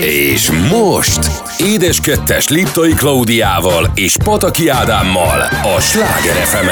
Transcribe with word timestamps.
És 0.00 0.50
most 0.70 1.18
Édes 1.58 2.00
Kettes 2.00 2.48
Liptai 2.48 2.92
Klaudiával 2.92 3.90
és 3.94 4.16
Pataki 4.24 4.68
Ádámmal 4.68 5.40
a 5.76 5.80
Sláger 5.80 6.34
fm 6.34 6.66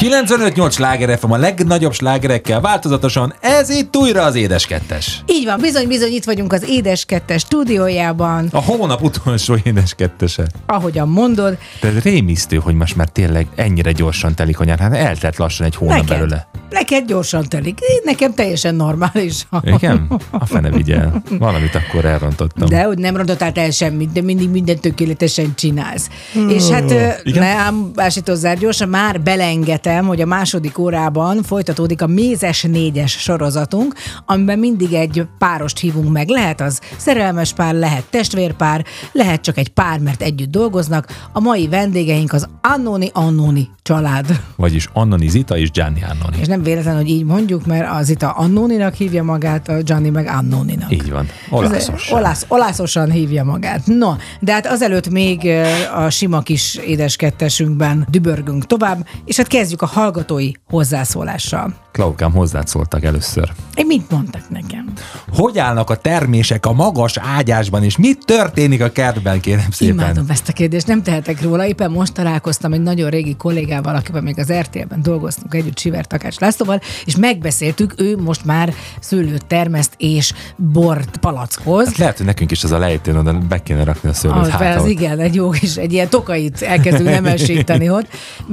95-8 0.00 0.72
sláger 0.72 1.18
FM 1.18 1.30
a 1.30 1.36
legnagyobb 1.36 1.92
slágerekkel 1.92 2.60
változatosan, 2.60 3.34
ez 3.40 3.70
itt 3.70 3.96
újra 3.96 4.22
az 4.22 4.34
Édes 4.34 4.66
Kettes. 4.66 5.22
Így 5.26 5.44
van, 5.44 5.60
bizony, 5.60 5.86
bizony, 5.88 6.12
itt 6.12 6.24
vagyunk 6.24 6.52
az 6.52 6.68
Édes 6.68 7.04
Kettes 7.04 7.40
stúdiójában, 7.40 8.48
A 8.52 8.62
hónap 8.62 9.02
utolsó 9.02 9.56
Édes 9.62 9.94
Kettese. 9.94 10.46
ahogyan 10.66 11.08
mondod. 11.08 11.58
De 11.80 11.92
rémisztő, 12.02 12.56
hogy 12.56 12.74
most 12.74 12.96
már 12.96 13.08
tényleg 13.08 13.46
ennyire 13.54 13.92
gyorsan 13.92 14.34
telik 14.34 14.60
a 14.60 14.64
nyár. 14.64 14.78
Hát 14.78 14.94
eltelt 14.94 15.36
lassan 15.36 15.66
egy 15.66 15.76
hónap 15.76 15.96
Neked, 15.96 16.08
belőle. 16.08 16.48
Neked 16.70 17.06
gyorsan 17.06 17.48
telik. 17.48 17.78
Nekem 18.04 18.34
teljesen 18.34 18.74
normális. 18.74 19.46
Igen? 19.76 20.20
A 20.30 20.46
fene 20.46 20.70
vigyel. 20.70 21.22
Valamit 21.38 21.74
akkor 21.74 22.04
elrontottam. 22.04 22.68
De 22.68 22.82
hogy 22.82 22.98
nem 22.98 23.16
rontottál 23.16 23.52
el 23.54 23.70
semmit, 23.70 24.12
de 24.12 24.22
mindig 24.22 24.50
minden 24.50 24.78
tökéletesen 24.78 25.54
csinálsz. 25.54 26.08
És 26.48 26.68
hát 26.68 26.90
Igen? 27.22 27.42
ne 27.42 27.48
ám 27.48 27.90
ásítozzál 27.94 28.54
gyorsan, 28.56 28.88
már 28.88 29.20
belengetem, 29.20 30.06
hogy 30.06 30.20
a 30.20 30.26
második 30.26 30.78
órában 30.78 31.42
folytatódik 31.42 32.02
a 32.02 32.06
Mézes 32.06 32.62
négyes 32.62 33.12
sorozatunk, 33.12 33.94
amiben 34.26 34.58
mindig 34.58 34.92
egy 34.92 35.26
párost 35.38 35.78
hívunk 35.78 36.12
meg. 36.12 36.28
Lehet 36.28 36.60
az 36.60 36.80
szerelmes 36.96 37.52
pár, 37.52 37.74
lehet 37.74 38.04
testvérpár, 38.10 38.84
lehet 39.12 39.40
csak 39.40 39.58
egy 39.58 39.68
pár, 39.68 39.98
mert 39.98 40.22
együtt 40.22 40.50
dolgoznak. 40.50 41.28
A 41.32 41.40
mai 41.40 41.68
vendégeink 41.68 42.32
az 42.32 42.48
Annoni 42.62 43.10
Annoni 43.12 43.68
család. 43.82 44.40
Vagyis 44.56 44.88
Annoni 44.92 45.28
Zita 45.28 45.56
és 45.56 45.70
Gianni 45.70 46.02
Annoni. 46.02 46.36
És 46.40 46.46
nem 46.46 46.59
véletlen, 46.62 46.96
hogy 46.96 47.08
így 47.08 47.24
mondjuk, 47.24 47.66
mert 47.66 47.90
az 47.90 48.08
itt 48.08 48.22
a 48.22 48.34
Annoninak 48.36 48.94
hívja 48.94 49.22
magát, 49.22 49.68
a 49.68 49.82
Gianni 49.82 50.10
meg 50.10 50.26
Annoninak. 50.26 50.92
Így 50.92 51.10
van. 51.10 51.28
Olaszosan. 51.50 52.18
Olász, 52.18 52.44
olászosan 52.48 53.10
hívja 53.10 53.44
magát. 53.44 53.86
No, 53.86 54.12
de 54.40 54.52
hát 54.52 54.66
azelőtt 54.66 55.08
még 55.08 55.48
a 55.94 56.10
sima 56.10 56.40
kis 56.40 56.74
édeskettesünkben 56.74 58.06
dübörgünk 58.10 58.66
tovább, 58.66 59.06
és 59.24 59.36
hát 59.36 59.46
kezdjük 59.46 59.82
a 59.82 59.86
hallgatói 59.86 60.50
hozzászólással. 60.68 61.74
Klaukám 61.92 62.32
hozzád 62.32 62.66
szóltak 62.66 63.04
először. 63.04 63.52
Én 63.74 63.86
mit 63.86 64.10
mondtak 64.10 64.42
nekem? 64.48 64.92
Hogy 65.32 65.58
állnak 65.58 65.90
a 65.90 65.96
termések 65.96 66.66
a 66.66 66.72
magas 66.72 67.16
ágyásban, 67.16 67.84
és 67.84 67.96
mit 67.96 68.24
történik 68.24 68.82
a 68.82 68.92
kertben, 68.92 69.40
kérem 69.40 69.70
szépen? 69.70 69.94
Imádom 69.94 70.24
ezt 70.28 70.48
a 70.48 70.52
kérdést, 70.52 70.86
nem 70.86 71.02
tehetek 71.02 71.42
róla. 71.42 71.66
Éppen 71.66 71.90
most 71.90 72.12
találkoztam 72.12 72.72
egy 72.72 72.82
nagyon 72.82 73.10
régi 73.10 73.36
kollégával, 73.36 73.94
akivel 73.94 74.20
még 74.20 74.38
az 74.38 74.52
RTL-ben 74.52 75.02
dolgoztunk 75.02 75.54
együtt, 75.54 75.78
Siver 75.78 76.06
Takács 76.06 76.38
Lászlóval, 76.38 76.80
és 77.04 77.16
megbeszéltük, 77.16 77.94
ő 77.96 78.16
most 78.16 78.44
már 78.44 78.74
szőlőt 79.00 79.46
termeszt 79.46 79.94
és 79.96 80.32
bort 80.56 81.16
palackoz. 81.16 81.86
Hát 81.86 81.96
lehet, 81.96 82.16
hogy 82.16 82.26
nekünk 82.26 82.50
is 82.50 82.64
az 82.64 82.72
a 82.72 82.78
lejtőn 82.78 83.16
oda 83.16 83.38
be 83.48 83.62
kéne 83.62 83.84
rakni 83.84 84.08
a 84.08 84.12
szőlőt. 84.12 84.38
Az, 84.38 84.48
hát, 84.48 84.86
igen, 84.86 85.18
egy 85.18 85.34
jó 85.34 85.50
kis, 85.50 85.76
egy 85.76 85.92
ilyen 85.92 86.08
tokait 86.08 86.62
elkezdünk 86.62 87.10
nemesíteni 87.20 87.90
ott. 87.90 88.06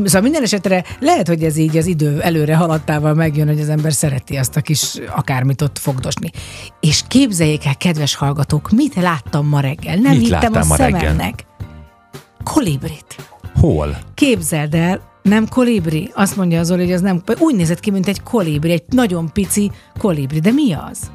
Szóval 0.04 0.22
minden 0.22 0.44
esetre 0.44 0.84
lehet, 1.00 1.28
hogy 1.28 1.44
ez 1.44 1.58
így 1.58 1.78
az 1.78 1.86
idő 1.86 2.22
előre 2.22 2.56
haladtával 2.56 3.14
megjön, 3.28 3.48
hogy 3.48 3.60
az 3.60 3.70
ember 3.70 3.94
szereti 3.94 4.36
azt 4.36 4.56
a 4.56 4.62
kis 4.62 5.00
akármit 5.16 5.62
ott 5.62 5.78
fogdosni. 5.78 6.32
És 6.80 7.04
képzeljék 7.08 7.66
el, 7.66 7.76
kedves 7.78 8.16
hallgatók, 8.16 8.70
mit 8.70 8.96
láttam 8.96 9.48
ma 9.48 9.60
reggel? 9.60 9.96
Nem 9.96 10.18
Mit 10.18 10.22
hittem 10.22 10.54
a 10.54 10.62
szememnek. 10.62 11.46
Kolibrit. 12.44 13.16
Hol? 13.60 13.98
Képzeld 14.14 14.74
el, 14.74 15.02
nem 15.22 15.48
kolibri? 15.48 16.12
Azt 16.14 16.36
mondja 16.36 16.60
az 16.60 16.68
Zoli, 16.68 16.84
hogy 16.84 16.94
az 16.94 17.02
nem, 17.02 17.24
úgy 17.40 17.56
nézett 17.56 17.80
ki, 17.80 17.92
mint 17.92 18.08
egy 18.08 18.24
kolibri, 18.24 18.72
egy 18.72 18.84
nagyon 18.90 19.30
pici 19.34 19.72
kolibri. 20.00 20.40
De 20.40 20.52
mi 20.52 20.74
az? 20.74 21.12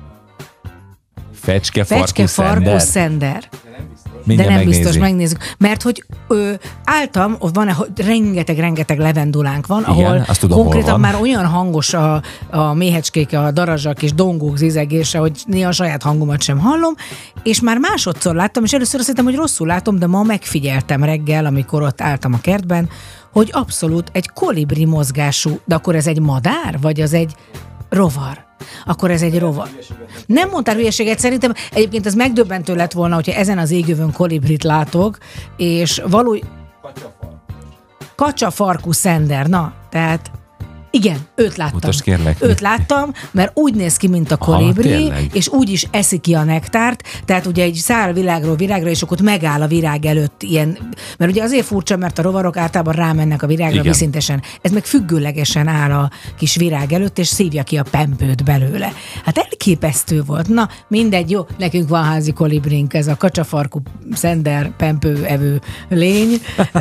Fecske, 1.43 1.85
Fecske, 1.85 2.27
farkú, 2.27 2.63
szender. 2.65 2.81
szender. 2.81 3.49
De 3.51 4.29
Mindjárt 4.29 4.51
nem 4.51 4.59
megnézi. 4.59 4.81
biztos, 4.81 5.01
megnézzük. 5.01 5.39
Mert 5.59 5.83
hogy 5.83 6.05
ö, 6.29 6.53
álltam, 6.85 7.37
ott 7.39 7.55
van, 7.55 7.73
hogy 7.73 7.89
rengeteg-rengeteg 7.97 8.99
levendulánk 8.99 9.67
van, 9.67 9.81
Igen, 9.89 9.91
ahol 10.05 10.25
azt 10.27 10.41
tudom, 10.41 10.57
hol 10.57 10.65
konkrétan 10.67 10.91
van. 10.91 11.01
már 11.01 11.21
olyan 11.21 11.47
hangos 11.47 11.95
a, 11.95 12.23
a 12.51 12.73
méhecskék, 12.75 13.33
a 13.37 13.51
darazsak 13.51 14.03
és 14.03 14.15
dongók 14.15 14.57
zizegése, 14.57 15.19
hogy 15.19 15.43
néha 15.47 15.69
a 15.69 15.73
saját 15.73 16.03
hangomat 16.03 16.43
sem 16.43 16.59
hallom, 16.59 16.95
és 17.43 17.61
már 17.61 17.79
másodszor 17.79 18.35
láttam, 18.35 18.65
és 18.65 18.73
először 18.73 18.99
azt 19.01 19.09
hittem, 19.09 19.25
hogy 19.25 19.35
rosszul 19.37 19.67
látom, 19.67 19.99
de 19.99 20.07
ma 20.07 20.23
megfigyeltem 20.23 21.05
reggel, 21.05 21.47
amikor 21.47 21.83
ott 21.83 22.01
álltam 22.01 22.33
a 22.35 22.41
kertben, 22.41 22.89
hogy 23.33 23.49
abszolút 23.53 24.09
egy 24.13 24.29
kolibri 24.35 24.85
mozgású, 24.85 25.61
de 25.65 25.75
akkor 25.75 25.95
ez 25.95 26.07
egy 26.07 26.21
madár, 26.21 26.79
vagy 26.81 27.01
az 27.01 27.13
egy 27.13 27.35
rovar? 27.89 28.51
Akkor 28.87 29.11
ez 29.11 29.23
egy 29.23 29.39
rovar. 29.39 29.69
Nem 30.27 30.49
mondtál 30.49 30.75
hülyeséget, 30.75 31.19
szerintem 31.19 31.53
egyébként 31.73 32.07
ez 32.07 32.15
megdöbbentő 32.15 32.75
lett 32.75 32.93
volna, 32.93 33.15
hogyha 33.15 33.33
ezen 33.33 33.59
az 33.59 33.71
égövön 33.71 34.13
kolibrit 34.13 34.65
látok, 34.65 35.19
és 35.57 36.03
való... 36.07 36.37
Kacsa 38.15 38.51
farkú 38.51 38.93
szender, 38.93 39.47
na, 39.47 39.73
tehát 39.91 40.31
igen, 40.95 41.19
őt 41.35 41.57
láttam. 41.57 41.75
Mutasd 41.75 42.03
kérlek. 42.03 42.37
Őt 42.41 42.61
láttam, 42.61 43.13
mert 43.31 43.51
úgy 43.55 43.75
néz 43.75 43.97
ki, 43.97 44.09
mint 44.09 44.31
a 44.31 44.37
Aha, 44.39 44.57
kolibri, 44.57 44.89
tényleg? 44.89 45.31
és 45.33 45.49
úgy 45.49 45.69
is 45.69 45.87
eszi 45.91 46.19
ki 46.19 46.35
a 46.35 46.43
nektárt, 46.43 47.03
tehát 47.25 47.47
ugye 47.47 47.63
egy 47.63 47.75
száll 47.75 48.13
világról 48.13 48.57
virágra, 48.57 48.89
és 48.89 49.03
akkor 49.03 49.17
ott 49.21 49.27
megáll 49.27 49.63
a 49.63 49.67
virág 49.67 50.05
előtt 50.07 50.43
ilyen, 50.43 50.79
mert 51.19 51.31
ugye 51.31 51.43
azért 51.43 51.67
furcsa, 51.67 51.97
mert 51.97 52.19
a 52.19 52.23
rovarok 52.23 52.57
általában 52.57 52.95
rámennek 52.95 53.43
a 53.43 53.47
virágra 53.47 53.81
Igen. 53.81 53.93
viszintesen. 53.93 54.43
Ez 54.63 54.71
meg 54.71 54.85
függőlegesen 54.85 55.69
áll 55.69 55.91
a 55.91 56.11
kis 56.39 56.57
virág 56.57 56.93
előtt, 56.93 57.19
és 57.19 57.27
szívja 57.27 57.63
ki 57.63 57.77
a 57.77 57.85
pempőt 57.91 58.45
belőle. 58.45 58.93
Hát 59.25 59.39
elképesztő 59.39 60.23
volt. 60.23 60.49
Na, 60.49 60.69
mindegy, 60.89 61.31
jó, 61.31 61.47
nekünk 61.59 61.89
van 61.89 62.05
házi 62.05 62.33
kolibrink, 62.33 62.95
ez 62.95 63.07
a 63.07 63.17
kacsafarkú 63.17 63.83
szender 64.13 64.71
pempő 64.77 65.25
evő 65.25 65.61
lény. 65.89 66.41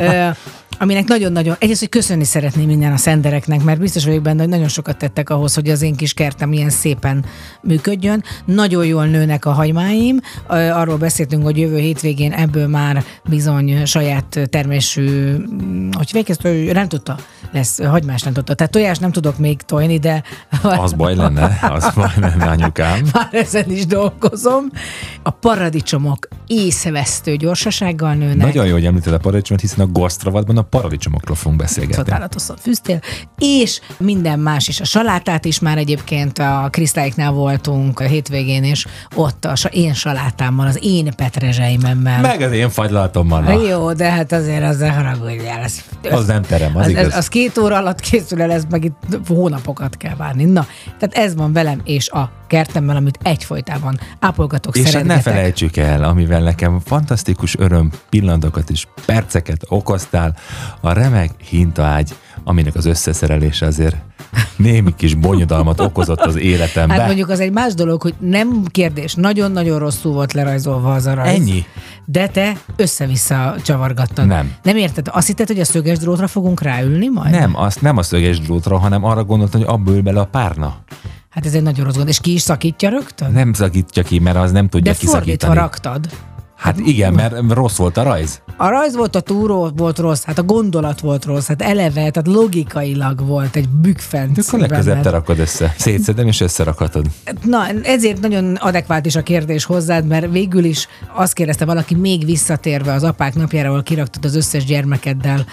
Aminek 0.82 1.08
nagyon-nagyon, 1.08 1.56
egyrészt, 1.58 1.80
hogy 1.80 1.88
köszönni 1.88 2.24
szeretném 2.24 2.66
minden 2.66 2.92
a 2.92 2.96
szendereknek, 2.96 3.62
mert 3.62 3.80
biztos 3.80 4.04
vagyok 4.04 4.22
benne, 4.22 4.40
hogy 4.40 4.50
nagyon 4.50 4.68
sokat 4.68 4.96
tettek 4.96 5.30
ahhoz, 5.30 5.54
hogy 5.54 5.68
az 5.68 5.82
én 5.82 5.94
kis 5.94 6.14
kertem 6.14 6.52
ilyen 6.52 6.70
szépen 6.70 7.24
működjön. 7.62 8.24
Nagyon 8.44 8.86
jól 8.86 9.06
nőnek 9.06 9.44
a 9.44 9.50
hagymáim, 9.50 10.20
arról 10.48 10.96
beszéltünk, 10.96 11.42
hogy 11.42 11.58
jövő 11.58 11.78
hétvégén 11.78 12.32
ebből 12.32 12.66
már 12.66 13.04
bizony 13.28 13.84
saját 13.84 14.40
termésű, 14.50 15.34
hogy 15.92 16.10
végeztő, 16.12 16.48
ő 16.48 16.72
nem 16.72 16.88
tudta, 16.88 17.16
lesz 17.52 17.82
hagymás 17.84 18.22
nem 18.22 18.32
tudta. 18.32 18.54
Tehát 18.54 18.72
tojás 18.72 18.98
nem 18.98 19.12
tudok 19.12 19.38
még 19.38 19.62
tojni, 19.62 19.98
de 19.98 20.22
Az 20.62 20.92
baj 20.92 21.14
lenne, 21.14 21.58
az 21.62 21.90
baj 21.94 22.10
lenne, 22.16 22.44
anyukám. 22.46 23.00
már 23.12 23.28
ezen 23.32 23.70
is 23.70 23.86
dolgozom. 23.86 24.64
A 25.22 25.30
paradicsomok 25.30 26.28
észvesztő 26.46 27.36
gyorsasággal 27.36 28.14
nőnek. 28.14 28.36
Nagyon 28.46 28.66
jó, 28.66 28.72
hogy 28.72 28.84
említed 28.86 29.12
a 29.12 29.18
paradicsomot, 29.18 29.60
hiszen 29.62 29.80
a 29.80 29.92
gasztravatban 29.92 30.56
a 30.56 30.62
paradicsomokról 30.62 31.36
fogunk 31.36 31.60
beszélgetni. 31.60 31.96
csodálatosan 32.04 32.56
fűztél, 32.56 33.00
és 33.38 33.80
minden 33.98 34.38
más 34.38 34.68
is. 34.68 34.80
A 34.80 34.84
salátát 34.84 35.44
is 35.44 35.58
már 35.58 35.78
egyébként 35.78 36.38
a 36.38 36.68
Krisztályiknál 36.70 37.30
voltunk 37.32 38.00
a 38.00 38.04
hétvégén, 38.04 38.64
és 38.64 38.86
ott 39.14 39.44
a 39.44 39.54
én 39.70 39.94
salátámmal, 39.94 40.66
az 40.66 40.78
én 40.82 41.12
petrezselymmel. 41.16 42.20
Meg 42.20 42.40
az 42.40 42.52
én 42.52 42.70
fagylaltommal. 42.70 43.40
na. 43.40 43.52
Jó, 43.68 43.92
de 43.92 44.10
hát 44.10 44.32
azért 44.32 44.62
az 44.64 44.76
ne 44.78 44.88
haragudjál. 44.88 45.60
Ez, 45.62 45.74
Az 46.10 46.26
nem 46.26 46.42
terem, 46.42 46.76
az 46.76 46.82
az, 46.84 46.88
igaz. 46.90 47.06
az, 47.06 47.14
az 47.14 47.28
két 47.42 47.58
óra 47.58 47.76
alatt 47.76 48.00
készül 48.00 48.42
el, 48.42 48.52
ez 48.52 48.64
meg 48.70 48.84
itt 48.84 49.18
hónapokat 49.26 49.96
kell 49.96 50.14
várni. 50.14 50.44
Na, 50.44 50.66
tehát 50.98 51.14
ez 51.14 51.34
van 51.34 51.52
velem 51.52 51.80
és 51.84 52.10
a 52.10 52.30
kertemmel, 52.46 52.96
amit 52.96 53.18
egyfolytában 53.22 53.98
ápolgatok, 54.20 54.76
És 54.76 54.94
hát 54.94 55.04
ne 55.04 55.20
felejtsük 55.20 55.76
el, 55.76 56.04
amivel 56.04 56.42
nekem 56.42 56.80
fantasztikus 56.80 57.56
öröm 57.58 57.90
pillanatokat 58.10 58.70
és 58.70 58.86
perceket 59.06 59.64
okoztál, 59.68 60.36
a 60.80 60.92
remek 60.92 61.30
hintaágy, 61.48 62.14
aminek 62.44 62.74
az 62.74 62.84
összeszerelése 62.86 63.66
azért 63.66 63.96
némi 64.56 64.94
kis 64.96 65.14
bonyodalmat 65.14 65.80
okozott 65.80 66.20
az 66.20 66.36
életembe. 66.36 66.94
Hát 66.94 67.06
mondjuk 67.06 67.28
az 67.28 67.40
egy 67.40 67.52
más 67.52 67.74
dolog, 67.74 68.02
hogy 68.02 68.14
nem 68.18 68.64
kérdés, 68.70 69.14
nagyon-nagyon 69.14 69.78
rosszul 69.78 70.12
volt 70.12 70.32
lerajzolva 70.32 70.92
az 70.94 71.06
a 71.06 71.14
rajz. 71.14 71.34
Ennyi? 71.34 71.64
De 72.04 72.28
te 72.28 72.52
össze-vissza 72.76 73.54
csavargattad. 73.62 74.26
Nem. 74.26 74.52
Nem 74.62 74.76
érted? 74.76 75.08
Azt 75.10 75.26
hitted, 75.26 75.46
hogy 75.46 75.60
a 75.60 75.64
szöges 75.64 75.98
drótra 75.98 76.26
fogunk 76.26 76.62
ráülni 76.62 77.08
majd? 77.08 77.30
Nem, 77.30 77.56
azt 77.56 77.80
nem 77.82 77.96
a 77.96 78.02
szöges 78.02 78.40
drótra, 78.40 78.78
hanem 78.78 79.04
arra 79.04 79.24
gondoltam, 79.24 79.60
hogy 79.60 79.68
abból 79.70 80.00
bele 80.00 80.20
a 80.20 80.26
párna. 80.26 80.76
Hát 81.30 81.46
ez 81.46 81.54
egy 81.54 81.62
nagyon 81.62 81.84
rossz 81.84 81.96
gond. 81.96 82.08
És 82.08 82.20
ki 82.20 82.32
is 82.32 82.40
szakítja 82.40 82.88
rögtön? 82.88 83.32
Nem 83.32 83.52
szakítja 83.52 84.02
ki, 84.02 84.18
mert 84.18 84.36
az 84.36 84.52
nem 84.52 84.68
tudja 84.68 84.92
De 84.92 84.98
fordítva 84.98 85.18
kiszakítani. 85.20 85.54
raktad. 85.54 86.08
Hát 86.62 86.78
igen, 86.78 87.12
mert 87.12 87.34
rossz 87.48 87.76
volt 87.76 87.96
a 87.96 88.02
rajz. 88.02 88.42
A 88.56 88.68
rajz 88.68 88.96
volt, 88.96 89.16
a 89.16 89.20
túró 89.20 89.70
volt 89.76 89.98
rossz, 89.98 90.22
hát 90.24 90.38
a 90.38 90.42
gondolat 90.42 91.00
volt 91.00 91.24
rossz, 91.24 91.46
hát 91.46 91.62
eleve, 91.62 92.10
tehát 92.10 92.26
logikailag 92.26 93.26
volt 93.26 93.56
egy 93.56 93.68
bükfent. 93.68 94.38
Akkor 94.38 94.58
legközelebb 94.58 95.02
te 95.02 95.10
rakod 95.10 95.38
össze. 95.38 95.74
Szétszedem 95.78 96.26
és 96.26 96.40
összerakhatod. 96.40 97.06
Na, 97.44 97.68
ezért 97.82 98.20
nagyon 98.20 98.54
adekvát 98.54 99.06
is 99.06 99.16
a 99.16 99.22
kérdés 99.22 99.64
hozzád, 99.64 100.06
mert 100.06 100.30
végül 100.30 100.64
is 100.64 100.88
azt 101.14 101.32
kérdezte 101.32 101.64
valaki 101.64 101.94
még 101.94 102.24
visszatérve 102.24 102.92
az 102.92 103.04
apák 103.04 103.34
napjára, 103.34 103.68
ahol 103.68 103.82
kiraktad 103.82 104.24
az 104.24 104.34
összes 104.34 104.64
gyermekeddel, 104.64 105.44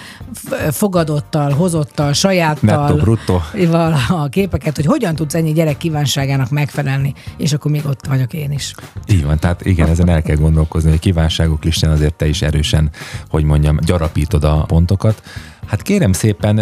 fogadottal, 0.70 1.50
hozottal, 1.52 2.12
sajáttal. 2.12 2.86
Netto, 2.86 2.96
brutto. 2.96 3.40
A 4.08 4.28
képeket, 4.28 4.76
hogy 4.76 4.86
hogyan 4.86 5.14
tudsz 5.14 5.34
ennyi 5.34 5.52
gyerek 5.52 5.76
kívánságának 5.76 6.50
megfelelni, 6.50 7.14
és 7.36 7.52
akkor 7.52 7.70
még 7.70 7.86
ott 7.86 8.06
vagyok 8.06 8.32
én 8.32 8.52
is. 8.52 8.74
Így 9.06 9.24
van, 9.24 9.38
tehát 9.38 9.64
igen, 9.64 9.88
ezen 9.88 10.08
el 10.08 10.22
kell 10.22 10.36
gondolkozni, 10.36 10.98
kívánságok 11.00 11.64
listán 11.64 11.90
azért 11.90 12.14
te 12.14 12.28
is 12.28 12.42
erősen, 12.42 12.90
hogy 13.28 13.44
mondjam, 13.44 13.78
gyarapítod 13.80 14.44
a 14.44 14.64
pontokat. 14.66 15.22
Hát 15.70 15.82
kérem 15.82 16.12
szépen, 16.12 16.54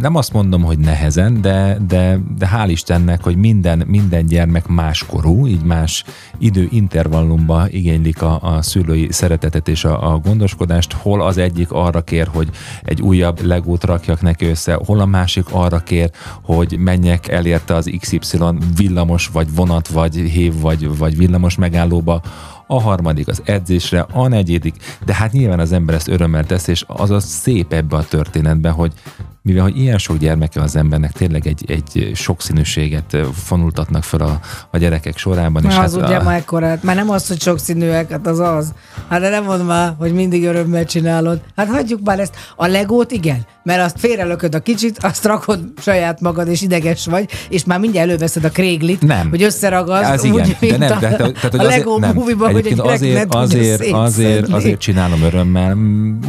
nem 0.00 0.16
azt 0.16 0.32
mondom, 0.32 0.62
hogy 0.62 0.78
nehezen, 0.78 1.40
de, 1.40 1.78
de, 1.88 2.18
de 2.38 2.50
hál' 2.54 2.68
Istennek, 2.68 3.22
hogy 3.22 3.36
minden, 3.36 3.84
minden 3.86 4.26
gyermek 4.26 4.66
máskorú, 4.66 5.46
így 5.46 5.62
más 5.62 6.04
időintervallumba 6.38 7.66
igénylik 7.68 8.22
a, 8.22 8.38
a 8.42 8.62
szülői 8.62 9.08
szeretetet 9.10 9.68
és 9.68 9.84
a, 9.84 10.12
a 10.12 10.18
gondoskodást, 10.18 10.92
hol 10.92 11.22
az 11.22 11.38
egyik 11.38 11.72
arra 11.72 12.00
kér, 12.00 12.26
hogy 12.26 12.48
egy 12.82 13.02
újabb 13.02 13.40
legót 13.40 13.84
rakjak 13.84 14.22
neki 14.22 14.46
össze, 14.46 14.78
hol 14.86 15.00
a 15.00 15.06
másik 15.06 15.44
arra 15.50 15.78
kér, 15.78 16.10
hogy 16.42 16.78
menjek 16.78 17.28
elérte 17.28 17.74
az 17.74 17.90
XY 18.00 18.38
villamos, 18.76 19.26
vagy 19.32 19.54
vonat, 19.54 19.88
vagy 19.88 20.14
hév, 20.14 20.60
vagy, 20.60 20.96
vagy 20.98 21.16
villamos 21.16 21.56
megállóba, 21.56 22.22
a 22.72 22.80
harmadik 22.80 23.28
az 23.28 23.42
edzésre, 23.44 24.06
a 24.12 24.28
negyedik, 24.28 24.74
de 25.04 25.14
hát 25.14 25.32
nyilván 25.32 25.60
az 25.60 25.72
ember 25.72 25.94
ezt 25.94 26.08
örömmel 26.08 26.44
tesz, 26.44 26.66
és 26.66 26.84
az 26.86 27.10
a 27.10 27.20
szép 27.20 27.72
ebbe 27.72 27.96
a 27.96 28.04
történetben, 28.04 28.72
hogy 28.72 28.92
mivel 29.42 29.62
hogy 29.62 29.78
ilyen 29.78 29.98
sok 29.98 30.16
gyermeke 30.16 30.60
az 30.60 30.76
embernek, 30.76 31.12
tényleg 31.12 31.46
egy, 31.46 31.64
egy 31.66 32.10
sokszínűséget 32.14 33.16
fonultatnak 33.44 34.02
fel 34.02 34.20
a, 34.20 34.40
a 34.70 34.78
gyerekek 34.78 35.16
sorában. 35.16 35.64
És 35.64 35.68
az 35.68 35.76
hát 35.76 35.94
ugye 35.94 36.16
a... 36.16 36.22
már 36.22 36.36
ekkorát, 36.36 36.82
már 36.82 36.96
nem 36.96 37.10
az, 37.10 37.28
hogy 37.28 37.40
sokszínűek, 37.40 38.10
hát 38.10 38.26
az 38.26 38.38
az. 38.38 38.72
Hát 39.08 39.20
de 39.20 39.28
nem 39.28 39.44
mondd 39.44 39.62
már, 39.62 39.94
hogy 39.98 40.12
mindig 40.12 40.44
örömmel 40.44 40.84
csinálod. 40.84 41.40
Hát 41.56 41.68
hagyjuk 41.68 42.00
már 42.04 42.20
ezt. 42.20 42.36
A 42.56 42.66
legót 42.66 43.10
igen, 43.10 43.46
mert 43.62 43.82
azt 43.82 43.98
félrelököd 43.98 44.54
a 44.54 44.60
kicsit, 44.60 44.98
azt 45.00 45.24
rakod 45.24 45.60
saját 45.78 46.20
magad, 46.20 46.48
és 46.48 46.62
ideges 46.62 47.06
vagy, 47.06 47.30
és 47.48 47.64
már 47.64 47.78
mindjárt 47.78 48.08
előveszed 48.08 48.44
a 48.44 48.50
kréglit, 48.50 49.02
nem. 49.02 49.30
hogy 49.30 49.42
összeragaz. 49.42 50.02
Ez 50.02 50.24
igen, 50.24 50.46
úgy, 50.60 50.68
de 50.70 50.76
nem. 50.76 50.98
De, 51.00 51.08
de, 51.08 51.16
tehát, 51.16 51.50
hogy 51.50 51.60
a 51.60 51.62
Lego 51.62 51.98
movie-ban, 51.98 52.52
hogy 52.62 52.72
egy 52.72 52.80
azért, 52.80 53.34
azért, 53.34 53.92
azért, 53.92 54.48
azért 54.48 54.80
csinálom 54.80 55.22
örömmel, 55.22 55.74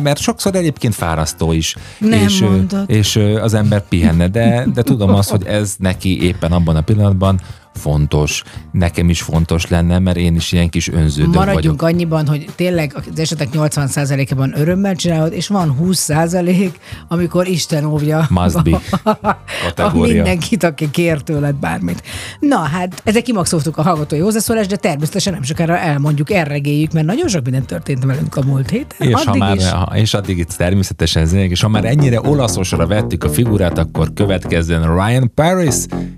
mert 0.03 0.19
sokszor 0.19 0.55
egyébként 0.55 0.95
fárasztó 0.95 1.51
is. 1.51 1.75
Nem 1.97 2.23
és, 2.23 2.39
mondod. 2.39 2.89
És 2.89 3.15
az 3.41 3.53
ember 3.53 3.87
pihenne, 3.87 4.27
de, 4.27 4.65
de 4.73 4.81
tudom 4.81 5.09
azt, 5.09 5.29
hogy 5.29 5.45
ez 5.45 5.75
neki 5.79 6.23
éppen 6.23 6.51
abban 6.51 6.75
a 6.75 6.81
pillanatban 6.81 7.39
fontos, 7.73 8.43
nekem 8.71 9.09
is 9.09 9.21
fontos 9.21 9.67
lenne, 9.67 9.99
mert 9.99 10.17
én 10.17 10.35
is 10.35 10.51
ilyen 10.51 10.69
kis 10.69 10.89
önződő 10.89 11.27
Maradjunk 11.27 11.81
vagyok. 11.81 11.81
annyiban, 11.81 12.27
hogy 12.27 12.45
tényleg 12.55 12.95
az 13.11 13.19
esetek 13.19 13.47
80%-ában 13.53 14.53
örömmel 14.59 14.95
csinálod, 14.95 15.33
és 15.33 15.47
van 15.47 15.77
20% 15.81 16.71
amikor 17.07 17.47
Isten 17.47 17.85
óvja 17.85 18.27
Must 18.29 18.63
be. 18.63 18.81
a, 19.83 19.97
mindenkit, 19.97 20.63
aki 20.63 20.91
kér 20.91 21.21
tőled 21.21 21.55
bármit. 21.55 22.03
Na 22.39 22.57
hát, 22.57 23.01
ezek 23.03 23.23
kimaxoltuk 23.23 23.77
a 23.77 23.81
hallgatói 23.81 24.19
hozzászólást, 24.19 24.69
de 24.69 24.75
természetesen 24.75 25.33
nem 25.33 25.43
sokára 25.43 25.77
elmondjuk, 25.77 26.31
elregéljük, 26.31 26.91
mert 26.91 27.05
nagyon 27.05 27.27
sok 27.27 27.43
minden 27.43 27.65
történt 27.65 28.03
velünk 28.03 28.35
a 28.35 28.41
múlt 28.45 28.69
héten. 28.69 29.07
És, 29.07 29.13
addig 29.13 29.27
ha 29.27 29.37
már, 29.37 29.55
is. 29.55 29.69
Ha, 29.69 29.91
és 29.95 30.13
addig 30.13 30.37
itt 30.37 30.51
természetesen 30.51 31.25
zenék, 31.25 31.51
és 31.51 31.61
ha 31.61 31.67
már 31.67 31.85
ennyire 31.85 32.21
olaszosra 32.21 32.87
vettük 32.87 33.23
a 33.23 33.29
figurát, 33.29 33.77
akkor 33.77 34.13
következzen 34.13 34.95
Ryan 34.95 35.31
Paris 35.35 35.75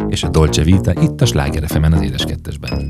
és 0.10 0.24
a 0.24 0.30
Dolce 0.30 0.64
Vita 0.64 0.94
itt 1.02 1.22
a 1.22 1.26
Sláger 1.26 1.45
fm 1.52 1.84
az 1.94 2.02
édes 2.02 2.26
kettesben. 2.26 2.88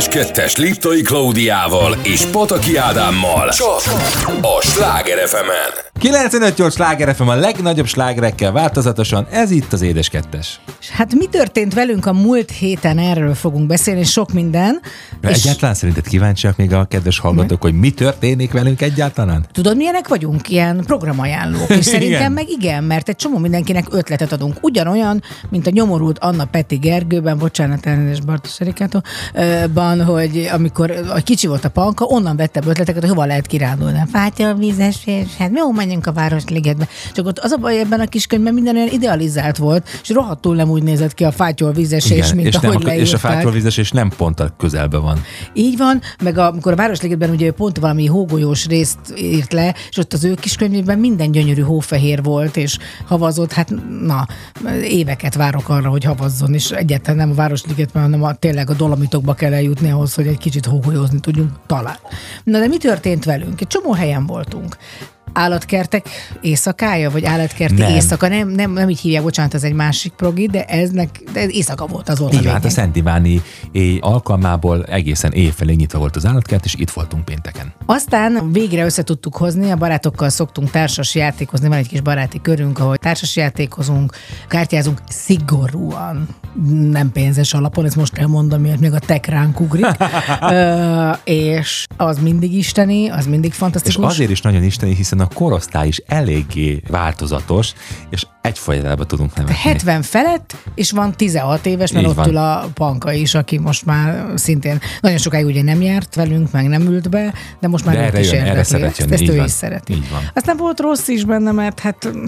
Édes 0.00 0.14
Kettes 0.14 0.56
Liptai 0.56 1.02
Klaudiával 1.02 1.96
és 2.02 2.24
Pataki 2.24 2.76
Ádámmal. 2.76 3.48
Csak 3.48 3.80
a 4.42 4.60
Sláger 4.60 5.28
fm 5.28 5.89
958 6.00 6.74
sláger 6.74 7.14
FM 7.14 7.28
a 7.28 7.34
legnagyobb 7.34 7.86
slágerekkel 7.86 8.52
változatosan, 8.52 9.26
ez 9.30 9.50
itt 9.50 9.72
az 9.72 9.82
Édes 9.82 10.08
Kettes. 10.08 10.60
Hát 10.92 11.14
mi 11.14 11.26
történt 11.26 11.74
velünk 11.74 12.06
a 12.06 12.12
múlt 12.12 12.50
héten, 12.50 12.98
erről 12.98 13.34
fogunk 13.34 13.66
beszélni, 13.66 14.04
sok 14.04 14.32
minden. 14.32 14.80
De 15.20 15.30
és 15.30 15.36
egyáltalán 15.36 15.74
szerinted 15.74 16.06
kíváncsiak 16.06 16.56
még 16.56 16.72
a 16.72 16.84
kedves 16.84 17.18
hallgatók, 17.18 17.62
hogy 17.62 17.74
mi 17.74 17.90
történik 17.90 18.52
velünk 18.52 18.82
egyáltalán? 18.82 19.46
tudod, 19.52 19.76
milyenek 19.76 20.08
vagyunk? 20.08 20.48
Ilyen 20.48 20.82
programajánlók. 20.86 21.70
És 21.80 21.84
szerintem 21.84 22.32
meg 22.32 22.48
igen, 22.48 22.84
mert 22.84 23.08
egy 23.08 23.16
csomó 23.16 23.38
mindenkinek 23.38 23.86
ötletet 23.90 24.32
adunk. 24.32 24.56
Ugyanolyan, 24.60 25.22
mint 25.48 25.66
a 25.66 25.70
nyomorult 25.70 26.18
Anna 26.18 26.44
Peti 26.44 26.76
Gergőben, 26.76 27.38
bocsánat, 27.38 27.86
elnézést 27.86 28.26
Bartos 28.26 28.60
Erikától, 28.60 29.02
ban, 29.74 30.04
hogy 30.04 30.48
amikor 30.52 30.90
a 30.90 31.20
kicsi 31.20 31.46
volt 31.46 31.64
a 31.64 31.68
panka, 31.68 32.04
onnan 32.04 32.36
vettem 32.36 32.62
ötleteket, 32.66 33.00
hogy 33.00 33.10
hova 33.10 33.24
lehet 33.24 33.46
kirándulni. 33.46 34.02
Fátya, 34.12 34.54
vízes, 34.54 34.96
és 35.04 35.36
hát 35.38 35.50
jó, 35.54 35.72
menjünk 35.90 36.06
a 36.06 36.12
Városligetbe. 36.20 36.88
Csak 37.12 37.26
ott 37.26 37.38
az 37.38 37.50
a 37.50 37.56
baj 37.56 37.78
ebben 37.78 38.00
a 38.00 38.06
kiskönyvben 38.06 38.54
minden 38.54 38.76
olyan 38.76 38.88
idealizált 38.88 39.56
volt, 39.56 39.88
és 40.02 40.08
rohadtul 40.08 40.54
nem 40.54 40.68
úgy 40.70 40.82
nézett 40.82 41.14
ki 41.14 41.24
a 41.24 41.32
fátyol 41.32 41.72
vízesés, 41.72 42.34
mint 42.34 42.46
és, 42.46 42.58
nem, 42.58 42.70
ahogy 42.70 42.84
a- 42.84 42.88
és 42.88 42.92
a 42.92 42.94
leírták. 42.94 43.20
fátról 43.20 43.54
és 43.76 43.90
nem 43.90 44.10
pont 44.16 44.40
a 44.40 44.54
közelben 44.58 45.02
van. 45.02 45.22
Így 45.54 45.76
van, 45.76 46.00
meg 46.22 46.38
a, 46.38 46.46
amikor 46.46 46.72
a 46.72 46.76
Városligetben 46.76 47.30
ugye 47.30 47.52
pont 47.52 47.78
valami 47.78 48.06
hógolyós 48.06 48.66
részt 48.66 48.98
írt 49.16 49.52
le, 49.52 49.74
és 49.90 49.96
ott 49.96 50.12
az 50.12 50.24
ő 50.24 50.34
kiskönyvében 50.34 50.98
minden 50.98 51.30
gyönyörű 51.30 51.62
hófehér 51.62 52.22
volt, 52.22 52.56
és 52.56 52.78
havazott, 53.06 53.52
hát 53.52 53.72
na, 54.00 54.26
éveket 54.82 55.34
várok 55.34 55.68
arra, 55.68 55.88
hogy 55.88 56.04
havazzon, 56.04 56.54
és 56.54 56.70
egyáltalán 56.70 57.16
nem 57.16 57.30
a 57.30 57.34
Városligetben, 57.34 58.02
hanem 58.02 58.22
a, 58.22 58.34
tényleg 58.34 58.70
a 58.70 58.74
dolomitokba 58.74 59.34
kell 59.34 59.52
eljutni 59.52 59.90
ahhoz, 59.90 60.14
hogy 60.14 60.26
egy 60.26 60.38
kicsit 60.38 60.66
hógolyozni 60.66 61.20
tudjunk 61.20 61.50
talán. 61.66 61.98
Na 62.44 62.58
de 62.58 62.66
mi 62.66 62.76
történt 62.76 63.24
velünk? 63.24 63.60
Egy 63.60 63.66
csomó 63.66 63.92
helyen 63.92 64.26
voltunk. 64.26 64.76
Állatkertek 65.32 66.06
éjszakája, 66.40 67.10
vagy 67.10 67.24
állatkerti 67.24 67.74
Nem. 67.74 67.90
éjszaka, 67.90 68.28
nem, 68.28 68.48
nem, 68.48 68.72
nem 68.72 68.88
így 68.88 69.00
hívják, 69.00 69.22
bocsánat, 69.22 69.54
ez 69.54 69.62
egy 69.64 69.72
másik 69.72 70.12
progi, 70.12 70.46
de 70.46 70.64
eznek, 70.64 71.20
de 71.32 71.40
ez 71.40 71.50
éjszaka 71.50 71.86
volt, 71.86 72.08
az 72.08 72.18
volt 72.18 72.34
van, 72.34 72.52
hát 72.52 72.64
a. 72.64 72.70
Szent 72.70 72.96
Iváni 72.96 73.42
alkalmából 74.00 74.84
egészen 74.84 75.32
éjfelé 75.32 75.74
nyitva 75.74 75.98
volt 75.98 76.16
az 76.16 76.26
állatkert, 76.26 76.64
és 76.64 76.74
itt 76.74 76.90
voltunk 76.90 77.24
pénteken. 77.24 77.72
Aztán 77.86 78.52
végre 78.52 78.84
össze 78.84 79.02
tudtuk 79.02 79.36
hozni, 79.36 79.70
a 79.70 79.76
barátokkal 79.76 80.28
szoktunk 80.28 80.70
társas 80.70 81.14
játékozni, 81.14 81.68
van 81.68 81.78
egy 81.78 81.88
kis 81.88 82.00
baráti 82.00 82.40
körünk, 82.40 82.78
ahol 82.78 82.96
társas 82.96 83.36
játékozunk, 83.36 84.16
kártyázunk 84.48 84.98
szigorúan, 85.08 86.28
nem 86.90 87.12
pénzes 87.12 87.54
alapon, 87.54 87.84
ezt 87.84 87.96
most 87.96 88.18
elmondom, 88.18 88.60
miért 88.60 88.80
még 88.80 88.92
a 88.92 88.98
tek 88.98 89.26
ránk 89.26 89.60
ugrik, 89.60 89.86
Ö, 90.50 91.10
és 91.24 91.86
az 91.96 92.18
mindig 92.18 92.52
isteni, 92.54 93.08
az 93.08 93.26
mindig 93.26 93.50
És 93.50 93.56
fantasztikus. 93.56 94.04
azért 94.04 94.30
is 94.30 94.40
nagyon 94.40 94.62
isteni, 94.62 94.94
hiszen 94.94 95.19
a 95.20 95.28
korosztály 95.34 95.86
is 95.88 96.02
eléggé 96.06 96.82
változatos, 96.88 97.72
és 98.10 98.26
egyfajtában 98.42 99.06
tudunk 99.06 99.34
nevetni. 99.34 99.56
70 99.62 100.02
felett, 100.02 100.56
és 100.74 100.90
van 100.90 101.12
16 101.16 101.66
éves, 101.66 101.92
mert 101.92 102.04
Így 102.04 102.10
ott 102.10 102.16
van. 102.16 102.28
ül 102.28 102.36
a 102.36 102.68
panka 102.74 103.12
is, 103.12 103.34
aki 103.34 103.58
most 103.58 103.84
már 103.84 104.24
szintén 104.34 104.80
nagyon 105.00 105.18
sokáig 105.18 105.46
ugye 105.46 105.62
nem 105.62 105.82
járt 105.82 106.14
velünk, 106.14 106.52
meg 106.52 106.68
nem 106.68 106.82
ült 106.82 107.10
be, 107.10 107.32
de 107.60 107.68
most 107.68 107.84
már 107.84 107.94
De 107.94 108.00
erre 108.02 108.20
is 108.20 108.32
jön, 108.32 108.44
erre 108.44 108.62
szeret 108.62 108.88
ezt, 108.88 108.98
jönni, 108.98 109.12
ezt 109.12 109.22
így 109.22 109.28
ő 109.28 109.36
van. 109.36 109.44
is 109.44 109.50
szereti. 109.50 109.92
Így 109.92 110.10
van. 110.10 110.20
Aztán 110.34 110.56
volt 110.56 110.80
rossz 110.80 111.08
is 111.08 111.24
benne, 111.24 111.52
mert 111.52 111.80
hát 111.80 112.08
mm, 112.16 112.24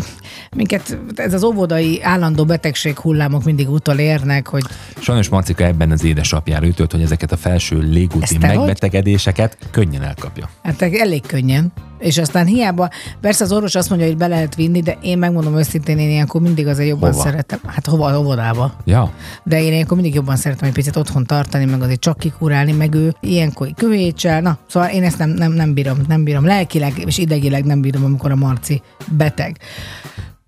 minket 0.56 0.98
ez 1.14 1.34
az 1.34 1.42
óvodai 1.44 2.02
állandó 2.02 2.44
betegség 2.44 2.98
hullámok 2.98 3.44
mindig 3.44 3.70
utolérnek, 3.70 4.46
hogy 4.48 4.62
Sajnos 5.00 5.28
Marcika 5.28 5.64
ebben 5.64 5.90
az 5.90 6.04
édesapjára 6.04 6.66
ütött, 6.66 6.90
hogy 6.92 7.02
ezeket 7.02 7.32
a 7.32 7.36
felső 7.36 7.78
légúti 7.78 8.22
Ezt 8.22 8.38
megbetegedéseket 8.38 9.56
könnyen 9.70 10.02
elkapja. 10.02 10.48
hát 10.62 10.82
elég 10.82 11.26
könnyen. 11.26 11.72
És 12.02 12.18
aztán 12.18 12.46
hiába, 12.46 12.88
persze 13.20 13.44
az 13.44 13.52
orvos 13.52 13.74
azt 13.74 13.88
mondja, 13.88 14.06
hogy 14.06 14.16
be 14.16 14.26
lehet 14.26 14.54
vinni, 14.54 14.80
de 14.80 14.96
én 15.00 15.18
megmondom 15.18 15.58
őszintén, 15.58 15.98
én 15.98 16.10
ilyenkor 16.10 16.40
mindig 16.40 16.66
azért 16.66 16.88
jobban 16.88 17.10
Hova? 17.12 17.22
szeretem. 17.22 17.58
Hát 17.66 17.86
hova, 17.86 18.18
óvodába. 18.18 18.74
Ja, 18.84 19.12
De 19.44 19.62
én 19.62 19.72
ilyenkor 19.72 19.96
mindig 19.96 20.14
jobban 20.14 20.36
szeretem 20.36 20.68
egy 20.68 20.74
picit 20.74 20.96
otthon 20.96 21.24
tartani, 21.24 21.64
meg 21.64 21.82
azért 21.82 22.00
csak 22.00 22.18
kikurálni, 22.18 22.72
meg 22.72 22.94
ő 22.94 23.14
ilyenkor 23.20 23.68
köhétsel. 23.76 24.40
Na, 24.40 24.58
szóval 24.68 24.88
én 24.88 25.02
ezt 25.02 25.18
nem, 25.18 25.30
nem, 25.30 25.52
nem 25.52 25.74
bírom, 25.74 25.98
nem 26.08 26.24
bírom. 26.24 26.44
Lelkileg 26.44 27.02
és 27.06 27.18
idegileg 27.18 27.64
nem 27.64 27.80
bírom, 27.80 28.04
amikor 28.04 28.30
a 28.30 28.36
Marci 28.36 28.82
beteg. 29.10 29.56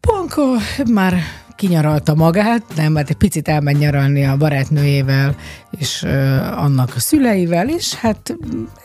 Panka 0.00 0.42
már 0.92 1.14
kinyaralta 1.56 2.14
magát, 2.14 2.62
nem, 2.76 2.92
mert 2.92 3.10
egy 3.10 3.16
picit 3.16 3.48
elmegy 3.48 3.76
nyaralni 3.76 4.24
a 4.24 4.36
barátnőjével 4.36 5.34
és 5.78 6.02
annak 6.56 6.92
a 6.96 7.00
szüleivel, 7.00 7.68
és 7.68 7.94
hát 7.94 8.36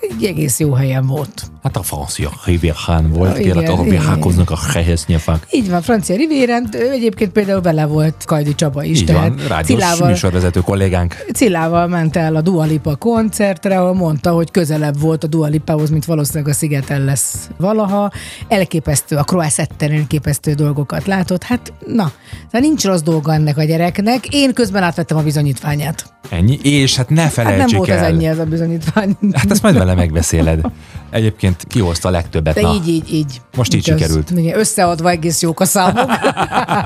egy 0.01 0.25
egész 0.25 0.60
jó 0.60 0.74
helyen 0.74 1.08
volt. 1.08 1.43
hát 1.63 1.77
a 1.77 1.84
francia 1.84 2.29
Rivérhán 2.46 3.12
volt, 3.12 3.38
Igen, 3.38 3.43
kérlek, 3.43 3.69
ahol 3.69 3.86
virágoznak 3.86 4.50
a 4.50 4.58
hehesznyefák. 4.74 5.48
Így 5.51 5.69
van, 5.69 5.81
Francia 5.81 6.15
Rivérent, 6.15 6.75
ő 6.75 6.89
egyébként 6.89 7.31
például 7.31 7.62
vele 7.62 7.86
volt 7.86 8.25
Kajdi 8.25 8.55
Csaba 8.55 8.84
is, 8.84 9.00
Így 9.00 9.05
tehát 9.05 9.27
van, 9.27 9.48
rádiós 9.48 9.79
Cilával, 9.79 10.10
műsorvezető 10.10 10.60
kollégánk. 10.60 11.15
Cillával 11.34 11.88
ment 11.88 12.15
el 12.15 12.36
a 12.36 12.41
Dua 12.41 12.63
Lipa 12.65 12.96
koncertre, 12.96 13.79
ahol 13.79 13.93
mondta, 13.93 14.31
hogy 14.31 14.51
közelebb 14.51 15.00
volt 15.00 15.24
a 15.24 15.27
Dua 15.27 15.48
Lipához, 15.48 15.89
mint 15.89 16.05
valószínűleg 16.05 16.48
a 16.48 16.53
Szigeten 16.53 17.03
lesz 17.03 17.50
valaha. 17.58 18.12
Elképesztő, 18.48 19.15
a 19.15 19.24
Croissetten 19.24 19.91
elképesztő 19.91 20.53
dolgokat 20.53 21.05
látott. 21.05 21.43
Hát, 21.43 21.74
na, 21.86 22.12
de 22.51 22.60
nincs 22.60 22.84
rossz 22.84 23.01
dolga 23.01 23.34
ennek 23.34 23.58
a 23.58 23.63
gyereknek. 23.63 24.27
Én 24.29 24.53
közben 24.53 24.84
átvettem 24.84 25.17
a 25.17 25.22
bizonyítványát. 25.24 26.13
Ennyi, 26.29 26.60
és 26.79 26.95
hát 26.95 27.09
ne 27.09 27.21
Hát 27.21 27.31
felejtsük 27.31 27.67
nem 27.69 27.77
volt 27.77 27.89
el. 27.89 27.98
ez 27.98 28.03
ennyi 28.03 28.25
ez 28.25 28.39
a 28.39 28.45
bizonyítvány. 28.45 29.17
Hát 29.33 29.51
ezt 29.51 29.62
majd 29.62 29.77
vele 29.77 29.93
megbeszéled. 29.93 30.62
Egyébként 31.09 31.63
kihozta 31.67 32.07
a 32.07 32.12
legtöbbet. 32.12 32.53
De 32.55 32.62
Na, 32.62 32.74
így, 32.74 32.88
így, 32.88 33.13
így. 33.13 33.41
Most 33.55 33.74
így 33.74 33.83
Kösz. 33.89 34.00
sikerült. 34.00 34.33
Összeadva 34.55 35.09
egész 35.09 35.41
jók 35.41 35.59
a 35.59 35.65
számok. 35.65 36.12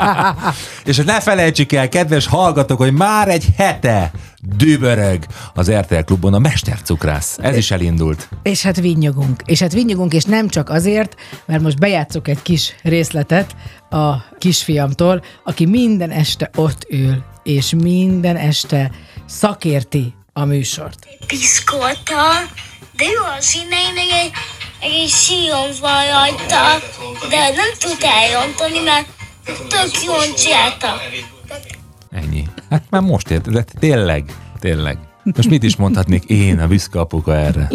És 0.85 0.95
hogy 0.97 1.05
ne 1.05 1.19
felejtsük 1.19 1.71
el, 1.71 1.89
kedves 1.89 2.27
hallgatók, 2.27 2.77
hogy 2.77 2.93
már 2.93 3.27
egy 3.27 3.45
hete 3.57 4.11
dübörög 4.57 5.25
az 5.53 5.71
RTL 5.71 5.99
Klubon 6.05 6.33
a 6.33 6.39
Mestercukrász. 6.39 7.37
Ez 7.41 7.57
is 7.57 7.71
elindult. 7.71 8.29
És 8.43 8.61
hát 8.61 8.79
vinnyogunk. 8.79 9.41
És 9.45 9.59
hát 9.59 9.73
vinnyogunk, 9.73 10.13
és 10.13 10.23
nem 10.23 10.47
csak 10.47 10.69
azért, 10.69 11.15
mert 11.45 11.61
most 11.61 11.79
bejátszok 11.79 12.27
egy 12.27 12.41
kis 12.41 12.75
részletet 12.83 13.55
a 13.89 14.13
kisfiamtól, 14.37 15.23
aki 15.43 15.65
minden 15.65 16.09
este 16.09 16.49
ott 16.55 16.87
ül, 16.89 17.23
és 17.43 17.73
minden 17.81 18.35
este 18.35 18.91
szakérti 19.25 20.15
a 20.33 20.45
műsort. 20.45 21.07
piszkolta, 21.27 22.31
de 22.95 23.03
jó 23.05 23.23
a 23.23 23.41
színeinek 23.41 24.11
egy, 24.11 24.31
egy 24.79 25.09
sírom 25.09 25.69
van 25.81 26.05
rajta, 26.05 26.79
de 27.29 27.37
nem 27.37 27.71
tud 27.79 27.97
elrontani, 28.01 28.79
mert 28.79 29.07
tök 29.45 30.03
jól 30.05 30.33
csinálta. 30.33 31.01
Ennyi. 32.11 32.47
Hát 32.69 32.83
már 32.89 33.01
most 33.01 33.29
ért, 33.29 33.51
de 33.51 33.63
tényleg, 33.79 34.35
tényleg. 34.59 34.97
Most 35.23 35.49
mit 35.49 35.63
is 35.63 35.75
mondhatnék 35.75 36.23
én, 36.23 36.59
a 36.59 36.67
büszke 36.67 36.99
apuka 36.99 37.35
erre? 37.35 37.69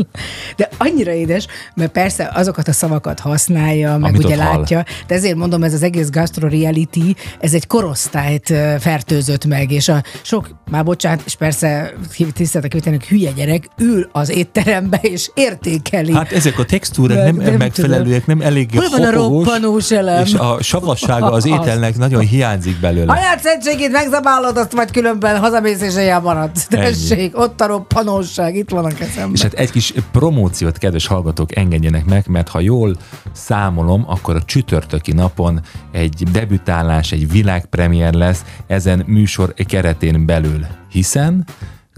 De 0.57 0.69
annyira 0.77 1.13
édes, 1.13 1.47
mert 1.75 1.91
persze 1.91 2.31
azokat 2.35 2.69
a 2.69 2.73
szavakat 2.73 3.21
használja, 3.21 3.97
meg 3.97 4.11
Amit 4.11 4.25
ugye 4.25 4.35
ott 4.35 4.43
hall. 4.43 4.57
látja, 4.57 4.85
de 5.07 5.15
ezért 5.15 5.37
mondom, 5.37 5.63
ez 5.63 5.75
az 5.75 5.83
egész 5.83 6.11
gastro 6.11 6.49
reality, 6.49 7.17
ez 7.41 7.55
egy 7.55 7.67
korosztályt 7.67 8.55
fertőzött 8.79 9.45
meg, 9.45 9.71
és 9.71 9.89
a 9.89 10.03
sok, 10.23 10.49
már 10.71 10.85
bocsánat, 10.85 11.23
és 11.25 11.35
persze 11.35 11.93
tiszteltek 12.33 12.71
kivételnek 12.71 13.05
hülye 13.05 13.31
gyerek 13.31 13.69
ül 13.79 14.09
az 14.13 14.31
étterembe, 14.31 14.99
és 15.03 15.31
értékeli. 15.35 16.13
Hát 16.13 16.33
ezek 16.33 16.59
a 16.59 16.65
textúrák 16.65 17.25
nem, 17.25 17.37
nem 17.37 17.55
megfelelőek, 17.55 18.27
nem 18.27 18.41
eléggé 18.41 18.77
Hol 18.77 18.89
van 18.89 19.03
a 19.03 19.11
roppanós 19.11 19.91
elem? 19.91 20.25
és 20.25 20.35
a 20.35 20.63
savassága 20.63 21.31
az 21.31 21.47
ételnek 21.57 21.97
nagyon 21.97 22.21
hiányzik 22.21 22.81
belőle. 22.81 23.13
Anyád 23.13 23.41
szentségét 23.41 23.91
megzabálod, 23.91 24.57
azt 24.57 24.75
majd 24.75 24.91
különben 24.91 25.39
hazamész 25.39 25.83
és 25.83 25.95
ilyen 25.95 26.23
maradsz. 26.23 26.67
Tessék, 26.67 27.37
ott 27.39 27.61
a 27.61 27.67
roppanóság, 27.67 28.57
itt 28.57 28.71
van 28.71 28.85
a 28.85 28.89
kezemben. 28.89 29.35
És 29.35 29.43
hát 29.43 29.53
egy 29.53 29.71
kis 29.71 29.95
promóciót, 30.13 30.79
kedves 30.79 31.07
hallgatók, 31.07 31.57
engedjenek 31.57 32.05
meg, 32.05 32.27
mert 32.29 32.49
ha 32.49 32.61
jól 32.61 32.97
számolom, 33.33 34.05
akkor 34.07 34.37
a 34.37 34.43
csütörtöki 34.43 35.13
napon 35.13 35.61
egy 35.93 36.23
debütálás, 36.33 37.13
egy 37.13 37.31
világpremiér 37.31 38.13
lesz 38.13 38.45
ezen 38.67 39.03
műsor 39.07 39.55
keretén 39.55 40.27
belül, 40.27 40.67
hiszen 40.91 41.47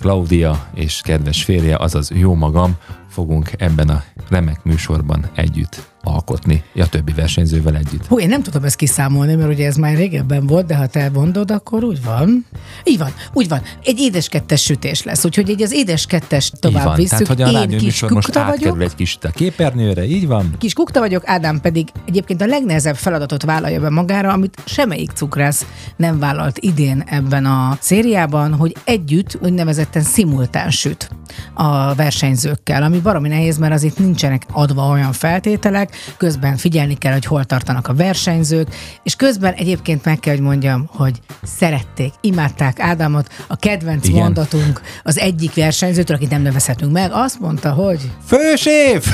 Claudia 0.01 0.67
és 0.75 1.01
kedves 1.05 1.45
férje, 1.45 1.77
azaz 1.77 2.11
jó 2.11 2.35
magam, 2.35 2.77
fogunk 3.09 3.51
ebben 3.59 3.89
a 3.89 4.03
remek 4.29 4.63
műsorban 4.63 5.31
együtt 5.35 5.90
alkotni 6.02 6.62
a 6.75 6.88
többi 6.88 7.12
versenyzővel 7.12 7.76
együtt. 7.76 8.07
Hú, 8.07 8.19
én 8.19 8.28
nem 8.28 8.42
tudom 8.42 8.64
ezt 8.64 8.76
kiszámolni, 8.76 9.35
mert 9.35 9.50
ugye 9.50 9.66
ez 9.66 9.76
már 9.76 9.97
régebben 9.97 10.47
volt, 10.47 10.66
de 10.66 10.76
ha 10.76 10.87
te 10.87 11.11
mondod, 11.12 11.50
akkor 11.50 11.85
úgy 11.85 12.04
van. 12.04 12.47
Így 12.85 12.99
van, 12.99 13.12
úgy 13.33 13.49
van. 13.49 13.62
Egy 13.85 13.99
édeskettes 13.99 14.62
sütés 14.62 15.02
lesz, 15.02 15.25
úgyhogy 15.25 15.50
egy 15.50 15.62
az 15.62 15.73
édeskettes 15.73 16.52
tovább 16.61 16.80
így 16.80 16.85
van. 16.85 16.95
visszük. 16.95 17.26
Tehát, 17.26 17.52
hogy 17.52 17.54
a 17.57 17.62
én 17.62 17.78
kis 17.78 18.00
most 18.00 18.12
kukta 18.12 18.40
átkerül 18.40 18.71
vagyok, 18.71 18.90
egy 18.90 18.95
kis 18.95 19.19
a 19.23 19.28
képernyőre, 19.28 20.04
így 20.07 20.26
van? 20.26 20.54
kis 20.59 20.73
kukta 20.73 21.00
vagyok, 21.00 21.23
Ádám 21.26 21.61
pedig 21.61 21.88
egyébként 22.07 22.42
a 22.42 22.47
legnehezebb 22.47 22.97
feladatot 22.97 23.42
vállalja 23.42 23.80
be 23.80 23.90
magára, 23.90 24.33
amit 24.33 24.59
semmelyik 24.64 25.11
cukrász 25.11 25.66
nem 25.97 26.19
vállalt 26.19 26.59
idén 26.59 27.02
ebben 27.07 27.47
a 27.47 27.78
szériában, 27.80 28.54
hogy 28.54 28.76
együtt, 28.85 29.38
úgynevezetten 29.42 30.02
szimultán 30.02 30.71
süt 30.71 31.11
a 31.54 31.95
versenyzőkkel, 31.95 32.83
ami 32.83 32.99
baromi 32.99 33.28
nehéz, 33.28 33.59
mert 33.59 33.73
az 33.73 33.83
itt 33.83 33.99
nincsenek 33.99 34.47
adva 34.52 34.88
olyan 34.88 35.12
feltételek, 35.12 35.90
közben 36.17 36.57
figyelni 36.57 36.95
kell, 36.95 37.13
hogy 37.13 37.25
hol 37.25 37.45
tartanak 37.45 37.89
a 37.89 37.95
versenyzők, 37.95 38.69
és 39.03 39.15
közben 39.17 39.53
egyébként 39.53 40.05
meg 40.05 40.21
kell, 40.21 40.35
hogy 40.35 40.43
mondjam, 40.43 40.89
hogy 40.89 41.21
szerették, 41.43 42.13
imádták 42.21 42.81
Ádámot, 42.81 43.29
a 43.47 43.57
kedvenc 43.57 44.09
Igen. 44.09 44.23
mondatunk 44.23 44.81
az 45.03 45.19
egyik 45.19 45.55
versenyzőtől, 45.55 46.17
akit 46.17 46.31
nem 46.31 46.43
nevezhetünk 46.43 46.93
meg, 46.93 47.11
azt 47.13 47.41
mondta, 47.41 47.73
hogy 47.73 48.11
Főséf! 48.27 49.07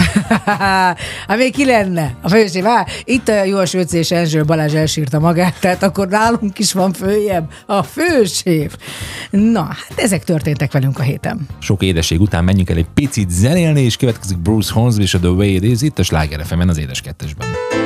hát 1.29 1.37
még 1.37 1.53
ki 1.53 1.65
lenne 1.65 2.15
a 2.23 2.29
fősév? 2.29 2.67
Á, 2.67 2.87
itt 3.05 3.29
a 3.29 3.45
Jós 3.45 3.75
Öcé 3.75 3.99
és 3.99 4.11
Enzső 4.11 4.45
Balázs 4.45 4.75
elsírta 4.75 5.19
magát, 5.19 5.61
tehát 5.61 5.83
akkor 5.83 6.09
nálunk 6.09 6.59
is 6.59 6.73
van 6.73 6.93
följebb 6.93 7.51
a 7.67 7.83
fősév. 7.83 8.77
Na, 9.31 9.63
hát 9.63 9.99
ezek 9.99 10.25
történtek 10.25 10.73
velünk 10.73 10.99
a 10.99 11.03
héten. 11.03 11.47
Sok 11.59 11.83
édesség 11.83 12.21
után 12.21 12.45
menjünk 12.45 12.71
el 12.71 12.77
egy 12.77 12.89
picit 12.95 13.31
zenélni, 13.31 13.81
és 13.81 13.97
következik 13.97 14.39
Bruce 14.39 14.73
Hornsby 14.73 15.03
és 15.03 15.15
a 15.15 15.19
The 15.19 15.29
Way 15.29 15.55
It 15.55 15.63
Is 15.63 15.83
itt 15.83 15.99
a 15.99 16.03
Sláger 16.03 16.47
fm 16.47 16.66
az 16.69 16.79
édes 16.79 17.01
kettesben. 17.01 17.86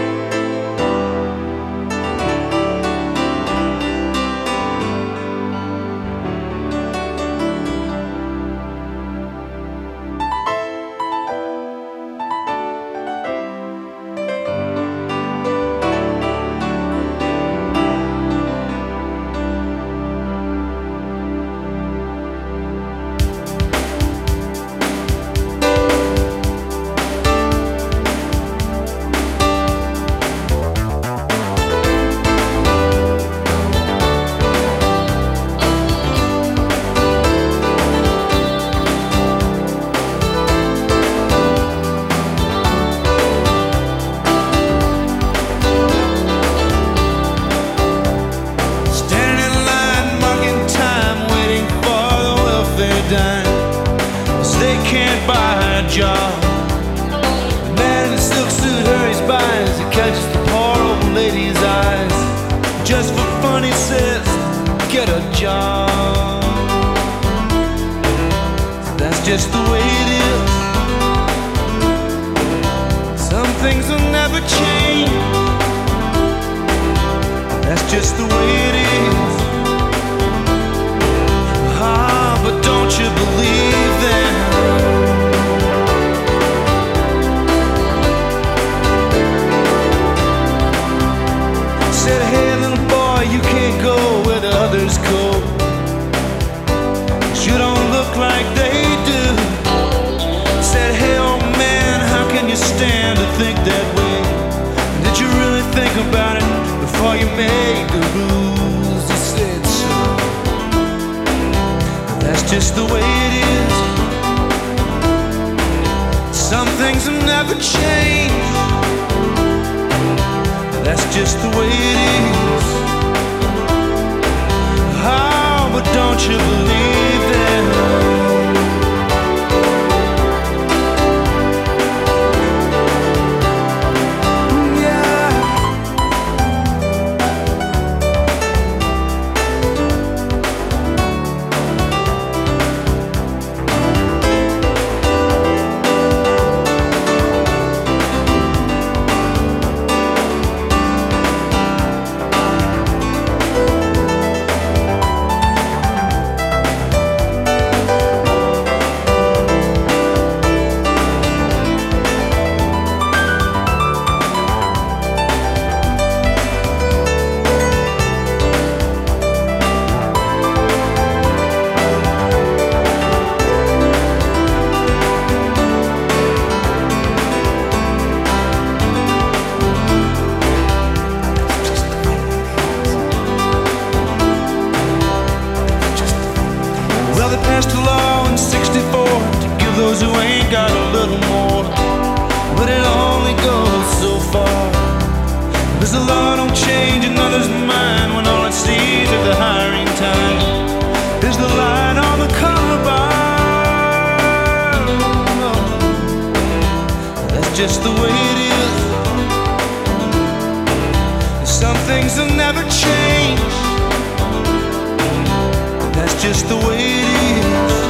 Just 216.21 216.47
the 216.49 216.57
way 216.57 216.77
it 216.77 217.45
is. 217.47 217.81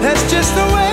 That's 0.00 0.30
just 0.32 0.54
the 0.54 0.74
way 0.74 0.83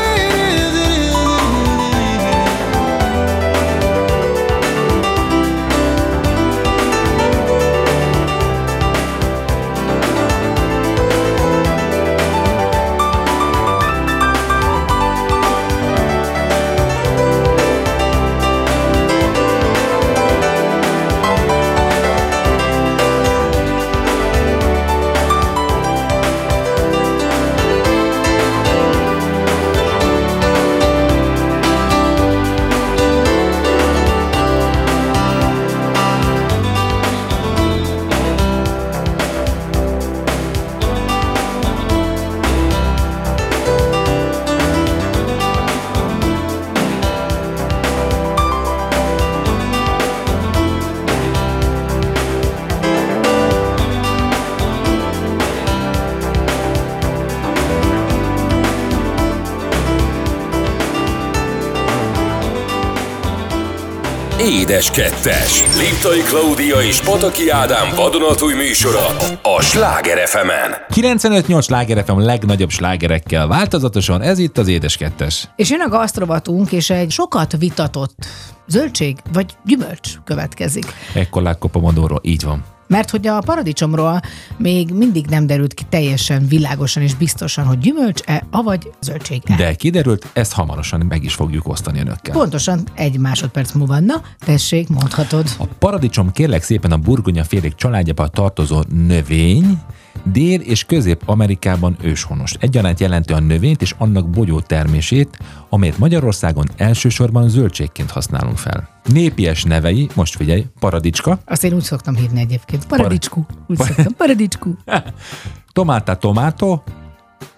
Édes 64.71 64.91
Kettes. 64.91 65.63
Liptai 65.77 66.21
Klaudia 66.21 66.81
és 66.81 67.01
Pataki 67.01 67.49
Ádám 67.49 67.95
vadonatúj 67.95 68.53
műsora 68.53 69.05
a 69.41 69.61
Sláger 69.61 70.27
fm 70.27 70.49
95-8 70.93 71.63
Sláger 71.63 72.03
FM 72.03 72.17
legnagyobb 72.17 72.69
slágerekkel 72.69 73.47
változatosan, 73.47 74.21
ez 74.21 74.39
itt 74.39 74.57
az 74.57 74.67
Édes 74.67 74.97
Kettes. 74.97 75.47
És 75.55 75.69
jön 75.69 75.81
a 75.81 75.89
gasztrovatunk, 75.89 76.71
és 76.71 76.89
egy 76.89 77.11
sokat 77.11 77.57
vitatott 77.57 78.25
zöldség 78.67 79.17
vagy 79.33 79.45
gyümölcs 79.65 80.09
következik. 80.23 80.85
Ekkor 81.13 81.55
Pomodoro, 81.71 82.17
így 82.21 82.43
van. 82.43 82.70
Mert 82.91 83.09
hogy 83.09 83.27
a 83.27 83.39
paradicsomról 83.39 84.21
még 84.57 84.93
mindig 84.93 85.25
nem 85.25 85.47
derült 85.47 85.73
ki 85.73 85.83
teljesen 85.89 86.47
világosan 86.47 87.03
és 87.03 87.15
biztosan, 87.15 87.65
hogy 87.65 87.77
gyümölcs-e, 87.77 88.43
avagy 88.49 88.91
zöldség-e. 89.01 89.55
De 89.55 89.73
kiderült, 89.73 90.27
ezt 90.33 90.53
hamarosan 90.53 91.05
meg 91.09 91.23
is 91.23 91.33
fogjuk 91.33 91.67
osztani 91.67 91.99
önökkel. 91.99 92.33
Pontosan 92.33 92.87
egy 92.93 93.17
másodperc 93.17 93.71
múlva. 93.71 93.99
Na, 93.99 94.21
tessék, 94.39 94.89
mondhatod. 94.89 95.47
A 95.57 95.65
paradicsom 95.65 96.31
kérlek 96.31 96.63
szépen 96.63 96.91
a 96.91 96.97
burgonya 96.97 97.43
félék 97.43 97.75
családjába 97.75 98.27
tartozó 98.27 98.81
növény, 99.07 99.81
Dél- 100.23 100.61
és 100.61 100.83
Közép-Amerikában 100.83 101.97
őshonos. 102.01 102.53
Egyaránt 102.59 102.99
jelenti 102.99 103.33
a 103.33 103.39
növényt 103.39 103.81
és 103.81 103.95
annak 103.97 104.29
bogyó 104.29 104.59
termését, 104.59 105.37
amelyet 105.69 105.97
Magyarországon 105.97 106.65
elsősorban 106.77 107.49
zöldségként 107.49 108.11
használunk 108.11 108.57
fel. 108.57 108.89
Népies 109.05 109.63
nevei, 109.63 110.09
most 110.15 110.35
figyelj, 110.35 110.65
paradicska. 110.79 111.39
Azt 111.45 111.63
én 111.63 111.73
úgy 111.73 111.83
szoktam 111.83 112.15
hívni 112.15 112.39
egyébként. 112.39 112.87
Paradicskú. 112.87 113.45
Úgy 113.67 113.77
szoktam. 113.77 114.15
Paradicskú. 114.17 114.77
Tomáta 115.73 116.15
tomato, 116.15 116.81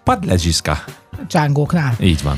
padlezsiszka. 0.04 0.78
Csángóknál. 1.28 1.95
Így 1.99 2.23
van. 2.23 2.38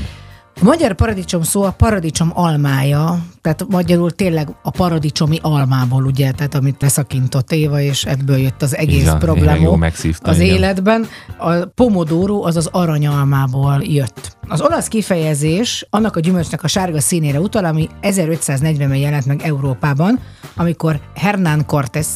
A 0.62 0.64
magyar 0.64 0.94
paradicsom 0.94 1.42
szó 1.42 1.64
a 1.64 1.72
paradicsom 1.72 2.32
almája, 2.34 3.26
tehát 3.42 3.66
magyarul 3.70 4.12
tényleg 4.12 4.50
a 4.62 4.70
paradicsomi 4.70 5.40
almából, 5.42 6.06
ugye, 6.06 6.32
tehát 6.32 6.56
amit 6.56 6.82
leszakított 6.82 7.52
Éva, 7.52 7.80
és 7.80 8.06
ebből 8.06 8.38
jött 8.38 8.62
az 8.62 8.76
egész 8.76 9.02
Igen, 9.02 9.20
problém 9.20 9.62
jó 9.62 9.76
megszívta, 9.76 10.30
az 10.30 10.40
igen. 10.40 10.56
életben. 10.56 11.08
A 11.38 11.66
pomodoro 11.66 12.44
az 12.44 12.56
az 12.56 12.70
aranyalmából 12.72 13.82
jött. 13.84 14.38
Az 14.48 14.62
olasz 14.62 14.88
kifejezés 14.88 15.88
annak 15.90 16.16
a 16.16 16.20
gyümölcsnek 16.20 16.64
a 16.64 16.68
sárga 16.68 17.00
színére 17.00 17.40
utal, 17.40 17.66
ami 17.66 17.90
1540-ben 18.02 18.96
jelent 18.96 19.26
meg 19.26 19.42
Európában, 19.44 20.20
amikor 20.56 21.00
Hernán 21.16 21.66
Cortés 21.66 22.08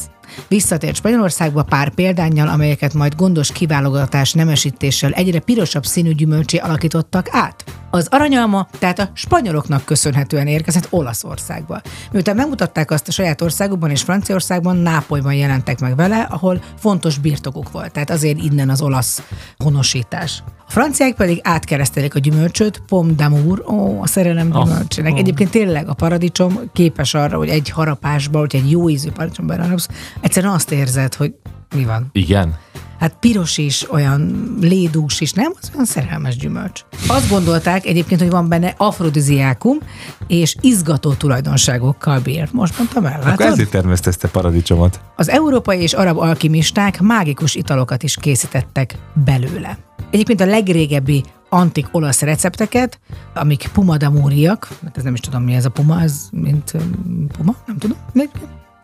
Visszatért 0.48 0.96
Spanyolországba 0.96 1.62
pár 1.62 1.94
példányjal, 1.94 2.48
amelyeket 2.48 2.94
majd 2.94 3.14
gondos 3.14 3.52
kiválogatás 3.52 4.32
nemesítéssel 4.32 5.12
egyre 5.12 5.40
pirosabb 5.40 5.84
színű 5.84 6.12
gyümölcsé 6.12 6.56
alakítottak 6.56 7.28
át. 7.30 7.64
Az 7.90 8.06
aranyalma 8.10 8.68
tehát 8.78 8.98
a 8.98 9.10
spanyoloknak 9.14 9.84
köszönhetően 9.84 10.46
érkezett 10.46 10.86
Olaszországba. 10.90 11.80
Miután 12.12 12.36
megmutatták 12.36 12.90
azt 12.90 13.08
a 13.08 13.12
saját 13.12 13.40
országukban 13.40 13.90
és 13.90 14.02
Franciaországban, 14.02 14.76
Nápolyban 14.76 15.34
jelentek 15.34 15.80
meg 15.80 15.96
vele, 15.96 16.26
ahol 16.30 16.62
fontos 16.78 17.18
birtokuk 17.18 17.70
volt. 17.70 17.92
Tehát 17.92 18.10
azért 18.10 18.38
innen 18.42 18.68
az 18.68 18.82
olasz 18.82 19.22
honosítás. 19.56 20.42
A 20.70 20.72
franciák 20.72 21.14
pedig 21.14 21.40
átkeresztelik 21.42 22.14
a 22.14 22.18
gyümölcsöt, 22.18 22.82
pom 22.86 23.14
d'amour, 23.16 23.70
ó, 23.70 24.02
a 24.02 24.06
szerelem 24.06 24.50
gyümölcsének. 24.50 25.18
Egyébként 25.18 25.50
tényleg 25.50 25.88
a 25.88 25.94
paradicsom 25.94 26.60
képes 26.72 27.14
arra, 27.14 27.36
hogy 27.36 27.48
egy 27.48 27.70
harapásba, 27.70 28.38
hogy 28.38 28.56
egy 28.56 28.70
jó 28.70 28.88
ízű 28.88 29.10
paradicsom 29.10 29.46
belerapsz, 29.46 29.88
egyszerűen 30.20 30.52
azt 30.52 30.72
érzed, 30.72 31.14
hogy 31.14 31.34
mi 31.74 31.84
van. 31.84 32.08
Igen. 32.12 32.56
Hát 32.98 33.16
piros 33.20 33.58
is, 33.58 33.92
olyan 33.92 34.54
lédús 34.60 35.20
is, 35.20 35.32
nem? 35.32 35.52
Az 35.60 35.70
olyan 35.74 35.86
szerelmes 35.86 36.36
gyümölcs. 36.36 36.84
Azt 37.08 37.28
gondolták 37.28 37.86
egyébként, 37.86 38.20
hogy 38.20 38.30
van 38.30 38.48
benne 38.48 38.74
afrodiziákum 38.76 39.78
és 40.26 40.56
izgató 40.60 41.12
tulajdonságokkal 41.12 42.20
bír. 42.20 42.48
Most 42.52 42.78
mondtam 42.78 43.06
el, 43.06 43.20
Akkor 43.20 43.26
látod? 43.26 43.46
ezért 43.46 43.70
termesztette 43.70 44.28
paradicsomot. 44.28 45.00
Az 45.16 45.28
európai 45.28 45.80
és 45.80 45.92
arab 45.92 46.18
alkimisták 46.18 47.00
mágikus 47.00 47.54
italokat 47.54 48.02
is 48.02 48.16
készítettek 48.16 48.94
belőle. 49.24 49.78
Egyébként 50.10 50.40
a 50.40 50.46
legrégebbi 50.46 51.24
antik 51.48 51.86
olasz 51.92 52.20
recepteket, 52.22 52.98
amik 53.34 53.70
pumadamúriak, 53.72 54.68
mert 54.80 54.96
ez 54.96 55.02
nem 55.02 55.14
is 55.14 55.20
tudom 55.20 55.42
mi 55.42 55.54
ez 55.54 55.64
a 55.64 55.70
puma, 55.70 56.00
ez 56.02 56.28
mint 56.32 56.72
um, 56.74 57.26
puma, 57.36 57.56
nem 57.66 57.78
tudom. 57.78 57.96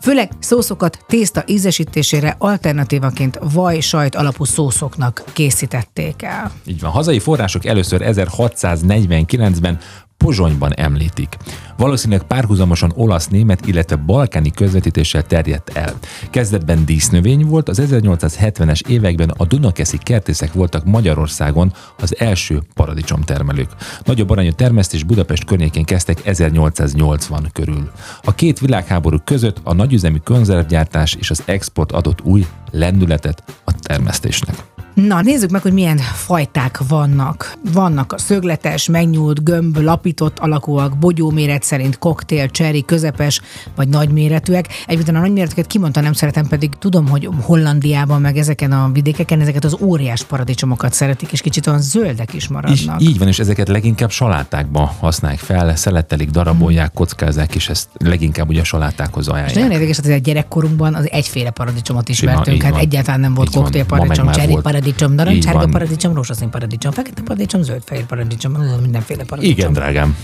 Főleg 0.00 0.30
szószokat 0.38 1.04
tészta 1.06 1.42
ízesítésére 1.46 2.34
alternatívaként 2.38 3.38
vaj 3.52 3.80
sajt 3.80 4.14
alapú 4.14 4.44
szószoknak 4.44 5.24
készítették 5.32 6.22
el. 6.22 6.52
Így 6.64 6.80
van. 6.80 6.90
Hazai 6.90 7.18
források 7.18 7.64
először 7.64 8.00
1649-ben 8.04 9.78
Pozsonyban 10.26 10.74
említik. 10.74 11.36
Valószínűleg 11.76 12.22
párhuzamosan 12.22 12.92
olasz-német, 12.94 13.66
illetve 13.66 13.96
balkáni 13.96 14.50
közvetítéssel 14.50 15.22
terjedt 15.22 15.70
el. 15.76 15.94
Kezdetben 16.30 16.84
dísznövény 16.84 17.46
volt, 17.46 17.68
az 17.68 17.82
1870-es 17.90 18.88
években 18.88 19.32
a 19.36 19.44
Dunakeszi 19.44 19.98
kertészek 19.98 20.52
voltak 20.52 20.84
Magyarországon 20.84 21.72
az 21.98 22.18
első 22.18 22.62
paradicsomtermelők. 22.74 23.70
Nagyobb 24.04 24.30
arányú 24.30 24.50
termesztés 24.50 25.02
Budapest 25.02 25.44
környékén 25.44 25.84
kezdtek 25.84 26.26
1880 26.26 27.48
körül. 27.52 27.90
A 28.22 28.34
két 28.34 28.58
világháború 28.58 29.18
között 29.24 29.60
a 29.62 29.74
nagyüzemű 29.74 30.18
konzervgyártás 30.24 31.14
és 31.14 31.30
az 31.30 31.42
export 31.44 31.92
adott 31.92 32.22
új 32.22 32.46
lendületet 32.70 33.42
a 33.64 33.72
termesztésnek. 33.72 34.75
Na, 34.96 35.22
nézzük 35.22 35.50
meg, 35.50 35.62
hogy 35.62 35.72
milyen 35.72 35.96
fajták 35.96 36.80
vannak. 36.88 37.52
Vannak 37.72 38.12
a 38.12 38.18
szögletes, 38.18 38.88
megnyúlt, 38.88 39.44
gömb, 39.44 39.76
lapított 39.78 40.38
alakúak, 40.38 40.98
bogyóméret 40.98 41.62
szerint 41.62 41.98
koktél, 41.98 42.50
cseri, 42.50 42.84
közepes 42.84 43.40
vagy 43.74 43.88
nagyméretűek. 43.88 44.68
Egyébként 44.86 45.16
a 45.16 45.20
nagyméretűeket 45.20 45.66
kimondta, 45.66 46.00
nem 46.00 46.12
szeretem, 46.12 46.46
pedig 46.46 46.74
tudom, 46.78 47.08
hogy 47.08 47.28
Hollandiában, 47.40 48.20
meg 48.20 48.36
ezeken 48.36 48.72
a 48.72 48.90
vidékeken 48.92 49.40
ezeket 49.40 49.64
az 49.64 49.76
óriás 49.80 50.24
paradicsomokat 50.24 50.92
szeretik, 50.92 51.32
és 51.32 51.40
kicsit 51.40 51.66
olyan 51.66 51.80
zöldek 51.80 52.34
is 52.34 52.42
És 52.42 52.48
maradnak. 52.48 53.02
így 53.02 53.18
van, 53.18 53.28
és 53.28 53.38
ezeket 53.38 53.68
leginkább 53.68 54.10
salátákban 54.10 54.86
használják 54.86 55.40
fel, 55.40 55.76
szelettelik, 55.76 56.30
darabolják, 56.30 56.92
kockázzák, 56.92 57.54
és 57.54 57.68
ezt 57.68 57.88
leginkább 57.98 58.48
ugye 58.48 58.60
a 58.60 58.64
salátákhoz 58.64 59.24
És 59.26 59.32
nagyon 59.32 59.44
ajánlják. 59.50 59.72
érdekes, 59.72 59.98
hogy 60.00 60.12
a 60.12 60.16
gyerekkorunkban 60.16 60.94
az 60.94 61.10
egyféle 61.10 61.50
paradicsomot 61.50 62.08
ismertünk, 62.08 62.56
így 62.56 62.62
hát 62.62 62.72
van. 62.72 62.80
egyáltalán 62.80 63.20
nem 63.20 63.34
volt 63.34 63.48
Így 63.48 63.54
van. 63.54 63.62
koktél 63.62 63.84
Ma 63.88 63.96
meg 63.96 63.98
paradicsom, 63.98 64.26
már 64.26 64.34
cseri 64.34 64.50
volt. 64.50 64.62
Paradicsom, 64.86 65.10
Így 65.10 65.16
narancsárga 65.16 65.58
van. 65.58 65.70
paradicsom, 65.70 66.14
rózsaszín 66.14 66.50
paradicsom, 66.50 66.92
fekete 66.92 67.22
paradicsom, 67.22 67.62
zöld-fehér 67.62 68.04
paradicsom, 68.04 68.52
mindenféle 68.80 69.24
paradicsom. 69.24 69.58
Igen, 69.58 69.72
drágám. 69.72 70.16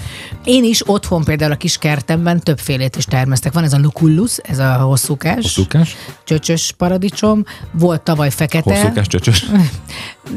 Én 0.44 0.64
is 0.64 0.88
otthon 0.88 1.24
például 1.24 1.52
a 1.52 1.56
kis 1.56 1.78
kertemben 1.78 2.40
többfélét 2.40 2.96
is 2.96 3.04
termesztek. 3.04 3.52
Van 3.52 3.64
ez 3.64 3.72
a 3.72 3.78
lucullus, 3.78 4.36
ez 4.36 4.58
a 4.58 4.72
hosszúkás, 4.72 5.34
Hosszúkás? 5.42 5.96
csöcsös 6.24 6.72
paradicsom, 6.76 7.44
volt 7.72 8.02
tavaly 8.02 8.30
fekete, 8.30 8.74
Hosszúkás, 8.78 9.06
csöcsös. 9.06 9.46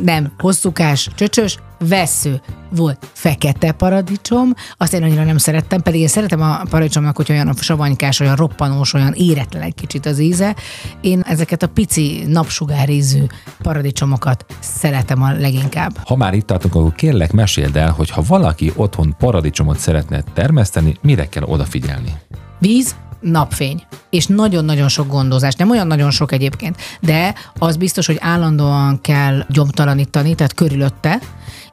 nem, 0.03 0.31
hosszúkás, 0.37 1.09
csöcsös, 1.15 1.57
vesző, 1.79 2.41
volt 2.75 3.07
fekete 3.13 3.71
paradicsom, 3.71 4.53
azt 4.77 4.93
én 4.93 5.03
annyira 5.03 5.23
nem 5.23 5.37
szerettem, 5.37 5.81
pedig 5.81 6.01
én 6.01 6.07
szeretem 6.07 6.41
a 6.41 6.61
paradicsomnak, 6.69 7.15
hogy 7.15 7.31
olyan 7.31 7.53
savanykás, 7.53 8.19
olyan 8.19 8.35
roppanós, 8.35 8.93
olyan 8.93 9.13
éretlen 9.13 9.61
egy 9.61 9.75
kicsit 9.75 10.05
az 10.05 10.19
íze. 10.19 10.55
Én 11.01 11.21
ezeket 11.27 11.63
a 11.63 11.67
pici 11.67 12.23
napsugárízű 12.27 13.23
paradicsomokat 13.61 14.45
szeretem 14.59 15.21
a 15.21 15.31
leginkább. 15.31 15.97
Ha 16.05 16.15
már 16.15 16.33
itt 16.33 16.45
tartunk, 16.45 16.75
akkor 16.75 16.93
kérlek 16.93 17.31
meséld 17.31 17.75
el, 17.75 17.91
hogy 17.91 18.09
ha 18.09 18.23
valaki 18.27 18.71
otthon 18.75 19.15
paradicsomot 19.17 19.77
szeretne 19.77 20.23
termeszteni, 20.33 20.97
mire 21.01 21.29
kell 21.29 21.43
odafigyelni? 21.43 22.13
Víz, 22.59 22.95
napfény. 23.25 23.83
És 24.09 24.25
nagyon-nagyon 24.25 24.87
sok 24.87 25.07
gondozás. 25.07 25.55
Nem 25.55 25.69
olyan 25.69 25.87
nagyon 25.87 26.11
sok 26.11 26.31
egyébként, 26.31 26.77
de 27.01 27.33
az 27.57 27.77
biztos, 27.77 28.05
hogy 28.05 28.17
állandóan 28.19 29.01
kell 29.01 29.45
gyomtalanítani, 29.49 30.35
tehát 30.35 30.53
körülötte, 30.53 31.19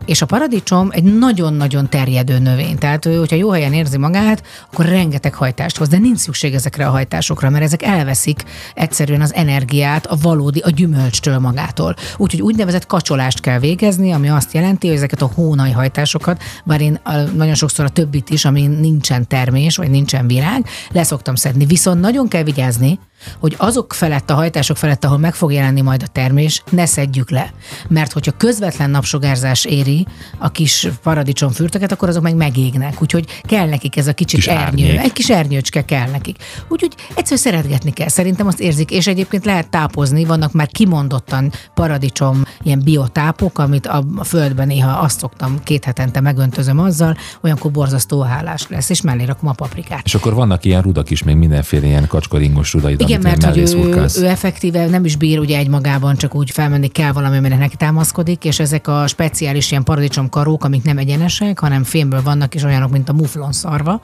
és 0.04 0.22
a 0.22 0.26
paradicsom 0.26 0.88
egy 0.92 1.18
nagyon-nagyon 1.18 1.88
terjedő 1.88 2.38
növény. 2.38 2.78
Tehát, 2.78 3.06
ő, 3.06 3.16
hogyha 3.16 3.36
jó 3.36 3.50
helyen 3.50 3.72
érzi 3.72 3.98
magát, 3.98 4.42
akkor 4.70 4.84
rengeteg 4.84 5.34
hajtást 5.34 5.76
hoz, 5.76 5.88
de 5.88 5.98
nincs 5.98 6.18
szükség 6.18 6.54
ezekre 6.54 6.86
a 6.86 6.90
hajtásokra, 6.90 7.50
mert 7.50 7.64
ezek 7.64 7.82
elveszik 7.82 8.42
egyszerűen 8.74 9.20
az 9.20 9.34
energiát 9.34 10.06
a 10.06 10.16
valódi, 10.22 10.60
a 10.60 10.70
gyümölcstől 10.70 11.38
magától. 11.38 11.94
Úgyhogy 12.16 12.42
úgynevezett 12.42 12.86
kacsolást 12.86 13.40
kell 13.40 13.58
végezni, 13.58 14.12
ami 14.12 14.28
azt 14.28 14.52
jelenti, 14.52 14.86
hogy 14.86 14.96
ezeket 14.96 15.22
a 15.22 15.30
hónai 15.34 15.70
hajtásokat, 15.70 16.42
bár 16.64 16.80
én 16.80 17.00
nagyon 17.34 17.54
sokszor 17.54 17.84
a 17.84 17.88
többit 17.88 18.30
is, 18.30 18.44
ami 18.44 18.66
nincsen 18.66 19.26
termés, 19.28 19.76
vagy 19.76 19.90
nincsen 19.90 20.26
virág, 20.26 20.66
leszoktam 20.90 21.34
szedni. 21.34 21.64
Viszont 21.64 22.00
nagyon 22.00 22.28
kell 22.28 22.42
vigyázni, 22.42 22.98
hogy 23.38 23.54
azok 23.58 23.92
felett, 23.94 24.30
a 24.30 24.34
hajtások 24.34 24.76
felett, 24.76 25.04
ahol 25.04 25.18
meg 25.18 25.34
fog 25.34 25.52
jelenni 25.52 25.80
majd 25.80 26.02
a 26.02 26.06
termés, 26.06 26.62
ne 26.70 26.86
szedjük 26.86 27.30
le. 27.30 27.52
Mert 27.88 28.12
hogyha 28.12 28.32
közvetlen 28.36 28.90
napsugárzás 28.90 29.64
éri 29.64 30.06
a 30.38 30.50
kis 30.50 30.88
paradicsomfürtöket, 31.02 31.92
akkor 31.92 32.08
azok 32.08 32.22
meg 32.22 32.34
megégnek. 32.34 33.02
Úgyhogy 33.02 33.40
kell 33.42 33.68
nekik 33.68 33.96
ez 33.96 34.06
a 34.06 34.12
kicsit 34.12 34.38
Kis 34.38 34.46
ernyő. 34.46 34.62
árnyék. 34.62 34.98
Egy 34.98 35.12
kis 35.12 35.30
ernyőcske 35.30 35.84
kell 35.84 36.10
nekik. 36.10 36.36
Úgyhogy 36.68 36.94
egyszerűen 37.14 37.40
szeretgetni 37.40 37.90
kell. 37.92 38.08
Szerintem 38.08 38.46
azt 38.46 38.60
érzik, 38.60 38.90
és 38.90 39.06
egyébként 39.06 39.44
lehet 39.44 39.68
tápozni, 39.68 40.24
vannak 40.24 40.52
már 40.52 40.68
kimondottan 40.68 41.52
paradicsom 41.74 42.42
ilyen 42.62 42.80
biotápok, 42.84 43.58
amit 43.58 43.86
a, 43.86 44.04
a 44.16 44.24
földben 44.24 44.66
néha 44.66 44.98
azt 44.98 45.18
szoktam 45.18 45.62
két 45.62 45.84
hetente 45.84 46.20
megöntözöm 46.20 46.78
azzal, 46.78 47.16
olyankor 47.42 47.70
borzasztó 47.70 48.20
hálás 48.20 48.68
lesz, 48.68 48.90
és 48.90 49.00
mellé 49.00 49.24
rakom 49.24 49.48
a 49.48 49.52
paprikát. 49.52 50.04
És 50.04 50.14
akkor 50.14 50.34
vannak 50.34 50.64
ilyen 50.64 50.82
rudak 50.82 51.10
is, 51.10 51.22
még 51.22 51.36
mindenféle 51.36 51.86
ilyen 51.86 52.06
kacskaringos 52.06 52.72
rudaid, 52.72 53.00
Igen, 53.12 53.24
mert 53.24 53.44
hogy 53.44 53.58
ő, 53.58 54.06
ő 54.20 54.26
effektíve 54.26 54.86
nem 54.86 55.04
is 55.04 55.16
bír 55.16 55.38
ugye 55.38 55.58
egymagában 55.58 56.16
csak 56.16 56.34
úgy 56.34 56.50
felmenni, 56.50 56.88
kell 56.88 57.12
valami, 57.12 57.36
aminek 57.36 57.58
neki 57.58 57.76
támaszkodik, 57.76 58.44
és 58.44 58.58
ezek 58.58 58.88
a 58.88 59.06
speciális 59.06 59.70
ilyen 59.70 59.82
paradicsomkarók, 59.82 60.64
amik 60.64 60.82
nem 60.82 60.98
egyenesek, 60.98 61.58
hanem 61.58 61.84
fémből 61.84 62.22
vannak, 62.22 62.54
és 62.54 62.62
olyanok, 62.62 62.90
mint 62.90 63.08
a 63.08 63.12
muflon 63.12 63.52
szarva, 63.52 64.00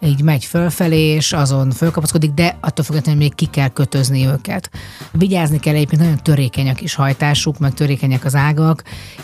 így 0.00 0.22
megy 0.22 0.44
fölfelé, 0.44 1.00
és 1.00 1.32
azon 1.32 1.70
fölkapaszkodik, 1.70 2.30
de 2.30 2.56
attól 2.60 2.84
függetlenül 2.84 3.20
még 3.20 3.34
ki 3.34 3.46
kell 3.46 3.68
kötözni 3.68 4.26
őket. 4.26 4.70
Vigyázni 5.12 5.58
kell 5.58 5.74
egyébként, 5.74 6.00
nagyon 6.00 6.18
törékeny 6.22 6.68
a 6.68 6.74
kis 6.74 6.94
hajtásuk, 6.94 7.58
meg 7.58 7.74
törékenyek 7.74 8.24
az 8.24 8.34
ágak. 8.34 8.82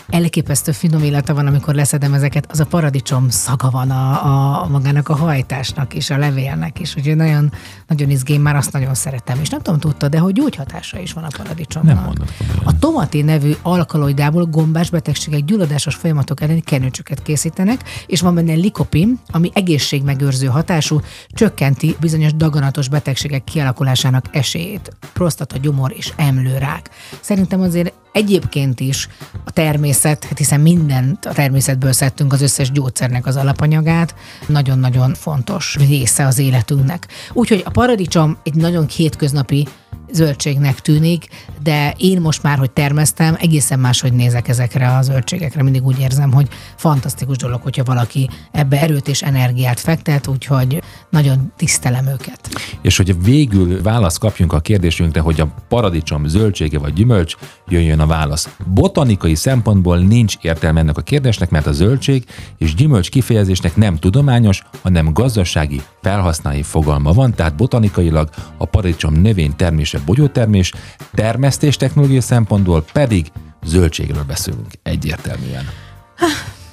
Elképesztő 0.09 0.71
finom 0.71 1.03
illata 1.03 1.33
van, 1.33 1.47
amikor 1.47 1.73
leszedem 1.73 2.13
ezeket, 2.13 2.45
az 2.51 2.59
a 2.59 2.65
paradicsom 2.65 3.29
szaga 3.29 3.69
van 3.69 3.91
a, 3.91 4.63
a 4.63 4.67
magának 4.67 5.09
a 5.09 5.15
hajtásnak 5.15 5.93
és 5.93 6.09
a 6.09 6.17
levélnek 6.17 6.79
is, 6.79 6.95
úgyhogy 6.95 7.15
nagyon, 7.15 7.51
nagyon 7.87 8.09
izgén, 8.09 8.39
már 8.39 8.55
azt 8.55 8.71
nagyon 8.71 8.93
szeretem. 8.93 9.28
És 9.41 9.49
nem 9.49 9.61
tudom, 9.61 9.79
tudta, 9.79 10.07
de 10.07 10.19
hogy 10.19 10.33
gyógyhatása 10.33 10.99
is 10.99 11.13
van 11.13 11.23
a 11.23 11.27
paradicsomnak. 11.37 11.95
Nem 11.95 12.03
komolyan. 12.03 12.27
A 12.63 12.79
tomati 12.79 13.21
nevű 13.21 13.51
alkaloidából 13.61 14.45
gombás 14.45 14.89
betegségek, 14.89 15.45
gyulladásos 15.45 15.95
folyamatok 15.95 16.41
elleni 16.41 16.61
kenőcsöket 16.61 17.21
készítenek, 17.21 17.83
és 18.07 18.21
van 18.21 18.35
benne 18.35 18.53
likopin, 18.53 19.19
ami 19.27 19.49
egészségmegőrző 19.53 20.47
hatású, 20.47 21.01
csökkenti 21.29 21.95
bizonyos 21.99 22.33
daganatos 22.33 22.87
betegségek 22.87 23.43
kialakulásának 23.43 24.25
esélyét. 24.31 24.95
Prostata, 25.13 25.57
gyomor 25.57 25.93
és 25.97 26.13
emlőrák. 26.15 26.89
Szerintem 27.21 27.61
azért 27.61 27.93
egyébként 28.11 28.79
is 28.79 29.07
a 29.45 29.51
természet, 29.51 30.23
hát 30.23 30.37
hiszen 30.37 30.61
mindent 30.61 31.25
a 31.25 31.33
természetből 31.33 31.91
szedtünk, 31.91 32.33
az 32.33 32.41
összes 32.41 32.71
gyógyszernek 32.71 33.25
az 33.25 33.35
alapanyagát, 33.35 34.15
nagyon-nagyon 34.47 35.13
fontos 35.13 35.75
része 35.75 36.25
az 36.25 36.39
életünknek. 36.39 37.07
Úgyhogy 37.33 37.61
a 37.65 37.69
paradicsom 37.69 38.37
egy 38.43 38.55
nagyon 38.55 38.85
hétköznapi 39.19 39.67
zöldségnek 40.11 40.79
tűnik, 40.79 41.27
de 41.63 41.93
én 41.97 42.21
most 42.21 42.43
már, 42.43 42.57
hogy 42.57 42.71
termesztem, 42.71 43.35
egészen 43.39 43.79
máshogy 43.79 44.13
nézek 44.13 44.47
ezekre 44.47 44.95
a 44.95 45.01
zöldségekre. 45.01 45.63
Mindig 45.63 45.85
úgy 45.85 45.99
érzem, 45.99 46.31
hogy 46.33 46.47
fantasztikus 46.75 47.37
dolog, 47.37 47.61
hogyha 47.61 47.83
valaki 47.83 48.29
ebbe 48.51 48.81
erőt 48.81 49.07
és 49.07 49.21
energiát 49.21 49.79
fektet, 49.79 50.27
úgyhogy 50.27 50.81
nagyon 51.09 51.51
tisztelem 51.57 52.07
őket. 52.07 52.49
És 52.81 52.97
hogy 52.97 53.23
végül 53.23 53.81
választ 53.81 54.19
kapjunk 54.19 54.53
a 54.53 54.59
kérdésünkre, 54.59 55.21
hogy 55.21 55.41
a 55.41 55.53
paradicsom 55.67 56.27
zöldsége 56.27 56.79
vagy 56.79 56.93
gyümölcs, 56.93 57.35
jöjjön 57.67 57.99
a 57.99 58.07
válasz. 58.07 58.49
Botanikai 58.65 59.35
szempontból 59.35 59.97
nincs 59.97 60.35
értelme 60.41 60.79
ennek 60.79 60.97
a 60.97 61.01
kérdésnek, 61.01 61.49
mert 61.49 61.67
a 61.67 61.71
zöldség 61.71 62.25
és 62.57 62.75
gyümölcs 62.75 63.09
kifejezésnek 63.09 63.75
nem 63.75 63.97
tudományos, 63.97 64.63
hanem 64.81 65.13
gazdasági 65.13 65.81
felhasználói 66.01 66.63
fogalma 66.63 67.13
van, 67.13 67.33
tehát 67.33 67.55
botanikailag 67.55 68.29
a 68.57 68.65
paradicsom 68.65 69.13
növény 69.13 69.55
termése 69.55 69.98
bogyótermés, 70.05 70.73
termesztés 71.13 71.77
technológiai 71.77 72.21
szempontból 72.21 72.85
pedig 72.93 73.27
zöldségről 73.63 74.23
beszélünk 74.23 74.67
egyértelműen. 74.83 75.69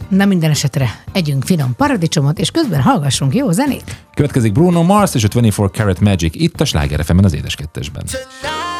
Na 0.08 0.24
minden 0.24 0.50
esetre 0.50 1.04
együnk 1.12 1.44
finom 1.44 1.74
paradicsomot, 1.76 2.38
és 2.38 2.50
közben 2.50 2.80
hallgassunk 2.80 3.34
jó 3.34 3.50
zenét. 3.50 3.96
Következik 4.14 4.52
Bruno 4.52 4.82
Mars 4.82 5.14
és 5.14 5.24
a 5.24 5.28
24 5.32 5.70
Karat 5.76 6.00
Magic 6.00 6.34
itt 6.34 6.60
a 6.60 6.64
Sláger 6.64 7.04
az 7.22 7.34
édeskettesben. 7.34 8.04
I 8.42 8.75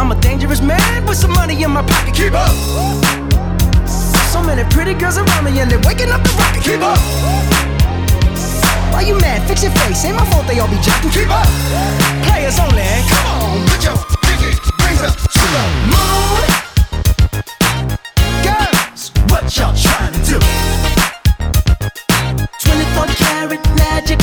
I'm 0.00 0.10
a 0.12 0.20
dangerous 0.22 0.62
man 0.62 1.04
with 1.04 1.18
some 1.18 1.32
money 1.32 1.62
in 1.62 1.70
my 1.70 1.82
pocket. 1.82 2.14
Keep 2.14 2.32
up. 2.32 2.48
So 4.32 4.42
many 4.42 4.64
pretty 4.70 4.94
girls 4.94 5.18
around 5.18 5.44
me 5.44 5.60
and 5.60 5.70
they're 5.70 5.78
waking 5.80 6.08
up 6.08 6.22
the 6.22 6.32
rocket. 6.40 6.62
Keep 6.64 6.80
up. 6.80 6.96
Why 8.94 9.02
you 9.02 9.20
mad? 9.20 9.46
Fix 9.46 9.62
your 9.62 9.72
face. 9.72 10.02
Ain't 10.06 10.16
my 10.16 10.24
fault 10.30 10.46
they 10.46 10.58
all 10.58 10.68
be 10.68 10.80
jacking. 10.80 11.10
Keep 11.10 11.28
up. 11.28 11.46
Players 12.24 12.58
only. 12.58 12.80
Come 13.12 13.26
on, 13.28 13.68
put 13.68 13.84
your 13.84 13.96
pinky 14.24 14.56
rings 14.80 15.02
up 15.04 15.12
to 15.36 15.44
the 15.52 15.64
moon. 15.92 16.48
Girls, 18.40 19.12
what 19.28 19.54
y'all 19.54 19.76
trying 19.76 20.14
to 20.16 20.20
do? 20.24 20.40
24 22.56 23.04
karat 23.20 23.60
magic 23.76 24.18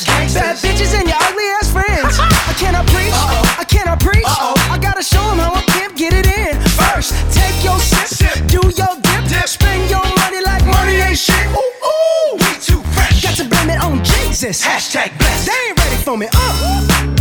gangsters, 0.00 0.40
bad 0.40 0.56
bitches, 0.56 0.94
and 0.96 1.06
your 1.06 1.18
ugly 1.20 1.44
ass 1.60 1.70
friends. 1.70 2.16
I 2.48 2.54
cannot 2.56 2.86
preach, 2.86 3.12
I 3.12 3.64
cannot 3.68 4.00
preach. 4.00 4.24
I 4.24 4.78
gotta 4.80 5.02
show 5.02 5.20
'em 5.20 5.38
how 5.38 5.52
a 5.52 5.62
pimp 5.68 5.96
get 5.96 6.14
it 6.14 6.26
in. 6.26 6.56
First, 6.72 7.12
take 7.28 7.62
your 7.62 7.78
sip, 7.78 8.46
do 8.48 8.60
your 8.72 8.94
dip, 9.28 9.46
spend 9.46 9.90
your 9.90 10.04
money 10.16 10.40
like 10.40 10.64
money 10.64 10.96
ain't 10.96 11.18
shit. 11.18 11.44
Ooh, 11.52 11.72
ooh, 11.84 12.36
we 12.40 12.50
too 12.64 12.80
fresh. 12.96 13.22
Got 13.22 13.36
to 13.36 13.44
blame 13.44 13.68
it 13.68 13.80
on 13.84 14.02
Jesus. 14.02 14.64
Hashtag 14.64 15.12
blessed. 15.18 15.46
They 15.46 15.68
ain't 15.68 15.78
ready 15.78 15.96
for 15.96 16.16
me. 16.16 16.28
Uh. 16.32 17.12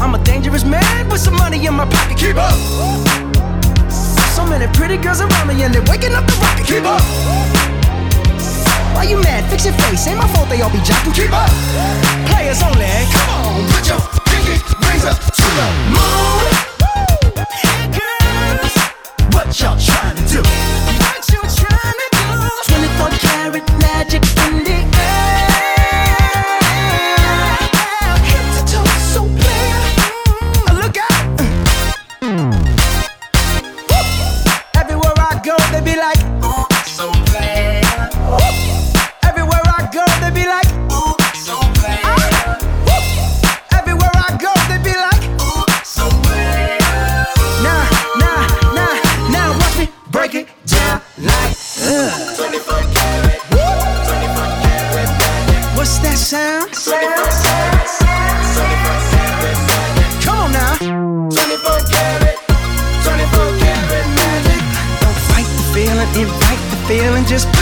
I'm 0.00 0.14
a 0.14 0.24
dangerous 0.24 0.64
man 0.64 1.10
with 1.10 1.20
some 1.20 1.36
money 1.36 1.66
in 1.66 1.74
my 1.74 1.84
pocket. 1.84 2.16
Keep 2.16 2.36
up. 2.36 2.56
So 4.32 4.46
many 4.46 4.66
pretty 4.72 4.96
girls 4.96 5.20
around 5.20 5.48
me 5.48 5.62
and 5.62 5.74
they're 5.74 5.84
waking 5.92 6.14
up 6.14 6.24
the 6.26 6.36
rocket. 6.40 6.66
Keep 6.66 6.84
up. 6.84 7.59
Why 9.00 9.06
you 9.06 9.16
mad? 9.22 9.48
Fix 9.48 9.64
your 9.64 9.72
face. 9.72 10.06
Ain't 10.08 10.18
my 10.18 10.28
fault 10.28 10.50
they 10.50 10.60
all 10.60 10.68
be 10.68 10.76
jocking. 10.76 11.14
Keep 11.14 11.32
up. 11.32 11.48
Players 12.28 12.60
only. 12.60 12.84
Come 13.08 13.30
on, 13.32 13.66
put 13.72 13.88
your 13.88 13.98
pinky 14.28 14.60
rings 14.84 15.06
up 15.06 15.16
to 15.16 15.46
the 15.56 15.68
moon. 15.96 16.44
Girls, 17.96 18.76
what 19.32 19.58
y'all 19.58 19.78
trying 19.80 20.16
to 20.16 20.42
do? 20.42 20.59
Feeling, 66.90 67.24
just 67.24 67.59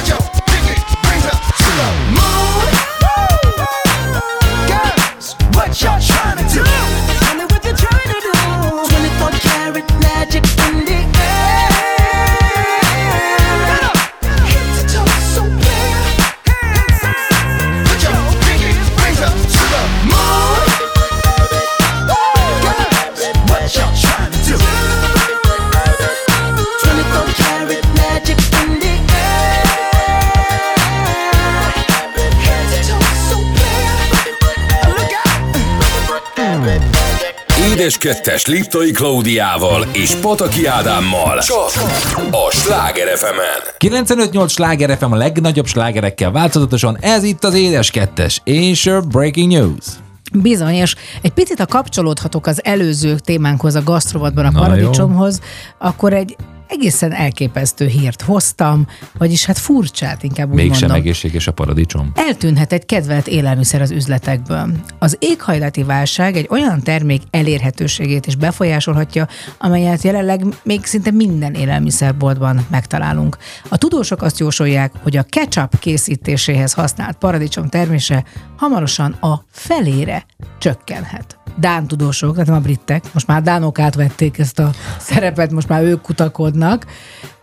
kettes 37.98 38.46
Liptai 38.46 38.90
Klaudiával 38.90 39.86
és 39.92 40.14
Pataki 40.14 40.66
Ádámmal. 40.66 41.38
Csak 41.38 41.70
a 42.30 42.50
Sláger 42.50 43.16
fm 43.16 43.38
95-8 43.78 44.48
sláger 44.48 44.98
FM 44.98 45.12
a 45.12 45.16
legnagyobb 45.16 45.66
slágerekkel 45.66 46.30
változatosan, 46.30 46.98
ez 47.00 47.22
itt 47.22 47.44
az 47.44 47.54
Édes 47.54 47.90
Kettes, 47.90 48.40
és 48.44 48.86
a 48.86 49.00
Breaking 49.00 49.52
News. 49.52 49.84
Bizony, 50.32 50.74
és 50.74 50.94
egy 51.22 51.30
picit 51.30 51.60
a 51.60 51.66
kapcsolódhatok 51.66 52.46
az 52.46 52.64
előző 52.64 53.18
témánkhoz, 53.18 53.74
a 53.74 53.82
gasztrovatban 53.82 54.44
a 54.44 54.50
Na, 54.50 54.60
paradicsomhoz, 54.60 55.40
akkor 55.78 56.12
egy 56.12 56.36
egészen 56.68 57.12
elképesztő 57.12 57.86
hírt 57.86 58.22
hoztam, 58.22 58.86
vagyis 59.18 59.44
hát 59.44 59.58
furcsát 59.58 60.22
inkább 60.22 60.48
úgy 60.48 60.54
Mégsem 60.54 60.80
mondom. 60.80 60.96
egészséges 60.96 61.46
a 61.46 61.52
paradicsom. 61.52 62.10
Eltűnhet 62.14 62.72
egy 62.72 62.86
kedvelt 62.86 63.26
élelmiszer 63.26 63.80
az 63.80 63.90
üzletekből. 63.90 64.68
Az 64.98 65.16
éghajlati 65.20 65.82
válság 65.82 66.36
egy 66.36 66.46
olyan 66.50 66.82
termék 66.82 67.22
elérhetőségét 67.30 68.26
is 68.26 68.36
befolyásolhatja, 68.36 69.28
amelyet 69.58 70.02
jelenleg 70.02 70.44
még 70.62 70.84
szinte 70.84 71.10
minden 71.10 71.54
élelmiszerboltban 71.54 72.66
megtalálunk. 72.70 73.36
A 73.68 73.76
tudósok 73.76 74.22
azt 74.22 74.38
jósolják, 74.38 74.92
hogy 75.02 75.16
a 75.16 75.22
ketchup 75.22 75.78
készítéséhez 75.78 76.72
használt 76.72 77.16
paradicsom 77.16 77.68
termése 77.68 78.24
hamarosan 78.56 79.12
a 79.12 79.44
felére 79.50 80.26
csökkenhet. 80.58 81.37
Dán 81.56 81.86
tudósok, 81.86 82.32
tehát 82.32 82.46
nem 82.46 82.56
a 82.56 82.60
britek, 82.60 83.04
most 83.12 83.26
már 83.26 83.42
dánok 83.42 83.78
átvették 83.78 84.38
ezt 84.38 84.58
a 84.58 84.70
szerepet, 84.98 85.50
most 85.50 85.68
már 85.68 85.82
ők 85.82 86.00
kutakodnak, 86.00 86.86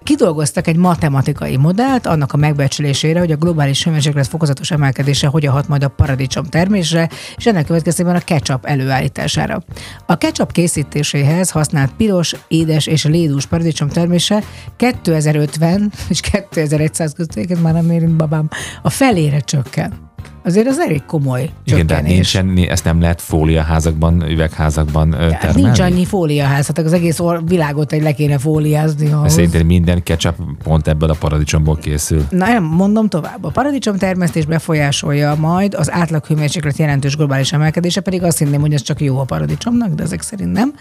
Kidolgoztak 0.05 0.67
egy 0.67 0.75
matematikai 0.75 1.57
modellt 1.57 2.05
annak 2.05 2.33
a 2.33 2.37
megbecsülésére, 2.37 3.19
hogy 3.19 3.31
a 3.31 3.35
globális 3.35 3.83
hőmérséklet 3.83 4.27
fokozatos 4.27 4.71
emelkedése 4.71 5.27
hogyan 5.27 5.53
hat 5.53 5.67
majd 5.67 5.83
a 5.83 5.87
paradicsom 5.87 6.45
termésre, 6.45 7.09
és 7.35 7.45
ennek 7.45 7.65
következtében 7.65 8.15
a 8.15 8.19
ketchup 8.19 8.65
előállítására. 8.65 9.63
A 10.05 10.17
ketchup 10.17 10.51
készítéséhez 10.51 11.49
használt 11.49 11.91
piros, 11.97 12.35
édes 12.47 12.87
és 12.87 13.03
lédús 13.03 13.45
paradicsom 13.45 13.89
termése 13.89 14.43
2050 14.75 15.91
és 16.09 16.19
2100 16.19 17.13
között, 17.13 17.61
már 17.61 17.73
nem 17.73 17.91
érint 17.91 18.15
babám, 18.15 18.49
a 18.81 18.89
felére 18.89 19.39
csökken. 19.39 20.04
Azért 20.43 20.67
az 20.67 20.79
elég 20.79 21.05
komoly 21.05 21.49
Igen, 21.65 21.87
de 21.87 21.93
hát 21.95 22.03
nincsen, 22.03 22.57
ezt 22.57 22.83
nem 22.83 23.01
lehet 23.01 23.21
fóliaházakban, 23.21 24.29
üvegházakban 24.29 25.13
Hát 25.13 25.39
termelni? 25.39 25.61
nincs 25.61 25.79
annyi 25.79 26.05
fóliaház, 26.05 26.67
hát 26.67 26.77
az 26.77 26.93
egész 26.93 27.19
világot 27.45 27.91
egy 27.91 28.01
le 28.01 28.11
kéne 28.11 28.37
fóliázni. 28.37 29.11
ahhoz. 29.11 29.33
Szerintem 29.33 29.65
minden 29.65 30.03
ketchup 30.03 30.35
pont 30.63 30.87
ebből 30.87 31.09
a 31.09 31.15
paradicsomból 31.19 31.75
készül. 31.77 32.25
Na 32.29 32.45
nem, 32.47 32.63
mondom 32.63 33.07
tovább. 33.09 33.43
A 33.43 33.49
paradicsom 33.49 33.97
termesztés 33.97 34.45
befolyásolja 34.45 35.35
majd 35.35 35.73
az 35.73 35.91
átlag 35.91 36.25
hőmérséklet 36.25 36.77
jelentős 36.77 37.15
globális 37.15 37.53
emelkedése, 37.53 38.01
pedig 38.01 38.23
azt 38.23 38.37
hinném, 38.37 38.61
hogy 38.61 38.73
ez 38.73 38.81
csak 38.81 39.01
jó 39.01 39.19
a 39.19 39.23
paradicsomnak, 39.23 39.93
de 39.93 40.03
ezek 40.03 40.21
szerint 40.21 40.51
nem. 40.51 40.73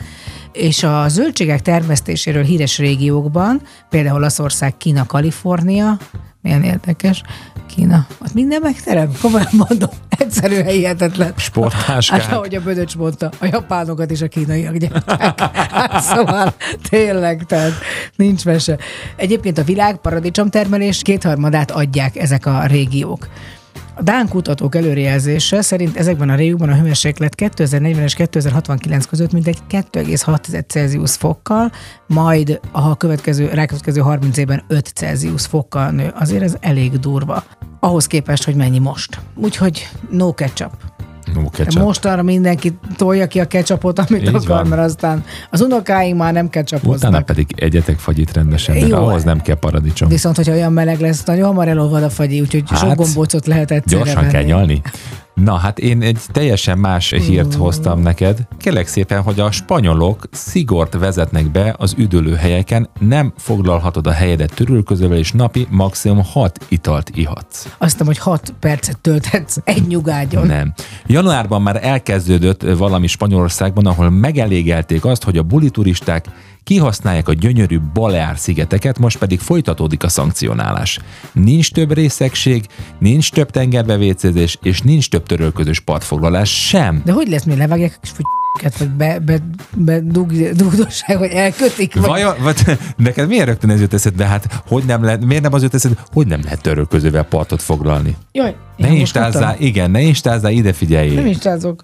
És 0.53 0.83
a 0.83 1.05
zöldségek 1.09 1.63
termesztéséről 1.63 2.43
híres 2.45 2.79
régiókban, 2.79 3.61
például 3.91 4.17
Olaszország, 4.17 4.77
Kína, 4.77 5.07
Kalifornia, 5.07 5.97
milyen 6.45 6.63
érdekes, 6.63 7.23
Kína, 7.67 8.07
ott 8.23 8.35
minden 8.35 8.61
megterem, 8.63 9.11
komolyan 9.21 9.49
mondom, 9.53 9.89
egyszerűen 10.09 10.67
hihetetlen. 10.67 11.33
Sporttáskák. 11.37 12.21
Hát 12.21 12.33
ahogy 12.33 12.55
a 12.55 12.61
Bödöcs 12.61 12.97
mondta, 12.97 13.31
a 13.41 13.47
japánokat 13.47 14.11
is 14.11 14.21
a 14.21 14.29
kínaiak 14.29 14.77
gyártják. 14.77 15.41
Hát 15.71 16.03
szóval 16.03 16.55
tényleg, 16.89 17.45
tehát 17.47 17.73
nincs 18.17 18.45
mese. 18.45 18.79
Egyébként 19.17 19.59
a 19.59 19.63
világ 19.65 19.97
paradicsomtermelés 19.97 21.03
kétharmadát 21.03 21.71
adják 21.71 22.17
ezek 22.17 22.47
a 22.47 22.67
régiók. 22.67 23.29
A 23.97 24.03
Dán 24.03 24.29
kutatók 24.29 24.75
előrejelzése 24.75 25.63
szerint 25.63 25.97
ezekben 25.97 26.31
a 26.31 26.35
régiókban 26.35 26.69
a 26.69 26.75
hőmérséklet 26.75 27.35
2040 27.35 28.03
és 28.03 28.15
2069 28.15 29.07
között 29.07 29.33
mintegy 29.33 29.59
2,6 29.71 30.67
Celsius 30.67 31.17
fokkal, 31.17 31.73
majd 32.07 32.61
a 32.73 32.97
következő, 32.97 33.49
rákövetkező 33.49 34.01
30 34.01 34.37
évben 34.37 34.65
5 34.69 34.87
Celsius 34.87 35.47
fokkal 35.47 35.91
nő. 35.91 36.13
Azért 36.15 36.43
ez 36.43 36.57
elég 36.61 36.99
durva. 36.99 37.45
Ahhoz 37.81 38.07
képest, 38.07 38.45
hogy 38.45 38.55
mennyi 38.55 38.79
most. 38.79 39.21
Úgyhogy 39.35 39.89
no 40.11 40.35
ketchup. 40.35 40.73
No, 41.35 41.51
ketchup. 41.51 41.83
Most 41.83 42.05
arra 42.05 42.23
mindenki 42.23 42.79
tolja 42.97 43.27
ki 43.27 43.41
a 43.41 43.47
ketchupot, 43.47 43.99
amit 43.99 44.23
Így 44.23 44.29
akar, 44.35 44.47
van. 44.47 44.67
mert 44.67 44.83
aztán 44.83 45.25
az 45.51 45.61
unokáink 45.61 46.19
már 46.19 46.33
nem 46.33 46.45
Utána 46.45 46.65
ketchupoznak. 46.67 47.27
pedig 47.27 47.47
egyetek 47.57 47.99
fagyit 47.99 48.33
rendesen, 48.33 48.77
Jó. 48.77 48.97
ahhoz 48.97 49.25
nem 49.25 49.41
kell 49.41 49.57
paradicsom. 49.57 50.09
Viszont, 50.09 50.37
hogyha 50.37 50.53
olyan 50.53 50.73
meleg 50.73 51.01
lesz, 51.01 51.25
nagyon 51.25 51.47
hamar 51.47 51.69
elolvad 51.69 52.03
a 52.03 52.11
fagyi, 52.11 52.41
úgyhogy 52.41 52.63
hát, 52.67 52.79
sok 52.79 52.95
gombócot 52.95 53.47
lehet 53.47 53.71
egyszerre 53.71 53.97
Gyorsan 54.03 54.21
venni. 54.21 54.33
kell 54.33 54.43
nyalni. 54.43 54.83
Na, 55.35 55.57
hát 55.57 55.79
én 55.79 56.03
egy 56.03 56.19
teljesen 56.33 56.79
más 56.79 57.11
hírt 57.11 57.55
hoztam 57.55 58.01
neked. 58.01 58.39
Kérlek 58.59 58.87
szépen, 58.87 59.23
hogy 59.23 59.41
a 59.41 59.51
spanyolok 59.51 60.29
szigort 60.31 60.95
vezetnek 60.95 61.51
be 61.51 61.75
az 61.79 61.95
üdülőhelyeken, 61.99 62.89
nem 63.01 63.33
foglalhatod 63.37 64.07
a 64.07 64.11
helyedet 64.11 64.55
törülközővel, 64.55 65.19
és 65.19 65.33
napi 65.33 65.67
maximum 65.71 66.25
6 66.25 66.67
italt 66.69 67.11
ihatsz. 67.15 67.67
Azt 67.79 67.91
hiszem, 67.91 68.07
hogy 68.07 68.19
6 68.19 68.55
percet 68.61 68.99
tölthetsz 68.99 69.57
egy 69.65 69.87
nyugágyon. 69.87 70.47
Nem. 70.47 70.73
Januárban 71.07 71.63
már 71.63 71.85
elkezdődött 71.85 72.63
valami 72.63 73.07
Spanyolországban, 73.07 73.87
ahol 73.87 74.11
megelégelték 74.11 75.05
azt, 75.05 75.25
hogy 75.25 75.39
a 75.39 75.43
buli 75.43 75.71
turisták 75.71 76.27
kihasználják 76.65 77.29
a 77.29 77.33
gyönyörű 77.33 77.81
Baleár 77.93 78.39
szigeteket, 78.39 78.99
most 78.99 79.19
pedig 79.19 79.41
folytatódik 79.41 80.03
a 80.03 80.09
szankcionálás. 80.09 80.99
Nincs 81.33 81.73
több 81.73 81.93
részegség, 81.93 82.67
nincs 82.99 83.31
több 83.31 83.51
tengerbevécézés, 83.51 84.59
és 84.63 84.81
nincs 84.81 85.09
több 85.09 85.27
törölközős 85.27 85.81
partfoglalás 85.81 86.67
sem. 86.67 87.03
De 87.05 87.13
hogy 87.13 87.29
lesz, 87.29 87.45
mi 87.45 87.57
levágják 87.57 87.99
kis 88.01 88.11
fütyket, 88.11 88.79
vagy 88.79 88.91
be, 88.91 89.19
be, 89.19 89.39
be 89.77 90.01
dug, 90.01 90.33
dugdossák, 90.51 91.19
vagy 91.19 91.31
elkötik? 91.31 91.95
Vagy... 91.95 92.07
Vajon, 92.07 92.35
vagy, 92.43 92.63
neked 92.97 93.29
miért 93.29 93.47
rögtön 93.47 93.71
ez 93.71 93.81
jut 93.81 93.95
eszedbe? 93.95 94.25
Hát 94.25 94.63
hogy 94.67 94.85
nem 94.85 95.05
lehet, 95.05 95.25
miért 95.25 95.43
nem 95.43 95.53
az 95.53 95.63
jut 95.63 95.75
eszedbe, 95.75 96.01
hogy 96.13 96.27
nem 96.27 96.41
lehet 96.43 96.61
törölközővel 96.61 97.25
partot 97.25 97.63
foglalni? 97.63 98.17
Jaj, 98.33 98.57
Ne 98.77 98.93
instázzál, 98.93 99.57
igen, 99.59 99.91
ne 99.91 100.01
instázzál, 100.01 100.53
ide 100.53 100.73
figyeljél. 100.73 101.15
Nem 101.15 101.27
instázok. 101.27 101.83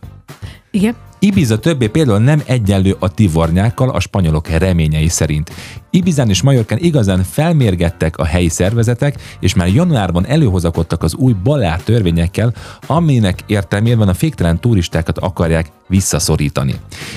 Igen. 0.70 0.95
Ibiza 1.23 1.59
többé 1.59 1.87
például 1.87 2.18
nem 2.18 2.43
egyenlő 2.47 2.97
a 2.99 3.09
tivornyákkal 3.09 3.91
a 3.91 4.01
spanyolok 4.01 4.49
reményei 4.49 5.09
szerint. 5.09 5.51
Ibizán 5.91 6.29
és 6.29 6.43
Majorkán 6.43 6.79
igazán 6.79 7.23
felmérgettek 7.23 8.16
a 8.16 8.25
helyi 8.25 8.49
szervezetek, 8.49 9.37
és 9.41 9.55
már 9.55 9.68
januárban 9.68 10.27
előhozakodtak 10.27 11.03
az 11.03 11.14
új 11.14 11.33
balár 11.43 11.83
törvényekkel, 11.83 12.55
aminek 12.87 13.41
értelmében 13.47 14.09
a 14.09 14.14
féktelen 14.14 14.61
turistákat 14.61 15.18
akarják 15.18 15.71
visszaszorítani. 15.89 16.75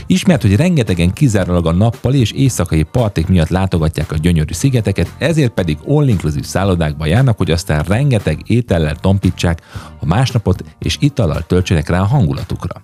Ismert, 0.08 0.41
hogy 0.41 0.56
rengetegen 0.56 1.14
kizárólag 1.14 1.66
a 1.66 1.72
nappali 1.72 2.20
és 2.20 2.32
éjszakai 2.32 2.84
parték 2.84 3.28
miatt 3.28 3.49
látogatják 3.49 4.12
a 4.12 4.18
gyönyörű 4.18 4.54
szigeteket, 4.54 5.14
ezért 5.18 5.51
pedig 5.51 5.78
all-inclusive 5.88 6.45
szállodákba 6.45 7.06
járnak, 7.06 7.38
hogy 7.38 7.51
aztán 7.51 7.84
rengeteg 7.84 8.41
étellel 8.45 8.95
tompítsák 8.95 9.62
a 9.99 10.06
másnapot, 10.06 10.64
és 10.80 10.97
itallal 10.99 11.41
töltsenek 11.47 11.89
rá 11.89 11.99
a 11.99 12.06
hangulatukra. 12.06 12.82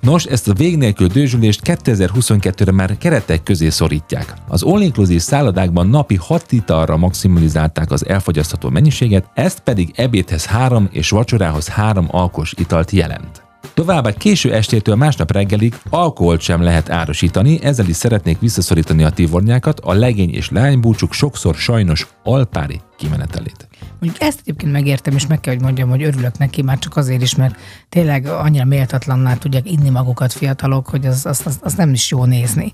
Nos, 0.00 0.24
ezt 0.24 0.48
a 0.48 0.52
vég 0.56 0.76
nélkül 0.76 1.06
dőzsülést 1.06 1.60
2022-re 1.64 2.72
már 2.72 2.98
keretek 2.98 3.42
közé 3.42 3.68
szorítják. 3.68 4.34
Az 4.48 4.62
all-inclusive 4.62 5.20
szállodákban 5.20 5.88
napi 5.88 6.16
6 6.16 6.52
italra 6.52 6.96
maximalizálták 6.96 7.90
az 7.90 8.08
elfogyasztható 8.08 8.68
mennyiséget, 8.68 9.30
ezt 9.34 9.60
pedig 9.60 9.92
ebédhez 9.96 10.46
3 10.46 10.88
és 10.92 11.10
vacsorához 11.10 11.68
3 11.68 12.06
alkos 12.10 12.54
italt 12.58 12.90
jelent. 12.90 13.44
Továbbá 13.74 14.12
késő 14.12 14.52
estétől 14.52 14.94
másnap 14.94 15.32
reggelig 15.32 15.78
alkoholt 15.90 16.40
sem 16.40 16.62
lehet 16.62 16.90
árusítani, 16.90 17.58
ezzel 17.62 17.88
is 17.88 17.96
szeretnék 17.96 18.38
visszaszorítani 18.38 19.04
a 19.04 19.10
tivornyákat, 19.10 19.80
a 19.80 19.92
legény 19.92 20.34
és 20.34 20.50
lánybúcsuk 20.50 21.12
sokszor 21.12 21.54
sajnos 21.54 22.06
alpári 22.22 22.80
kimenetelét. 22.96 23.68
Mondjuk 24.00 24.22
ezt 24.22 24.38
egyébként 24.40 24.72
megértem, 24.72 25.14
és 25.14 25.26
meg 25.26 25.40
kell, 25.40 25.54
hogy 25.54 25.62
mondjam, 25.62 25.88
hogy 25.88 26.02
örülök 26.02 26.38
neki, 26.38 26.62
már 26.62 26.78
csak 26.78 26.96
azért 26.96 27.22
is, 27.22 27.34
mert 27.34 27.56
tényleg 27.88 28.26
annyira 28.26 28.64
méltatlanná 28.64 29.34
tudják 29.34 29.70
inni 29.70 29.90
magukat 29.90 30.32
fiatalok, 30.32 30.88
hogy 30.88 31.06
az, 31.06 31.26
az, 31.26 31.40
az, 31.44 31.58
az 31.62 31.74
nem 31.74 31.92
is 31.92 32.10
jó 32.10 32.24
nézni. 32.24 32.72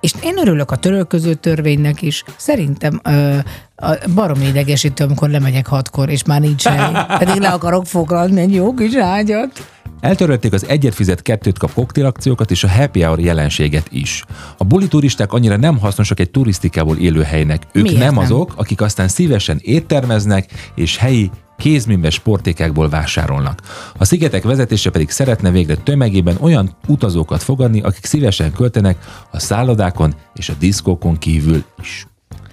És 0.00 0.12
én 0.22 0.38
örülök 0.38 0.70
a 0.70 0.76
törölköző 0.76 1.34
törvénynek 1.34 2.02
is. 2.02 2.24
Szerintem 2.36 3.00
ö, 3.04 3.38
a 3.76 3.98
baromi 4.14 4.46
idegesítő, 4.46 5.04
amikor 5.04 5.28
lemegyek 5.28 5.66
hatkor, 5.66 6.08
és 6.08 6.24
már 6.24 6.40
nincs 6.40 6.64
hely. 6.66 7.06
Pedig 7.18 7.40
le 7.40 7.48
akarok 7.48 7.86
foglalni 7.86 8.40
egy 8.40 8.54
jó 8.54 8.74
kis 8.74 8.94
ágyat. 8.94 9.75
Eltörölték 10.00 10.52
az 10.52 10.66
egyet 10.68 10.94
fizet, 10.94 11.22
kettőt 11.22 11.58
kap 11.58 11.72
koktélakciókat 11.72 12.50
és 12.50 12.64
a 12.64 12.68
happy 12.68 13.02
hour 13.02 13.20
jelenséget 13.20 13.88
is. 13.90 14.24
A 14.56 14.64
buli 14.64 14.88
turisták 14.88 15.32
annyira 15.32 15.56
nem 15.56 15.78
hasznosak 15.78 16.20
egy 16.20 16.30
turisztikából 16.30 16.96
élő 16.96 17.22
helynek. 17.22 17.62
Ők 17.72 17.82
Miért 17.82 17.98
nem 17.98 18.14
nem? 18.14 18.24
azok, 18.24 18.52
akik 18.56 18.80
aztán 18.80 19.08
szívesen 19.08 19.58
éttermeznek 19.62 20.70
és 20.74 20.96
helyi 20.96 21.30
kézműves 21.58 22.14
sportékákból 22.14 22.88
vásárolnak. 22.88 23.60
A 23.96 24.04
szigetek 24.04 24.42
vezetése 24.42 24.90
pedig 24.90 25.10
szeretne 25.10 25.50
végre 25.50 25.74
tömegében 25.74 26.36
olyan 26.40 26.76
utazókat 26.86 27.42
fogadni, 27.42 27.80
akik 27.80 28.04
szívesen 28.04 28.52
költenek 28.52 28.96
a 29.30 29.38
szállodákon 29.38 30.14
és 30.34 30.48
a 30.48 30.52
diszkókon 30.58 31.18
kívül 31.18 31.64
is. 31.82 32.06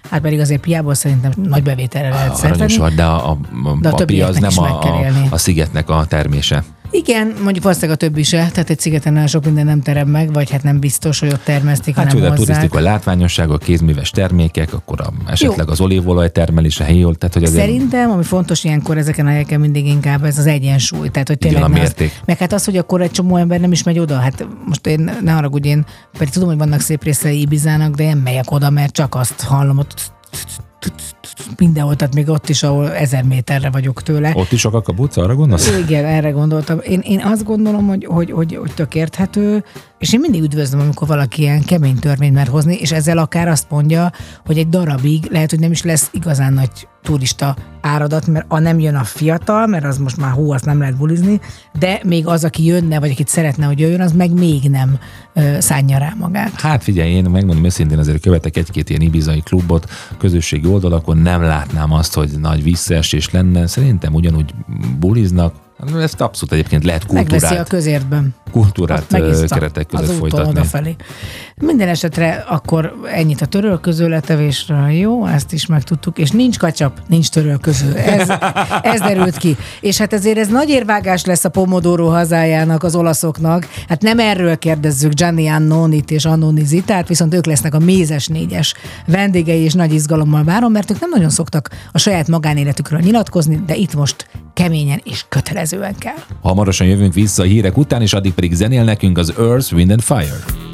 Hát 0.10 0.22
pedig 0.22 0.40
azért 0.40 0.62
piából 0.62 0.94
szerintem 0.94 1.32
nagy 1.44 1.64
bevételre 1.64 2.10
lehet 2.10 2.38
Aranyos 2.38 2.58
szerteni. 2.58 2.78
vagy, 2.78 2.94
de 2.96 3.04
a, 3.04 3.30
a, 3.30 3.38
De 3.82 3.90
a 3.90 4.02
a 4.02 4.06
pi 4.06 4.22
az 4.22 4.38
nem 4.38 4.52
a, 4.56 4.84
a, 4.84 5.06
a 5.30 5.38
szigetnek 5.38 5.90
a 5.90 6.06
termése. 6.06 6.64
Igen, 6.96 7.34
mondjuk 7.44 7.64
valószínűleg 7.64 7.96
a 7.96 8.00
többi 8.00 8.24
se, 8.24 8.38
tehát 8.38 8.70
egy 8.70 8.80
szigeten 8.80 9.16
olyan 9.16 9.28
sok 9.28 9.46
minden 9.46 9.66
nem 9.66 9.82
terem 9.82 10.08
meg, 10.08 10.34
vagy 10.34 10.52
hát 10.52 10.64
nem 10.64 10.80
biztos, 10.80 11.20
hogy 11.20 11.30
ott 11.34 11.44
termesztik, 11.44 11.96
Hát 11.96 12.06
hanem 12.06 12.24
jó, 12.24 12.26
a 12.26 12.30
hozzák. 12.30 12.46
turisztikai 12.46 12.82
látványosság, 12.84 13.52
a 13.52 13.58
kézműves 13.58 14.10
termékek, 14.10 14.74
akkor 14.74 15.02
a, 15.02 15.14
esetleg 15.32 15.70
az 15.70 15.82
olívolaj 15.82 16.32
termelés 16.32 16.80
a 16.80 16.84
helyi, 16.84 17.02
tehát 17.02 17.34
hogy 17.34 17.44
azért 17.44 17.66
Szerintem, 17.66 18.12
ami 18.12 18.24
fontos 18.24 18.64
ilyenkor 18.64 18.98
ezeken 18.98 19.26
a 19.26 19.30
helyeken 19.30 19.60
mindig 19.60 19.86
inkább 19.86 20.24
ez 20.24 20.38
az 20.38 20.46
egyensúly. 20.46 21.10
Tehát, 21.10 21.28
hogy 21.28 21.38
Igen, 21.40 21.52
tényleg 21.52 21.70
a 21.70 21.74
ne 21.74 21.80
mérték. 21.80 22.12
Az, 22.14 22.22
meg 22.26 22.38
hát 22.38 22.54
az, 22.54 22.66
hogy 22.66 22.78
akkor 22.78 23.02
egy 23.02 23.12
csomó 23.12 23.38
ember 23.38 23.60
nem 23.60 23.72
is 23.72 23.84
megy 23.84 24.00
oda. 24.00 24.16
Hát 24.20 24.48
most 24.66 24.88
én 24.88 25.12
ne 25.22 25.32
haragudj, 25.32 25.68
én 25.68 25.86
pedig 26.18 26.34
tudom, 26.34 26.48
hogy 26.48 26.58
vannak 26.58 26.80
szép 26.80 27.04
részei 27.04 27.42
Ibizának, 27.42 27.96
de 27.96 28.04
én 28.04 28.18
megyek 28.18 28.52
oda, 28.52 28.70
mert 28.70 28.94
csak 28.94 29.16
azt 29.16 29.42
hallom 29.42 29.78
ott 29.78 30.12
mindenhol, 31.58 31.96
tehát 31.96 32.16
még 32.16 32.30
ott 32.30 32.50
is, 32.50 32.64
ahol 32.64 32.92
ezer 32.92 33.24
méterre 33.24 33.70
vagyok 33.70 34.04
tőle. 34.04 34.32
ott 34.36 34.52
is 34.52 34.66
a 34.66 34.82
kabuca, 34.82 35.22
arra 35.22 35.36
gondolsz? 35.36 35.78
Igen, 35.78 36.06
erre 36.06 36.30
gondoltam. 36.30 36.80
Én, 36.84 37.00
én 37.00 37.22
azt 37.24 37.44
gondolom, 37.44 37.88
hogy, 37.88 38.06
hogy, 38.06 38.32
hogy, 38.32 38.56
hogy 38.56 38.74
tök 38.74 38.96
érthető, 38.96 39.64
és 40.00 40.14
én 40.14 40.20
mindig 40.20 40.42
üdvözlöm, 40.42 40.82
amikor 40.82 41.08
valaki 41.08 41.42
ilyen 41.42 41.62
kemény 41.62 42.00
törvényt 42.00 42.34
mer 42.34 42.48
hozni, 42.48 42.76
és 42.76 42.92
ezzel 42.92 43.18
akár 43.18 43.48
azt 43.48 43.70
mondja, 43.70 44.12
hogy 44.46 44.58
egy 44.58 44.70
darabig 44.70 45.28
lehet, 45.32 45.50
hogy 45.50 45.60
nem 45.60 45.72
is 45.72 45.84
lesz 45.84 46.10
igazán 46.12 46.54
nagy 46.54 46.88
turista 47.04 47.56
áradat, 47.82 48.28
mert 48.28 48.46
a 48.48 48.60
nem 48.60 48.80
jön 48.80 48.96
a 48.96 49.04
fiatal, 49.04 49.68
mert 49.68 49.86
az 49.86 49.98
most 49.98 50.18
már 50.18 50.32
hú, 50.32 50.52
azt 50.52 50.66
nem 50.66 50.80
lehet 50.80 50.98
bulizni, 50.98 51.40
de 51.80 52.00
még 52.04 52.28
az, 52.28 52.44
aki 52.44 52.66
jönne, 52.66 53.00
vagy 53.00 53.12
akit 53.12 53.28
szeretne, 53.28 53.66
hogy 53.66 53.80
jöjjön, 53.80 54.02
az 54.02 54.12
meg 54.12 54.32
még 54.32 54.70
nem 54.70 54.98
ö, 55.34 55.58
szánja 55.60 55.98
rá 55.98 56.14
magát. 56.20 56.52
Hát 56.60 56.84
figyelj, 56.84 57.12
én 57.12 57.24
megmondom 57.24 57.66
őszintén, 57.66 57.98
azért 58.00 58.22
követek 58.22 58.58
egy-két 58.58 58.90
ilyen 58.90 59.02
ibizai 59.02 59.42
klubot, 59.42 59.90
közösségi 60.18 60.68
oldalakon 60.68 61.18
nem 61.18 61.42
látnám 61.42 61.92
azt, 61.92 62.14
hogy 62.14 62.30
nagy 62.40 62.64
visszaesés 62.64 63.30
lenne. 63.32 63.68
Szerintem 63.68 64.14
ugyanúgy 64.14 64.54
buliznak. 65.00 65.54
Ezt 66.00 66.22
abszolút 66.22 66.54
egyébként 66.54 66.84
lehet 66.84 67.12
Megveszi 67.12 67.46
a 67.46 67.48
kultúrát, 67.48 67.70
közértben. 67.70 68.36
kultúrát 68.52 69.08
keretek 69.48 69.88
között 69.88 70.10
az 70.10 70.18
folytatni. 70.18 70.50
odafelé. 70.50 70.96
Minden 71.62 71.88
esetre 71.88 72.46
akkor 72.48 72.94
ennyit 73.14 73.42
a 73.42 73.46
törölköző 73.46 74.08
letevésről. 74.08 74.90
Jó, 74.90 75.26
ezt 75.26 75.54
is 75.54 75.66
megtudtuk. 75.66 76.18
És 76.18 76.30
nincs 76.30 76.58
kacsap, 76.58 77.02
nincs 77.08 77.30
törölköző. 77.30 77.96
Ez, 77.96 78.30
ez 78.82 79.00
derült 79.00 79.38
ki. 79.38 79.58
És 79.82 79.98
hát 79.98 80.14
ezért 80.14 80.38
ez 80.38 80.48
nagy 80.48 80.70
érvágás 80.70 81.26
lesz 81.26 81.46
a 81.46 81.50
Pomodoro 81.50 82.08
hazájának, 82.08 82.84
az 82.84 82.96
olaszoknak. 82.96 83.68
Hát 83.88 84.02
nem 84.02 84.20
erről 84.20 84.58
kérdezzük 84.58 85.14
Gianni 85.14 85.48
Annonit 85.48 86.12
és 86.12 86.26
Annoni 86.26 86.64
Zitát, 86.64 87.08
viszont 87.08 87.34
ők 87.34 87.46
lesznek 87.46 87.74
a 87.74 87.80
mézes 87.80 88.28
négyes 88.28 88.74
vendégei, 89.08 89.62
és 89.62 89.74
nagy 89.74 89.94
izgalommal 89.94 90.44
várom, 90.44 90.72
mert 90.72 90.92
ők 90.92 91.00
nem 91.00 91.10
nagyon 91.10 91.30
szoktak 91.30 91.70
a 91.92 91.98
saját 91.98 92.28
magánéletükről 92.28 93.00
nyilatkozni, 93.00 93.62
de 93.66 93.76
itt 93.76 93.96
most 93.96 94.28
keményen 94.54 95.02
és 95.04 95.26
kötelezően 95.30 95.96
kell. 95.98 96.24
Hamarosan 96.42 96.88
jövünk 96.88 97.14
vissza 97.14 97.42
a 97.42 97.46
hírek 97.46 97.78
után, 97.78 98.02
és 98.02 98.14
addig 98.14 98.34
pedig 98.34 98.54
zenél 98.54 98.84
nekünk 98.84 99.18
az 99.18 99.34
Earth, 99.38 99.74
Wind 99.74 99.92
and 99.92 100.02
Fire. 100.02 100.72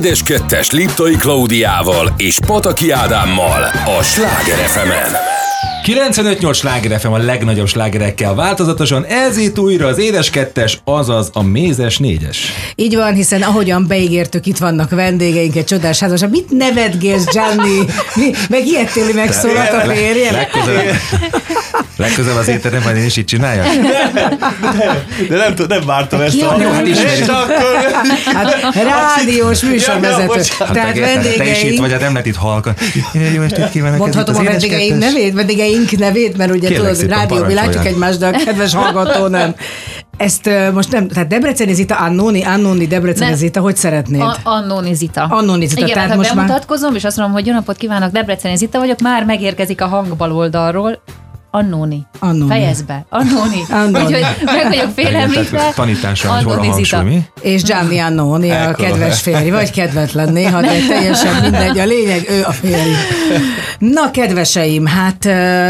Édes 0.00 0.22
Kettes 0.22 0.70
Liptai 0.70 1.16
Klaudiával 1.16 2.14
és 2.16 2.38
Pataki 2.46 2.90
Ádámmal 2.90 3.62
a 3.98 4.02
Sláger 4.02 4.56
fm 4.56 4.88
95-8 5.84 6.54
sláger 6.54 7.00
FM 7.00 7.12
a 7.12 7.18
legnagyobb 7.18 7.66
slágerekkel 7.66 8.34
változatosan, 8.34 9.04
ez 9.04 9.36
itt 9.36 9.58
újra 9.58 9.86
az 9.86 9.98
édes 9.98 10.30
kettes, 10.30 10.80
azaz 10.84 11.30
a 11.32 11.42
mézes 11.42 11.98
négyes. 11.98 12.52
Így 12.74 12.96
van, 12.96 13.14
hiszen 13.14 13.42
ahogyan 13.42 13.86
beígértük, 13.86 14.46
itt 14.46 14.58
vannak 14.58 14.90
vendégeink 14.90 15.56
egy 15.56 15.64
csodás 15.64 15.98
házas. 15.98 16.20
Mit 16.30 16.50
nevetgélsz, 16.50 17.24
Gianni? 17.24 17.84
Mi, 18.14 18.30
megijedtél, 18.48 19.04
hogy 19.04 19.14
megszólalt 19.14 19.72
a 19.72 19.80
férjem? 19.80 20.34
Legközelebb, 22.00 22.38
az 22.38 22.48
étterem, 22.48 22.82
majd 22.82 22.96
én 22.96 23.04
is 23.04 23.16
így 23.16 23.24
csináljam. 23.24 23.66
De 25.28 25.36
nem, 25.36 25.54
tud- 25.54 25.68
nem 25.68 25.86
vártam 25.86 26.20
ezt 26.20 26.34
Ki 26.36 26.42
a... 26.42 26.54
a 26.54 26.56
nő? 26.56 26.86
És 26.86 27.20
akkor... 27.28 27.54
Hát 28.24 28.74
rádiós 29.16 29.62
műsorvezető. 29.62 30.26
bocsánat. 30.26 30.74
Tehát 30.74 30.94
te, 30.94 31.00
te 31.00 31.20
is 31.20 31.26
itt 31.26 31.36
vendégeink, 31.36 31.80
vagy, 31.80 31.90
hát 31.90 32.00
nem 32.00 32.10
lehet 32.12 32.26
itt 32.26 32.36
halkan. 32.36 32.74
Jó 33.34 33.42
estét 33.42 33.70
kívánok! 33.70 33.98
mondhatom 33.98 34.36
a 34.36 34.42
vendégeink 34.42 34.98
nevét, 34.98 35.34
vendégeink 35.34 35.98
nevét, 35.98 36.36
mert 36.36 36.50
ugye 36.50 36.68
Kérlek 36.68 36.92
tudod, 36.92 37.10
rádió, 37.10 37.44
mi 37.44 37.54
látjuk 37.54 37.86
egymást, 37.86 38.18
de 38.18 38.26
a 38.26 38.30
kedves 38.30 38.74
hallgató 38.74 39.26
nem. 39.26 39.54
Ezt 40.16 40.50
most 40.72 40.92
nem, 40.92 41.08
tehát 41.08 41.28
Debreceni 41.28 41.72
Zita, 41.72 41.94
Annoni, 41.96 42.42
Annoni, 42.44 42.86
Debreceni. 42.86 43.34
Zita, 43.34 43.60
hogy 43.60 43.76
szeretnéd? 43.76 44.20
A, 44.20 44.36
Annóni 44.42 44.94
Zita. 44.94 45.22
Annóni 45.30 45.66
Zita, 45.66 45.80
Igen, 45.80 45.92
tehát 45.92 46.08
hát 46.08 46.16
most 46.16 46.34
már- 46.34 46.46
bemutatkozom, 46.46 46.94
és 46.94 47.04
azt 47.04 47.16
mondom, 47.16 47.34
hogy 47.34 47.46
jó 47.46 47.52
napot 47.52 47.76
kívánok, 47.76 48.10
Debreceni 48.10 48.56
Zita 48.56 48.78
vagyok, 48.78 49.00
már 49.00 49.24
megérkezik 49.24 49.80
a 49.80 49.86
hang 49.86 50.16
bal 50.16 50.32
oldalról. 50.32 51.02
Annóni. 51.50 52.06
Annóni. 52.18 52.50
Fejezd 52.50 52.86
be. 52.86 53.06
Annóni. 53.08 53.62
Annóni. 53.82 54.04
Úgyhogy 54.04 54.26
meg 54.44 54.68
vagyok 54.68 54.90
félemlítve. 54.94 55.72
hogy 55.76 56.22
hol 56.22 56.36
a 56.36 56.38
Annóni 56.38 56.66
hangsúly, 56.66 57.02
mi? 57.02 57.22
És 57.40 57.62
Gianni 57.62 57.98
Annoni, 57.98 58.50
a 58.50 58.72
kedves 58.72 59.20
férj, 59.20 59.50
vagy 59.50 59.70
kedvetlen 59.70 60.32
néha, 60.32 60.60
de 60.60 60.72
teljesen 60.88 61.34
mindegy. 61.42 61.78
A 61.78 61.84
lényeg, 61.84 62.26
ő 62.30 62.42
a 62.44 62.52
férj. 62.52 62.90
Na, 63.78 64.10
kedveseim, 64.10 64.86
hát 64.86 65.28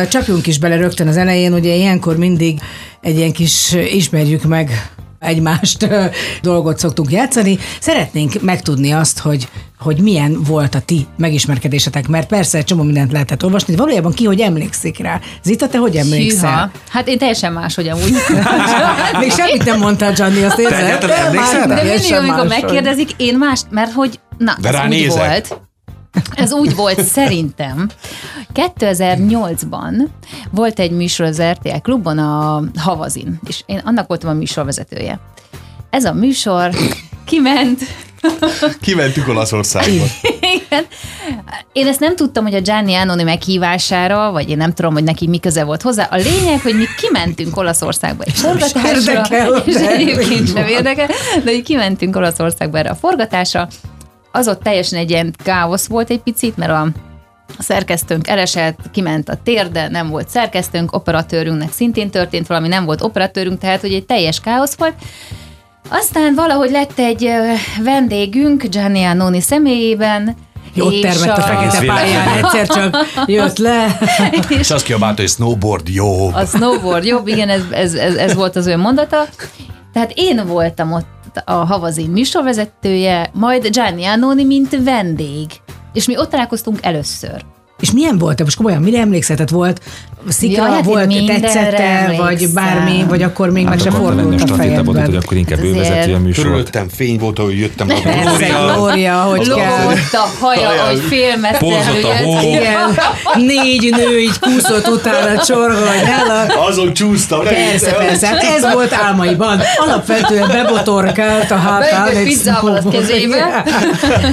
csapjunk 0.09 0.47
is 0.47 0.59
bele 0.59 0.77
rögtön 0.77 1.09
az 1.09 1.17
elején, 1.17 1.53
ugye 1.53 1.75
ilyenkor 1.75 2.17
mindig 2.17 2.61
egy 3.01 3.17
ilyen 3.17 3.33
kis 3.33 3.73
ismerjük 3.73 4.43
meg 4.43 4.91
egymást 5.21 5.83
ö, 5.83 6.05
dolgot 6.43 6.79
szoktunk 6.79 7.11
játszani. 7.11 7.59
Szeretnénk 7.81 8.41
megtudni 8.43 8.91
azt, 8.93 9.19
hogy 9.19 9.49
hogy 9.79 10.01
milyen 10.01 10.43
volt 10.43 10.75
a 10.75 10.81
ti 10.81 11.07
megismerkedésetek, 11.17 12.09
mert 12.09 12.27
persze 12.29 12.59
egy 12.59 12.65
csomó 12.65 12.83
mindent 12.83 13.13
lehetett 13.13 13.45
olvasni, 13.45 13.75
de 13.75 13.81
valójában 13.83 14.13
ki, 14.13 14.25
hogy 14.25 14.41
emlékszik 14.41 14.99
rá. 14.99 15.21
Zita, 15.43 15.69
te 15.69 15.79
hogy 15.79 15.97
emlékszel? 15.97 16.51
Hűha. 16.51 16.71
Hát 16.89 17.09
én 17.09 17.19
teljesen 17.19 17.53
máshogy 17.53 17.89
amúgy. 17.89 18.13
Még 19.21 19.31
semmit 19.33 19.65
nem 19.65 19.79
mondtál, 19.79 20.13
Gianni, 20.13 20.43
azt 20.43 20.59
érzed? 20.59 20.79
egyáltalán 20.79 21.27
emlékszel 21.27 21.61
rá? 21.61 21.67
De 21.67 21.75
mindig, 21.75 21.85
Teljesen 21.85 22.19
amikor 22.19 22.47
máshogy. 22.47 22.63
megkérdezik, 22.63 23.11
én 23.17 23.39
más, 23.39 23.61
mert 23.71 23.93
hogy, 23.93 24.21
na, 24.39 24.57
De 24.61 24.69
ez 24.69 24.75
úgy 24.75 24.81
ránézek. 24.81 25.27
volt. 25.49 25.61
Ez 26.35 26.53
úgy 26.53 26.75
volt 26.75 27.03
szerintem. 27.05 27.89
2008-ban 28.55 30.07
volt 30.51 30.79
egy 30.79 30.91
műsor 30.91 31.27
az 31.27 31.43
RTL 31.43 31.77
klubban, 31.83 32.19
a 32.19 32.63
Havazin, 32.77 33.41
és 33.47 33.63
én 33.67 33.81
annak 33.85 34.07
voltam 34.07 34.31
a 34.31 34.33
műsorvezetője. 34.33 35.21
Ez 35.91 36.05
a 36.05 36.13
műsor 36.13 36.71
kiment, 37.25 37.81
Kimentük 38.81 39.29
Olaszországba. 39.29 40.05
igen. 40.41 40.85
Én 41.73 41.87
ezt 41.87 42.01
nem 42.01 42.17
tudtam, 42.17 42.45
hogy 42.45 42.55
a 42.55 42.61
Gianni 42.61 42.95
Annoni 42.95 43.23
meghívására, 43.23 44.31
vagy 44.31 44.51
én 44.51 44.57
nem 44.57 44.75
tudom, 44.75 44.93
hogy 44.93 45.05
neki 45.05 45.27
mi 45.27 45.39
köze 45.39 45.65
volt 45.65 45.83
hozzá. 45.83 46.09
A 46.11 46.17
lényeg, 46.17 46.61
hogy 46.61 46.75
mi 46.75 46.85
kimentünk 47.01 47.57
Olaszországba 47.57 48.23
egy 48.23 48.33
forgatásra, 48.33 48.89
érdekel, 48.89 49.57
és 49.65 49.75
de 49.75 49.91
egyébként 49.91 50.53
sem 50.53 50.67
érdekel, 50.67 51.07
de 51.45 51.51
hogy 51.51 51.63
kimentünk 51.63 52.17
Olaszországba 52.17 52.79
erre 52.79 52.91
a 52.91 52.95
forgatásra. 52.95 53.69
Az 54.33 54.49
ott 54.49 54.63
teljesen 54.63 54.99
egy 54.99 55.11
ilyen 55.11 55.35
káosz 55.45 55.87
volt 55.87 56.11
egy 56.11 56.21
picit, 56.21 56.57
mert 56.57 56.71
a 56.71 56.89
a 57.59 57.63
szerkesztőnk 57.63 58.29
elesett, 58.29 58.79
kiment 58.93 59.29
a 59.29 59.39
térde, 59.45 59.89
nem 59.89 60.09
volt 60.09 60.29
szerkesztőnk, 60.29 60.93
operatőrünknek 60.93 61.73
szintén 61.73 62.11
történt 62.11 62.47
valami, 62.47 62.69
nem 62.69 62.85
volt 62.85 63.03
operatőrünk, 63.03 63.59
tehát 63.59 63.81
hogy 63.81 63.93
egy 63.93 64.07
teljes 64.07 64.41
káosz 64.41 64.75
volt. 64.75 64.95
Aztán 65.89 66.35
valahogy 66.35 66.71
lett 66.71 66.99
egy 66.99 67.31
vendégünk, 67.83 68.63
Gianni 68.69 69.05
Annoni 69.05 69.41
személyében, 69.41 70.37
Ott 70.79 70.93
és 70.93 71.01
termett 71.01 71.37
a 71.37 71.41
fekete 71.41 71.87
pályán, 71.87 72.29
egyszer 72.29 72.67
csak 72.67 72.97
jött 73.27 73.59
le. 73.59 73.99
És 74.61 74.71
azt 74.71 74.85
kiabálta, 74.85 75.21
hogy 75.21 75.31
snowboard 75.31 75.89
jó. 75.89 76.29
A 76.29 76.45
snowboard 76.45 77.05
jobb, 77.05 77.27
igen, 77.27 77.49
ez, 77.49 77.63
ez, 77.71 77.95
ez, 77.95 78.15
ez 78.15 78.35
volt 78.35 78.57
az 78.57 78.67
ő 78.67 78.77
mondata. 78.77 79.25
Tehát 79.93 80.13
én 80.15 80.47
voltam 80.47 80.93
ott 80.93 81.20
a 81.37 81.53
Havazin 81.53 82.11
műsorvezetője, 82.11 83.31
majd 83.33 83.69
Gianni 83.69 84.05
Annoni, 84.05 84.45
mint 84.45 84.83
vendég. 84.85 85.47
És 85.93 86.07
mi 86.07 86.19
ott 86.19 86.31
találkoztunk 86.31 86.79
először. 86.83 87.45
És 87.81 87.91
milyen 87.91 88.19
volt? 88.19 88.43
Most 88.45 88.57
komolyan, 88.57 88.83
mire 88.83 89.01
emlékszel? 89.01 89.37
Tehát 89.37 89.51
volt 89.51 89.81
szikra, 90.29 90.67
Ja, 90.67 90.73
hát 90.73 90.85
volt 90.85 91.27
tetszette, 91.27 92.15
vagy 92.17 92.49
bármi, 92.55 93.05
vagy 93.09 93.23
akkor 93.23 93.51
még 93.51 93.65
meg 93.65 93.73
Hát 93.73 93.83
se 93.83 93.89
akkor 93.89 94.01
lenne 94.15 94.21
fordult 94.23 94.43
a 94.43 94.47
stafétabotot, 94.47 94.87
hogy 94.87 94.95
fejedben. 94.95 95.21
akkor 95.25 95.37
inkább 95.37 95.59
Hát 95.59 95.67
ő 95.67 95.75
vezeti 95.75 96.13
a 96.13 96.19
műsort. 96.19 96.47
Körülöttem 96.47 96.89
fény 96.97 97.19
volt, 97.19 97.39
ahogy 97.39 97.59
jöttem. 97.59 97.89
a 97.91 97.93
Glória. 98.23 98.75
Glória, 98.75 99.15
hogy 99.23 99.49
kell. 99.55 99.83
Lógott 99.83 100.13
a 100.13 100.29
haja, 100.41 100.69
hogy 100.89 100.99
félmezte. 101.09 101.59
Porzott 101.59 102.03
a 102.05 102.17
hó. 102.25 102.41
Igen, 102.41 102.99
négy 103.37 103.95
nő 103.97 104.19
így 104.19 104.39
kúszott 104.39 104.89
utána 104.89 105.45
csorga, 105.45 105.75
hogy. 105.77 106.09
Azon 106.69 106.93
csúsztam. 106.93 107.43
Persze, 107.45 107.91
persze, 107.93 108.27
hát 108.27 108.43
ez 108.43 108.73
volt 108.73 108.93
álmaiban. 108.93 109.61
Alapvetően 109.77 110.49
bebotorkált 110.49 111.51
a 111.51 111.57
hátán. 111.57 112.09
Egy 112.09 112.23
pizzával 112.23 112.81
a 112.85 112.89
kezébe. 112.89 113.63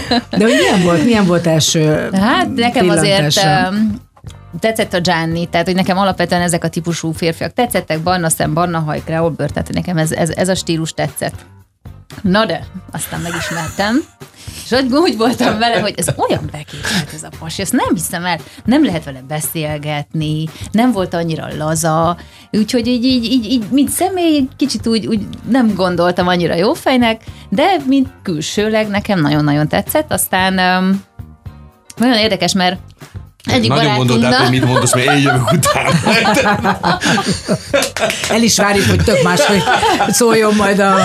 De 0.10 0.43
hogy 0.43 0.56
milyen 0.60 0.84
volt, 0.84 1.04
milyen 1.06 1.26
volt 1.26 1.48
első 1.48 2.10
Hát 2.14 2.56
nekem 2.56 2.89
azért 2.89 3.32
tetszett 4.60 4.94
a 4.94 5.00
Gianni, 5.00 5.46
tehát 5.46 5.66
hogy 5.66 5.76
nekem 5.76 5.98
alapvetően 5.98 6.42
ezek 6.42 6.64
a 6.64 6.70
típusú 6.70 7.12
férfiak 7.12 7.54
tetszettek, 7.54 8.00
barna 8.00 8.30
szem, 8.30 8.54
barna 8.54 8.80
haj, 8.80 9.02
kreolbőr, 9.04 9.52
tehát 9.52 9.74
nekem 9.74 9.98
ez, 9.98 10.12
ez, 10.12 10.30
ez 10.30 10.50
a 10.50 10.56
stílus 10.56 10.94
tetszett. 10.94 11.46
Na 12.22 12.46
de, 12.46 12.66
aztán 12.92 13.20
megismertem, 13.20 14.04
és 14.64 14.72
úgy, 14.72 14.94
úgy 14.94 15.18
voltam 15.18 15.58
vele, 15.58 15.80
hogy 15.80 15.94
ez 15.98 16.08
olyan 16.16 16.50
beképzelt 16.52 17.14
ez 17.14 17.24
a 17.24 17.30
pasi, 17.40 17.62
ezt 17.62 17.74
nem 17.74 17.94
hiszem 17.94 18.26
el, 18.26 18.40
nem 18.66 18.86
lehet 18.86 19.04
vele 19.04 19.22
beszélgetni, 19.28 20.50
nem 20.72 20.92
volt 20.92 21.14
annyira 21.14 21.48
laza, 21.58 22.18
úgyhogy 22.52 22.88
így, 22.88 23.04
így, 23.04 23.24
így, 23.24 23.46
így 23.46 23.64
mint 23.72 23.90
személy, 23.90 24.48
kicsit 24.56 24.88
úgy, 24.88 25.08
úgy 25.08 25.28
nem 25.50 25.74
gondoltam 25.76 26.28
annyira 26.28 26.56
jó 26.56 26.74
fejnek, 26.74 27.24
de 27.50 27.76
mint 27.86 28.08
külsőleg 28.24 28.88
nekem 28.88 29.22
nagyon-nagyon 29.22 29.68
tetszett, 29.68 30.12
aztán 30.12 30.84
um, 30.84 31.04
nagyon 31.96 32.18
érdekes, 32.18 32.54
mert 32.54 32.80
egyik 33.48 33.70
Nagyon 33.70 33.95
gondolod 33.95 34.24
át, 34.24 34.34
hogy 34.34 34.50
mit 34.50 34.66
mondasz, 34.66 34.93
mert 34.93 35.08
én 35.08 35.18
jövök 35.18 35.52
utána. 35.52 35.89
El 38.30 38.41
is 38.41 38.58
várjuk, 38.58 38.86
hogy 38.86 39.04
tök 39.04 39.24
máshogy 39.24 39.64
szóljon 40.10 40.56
majd 40.56 40.80
a 40.80 40.95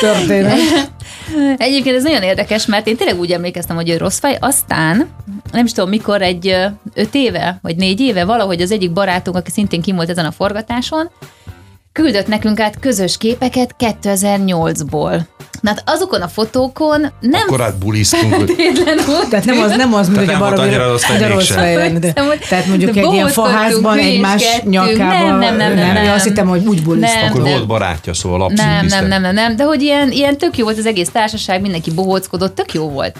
történet. 0.00 0.58
Egyébként 1.56 1.96
ez 1.96 2.02
nagyon 2.02 2.22
érdekes, 2.22 2.66
mert 2.66 2.86
én 2.86 2.96
tényleg 2.96 3.18
úgy 3.18 3.32
emlékeztem, 3.32 3.76
hogy 3.76 3.90
ő 3.90 3.96
rossz 3.96 4.18
fej, 4.18 4.36
aztán 4.40 5.08
nem 5.52 5.64
is 5.64 5.72
tudom 5.72 5.88
mikor, 5.88 6.22
egy 6.22 6.56
öt 6.94 7.14
éve, 7.14 7.58
vagy 7.62 7.76
négy 7.76 8.00
éve, 8.00 8.24
valahogy 8.24 8.60
az 8.60 8.70
egyik 8.70 8.92
barátunk, 8.92 9.36
aki 9.36 9.50
szintén 9.50 9.82
kim 9.82 9.96
volt 9.96 10.10
ezen 10.10 10.24
a 10.24 10.30
forgatáson, 10.30 11.10
küldött 11.92 12.26
nekünk 12.26 12.60
át 12.60 12.78
közös 12.80 13.16
képeket 13.16 13.74
2008-ból. 13.78 15.20
Na 15.60 15.68
hát 15.68 15.82
azokon 15.86 16.20
a 16.22 16.28
fotókon 16.28 17.00
nem 17.20 17.40
Akkor 17.46 17.60
át 17.60 17.78
bulisztunk. 17.78 18.34
hogy- 18.34 18.50
feltétlenül 18.56 19.28
Tehát 19.30 19.44
nem 19.44 19.60
az, 19.60 19.76
nem 19.76 19.94
az, 19.94 20.06
Tehát 20.06 20.18
hogy 20.18 20.26
nem 20.26 20.38
volt 20.38 20.58
annyira 20.58 20.86
rossz 20.88 21.08
mégsem. 21.08 21.80
hogy- 22.26 22.38
Tehát 22.48 22.66
mondjuk 22.66 22.96
egy 22.96 23.12
ilyen 23.12 23.28
faházban 23.28 23.98
egymás 23.98 24.60
nyakába. 24.64 25.36
Nem, 25.36 25.56
nem, 25.56 25.74
nem, 25.74 25.92
nem, 25.92 26.12
Azt 26.12 26.24
hittem, 26.24 26.48
hogy 26.48 26.66
úgy 26.66 26.82
buliztak. 26.82 27.20
Nem. 27.20 27.28
Akkor 27.30 27.42
volt 27.42 27.66
barátja, 27.66 28.14
szóval 28.14 28.42
abszolút 28.42 28.72
Nem, 28.72 28.86
nem, 28.86 29.06
nem, 29.06 29.20
nem, 29.22 29.34
nem, 29.34 29.56
de 29.56 29.64
hogy 29.64 29.82
ilyen, 29.82 30.10
ilyen 30.10 30.38
tök 30.38 30.56
jó 30.56 30.64
volt 30.64 30.78
az 30.78 30.86
egész 30.86 31.08
társaság, 31.12 31.60
mindenki 31.60 31.90
bohóckodott, 31.90 32.54
tök 32.54 32.72
jó 32.74 32.88
volt. 32.88 33.16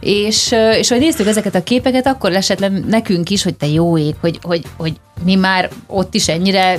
És, 0.00 0.54
és 0.78 0.88
hogy 0.88 0.98
néztük 0.98 1.26
ezeket 1.26 1.54
a 1.54 1.62
képeket, 1.62 2.06
akkor 2.06 2.32
esett 2.32 2.58
le 2.58 2.68
nekünk 2.68 3.30
is, 3.30 3.42
hogy 3.42 3.54
te 3.54 3.66
jó 3.66 3.98
ég, 3.98 4.14
hogy, 4.20 4.38
hogy, 4.42 4.62
hogy 4.76 4.92
mi 5.24 5.34
már 5.34 5.68
ott 5.86 6.14
is 6.14 6.28
ennyire 6.28 6.78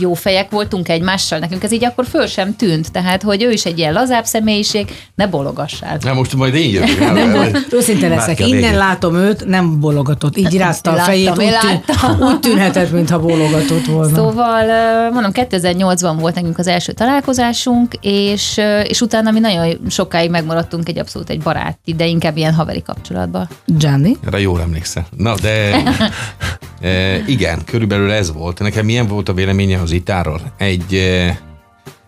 jó 0.00 0.14
fejek 0.14 0.50
voltunk 0.50 0.88
egymással, 0.88 1.38
nekünk 1.38 1.62
ez 1.62 1.72
így 1.72 1.84
akkor 1.84 2.06
föl 2.06 2.26
sem 2.26 2.56
tűnt, 2.56 2.92
tehát 2.92 3.22
hogy 3.22 3.42
ő 3.42 3.50
is 3.50 3.64
egy 3.64 3.78
ilyen 3.78 3.92
lazább 3.92 4.24
személyiség, 4.24 4.90
ne 5.14 5.26
bologassál. 5.26 5.98
Na 6.00 6.12
most 6.12 6.34
majd 6.34 6.54
én 6.54 6.70
jövök. 6.70 7.66
Őszinte 7.70 8.08
leszek, 8.08 8.40
innen 8.40 8.60
végét. 8.60 8.76
látom 8.76 9.16
őt, 9.16 9.46
nem 9.46 9.80
bologatott. 9.80 10.36
Így 10.36 10.56
rázta 10.56 10.90
a 10.90 10.96
fejét, 10.96 11.28
úgy, 11.28 11.36
tűn, 11.36 11.50
láttam. 11.50 12.20
úgy 12.28 12.40
tűnhetett, 12.40 12.92
mintha 12.92 13.18
bologatott 13.18 13.84
volna. 13.84 14.14
Szóval, 14.14 14.64
mondom, 15.10 15.30
2008-ban 15.34 16.16
volt 16.18 16.34
nekünk 16.34 16.58
az 16.58 16.66
első 16.66 16.92
találkozásunk, 16.92 17.94
és, 18.00 18.60
és 18.84 19.00
utána 19.00 19.30
mi 19.30 19.40
nagyon 19.40 19.76
sokáig 19.88 20.30
megmaradtunk 20.30 20.88
egy 20.88 20.98
abszolút 20.98 21.30
egy 21.30 21.40
baráti, 21.40 21.94
de 21.94 22.06
inkább 22.06 22.36
ilyen 22.36 22.54
haveri 22.62 22.82
kapcsolatban. 22.82 23.48
Gianni? 23.66 24.16
Erre 24.26 24.40
jól 24.40 24.60
emlékszel. 24.60 25.06
Na, 25.16 25.34
de 25.34 25.82
e, 26.88 27.22
igen, 27.26 27.64
körülbelül 27.64 28.10
ez 28.10 28.32
volt. 28.32 28.58
Nekem 28.58 28.84
milyen 28.84 29.06
volt 29.06 29.28
a 29.28 29.34
véleménye 29.34 29.80
az 29.80 29.90
itáról? 29.90 30.40
Egy, 30.56 30.94
e, 30.94 31.38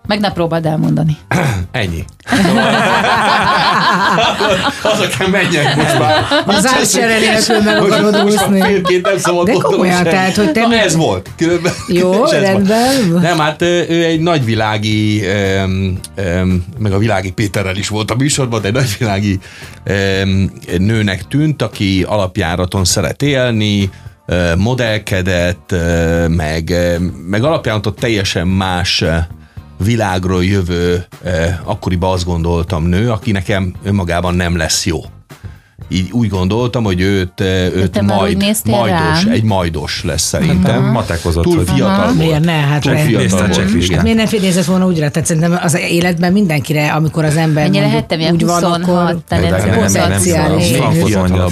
Meg 0.07 0.21
ne 0.21 0.33
próbáld 0.33 0.67
elmondani. 0.67 1.17
Ennyi. 1.73 2.05
Azokán 4.83 5.31
menjek 5.31 5.77
most 5.77 5.99
már. 5.99 6.25
Az 6.47 6.67
átcsere 6.67 7.19
nélkül 7.19 7.61
meg 7.63 7.81
Most- 7.81 7.93
akarod 7.93 8.25
úszni. 8.25 8.59
nem 9.03 9.19
szabad 9.19 9.47
De 9.47 9.53
komolyan, 9.53 10.03
tehát, 10.03 10.37
hogy 10.37 10.53
te 10.53 10.67
Na, 10.67 10.75
ez 10.75 10.97
volt. 10.97 11.31
Különben, 11.37 11.73
Jó, 11.89 12.13
ez 12.13 12.19
volt. 12.19 12.31
rendben. 12.41 13.09
Nem, 13.21 13.39
hát 13.39 13.63
ő 13.63 14.05
egy 14.05 14.21
nagyvilági, 14.21 15.25
öm, 15.25 15.99
öm, 16.15 16.65
meg 16.79 16.93
a 16.93 16.99
világi 16.99 17.33
Péterrel 17.33 17.77
is 17.77 17.89
volt 17.89 18.11
a 18.11 18.15
műsorban, 18.15 18.61
de 18.61 18.67
egy 18.69 18.75
nagyvilági 18.75 19.39
öm, 19.85 20.51
nőnek 20.79 21.29
tűnt, 21.29 21.63
aki 21.63 22.05
alapjáraton 22.09 22.85
szeret 22.85 23.23
élni, 23.23 23.91
modellkedett, 24.57 25.75
meg, 26.29 26.75
meg 27.27 27.45
alapjáraton 27.45 27.95
teljesen 28.01 28.47
más 28.49 29.05
világról 29.85 30.45
jövő, 30.45 31.05
akkoriban 31.64 32.12
azt 32.12 32.24
gondoltam 32.24 32.85
nő, 32.85 33.11
aki 33.11 33.32
nekem 33.32 33.74
önmagában 33.85 34.35
nem 34.35 34.57
lesz 34.57 34.87
jó. 34.87 35.01
Így 35.89 36.11
úgy 36.12 36.28
gondoltam, 36.28 36.85
hogy 36.85 37.01
őt, 37.01 37.41
őt 37.41 38.01
majd, 38.01 38.45
majdos, 38.64 39.24
rám? 39.24 39.32
egy 39.32 39.43
majdos 39.43 40.05
lesz 40.05 40.22
szerintem. 40.22 40.85
Matekozott, 40.85 41.43
Túl 41.43 41.57
hogy- 41.57 41.68
fiatal 41.68 42.05
volt. 42.05 42.16
Miért 42.18 42.45
ne? 42.45 42.53
Hát 42.53 42.80
Túl 42.82 42.97
fiatal 42.97 43.47
volt, 43.49 43.74
igen. 43.74 44.03
Miért 44.03 44.30
nem 44.30 44.41
nézett 44.41 44.64
volna 44.64 44.87
úgy 44.87 44.99
rá? 44.99 45.09
Tehát 45.09 45.28
szerintem 45.28 45.59
az 45.62 45.78
életben 45.91 46.32
mindenkire, 46.32 46.93
amikor 46.93 47.24
az 47.24 47.37
ember 47.37 47.62
Mennyire 47.62 47.80
mondjuk 47.80 48.01
hettem, 48.01 48.20
ilyen 48.20 48.35
úgy 48.35 48.45
van, 48.45 48.55
26, 48.55 48.82
akkor... 48.82 49.18
te 49.28 49.39
Nem, 49.41 49.51
nem, 49.51 51.28
nem, 51.28 51.47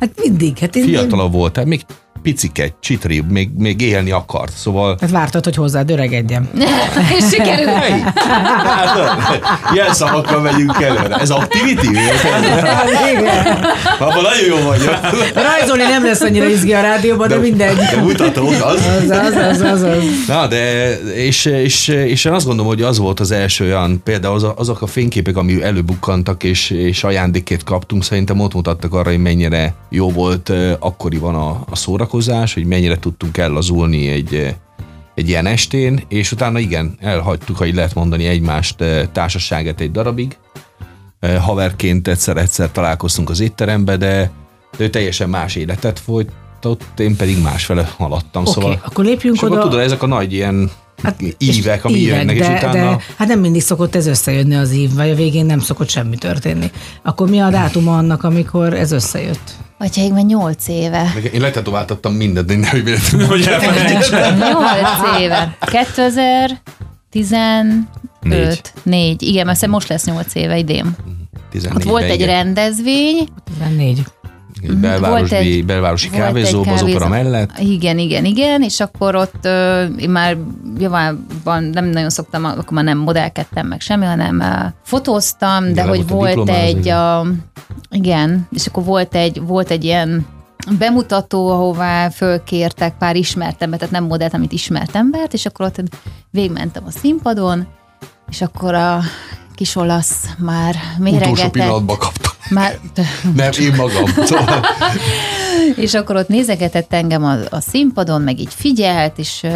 Hát 0.00 0.10
mindig. 0.22 0.58
Hát 0.58 0.76
én, 0.76 0.84
fiatalabb 0.84 1.32
volt, 1.32 1.52
tehát 1.52 1.68
még 1.68 1.84
picike, 2.22 2.74
csitribb, 2.80 3.30
még, 3.30 3.50
még 3.58 3.80
élni 3.80 4.10
akart, 4.10 4.52
szóval 4.56 4.96
Hát 5.00 5.10
vártad, 5.10 5.44
hogy 5.44 5.54
hozzád 5.54 5.90
öregedjem. 5.90 6.48
És 7.18 7.24
sikerült. 7.30 7.68
Hey, 7.68 8.00
hát, 8.00 9.40
ilyen 9.74 9.94
szavakkal 9.94 10.40
megyünk 10.40 10.82
előre. 10.82 11.16
Ez 11.16 11.30
activity? 11.30 11.86
Abban 13.98 14.22
nagyon 14.22 14.46
jó 14.48 14.56
vagyok. 14.66 14.98
Rajzolni 15.34 15.82
nem 15.82 16.04
lesz 16.04 16.20
annyira 16.20 16.46
izgi 16.46 16.72
a 16.72 16.80
rádióban, 16.80 17.28
de 17.28 17.36
mindegy. 17.36 17.76
De 17.76 18.02
mutatók 18.02 18.50
az. 18.50 18.60
Az, 18.60 19.10
az, 19.10 19.34
az, 19.34 19.60
az, 19.60 19.82
az. 19.82 20.04
Na, 20.26 20.46
de 20.46 20.92
és, 21.00 21.44
és, 21.44 21.88
és 21.88 22.24
én 22.24 22.32
azt 22.32 22.46
gondolom, 22.46 22.70
hogy 22.70 22.82
az 22.82 22.98
volt 22.98 23.20
az 23.20 23.30
első 23.30 23.64
olyan, 23.64 24.00
például 24.04 24.34
az, 24.34 24.46
azok 24.56 24.82
a 24.82 24.86
fényképek, 24.86 25.36
ami 25.36 25.62
előbukkantak, 25.62 26.42
és, 26.42 26.70
és 26.70 27.04
ajándékét 27.04 27.64
kaptunk, 27.64 28.04
szerintem 28.04 28.40
ott 28.40 28.54
mutattak 28.54 28.94
arra, 28.94 29.10
hogy 29.10 29.18
mennyire 29.18 29.61
jó 29.88 30.10
volt 30.10 30.52
akkoriban 30.78 31.34
a, 31.34 31.64
a 31.70 31.76
szórakozás, 31.76 32.54
hogy 32.54 32.64
mennyire 32.64 32.98
tudtunk 32.98 33.38
ellazulni 33.38 34.08
egy, 34.08 34.56
egy 35.14 35.28
ilyen 35.28 35.46
estén, 35.46 36.04
és 36.08 36.32
utána 36.32 36.58
igen, 36.58 36.96
elhagytuk, 37.00 37.56
ha 37.56 37.66
így 37.66 37.74
lehet 37.74 37.94
mondani, 37.94 38.26
egymást 38.26 38.84
társaságát 39.12 39.80
egy 39.80 39.90
darabig. 39.90 40.36
Haverként 41.40 42.08
egyszer-egyszer 42.08 42.70
találkoztunk 42.70 43.30
az 43.30 43.40
étterembe, 43.40 43.96
de, 43.96 44.30
de 44.76 44.84
ő 44.84 44.90
teljesen 44.90 45.28
más 45.28 45.54
életet 45.56 45.98
folytatott, 45.98 47.00
én 47.00 47.16
pedig 47.16 47.42
másfele 47.42 47.88
haladtam. 47.96 48.42
Oké, 48.42 48.52
szóval, 48.52 48.80
akkor 48.84 49.04
lépjünk 49.04 49.36
akkor 49.36 49.50
oda. 49.50 49.60
tudod, 49.60 49.80
ezek 49.80 50.02
a 50.02 50.06
nagy 50.06 50.32
ilyen 50.32 50.70
hát, 51.02 51.22
ívek, 51.38 51.84
ami 51.84 51.98
ívek, 51.98 52.16
jönnek, 52.16 52.38
de, 52.38 52.52
és 52.52 52.58
utána... 52.58 52.96
De, 52.96 53.02
hát 53.16 53.28
nem 53.28 53.40
mindig 53.40 53.62
szokott 53.62 53.94
ez 53.94 54.06
összejönni 54.06 54.54
az 54.54 54.72
ív, 54.72 54.94
vagy 54.94 55.10
a 55.10 55.14
végén 55.14 55.46
nem 55.46 55.60
szokott 55.60 55.88
semmi 55.88 56.16
történni. 56.16 56.70
Akkor 57.02 57.28
mi 57.28 57.40
a 57.40 57.50
dátuma 57.50 57.96
annak, 57.96 58.22
amikor 58.24 58.74
ez 58.74 58.92
összejött? 58.92 59.52
Vagy 59.78 60.10
már 60.12 60.24
8 60.24 60.68
éve. 60.68 61.10
Meg 61.14 61.30
Én 61.34 61.40
letetováltattam 61.40 62.12
mindent, 62.14 62.46
de 62.46 62.56
nem 62.56 62.84
véletlenül, 62.84 63.26
hogy 63.26 63.40
8 63.40 65.20
éve. 65.20 65.56
2015. 67.10 68.72
4. 68.82 69.22
Igen, 69.22 69.46
mert 69.46 69.66
most 69.66 69.88
lesz 69.88 70.04
8 70.04 70.34
éve 70.34 70.58
idén. 70.58 70.96
14 71.50 71.76
Ott 71.76 71.90
volt 71.90 72.10
egy 72.10 72.24
rendezvény, 72.24 73.28
14. 73.44 74.02
egy 74.64 74.76
belvárosi, 74.76 75.20
volt 75.20 75.32
egy- 75.32 75.64
belvárosi 75.64 76.08
volt 76.08 76.20
egy 76.20 76.26
kávézóban, 76.26 76.72
az 76.74 76.82
opera 76.82 77.08
mellett. 77.08 77.58
Igen, 77.58 77.98
igen, 77.98 78.24
igen, 78.24 78.62
és 78.62 78.80
akkor 78.80 79.14
ott 79.16 79.44
ö, 79.44 79.84
én 79.84 80.10
már 80.10 80.36
javában 80.78 81.64
nem 81.72 81.84
nagyon 81.84 82.10
szoktam, 82.10 82.44
akkor 82.44 82.70
már 82.72 82.84
nem 82.84 82.98
modellkedtem 82.98 83.66
meg 83.66 83.80
semmi, 83.80 84.04
hanem 84.04 84.40
ö, 84.40 84.46
fotóztam, 84.84 85.64
de 85.64 85.70
Igen, 85.70 85.88
hogy 85.88 86.06
volt 86.08 86.48
egy, 86.48 86.78
igen. 86.78 86.98
a, 86.98 87.26
igen, 87.90 88.48
és 88.50 88.66
akkor 88.66 88.84
volt 88.84 89.14
egy, 89.14 89.40
volt 89.40 89.70
egy 89.70 89.84
ilyen 89.84 90.26
bemutató, 90.78 91.48
ahová 91.48 92.08
fölkértek 92.08 92.96
pár 92.98 93.16
ismert 93.16 93.62
embert, 93.62 93.78
tehát 93.82 93.94
nem 93.94 94.04
modellt, 94.04 94.34
amit 94.34 94.52
ismert 94.52 94.96
embert, 94.96 95.32
és 95.32 95.46
akkor 95.46 95.66
ott 95.66 95.82
végigmentem 96.30 96.82
a 96.86 96.90
színpadon, 96.90 97.66
és 98.30 98.42
akkor 98.42 98.74
a 98.74 99.00
kis 99.62 99.76
olasz 99.76 100.14
már 100.38 100.74
Utolsó 100.74 101.02
méregetett. 101.18 101.50
pillanatban 101.50 101.98
kaptam. 101.98 102.32
Már, 102.48 102.78
Nem, 103.34 103.50
én 103.60 103.74
magam. 103.76 104.04
Szóval, 104.26 104.66
és 105.76 105.94
akkor 105.94 106.16
ott 106.16 106.28
nézegetett 106.28 106.92
engem 106.92 107.24
a, 107.24 107.36
a 107.50 107.60
színpadon, 107.60 108.22
meg 108.22 108.40
így 108.40 108.54
figyelt, 108.54 109.18
és 109.18 109.40
ö, 109.42 109.48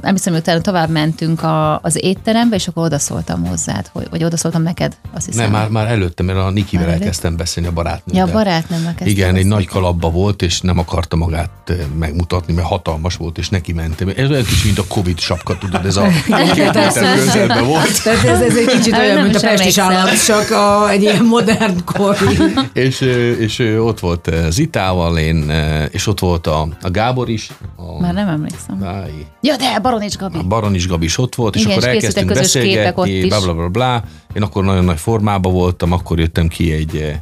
nem 0.00 0.12
hiszem, 0.14 0.32
hogy 0.32 0.42
utána 0.42 0.60
tovább 0.60 0.90
mentünk 0.90 1.42
a, 1.42 1.80
az 1.82 2.04
étterembe, 2.04 2.56
és 2.56 2.68
akkor 2.68 2.84
odaszóltam 2.84 3.46
hozzád, 3.46 3.90
hogy, 3.92 4.06
vagy 4.10 4.24
odaszóltam 4.24 4.62
neked, 4.62 4.96
azt 5.14 5.26
hiszem. 5.26 5.42
nem, 5.42 5.52
már, 5.52 5.68
már 5.68 5.86
előtte, 5.86 6.22
mert 6.22 6.38
a 6.38 6.50
Nikivel 6.50 6.84
Már 6.84 6.94
előtt? 6.94 7.02
elkezdtem 7.02 7.36
beszélni 7.36 7.68
a 7.68 7.72
barátnőmmel. 7.72 8.26
Ja, 8.26 8.32
barátnőmmel 8.32 8.94
kezdtem 8.94 9.08
Igen, 9.08 9.34
egy 9.34 9.46
nagy 9.46 9.66
kalapba 9.66 10.10
volt, 10.10 10.42
és 10.42 10.60
nem 10.60 10.78
akarta 10.78 11.16
magát 11.16 11.50
megmutatni, 11.98 12.52
mert 12.54 12.66
hatalmas 12.66 13.16
volt, 13.16 13.38
és 13.38 13.48
neki 13.48 13.72
mentem. 13.72 14.08
Ez 14.16 14.30
olyan 14.30 14.44
kicsit, 14.44 14.64
mint 14.64 14.78
a 14.78 14.84
Covid 14.88 15.18
sapka, 15.18 15.58
tudod, 15.58 15.86
ez 15.86 15.96
a 15.96 16.06
két 16.26 16.56
méter 16.56 16.92
közelben 17.14 17.66
volt. 17.66 18.02
Tehát 18.04 18.24
ez, 18.24 18.40
ez 18.40 18.56
egy 18.56 18.66
kicsit 18.66 18.96
olyan, 18.96 19.14
nem 19.14 19.24
mint 19.24 19.36
a 19.36 19.38
is 19.38 19.44
pestis 19.44 19.78
állat, 19.78 20.24
csak 20.24 20.50
a, 20.50 20.90
egy 20.90 21.02
ilyen 21.02 21.24
modern 21.24 21.84
kori. 21.84 22.36
és, 22.72 23.00
és 23.38 23.58
ott 23.78 24.00
volt 24.00 24.30
Zitával, 24.48 25.18
én, 25.20 25.48
ö, 25.48 25.84
és 25.84 26.06
ott 26.06 26.18
volt 26.20 26.46
a, 26.46 26.68
a 26.82 26.90
Gábor 26.90 27.28
is. 27.28 27.50
A, 27.76 28.00
Már 28.00 28.14
nem 28.14 28.28
emlékszem. 28.28 28.84
Áj, 28.84 29.10
Ja, 29.40 29.56
de 29.56 29.78
Baronics 29.80 30.16
Gabi. 30.16 30.38
a 30.38 30.42
Baronis 30.42 30.86
Gabi 30.88 31.04
is 31.04 31.18
ott 31.18 31.34
volt, 31.34 31.54
és 31.54 31.60
Igen, 31.60 31.72
akkor 31.72 31.88
és 31.88 31.94
elkezdtünk 31.94 32.26
közös 32.26 32.42
beszélgetni, 32.42 33.28
bla, 33.28 33.40
bla, 33.40 33.54
bla, 33.54 33.68
bla. 33.68 34.02
Én 34.34 34.42
akkor 34.42 34.64
nagyon 34.64 34.84
nagy 34.84 34.98
formában 34.98 35.52
voltam, 35.52 35.92
akkor 35.92 36.18
jöttem 36.18 36.48
ki 36.48 36.72
egy, 36.72 36.96
eh, 36.96 37.16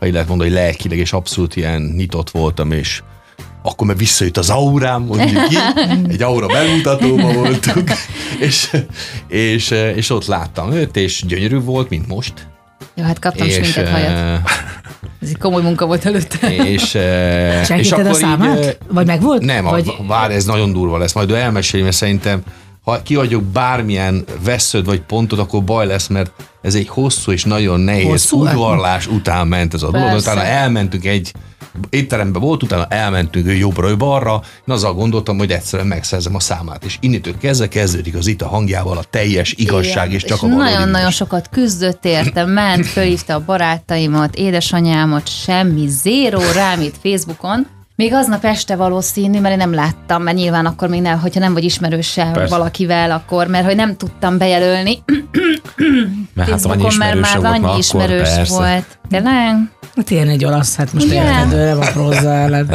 ha 0.00 0.06
így 0.06 0.12
lehet 0.12 0.28
mondani, 0.28 0.50
hogy 0.50 0.58
lelkileg, 0.58 0.98
és 0.98 1.12
abszolút 1.12 1.56
ilyen 1.56 1.82
nyitott 1.96 2.30
voltam, 2.30 2.72
és 2.72 3.02
akkor 3.62 3.86
meg 3.86 3.96
visszajött 3.96 4.36
az 4.36 4.50
aurám, 4.50 5.02
mondjuk 5.02 5.44
ki, 5.48 5.56
egy 6.14 6.22
aura 6.22 6.46
bemutatóban 6.46 7.34
voltunk, 7.34 7.90
és, 8.46 8.76
és, 9.28 9.70
eh, 9.70 9.96
és 9.96 10.10
ott 10.10 10.26
láttam 10.26 10.72
őt, 10.72 10.96
és 10.96 11.24
gyönyörű 11.26 11.60
volt, 11.60 11.88
mint 11.88 12.06
most. 12.08 12.50
Jó, 12.94 13.04
hát 13.04 13.18
kaptam 13.18 13.46
és, 13.46 13.54
sminket, 13.54 13.88
hajat. 13.88 14.40
Eh, 15.02 15.08
Ez 15.22 15.28
egy 15.28 15.38
komoly 15.38 15.62
munka 15.62 15.86
volt 15.86 16.04
előtte. 16.06 16.54
és, 16.54 16.94
eh, 16.94 17.78
és 17.78 17.92
a 17.92 17.96
akkor 17.96 18.10
így, 18.10 18.14
számát? 18.14 18.58
eh, 18.58 18.72
Vagy 18.88 19.06
meg 19.06 19.20
volt? 19.20 19.42
nem, 19.42 19.64
Vagy... 19.64 19.84
Vagy... 19.84 20.06
vár, 20.06 20.30
ez 20.30 20.44
nagyon 20.44 20.72
durva 20.72 20.98
lesz, 20.98 21.12
majd 21.14 21.30
ő 21.30 21.34
elmeséli, 21.34 21.82
mert 21.82 21.96
szerintem 21.96 22.42
ha 22.84 23.02
kiadjuk 23.02 23.42
bármilyen 23.42 24.24
vesződ 24.44 24.84
vagy 24.84 25.00
pontot, 25.00 25.38
akkor 25.38 25.64
baj 25.64 25.86
lesz, 25.86 26.06
mert 26.06 26.30
ez 26.62 26.74
egy 26.74 26.88
hosszú 26.88 27.32
és 27.32 27.44
nagyon 27.44 27.80
nehéz 27.80 28.06
Hosszú? 28.06 28.40
udvarlás 28.40 29.06
után 29.06 29.46
ment 29.46 29.74
ez 29.74 29.82
a 29.82 29.90
dolog, 29.90 30.08
Persze. 30.08 30.30
utána 30.30 30.46
elmentünk 30.46 31.04
egy 31.04 31.32
étterembe 31.90 32.38
volt, 32.38 32.62
utána 32.62 32.86
elmentünk 32.86 33.46
ő 33.46 33.54
jobbra, 33.54 33.88
ő 33.88 33.96
balra, 33.96 34.42
én 34.68 34.74
azzal 34.74 34.94
gondoltam, 34.94 35.38
hogy 35.38 35.50
egyszerűen 35.50 35.88
megszerzem 35.88 36.34
a 36.34 36.40
számát, 36.40 36.84
és 36.84 36.96
innentől 37.00 37.38
kezdve 37.38 37.68
kezdődik 37.68 38.14
az 38.14 38.26
itt 38.26 38.42
a 38.42 38.48
hangjával 38.48 38.98
a 38.98 39.04
teljes 39.10 39.52
igazság, 39.52 40.06
Igen, 40.06 40.16
és 40.16 40.24
csak 40.24 40.42
a 40.42 40.48
valódi 40.48 40.70
Nagyon-nagyon 40.70 41.10
sokat 41.10 41.48
küzdött 41.48 42.04
érte, 42.04 42.44
ment, 42.44 42.86
fölhívta 42.86 43.34
a 43.34 43.44
barátaimat, 43.44 44.34
édesanyámat, 44.34 45.28
semmi, 45.28 45.86
zéró 45.88 46.40
rám 46.54 46.80
itt 46.80 46.96
Facebookon. 47.02 47.66
Még 48.02 48.14
aznap 48.14 48.44
este 48.44 48.76
valószínű, 48.76 49.40
mert 49.40 49.52
én 49.52 49.58
nem 49.58 49.74
láttam, 49.74 50.22
mert 50.22 50.36
nyilván 50.36 50.66
akkor 50.66 50.88
még 50.88 51.00
nem, 51.00 51.20
hogyha 51.20 51.40
nem 51.40 51.52
vagy 51.52 51.64
ismerőssel 51.64 52.32
Persze. 52.32 52.56
valakivel, 52.56 53.10
akkor, 53.10 53.46
mert 53.46 53.64
hogy 53.64 53.76
nem 53.76 53.96
tudtam 53.96 54.38
bejelölni 54.38 55.02
Mert 56.34 56.50
hát 56.50 56.64
annyi 56.64 56.86
mert 56.98 57.20
már 57.20 57.36
volt, 57.36 57.46
annyi 57.46 57.64
akkor 57.64 57.78
ismerős 57.78 58.28
persze. 58.28 58.54
volt. 58.54 58.84
Tényleg? 59.10 59.54
Hát 59.96 60.10
ilyen 60.10 60.28
egy 60.28 60.44
olasz, 60.44 60.76
hát 60.76 60.92
most 60.92 61.06
Igen. 61.06 61.26
érted, 61.26 61.52
ő 61.52 61.64
nem 61.64 61.80
aprózza 61.80 62.34
ellen. 62.34 62.66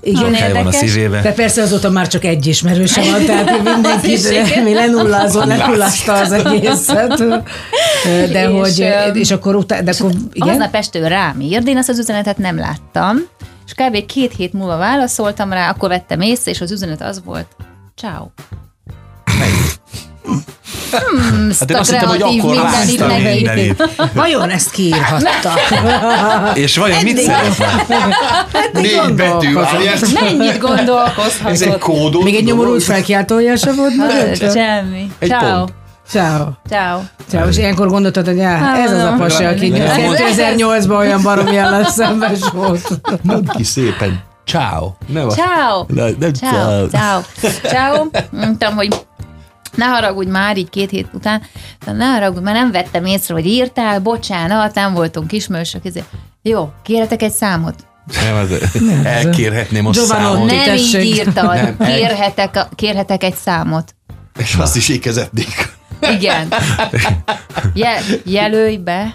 Igen. 0.00 0.34
Sok 0.34 0.40
van 0.40 0.42
a 0.42 0.46
érdekes. 0.46 0.74
szívébe. 0.74 1.20
De 1.20 1.32
persze 1.32 1.62
azóta 1.62 1.90
már 1.90 2.06
csak 2.06 2.24
egy 2.24 2.46
ismerőse 2.46 3.02
van, 3.10 3.24
tehát 3.26 3.62
mindenki 3.62 4.60
mi 4.64 4.74
lenullázol, 4.74 5.46
lenullázta 5.46 6.12
az 6.12 6.32
egészet. 6.32 7.24
De 8.32 8.50
És, 8.50 8.58
hogy, 8.58 9.16
és 9.16 9.30
akkor 9.30 9.54
utána, 9.54 9.82
de 9.82 9.92
akkor 9.98 10.12
igen? 10.32 10.48
Aznap 10.48 10.74
este 10.74 11.08
rám 11.08 11.40
írt, 11.40 11.68
én 11.68 11.76
azt 11.76 11.88
az 11.88 11.98
üzenetet 11.98 12.38
nem 12.38 12.58
láttam, 12.58 13.16
és 13.66 13.72
kb. 13.74 14.06
két 14.06 14.32
hét 14.36 14.52
múlva 14.52 14.76
válaszoltam 14.76 15.52
rá, 15.52 15.70
akkor 15.70 15.88
vettem 15.88 16.20
észre, 16.20 16.50
és 16.50 16.60
az 16.60 16.70
üzenet 16.70 17.02
az 17.02 17.22
volt, 17.24 17.46
ciao. 17.96 18.26
Hmm, 20.24 21.50
Hát 21.58 21.70
én 21.70 21.76
azt 21.76 21.90
hittem, 21.90 22.08
hogy 22.08 22.22
akkor 22.22 22.54
láttam 22.54 23.08
mindenit. 23.22 23.88
Vajon 24.12 24.50
ezt 24.50 24.70
kiírhatta? 24.70 25.52
És 26.64 26.76
vajon 26.76 27.02
mit 27.02 27.18
szeretne? 27.18 27.66
Négy 28.72 29.14
betű. 29.14 29.52
Mennyit 29.52 30.40
Ez 30.40 30.54
egy 30.54 30.58
gondolkozhatott? 30.58 31.78
kódot. 31.78 32.22
Még 32.22 32.34
egy 32.34 32.44
nyomorult 32.44 32.82
felkiáltója 32.82 33.56
sem 33.56 33.74
volt? 33.76 33.92
Semmi. 34.52 35.10
Egy 35.18 35.28
Ciao. 35.28 35.64
Ciao. 36.08 36.48
Ciao. 36.68 37.00
Ciao. 37.28 37.48
És 37.48 37.56
ilyenkor 37.56 37.88
gondoltad, 37.88 38.26
hogy 38.26 38.40
á, 38.40 38.76
ez 38.76 38.92
az 38.92 39.02
a 39.02 39.14
pasi, 39.18 39.44
aki 39.44 39.68
Nem. 39.68 39.88
2008-ban 39.96 40.96
olyan 40.96 41.22
barom 41.22 41.46
jellem 41.52 41.84
szembes 41.84 42.40
volt. 42.52 43.00
Mondd 43.22 43.48
ki 43.56 43.62
szépen. 43.62 44.20
Ciao. 44.46 44.92
Nem 45.06 45.28
a... 45.28 45.30
Ciao. 45.30 45.84
Ne, 45.88 46.10
nem 46.18 46.32
Ciao. 46.32 46.86
Ciao. 46.88 47.20
Ciao. 47.62 48.04
Mondtam, 48.30 48.74
hogy 48.74 49.06
ne 49.74 49.84
haragudj 49.84 50.30
már 50.30 50.56
így 50.56 50.68
két 50.70 50.90
hét 50.90 51.06
után, 51.12 51.42
de 51.84 51.92
ne 51.92 52.04
haragudj, 52.06 52.44
mert 52.44 52.56
nem 52.56 52.70
vettem 52.72 53.04
észre, 53.04 53.34
hogy 53.34 53.46
írtál, 53.46 54.00
bocsánat, 54.00 54.74
nem 54.74 54.94
voltunk 54.94 55.32
ismerősök. 55.32 55.84
ezért. 55.84 56.06
Jó, 56.42 56.72
kérhetek 56.82 57.22
egy 57.22 57.32
számot. 57.32 57.74
Nem, 58.24 58.36
az, 58.36 58.50
elkérhetném 59.04 59.86
a 59.86 59.90
Giovanni, 59.90 60.22
számot. 60.24 60.50
ne- 60.50 60.64
Nem 60.66 60.76
így 60.76 60.94
írtad, 61.04 61.54
Nem, 61.54 61.76
kérhetek, 61.78 62.56
a- 62.56 62.68
kérhetek 62.74 63.22
egy 63.22 63.34
számot. 63.34 63.94
És 64.38 64.54
azt 64.54 64.76
is 64.76 64.88
ékezetnék. 64.88 65.72
Igen. 66.12 66.48
Je, 67.74 68.00
jelölj 68.24 68.76
be. 68.76 69.14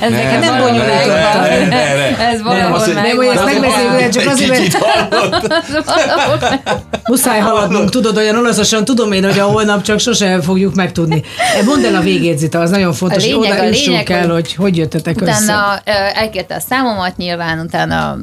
Nem 0.00 0.40
nem 0.40 0.58
bonyolítottad. 0.58 0.58
bonyolítottad. 0.58 1.42
Ne, 1.42 1.68
ne, 1.68 1.94
ne. 1.94 2.28
Ez 2.28 2.42
valahol 2.42 2.86
meg. 2.94 3.14
Nem, 3.16 3.20
ezt 3.30 3.44
megbeszéljük, 3.44 4.08
csak 4.08 4.22
egy 4.22 4.28
azért, 4.28 4.78
mert-. 4.78 6.74
Muszáj 7.08 7.38
haladnunk, 7.40 7.90
tudod, 7.90 8.16
olyan 8.16 8.36
olaszosan 8.36 8.84
tudom 8.84 9.12
én, 9.12 9.24
hogy 9.24 9.38
a 9.38 9.44
holnap 9.44 9.82
csak 9.82 9.98
sosem 9.98 10.40
fogjuk 10.40 10.74
megtudni. 10.74 11.22
E, 11.60 11.62
Mondd 11.64 11.84
el 11.84 11.94
a 11.94 12.00
végét, 12.00 12.38
Zita, 12.38 12.60
az 12.60 12.70
nagyon 12.70 12.92
fontos, 12.92 13.24
A 13.24 13.26
hogy 13.26 13.34
lényeg, 13.40 13.52
oda 14.08 14.14
el, 14.14 14.28
hogy- 14.28 14.54
hogy 14.54 14.76
jöttetek 14.76 15.20
össze. 15.20 15.32
Utána 15.32 15.80
elkérte 16.14 16.54
a 16.54 16.60
számomat 16.60 17.16
nyilván, 17.16 17.58
utána 17.58 18.16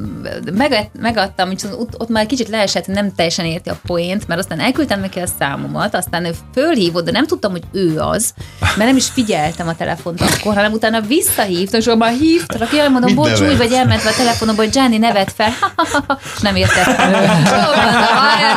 megadtam, 1.00 1.48
viszont 1.48 1.74
ott, 1.78 2.00
ott 2.00 2.08
már 2.08 2.26
kicsit 2.26 2.48
leesett, 2.48 2.86
nem 2.86 3.14
teljesen 3.14 3.44
érti 3.44 3.68
a 3.68 3.76
poént, 3.86 4.28
mert 4.28 4.40
aztán 4.40 4.60
elküldtem 4.60 5.00
neki 5.00 5.18
a 5.18 5.26
számomat, 5.38 5.94
aztán 5.94 6.24
ő 6.24 6.30
fölhívott, 6.54 7.04
de 7.04 7.10
nem 7.10 7.26
tudtam, 7.26 7.50
hogy 7.50 7.62
ő 7.72 7.98
az, 7.98 8.32
mert 8.60 8.76
nem 8.88 8.96
is 8.96 9.12
figyeltem 9.34 9.68
a 9.68 9.74
telefont 9.74 10.20
akkor, 10.20 10.54
hanem 10.54 10.72
utána 10.72 11.00
visszahívtam, 11.00 11.80
és 11.80 11.86
abban 11.86 12.18
hívtam, 12.18 12.60
aki 12.60 12.76
mondom, 12.90 13.14
bocs, 13.14 13.40
úgy 13.40 13.56
vagy 13.56 13.72
elmentve 13.72 14.10
a 14.10 14.12
telefonomba, 14.16 14.62
hogy 14.62 14.70
Gianni 14.70 14.98
nevet 14.98 15.32
fel, 15.36 15.52
és 16.34 16.40
nem 16.40 16.56
értettem. 16.56 17.10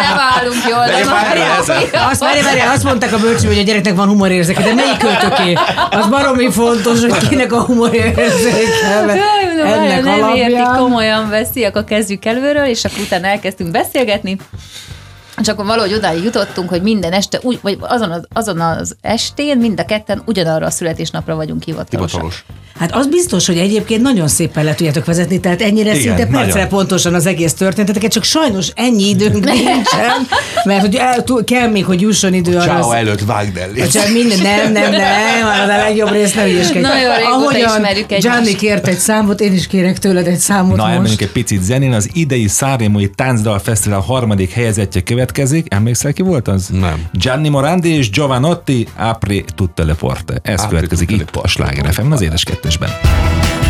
Nem 0.07 0.17
állunk 0.36 0.63
jól. 0.69 0.86
De 0.86 1.05
várjál. 1.05 1.59
ez 1.59 1.69
Azt, 2.11 2.19
várj, 2.19 2.41
várj, 2.41 2.59
azt 2.59 2.84
mondták 2.84 3.13
a 3.13 3.17
bölcső, 3.17 3.47
hogy 3.47 3.57
a 3.57 3.61
gyereknek 3.61 3.95
van 3.95 4.07
humorérzéke, 4.07 4.61
de 4.61 4.73
melyik 4.73 4.97
költöké? 4.97 5.53
Az 5.89 6.07
baromi 6.07 6.51
fontos, 6.51 6.99
hogy 6.99 7.28
kinek 7.28 7.53
a 7.53 7.61
humorérzéke. 7.61 9.05
Jaj, 9.05 9.71
Ennek 9.71 10.03
nem 10.03 10.36
érti, 10.36 10.53
alapján... 10.53 10.78
komolyan 10.78 11.30
veszi, 11.30 11.63
akkor 11.63 11.84
kezdjük 11.84 12.25
előről, 12.25 12.65
és 12.65 12.86
akkor 12.86 12.99
utána 12.99 13.28
elkezdtünk 13.28 13.71
beszélgetni. 13.71 14.38
És 15.41 15.47
akkor 15.47 15.65
valahogy 15.65 15.93
odáig 15.93 16.23
jutottunk, 16.23 16.69
hogy 16.69 16.81
minden 16.81 17.13
este, 17.13 17.39
vagy 17.61 17.77
azon 17.81 18.11
az, 18.11 18.27
azon 18.33 18.61
az 18.61 18.95
estén 19.01 19.57
mind 19.57 19.79
a 19.79 19.85
ketten 19.85 20.21
ugyanarra 20.25 20.65
a 20.65 20.69
születésnapra 20.69 21.35
vagyunk 21.35 21.63
hivatalosak. 21.63 22.21
Hivatalos. 22.21 22.45
Hát 22.78 22.95
az 22.95 23.07
biztos, 23.07 23.45
hogy 23.45 23.57
egyébként 23.57 24.01
nagyon 24.01 24.28
szépen 24.28 24.63
le 24.63 24.75
tudjátok 24.75 25.05
vezetni, 25.05 25.39
tehát 25.39 25.61
ennyire 25.61 25.89
Igen, 25.95 26.01
szinte 26.01 26.25
percre 26.28 26.67
pontosan 26.67 27.13
az 27.13 27.25
egész 27.25 27.53
történeteket, 27.53 28.11
csak 28.11 28.23
sajnos 28.23 28.67
ennyi 28.75 29.09
időnk 29.09 29.34
nincsen, 29.53 30.28
mert 30.63 30.82
hogy 30.82 30.95
el, 30.95 31.23
túl- 31.23 31.43
kell 31.43 31.67
még, 31.69 31.86
hogy 31.86 32.01
jusson 32.01 32.34
idő 32.34 32.51
arra. 32.57 32.61
Ciao 32.63 32.89
az- 32.89 32.95
előtt 32.95 33.21
vágd 33.25 33.57
el. 33.57 33.88
Csak 33.89 34.11
minden, 34.13 34.39
nem, 34.41 34.71
nem, 34.71 34.91
nem, 34.91 35.47
az 35.63 35.69
a 35.69 35.78
legjobb 35.78 36.11
rész, 36.11 36.34
ne 36.34 36.47
ügyeskedj. 36.47 36.80
Nagyon 36.80 37.15
régóta 37.15 37.57
ismerjük 37.57 38.11
egymást. 38.11 38.21
Gianni 38.43 38.55
kért 38.55 38.88
egy 38.88 38.97
számot, 38.97 39.41
én 39.41 39.53
is 39.53 39.67
kérek 39.67 39.97
tőled 39.99 40.28
egy 40.28 40.38
számot 40.39 40.75
Na, 40.75 40.84
most. 40.84 40.93
elmenjünk 40.95 41.21
egy 41.21 41.32
picit 41.32 41.63
zenén. 41.63 41.93
Az 41.93 42.09
idei 42.13 42.47
Szárémói 42.47 43.09
Táncdal 43.09 43.59
Fesztivál 43.59 43.99
harmadik 43.99 44.51
helyezettje 44.51 45.01
következik. 45.01 45.65
Emlékszel, 45.73 46.13
ki 46.13 46.21
volt 46.21 46.47
az? 46.47 46.67
Nem. 46.67 47.05
Gianni 47.13 47.49
Morandi 47.49 47.89
és 47.95 48.09
Giovanotti 48.09 48.88
Apri 48.97 49.45
tutte 49.55 49.84
le 49.84 49.93
porte. 49.93 50.39
Ez 50.41 50.61
Apri 50.61 50.75
következik 50.75 51.11
itt 51.11 51.36
a. 51.36 51.47
Sláger 51.47 51.93
FM, 51.93 52.11
az 52.11 52.21
édes 52.21 52.43
kettesben. 52.43 52.66
A 52.68 53.66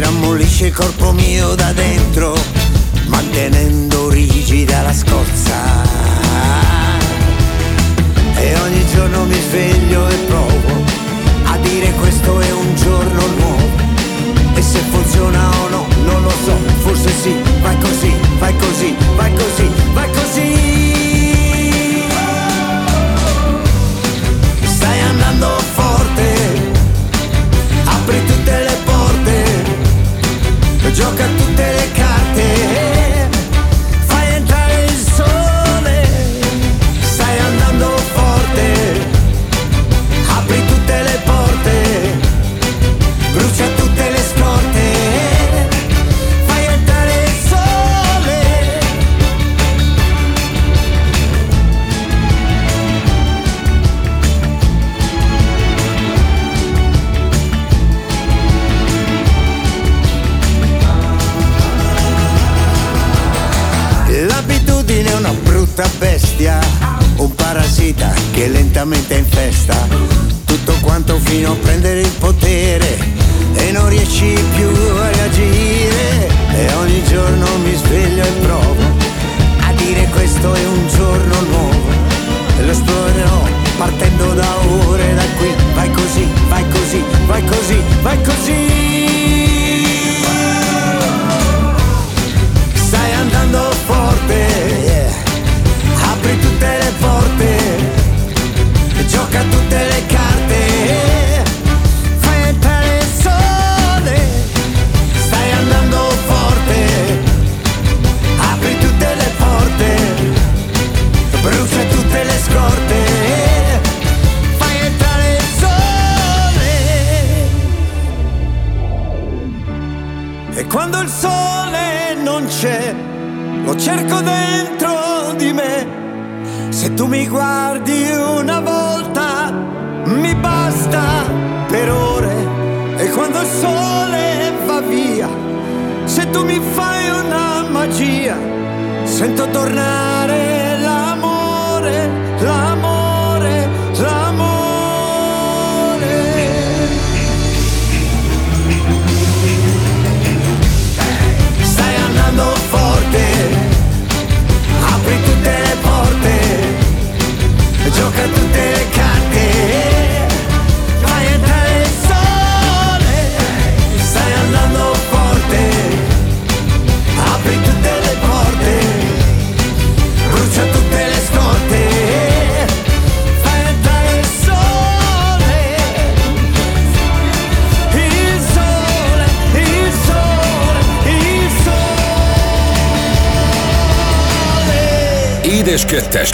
rammollisce 0.00 0.66
il 0.66 0.72
corpo 0.72 1.12
mio 1.12 1.54
da 1.54 1.72
dentro, 1.72 2.34
mantenendo 3.06 4.08
rigida 4.08 4.82
la 4.82 4.92
scorza. 4.92 5.82
E 8.34 8.58
ogni 8.60 8.86
giorno 8.92 9.24
mi 9.24 9.40
sveglio 9.40 10.08
e 10.08 10.16
provo 10.26 10.84
a 11.44 11.56
dire 11.58 11.92
questo 11.92 12.40
è 12.40 12.50
un 12.50 12.74
giorno 12.76 13.26
nuovo. 13.38 13.68
E 14.54 14.62
se 14.62 14.78
funziona 14.90 15.50
o 15.62 15.68
no, 15.68 15.86
non 16.04 16.22
lo 16.22 16.32
so, 16.44 16.56
forse 16.80 17.10
sì, 17.22 17.36
vai 17.60 17.78
così, 17.78 18.12
vai 18.38 18.56
così, 18.56 18.94
vai 19.16 19.32
così. 19.34 19.73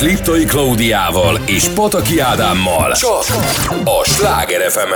Kettes 0.01 0.17
Liptai 0.17 0.45
Klaudiával 0.45 1.41
és 1.47 1.69
Pataki 1.69 2.19
Ádámmal. 2.19 2.93
Csak 2.93 3.25
a 3.85 4.05
Sláger 4.05 4.71
fm 4.71 4.93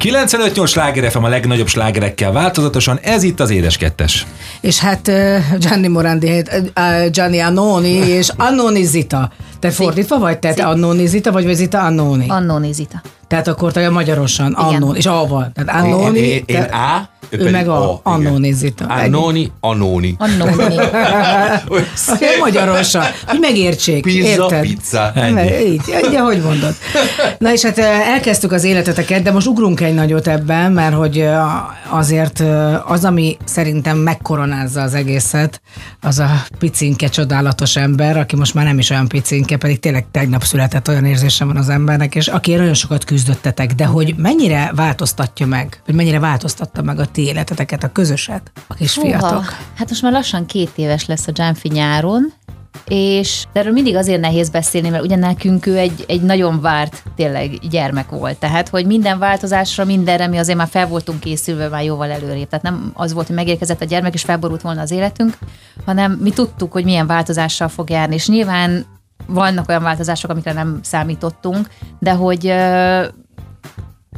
95-8 0.00 0.68
sláger 0.68 1.10
FM 1.10 1.22
a 1.22 1.28
legnagyobb 1.28 1.66
slágerekkel 1.66 2.32
változatosan, 2.32 2.98
ez 3.02 3.22
itt 3.22 3.40
az 3.40 3.50
Édes 3.50 3.76
Kettes. 3.76 4.26
És 4.60 4.78
hát 4.78 5.10
Gianni 5.58 5.88
Morandi 5.88 6.42
Gianni 7.10 7.40
Annoni 7.40 7.88
és 7.88 8.28
Annoni 8.36 8.84
Zita. 8.84 9.32
Te 9.60 9.70
fordítva 9.70 10.18
vagy? 10.18 10.38
Te, 10.38 10.54
te 10.54 10.66
Annoni 10.66 11.06
Zita 11.06 11.32
vagy 11.32 11.44
vagy 11.44 11.54
Zita 11.54 11.80
Annoni? 11.80 12.24
Annoni 12.28 12.72
Zita. 12.72 13.00
Tehát 13.28 13.48
akkor 13.48 13.72
te 13.72 13.90
magyarosan 13.90 14.52
Annoni, 14.52 14.98
és 14.98 15.06
A-val. 15.06 15.50
Tehát 15.54 15.82
Annoni, 15.84 16.18
Én, 16.18 16.24
én, 16.24 16.42
én 16.46 16.56
te- 16.56 16.76
A, 16.76 17.08
ő, 17.30 17.38
ő 17.38 17.50
meg 17.50 17.68
a, 17.68 17.92
A, 17.92 18.00
Annoni 18.02 18.46
igen. 18.46 18.58
Zita. 18.58 18.84
Annoni, 18.84 19.52
Annoni. 19.60 20.16
Annoni. 20.18 20.76
Azért 22.08 22.38
magyarosan, 22.40 23.02
hogy 23.26 23.38
megértsék. 23.40 24.02
Pizza, 24.02 24.28
érted? 24.28 24.60
pizza. 24.60 25.12
Ennyi. 25.14 25.70
Így, 25.72 25.82
így, 26.08 26.14
ahogy 26.14 26.42
mondod. 26.42 26.74
Na 27.38 27.52
és 27.52 27.62
hát 27.62 27.78
eh, 27.78 28.08
elkezdtük 28.12 28.52
az 28.52 28.64
életeteket, 28.64 29.22
de 29.22 29.32
most 29.32 29.46
ugrunk 29.46 29.80
egy 29.80 29.94
nagyot 29.94 30.28
ebben, 30.28 30.72
mert 30.72 30.94
hogy 30.94 31.18
eh, 31.18 31.42
azért 31.98 32.40
eh, 32.40 32.90
az, 32.90 33.04
ami 33.04 33.36
szerintem 33.44 33.96
megkoronázza 33.98 34.82
az 34.82 34.94
egészet, 34.94 35.60
az 36.00 36.18
a 36.18 36.30
picinke 36.58 37.06
csodálatos 37.08 37.76
ember, 37.76 38.16
aki 38.16 38.36
most 38.36 38.54
már 38.54 38.64
nem 38.64 38.78
is 38.78 38.90
olyan 38.90 39.08
picinke, 39.08 39.47
pedig 39.56 39.80
tényleg 39.80 40.06
tegnap 40.10 40.42
született, 40.42 40.88
olyan 40.88 41.04
érzésem 41.04 41.46
van 41.46 41.56
az 41.56 41.68
embernek, 41.68 42.14
és 42.14 42.28
aki 42.28 42.54
nagyon 42.54 42.74
sokat 42.74 43.04
küzdöttetek, 43.04 43.74
de 43.74 43.84
hogy 43.84 44.14
mennyire 44.16 44.72
változtatja 44.74 45.46
meg, 45.46 45.80
vagy 45.86 45.94
mennyire 45.94 46.18
változtatta 46.18 46.82
meg 46.82 46.98
a 46.98 47.06
ti 47.06 47.22
életeteket, 47.22 47.84
a 47.84 47.92
közöset, 47.92 48.50
a 48.66 48.74
kisfiatok. 48.74 49.28
Húha, 49.28 49.42
Hát 49.76 49.88
most 49.88 50.02
már 50.02 50.12
lassan 50.12 50.46
két 50.46 50.70
éves 50.74 51.06
lesz 51.06 51.26
a 51.26 51.32
Gianfi 51.32 51.68
nyáron, 51.68 52.32
és 52.88 53.44
erről 53.52 53.72
mindig 53.72 53.96
azért 53.96 54.20
nehéz 54.20 54.50
beszélni, 54.50 54.88
mert 54.88 55.04
ugye 55.04 55.16
nekünk 55.16 55.66
ő 55.66 55.76
egy, 55.78 56.04
egy 56.08 56.22
nagyon 56.22 56.60
várt 56.60 57.02
tényleg 57.16 57.50
gyermek 57.70 58.08
volt. 58.08 58.38
Tehát, 58.38 58.68
hogy 58.68 58.86
minden 58.86 59.18
változásra, 59.18 59.84
mindenre 59.84 60.26
mi 60.26 60.36
azért 60.36 60.58
már 60.58 60.68
fel 60.68 60.86
voltunk 60.86 61.20
készülve 61.20 61.68
már 61.68 61.84
jóval 61.84 62.10
előrébb. 62.10 62.48
Tehát 62.48 62.64
nem 62.64 62.90
az 62.94 63.12
volt, 63.12 63.26
hogy 63.26 63.36
megérkezett 63.36 63.80
a 63.80 63.84
gyermek, 63.84 64.14
és 64.14 64.22
felborult 64.22 64.60
volna 64.60 64.80
az 64.80 64.90
életünk, 64.90 65.38
hanem 65.84 66.12
mi 66.12 66.30
tudtuk, 66.30 66.72
hogy 66.72 66.84
milyen 66.84 67.06
változással 67.06 67.68
fog 67.68 67.90
járni. 67.90 68.14
És 68.14 68.28
nyilván 68.28 68.86
vannak 69.26 69.68
olyan 69.68 69.82
változások, 69.82 70.30
amikre 70.30 70.52
nem 70.52 70.78
számítottunk, 70.82 71.68
de 71.98 72.12
hogy 72.12 72.44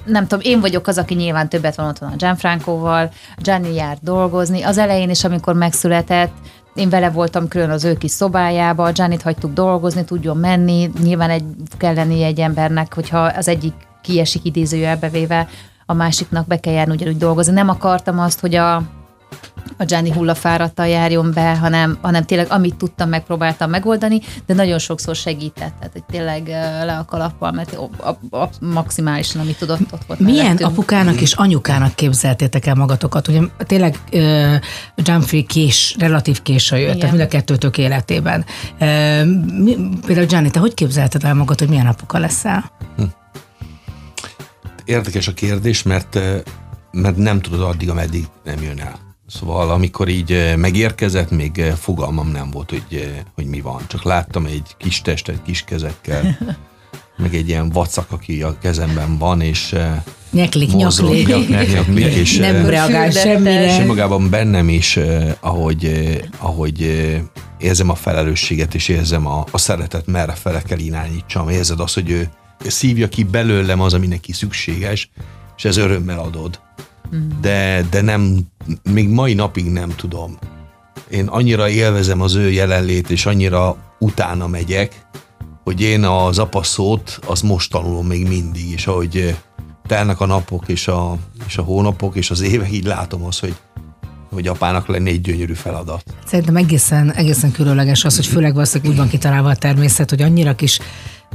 nem 0.04 0.26
tudom, 0.26 0.40
én 0.42 0.60
vagyok 0.60 0.86
az, 0.86 0.98
aki 0.98 1.14
nyilván 1.14 1.48
többet 1.48 1.74
van 1.74 1.86
otthon 1.86 2.12
a 2.12 2.16
Gianfrancóval, 2.16 3.10
Gianni 3.36 3.74
járt 3.74 4.02
dolgozni. 4.02 4.62
Az 4.62 4.78
elején 4.78 5.10
is, 5.10 5.24
amikor 5.24 5.54
megszületett, 5.54 6.32
én 6.74 6.88
vele 6.88 7.10
voltam 7.10 7.48
külön 7.48 7.70
az 7.70 7.84
ő 7.84 7.94
kis 7.94 8.10
szobájába, 8.10 8.92
Giannit 8.92 9.22
hagytuk 9.22 9.52
dolgozni, 9.52 10.04
tudjon 10.04 10.36
menni. 10.36 10.90
Nyilván 11.02 11.30
egy, 11.30 11.44
kell 11.78 11.94
lennie 11.94 12.26
egy 12.26 12.40
embernek, 12.40 12.94
hogyha 12.94 13.18
az 13.18 13.48
egyik 13.48 13.74
kiesik 14.02 14.44
idézőjelbe 14.44 15.08
véve, 15.08 15.48
a 15.86 15.94
másiknak 15.94 16.46
be 16.46 16.60
kell 16.60 16.72
járni 16.72 16.92
ugyanúgy 16.92 17.16
dolgozni. 17.16 17.52
Nem 17.52 17.68
akartam 17.68 18.18
azt, 18.18 18.40
hogy 18.40 18.54
a, 18.54 18.82
a 19.80 19.84
Gianni 19.84 20.10
hullafáradtal 20.10 20.86
járjon 20.86 21.30
be, 21.34 21.56
hanem, 21.56 21.98
hanem 22.00 22.24
tényleg 22.24 22.46
amit 22.50 22.74
tudtam, 22.74 23.08
megpróbáltam 23.08 23.70
megoldani, 23.70 24.20
de 24.46 24.54
nagyon 24.54 24.78
sokszor 24.78 25.16
segített, 25.16 25.72
tehát 25.78 25.92
hogy 25.92 26.04
tényleg 26.04 26.46
le 26.84 26.96
a 26.98 27.04
kalappal, 27.04 27.52
mert 27.52 27.74
a, 27.74 27.88
a, 28.30 28.36
a 28.36 28.48
maximálisan, 28.60 29.40
amit 29.40 29.58
tudott, 29.58 29.80
ott 29.92 30.04
volt 30.06 30.20
Milyen 30.20 30.44
mellettünk. 30.44 30.70
apukának 30.70 31.20
és 31.20 31.32
anyukának 31.32 31.94
képzeltétek 31.94 32.66
el 32.66 32.74
magatokat? 32.74 33.28
Ugye 33.28 33.40
tényleg 33.58 33.98
uh, 34.12 34.54
Gianfri 34.96 35.42
kés, 35.42 35.96
relatív 35.98 36.42
késő 36.42 36.76
jött, 36.76 36.86
Igen. 36.86 36.98
tehát 36.98 37.14
mind 37.14 37.26
a 37.26 37.28
kettőtök 37.28 37.78
életében. 37.78 38.44
Uh, 38.72 38.88
mi, 39.62 39.76
például 40.06 40.26
Gianni, 40.26 40.50
te 40.50 40.58
hogy 40.58 40.74
képzelted 40.74 41.24
el 41.24 41.34
magad, 41.34 41.58
hogy 41.58 41.68
milyen 41.68 41.86
apuka 41.86 42.18
leszel? 42.18 42.70
Érdekes 44.84 45.28
a 45.28 45.32
kérdés, 45.32 45.82
mert, 45.82 46.18
mert 46.90 47.16
nem 47.16 47.40
tudod 47.40 47.60
addig, 47.60 47.90
ameddig 47.90 48.26
nem 48.44 48.62
jön 48.62 48.80
el. 48.80 49.09
Szóval 49.38 49.70
amikor 49.70 50.08
így 50.08 50.32
eh, 50.32 50.56
megérkezett, 50.56 51.30
még 51.30 51.58
eh, 51.58 51.74
fogalmam 51.74 52.30
nem 52.30 52.50
volt, 52.50 52.70
hogy, 52.70 52.84
eh, 52.90 53.08
hogy 53.34 53.46
mi 53.46 53.60
van. 53.60 53.80
Csak 53.86 54.02
láttam 54.02 54.46
egy 54.46 54.76
kis 54.78 55.00
testet, 55.02 55.42
kis 55.42 55.64
kezekkel, 55.64 56.38
meg 57.22 57.34
egy 57.34 57.48
ilyen 57.48 57.68
vacak, 57.68 58.12
aki 58.12 58.42
a 58.42 58.58
kezemben 58.58 59.18
van, 59.18 59.40
és 59.40 59.74
Nyeklik, 60.30 60.72
mozog, 60.72 61.14
nyaklik. 61.14 61.72
nyaklik, 61.72 62.14
és 62.22 62.36
Nem 62.36 62.66
reagál 62.66 63.10
semmire. 63.10 63.64
és 63.64 63.78
önmagában 63.78 64.30
bennem 64.30 64.68
is, 64.68 64.98
ahogy, 65.40 65.92
ahogy 66.38 66.80
érzem 67.58 67.90
a 67.90 67.94
felelősséget, 67.94 68.74
és 68.74 68.88
érzem 68.88 69.26
a, 69.26 69.44
a 69.50 69.58
szeretet, 69.58 70.06
merre 70.06 70.32
fele 70.34 70.62
kell 70.62 70.78
irányítsam. 70.78 71.48
Érzed 71.48 71.80
azt, 71.80 71.94
hogy 71.94 72.10
ő 72.10 72.28
szívja 72.66 73.08
ki 73.08 73.22
belőlem 73.22 73.80
az, 73.80 73.94
ami 73.94 74.06
neki 74.06 74.32
szükséges, 74.32 75.10
és 75.56 75.64
ez 75.64 75.76
örömmel 75.76 76.18
adod. 76.18 76.60
De, 77.40 77.84
de 77.90 78.00
nem, 78.00 78.38
még 78.92 79.08
mai 79.08 79.34
napig 79.34 79.64
nem 79.64 79.92
tudom. 79.96 80.38
Én 81.10 81.26
annyira 81.26 81.68
élvezem 81.68 82.20
az 82.20 82.34
ő 82.34 82.50
jelenlét, 82.50 83.10
és 83.10 83.26
annyira 83.26 83.76
utána 83.98 84.46
megyek, 84.46 85.06
hogy 85.64 85.80
én 85.80 86.04
az 86.04 86.38
apa 86.38 86.62
szót, 86.62 87.18
az 87.26 87.40
most 87.40 87.70
tanulom 87.70 88.06
még 88.06 88.28
mindig, 88.28 88.70
és 88.70 88.86
ahogy 88.86 89.16
eh, 89.16 89.36
telnek 89.86 90.20
a 90.20 90.26
napok, 90.26 90.68
és 90.68 90.88
a, 90.88 91.16
és 91.46 91.56
a 91.56 91.62
hónapok, 91.62 92.16
és 92.16 92.30
az 92.30 92.40
évek, 92.40 92.72
így 92.72 92.84
látom 92.84 93.24
azt, 93.24 93.40
hogy, 93.40 93.54
hogy 94.30 94.46
apának 94.46 94.86
lenne 94.86 95.10
egy 95.10 95.20
gyönyörű 95.20 95.52
feladat. 95.52 96.02
Szerintem 96.26 96.56
egészen, 96.56 97.12
egészen 97.12 97.52
különleges 97.52 98.04
az, 98.04 98.16
hogy 98.16 98.26
főleg 98.26 98.52
valószínűleg 98.52 98.92
úgy 98.92 98.98
van 98.98 99.08
kitalálva 99.08 99.48
a 99.48 99.56
természet, 99.56 100.10
hogy 100.10 100.22
annyira 100.22 100.54
kis 100.54 100.80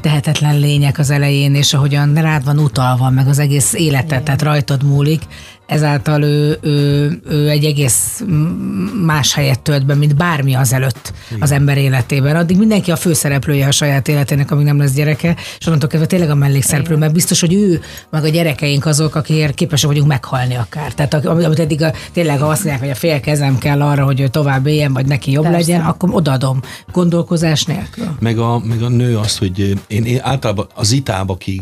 tehetetlen 0.02 0.60
lények 0.60 1.00
az 1.00 1.10
elején, 1.10 1.56
és 1.56 1.74
ahogyan 1.74 2.14
rád 2.14 2.44
van 2.44 2.60
utalva, 2.60 3.10
meg 3.10 3.28
az 3.28 3.40
egész 3.40 3.74
életet, 3.74 4.24
tehát 4.24 4.42
rajtad 4.42 4.84
múlik, 4.84 5.22
ezáltal 5.68 6.22
ő, 6.22 6.58
ő, 6.62 7.22
ő 7.26 7.50
egy 7.50 7.66
egész 7.66 8.24
más 9.06 9.34
helyet 9.34 9.60
tölt 9.60 9.86
be, 9.86 9.96
mint 9.96 10.16
bármi 10.16 10.56
azelőtt 10.56 11.14
az 11.40 11.52
ember 11.52 11.78
életében. 11.78 12.36
Addig 12.36 12.58
mindenki 12.58 12.92
a 12.92 12.96
főszereplője 12.96 13.68
a 13.68 13.72
saját 13.72 14.08
életének, 14.08 14.52
amíg 14.52 14.66
nem 14.66 14.78
lesz 14.78 14.94
gyereke, 14.94 15.36
és 15.60 15.66
onnantól 15.66 15.90
kezdve 15.90 16.08
tényleg 16.08 16.30
a 16.30 16.36
mellékszereplő, 16.36 16.96
mert 16.96 17.14
biztos, 17.14 17.40
hogy 17.40 17.54
ő, 17.54 17.82
meg 18.10 18.24
a 18.24 18.28
gyerekeink 18.28 18.86
azok, 18.86 19.16
akikért 19.16 19.54
képesek 19.54 19.90
vagyunk 19.90 20.08
meghalni 20.08 20.56
akár. 20.56 20.94
Tehát 20.94 21.14
am- 21.14 21.44
amit 21.44 21.60
eddig 21.60 21.82
a, 21.82 21.94
tényleg 22.14 22.40
ha 22.40 22.48
azt 22.48 22.64
mondják, 22.64 22.84
hogy 22.84 22.94
a 22.94 22.96
fél 22.96 23.20
kezem 23.20 23.58
kell 23.58 23.82
arra, 23.82 24.04
hogy 24.04 24.20
ő 24.20 24.28
tovább 24.28 24.66
éljen, 24.66 24.94
vagy 24.94 25.06
neki 25.06 25.32
jobb 25.32 25.44
Persze. 25.44 25.58
legyen, 25.58 25.82
akkor 25.82 26.10
odaadom 26.12 26.60
gondolkozás 26.92 27.64
nélkül. 27.64 28.08
Meg 28.20 28.38
a, 28.38 28.60
meg 28.60 28.82
a 28.82 28.90
nő 28.90 29.18
azt, 29.18 29.38
hogy 29.38 29.60
én, 29.88 30.06
én 30.06 30.20
általában 30.22 30.68
az 30.76 30.92
itába, 30.92 31.34
aki 31.34 31.62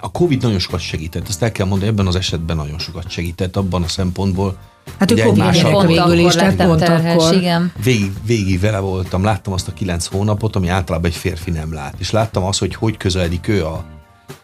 a 0.00 0.10
Covid 0.10 0.42
nagyon 0.42 0.58
sokat 0.58 0.80
segített, 0.80 1.28
ezt 1.28 1.42
el 1.42 1.52
kell 1.52 1.66
mondani, 1.66 1.90
ebben 1.90 2.06
az 2.06 2.16
esetben 2.16 2.56
nagyon 2.56 2.78
sokat 2.78 3.10
segített 3.36 3.56
abban 3.56 3.82
a 3.82 3.88
szempontból, 3.88 4.56
Hát 4.98 5.10
ő 5.10 5.14
hogy 5.14 5.22
Covid 5.24 5.40
egymással- 5.42 5.70
Pont 5.72 5.86
végül 5.86 6.18
is, 6.18 6.34
tehát 6.34 6.56
pont 6.56 6.78
terhes, 6.80 7.14
akkor. 7.14 7.34
igen. 7.34 7.72
végig, 7.82 8.12
végig 8.26 8.60
vele 8.60 8.78
voltam, 8.78 9.24
láttam 9.24 9.52
azt 9.52 9.68
a 9.68 9.72
kilenc 9.72 10.06
hónapot, 10.06 10.56
ami 10.56 10.68
általában 10.68 11.10
egy 11.10 11.16
férfi 11.16 11.50
nem 11.50 11.72
lát, 11.72 11.94
és 11.98 12.10
láttam 12.10 12.44
azt, 12.44 12.58
hogy 12.58 12.74
hogy 12.74 12.96
közeledik 12.96 13.48
ő 13.48 13.64
a, 13.64 13.84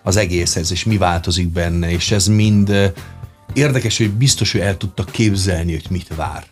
az 0.02 0.16
egészhez, 0.16 0.70
és 0.72 0.84
mi 0.84 0.96
változik 0.96 1.48
benne, 1.48 1.90
és 1.90 2.10
ez 2.10 2.26
mind 2.26 2.92
érdekes, 3.52 3.98
hogy 3.98 4.10
biztos, 4.10 4.52
hogy 4.52 4.60
el 4.60 4.76
tudta 4.76 5.04
képzelni, 5.04 5.72
hogy 5.72 5.86
mit 5.90 6.14
vár. 6.16 6.44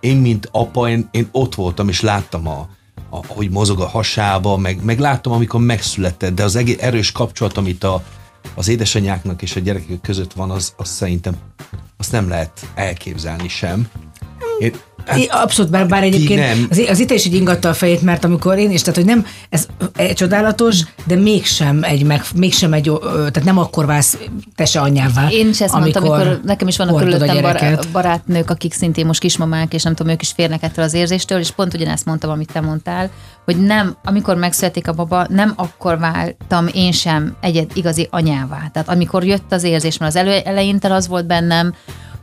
Én, 0.00 0.16
mint 0.16 0.48
apa, 0.52 0.88
én, 0.88 1.08
én 1.10 1.28
ott 1.32 1.54
voltam, 1.54 1.88
és 1.88 2.00
láttam, 2.00 2.48
a, 2.48 2.68
a, 3.10 3.20
hogy 3.26 3.50
mozog 3.50 3.80
a 3.80 3.86
hasába, 3.88 4.56
meg, 4.56 4.84
meg 4.84 4.98
láttam, 4.98 5.32
amikor 5.32 5.60
megszületett, 5.60 6.34
de 6.34 6.42
az 6.44 6.56
egész 6.56 6.76
erős 6.80 7.12
kapcsolat, 7.12 7.56
amit 7.56 7.84
a, 7.84 8.02
az 8.54 8.68
édesanyáknak 8.68 9.42
és 9.42 9.56
a 9.56 9.60
gyerekek 9.60 10.00
között 10.00 10.32
van, 10.32 10.50
az, 10.50 10.72
az 10.76 10.88
szerintem 10.88 11.34
azt 11.96 12.12
nem 12.12 12.28
lehet 12.28 12.66
elképzelni 12.74 13.48
sem. 13.48 13.88
Én, 14.58 14.72
I- 15.14 15.28
Abszolút, 15.30 15.70
bár, 15.70 15.86
bár 15.86 16.02
egyébként 16.02 16.40
nem? 16.40 16.66
az, 16.70 16.78
az 16.88 16.98
itt 16.98 17.10
is 17.10 17.24
így 17.26 17.34
ingatta 17.34 17.68
a 17.68 17.74
fejét, 17.74 18.02
mert 18.02 18.24
amikor 18.24 18.58
én 18.58 18.70
is, 18.70 18.80
tehát 18.80 18.94
hogy 18.96 19.04
nem, 19.04 19.26
ez 19.48 19.66
e, 19.94 20.12
csodálatos, 20.12 20.80
de 21.04 21.16
mégsem 21.16 21.82
egy, 21.82 22.04
meg, 22.04 22.22
mégsem 22.34 22.72
egy, 22.72 22.92
tehát 23.10 23.44
nem 23.44 23.58
akkor 23.58 23.86
válsz 23.86 24.18
te 24.54 24.64
se 24.64 24.80
anyává. 24.80 25.28
Én 25.30 25.48
is 25.48 25.60
ezt 25.60 25.74
mondtam, 25.74 26.04
amikor 26.04 26.40
nekem 26.44 26.68
is 26.68 26.76
vannak 26.76 26.96
körülöttem 26.96 27.42
bar- 27.42 27.90
barátnők, 27.92 28.50
akik 28.50 28.72
szintén 28.72 29.06
most 29.06 29.20
kismamák, 29.20 29.74
és 29.74 29.82
nem 29.82 29.94
tudom, 29.94 30.12
ők 30.12 30.22
is 30.22 30.32
férnek 30.32 30.62
ettől 30.62 30.84
az 30.84 30.94
érzéstől, 30.94 31.38
és 31.38 31.50
pont 31.50 31.74
ugyanezt 31.74 32.04
mondtam, 32.04 32.30
amit 32.30 32.52
te 32.52 32.60
mondtál, 32.60 33.10
hogy 33.44 33.56
nem, 33.56 33.96
amikor 34.04 34.36
megszületik 34.36 34.88
a 34.88 34.92
baba, 34.92 35.26
nem 35.28 35.52
akkor 35.56 35.98
váltam 35.98 36.66
én 36.72 36.92
sem 36.92 37.36
egy 37.40 37.66
igazi 37.74 38.08
anyává. 38.10 38.70
Tehát 38.72 38.88
amikor 38.88 39.24
jött 39.24 39.52
az 39.52 39.62
érzés, 39.62 39.98
mert 39.98 40.14
az 40.14 40.20
elő, 40.20 40.38
eleinte 40.44 40.94
az 40.94 41.08
volt 41.08 41.26
bennem, 41.26 41.74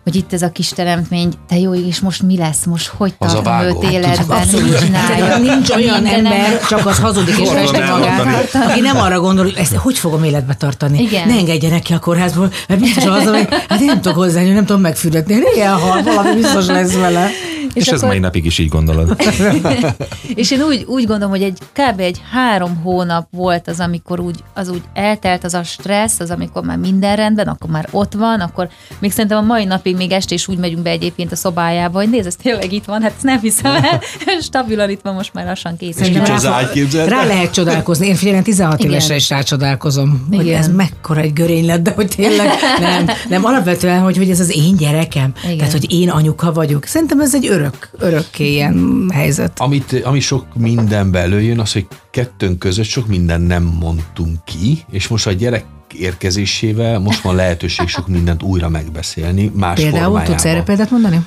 hogy 0.04 0.16
itt 0.16 0.34
ez 0.34 0.41
a 0.41 0.51
kis 0.51 0.70
teremtmény, 0.70 1.34
te 1.47 1.58
jó, 1.60 1.74
és 1.74 1.99
most 1.99 2.24
mi 2.24 2.38
lesz, 2.38 2.66
most 2.66 2.88
hogy 2.88 3.14
Az 3.18 3.34
a 3.34 3.41
tartom 3.41 3.84
őt 3.84 3.91
életben, 3.91 4.38
Abszolút. 4.38 4.70
mit 4.70 4.80
csinálja. 4.80 5.38
Nincs 5.38 5.70
olyan 5.70 6.06
ember, 6.06 6.60
csak 6.70 6.86
az 6.86 6.99
hazudik 6.99 7.38
és 7.38 7.49
festi 7.49 7.80
magát, 7.80 8.49
aki 8.54 8.80
nem 8.80 8.97
arra 8.97 9.20
gondol, 9.20 9.43
hogy 9.43 9.56
ezt 9.58 9.76
hogy 9.76 9.97
fogom 9.97 10.24
életbe 10.24 10.54
tartani. 10.54 11.01
Igen. 11.01 11.28
Ne 11.28 11.34
engedjenek 11.36 11.82
ki 11.82 11.93
a 11.93 11.99
kórházból, 11.99 12.51
mert 12.68 12.82
biztos 12.82 13.06
az, 13.06 13.28
hogy 13.28 13.47
hát 13.70 13.80
én 13.80 13.86
nem 13.86 14.01
tudok 14.01 14.18
hozzányúlni, 14.18 14.54
nem 14.56 14.66
tudom 14.66 14.82
megfürdetni. 14.82 15.36
Ilyen 15.56 15.74
hal, 15.74 16.04
valami 16.04 16.34
biztos 16.36 16.66
lesz 16.66 16.93
vele. 16.93 17.28
És, 17.74 17.88
ez 17.88 17.97
akkor- 17.97 18.10
mai 18.10 18.20
napig 18.20 18.45
is 18.45 18.58
így 18.58 18.70
gondolod. 18.70 19.16
És 20.36 20.51
én 20.51 20.62
úgy, 20.62 20.84
úgy 20.88 21.06
gondolom, 21.06 21.30
hogy 21.30 21.43
egy 21.43 21.58
kb. 21.74 21.99
egy 21.99 22.22
három 22.32 22.76
hónap 22.84 23.28
volt 23.32 23.68
az, 23.68 23.80
amikor 23.80 24.20
úgy, 24.20 24.43
az 24.54 24.70
úgy 24.70 24.82
eltelt 24.93 25.43
az 25.43 25.54
a 25.54 25.64
stressz, 25.64 26.20
az, 26.20 26.30
amikor 26.32 26.64
már 26.64 26.78
minden 26.78 27.16
rendben, 27.16 27.47
akkor 27.47 27.70
már 27.70 27.88
ott 27.91 28.14
van, 28.14 28.39
akkor 28.39 28.70
még 28.99 29.12
szerintem 29.12 29.38
a 29.38 29.41
mai 29.41 29.66
napig 29.66 29.93
még 29.96 30.12
este 30.12 30.36
is 30.36 30.48
úgy 30.48 30.58
megyünk 30.58 30.82
be 30.82 30.89
egyébként 30.89 31.32
a 31.32 31.36
szobájába, 31.36 32.00
hogy 32.00 32.10
nézd, 32.10 32.28
ez 32.28 32.36
tényleg 32.36 32.74
itt 32.74 32.86
van, 32.86 33.02
hát 33.02 33.12
ezt 33.16 33.24
nem 33.24 33.39
hiszem 33.39 33.76
el, 33.76 34.02
stabilan 34.41 34.89
itt 34.89 35.02
van 35.04 35.14
most 35.14 35.34
már 35.34 35.46
lassan 35.46 35.78
kész. 35.78 35.96
Szerintem 35.96 36.24
nincs 36.24 36.44
rá 36.44 36.52
az 36.52 36.70
ágy? 36.70 36.88
Rá 37.08 37.26
lehet 37.26 37.54
csodálkozni. 37.54 38.08
Én 38.08 38.16
figyelem, 38.16 38.44
16 38.44 38.80
Igen. 38.80 38.91
évesre 38.91 39.16
is 39.16 39.30
rácsodálkozom, 39.30 40.28
hogy 40.32 40.50
ez 40.50 40.68
mekkora 40.68 41.22
egy 41.22 41.34
görény 41.34 41.66
lett, 41.66 41.84
de 41.84 41.91
hogy 41.91 42.08
tényleg 42.08 42.50
nem, 42.80 43.06
nem 43.30 43.46
alapvetően, 43.46 44.02
hogy, 44.02 44.18
hogy 44.18 44.30
ez 44.30 44.39
az 44.39 44.56
én 44.56 44.76
gyerekem. 44.76 45.34
Igen. 45.44 45.58
Tehát, 45.58 45.72
hogy 45.72 45.91
én 45.91 46.10
anyuka 46.10 46.54
vagyok. 46.54 46.86
Szerintem 46.86 47.20
ez 47.20 47.36
egy 47.36 47.48
örök, 47.48 47.89
örökké 48.00 48.52
ilyen 48.52 49.10
helyzet. 49.14 49.60
Amit, 49.60 50.02
ami 50.04 50.20
sok 50.20 50.46
minden 50.56 51.12
belőjön, 51.12 51.60
az, 51.60 51.74
hogy 51.74 51.86
kettőnk 52.14 52.59
között 52.59 52.86
sok 52.86 53.07
minden 53.07 53.41
nem 53.41 53.64
mondtunk 53.80 54.43
ki, 54.45 54.84
és 54.91 55.07
most 55.07 55.28
a 55.28 55.32
gyerek 55.32 55.66
érkezésével 55.97 56.99
most 56.99 57.22
van 57.22 57.36
lehetőség 57.36 57.88
sok 57.88 58.07
mindent 58.07 58.43
újra 58.43 58.70
megbeszélni, 58.70 59.51
más 59.55 59.80
Például 59.80 60.03
formájában. 60.03 60.26
tudsz 60.36 60.45
erre 60.45 60.64
példát 60.64 60.91
mondani? 60.91 61.20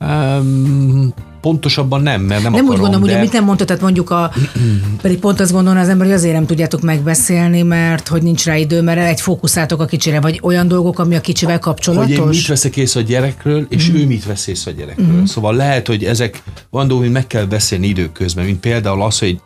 Um, 0.00 1.14
pontosabban 1.40 2.02
nem, 2.02 2.20
mert 2.22 2.42
nem, 2.42 2.52
Nem 2.52 2.60
úgy 2.64 2.66
akarom, 2.66 2.80
gondolom, 2.80 3.00
hogy 3.00 3.10
de... 3.10 3.16
amit 3.16 3.32
nem 3.32 3.44
mondtad, 3.44 3.66
tehát 3.66 3.82
mondjuk 3.82 4.10
a, 4.10 4.32
pedig 5.02 5.18
pont 5.18 5.40
azt 5.40 5.52
gondolna 5.52 5.80
az 5.80 5.88
ember, 5.88 6.06
hogy 6.06 6.14
azért 6.14 6.34
nem 6.34 6.46
tudjátok 6.46 6.80
megbeszélni, 6.80 7.62
mert 7.62 8.08
hogy 8.08 8.22
nincs 8.22 8.44
rá 8.44 8.56
idő, 8.56 8.82
mert 8.82 8.98
egy 9.00 9.20
fókuszáltok 9.20 9.80
a 9.80 9.84
kicsire, 9.84 10.20
vagy 10.20 10.40
olyan 10.42 10.68
dolgok, 10.68 10.98
ami 10.98 11.14
a 11.14 11.20
kicsivel 11.20 11.58
kapcsolatos. 11.58 12.16
hogy 12.16 12.24
én 12.24 12.28
mit 12.28 12.46
veszek 12.46 12.76
észre 12.76 13.00
a 13.00 13.02
gyerekről, 13.02 13.66
és 13.68 13.88
Mhm. 13.88 13.96
ő 13.98 14.06
mit 14.06 14.24
vesz 14.24 14.46
észre 14.46 14.70
a 14.70 14.74
gyerekről. 14.74 15.26
Szóval 15.26 15.54
lehet, 15.54 15.86
hogy 15.86 16.04
ezek 16.04 16.42
van 16.70 16.88
dolgok, 16.88 17.10
meg 17.10 17.26
kell 17.26 17.44
beszélni 17.44 17.86
időközben, 17.86 18.44
mint 18.44 18.60
például 18.60 19.02
az, 19.02 19.18
hogy 19.18 19.40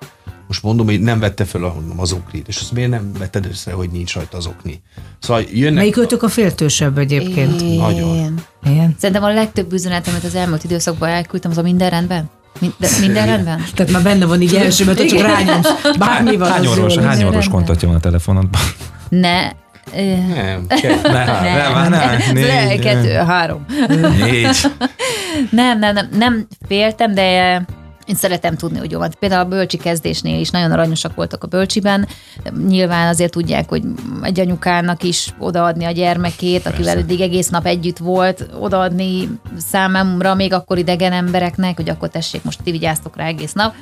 most 0.48 0.62
mondom, 0.62 0.86
hogy 0.86 1.00
nem 1.00 1.18
vette 1.20 1.44
fel 1.44 1.62
a- 1.64 1.76
az 1.96 2.12
oknit, 2.12 2.48
és 2.48 2.56
azt 2.60 2.72
miért 2.72 2.90
nem 2.90 3.12
vetted 3.18 3.46
össze, 3.46 3.72
hogy 3.72 3.90
nincs 3.90 4.14
rajta 4.14 4.36
az 4.36 4.46
okni. 4.46 4.82
Szóval 5.18 5.42
jönnek... 5.52 5.74
Melyik 5.78 5.96
ötök 5.96 6.22
a 6.22 6.28
féltősebb 6.28 6.98
egyébként? 6.98 7.60
Én. 7.62 7.78
Nagyon. 7.78 8.34
Igen. 8.64 8.94
Szerintem 8.98 9.24
a 9.24 9.32
legtöbb 9.32 9.72
üzenet, 9.72 10.08
amit 10.08 10.24
az 10.24 10.34
elmúlt 10.34 10.64
időszakban 10.64 11.08
elküldtem, 11.08 11.50
az 11.50 11.58
a 11.58 11.62
minden 11.62 11.90
rendben? 11.90 12.30
Mind, 12.60 12.72
de 12.78 12.88
minden 13.00 13.26
rendben? 13.26 13.64
Tehát 13.74 13.92
már 13.92 14.02
benne 14.02 14.26
van 14.26 14.40
így 14.40 14.54
első, 14.54 14.84
mert 14.84 15.06
csak 15.08 15.20
rányomsz. 15.20 15.68
Bármi 15.98 16.36
van. 16.36 16.50
Hány 16.50 16.66
orvos, 16.66 16.96
hány 16.96 17.04
orvos 17.18 17.22
rendben. 17.22 17.50
kontaktja 17.50 17.88
van 17.88 17.96
a 17.96 18.00
telefonodban? 18.00 18.60
Ne. 19.08 19.50
Nem, 19.94 20.66
nem, 21.02 21.02
nem, 21.02 21.90
nem, 21.90 22.00
le- 22.34 22.64
négy, 22.64 22.80
kettő, 22.80 23.12
három. 23.12 23.64
négy. 24.18 24.56
Nem, 25.50 25.78
nem, 25.78 25.94
nem, 25.94 26.08
nem 26.18 26.46
féltem, 26.68 27.14
de 27.14 27.62
én 28.08 28.14
szeretem 28.14 28.56
tudni, 28.56 28.78
hogy 28.78 28.90
jó 28.90 28.98
van. 28.98 29.10
Például 29.18 29.44
a 29.44 29.48
bölcsi 29.48 29.76
kezdésnél 29.76 30.40
is 30.40 30.50
nagyon 30.50 30.72
aranyosak 30.72 31.14
voltak 31.14 31.44
a 31.44 31.46
bölcsiben. 31.46 32.08
Nyilván 32.66 33.08
azért 33.08 33.32
tudják, 33.32 33.68
hogy 33.68 33.82
egy 34.22 34.40
anyukának 34.40 35.02
is 35.02 35.34
odaadni 35.38 35.84
a 35.84 35.90
gyermekét, 35.90 36.66
akivel 36.66 36.98
eddig 36.98 37.20
egész 37.20 37.48
nap 37.48 37.66
együtt 37.66 37.98
volt, 37.98 38.48
odaadni 38.58 39.28
számomra, 39.56 40.34
még 40.34 40.52
akkor 40.52 40.78
idegen 40.78 41.12
embereknek, 41.12 41.76
hogy 41.76 41.88
akkor 41.88 42.08
tessék, 42.08 42.44
most 42.44 42.62
ti 42.62 42.70
vigyáztok 42.70 43.16
rá 43.16 43.26
egész 43.26 43.52
nap. 43.52 43.74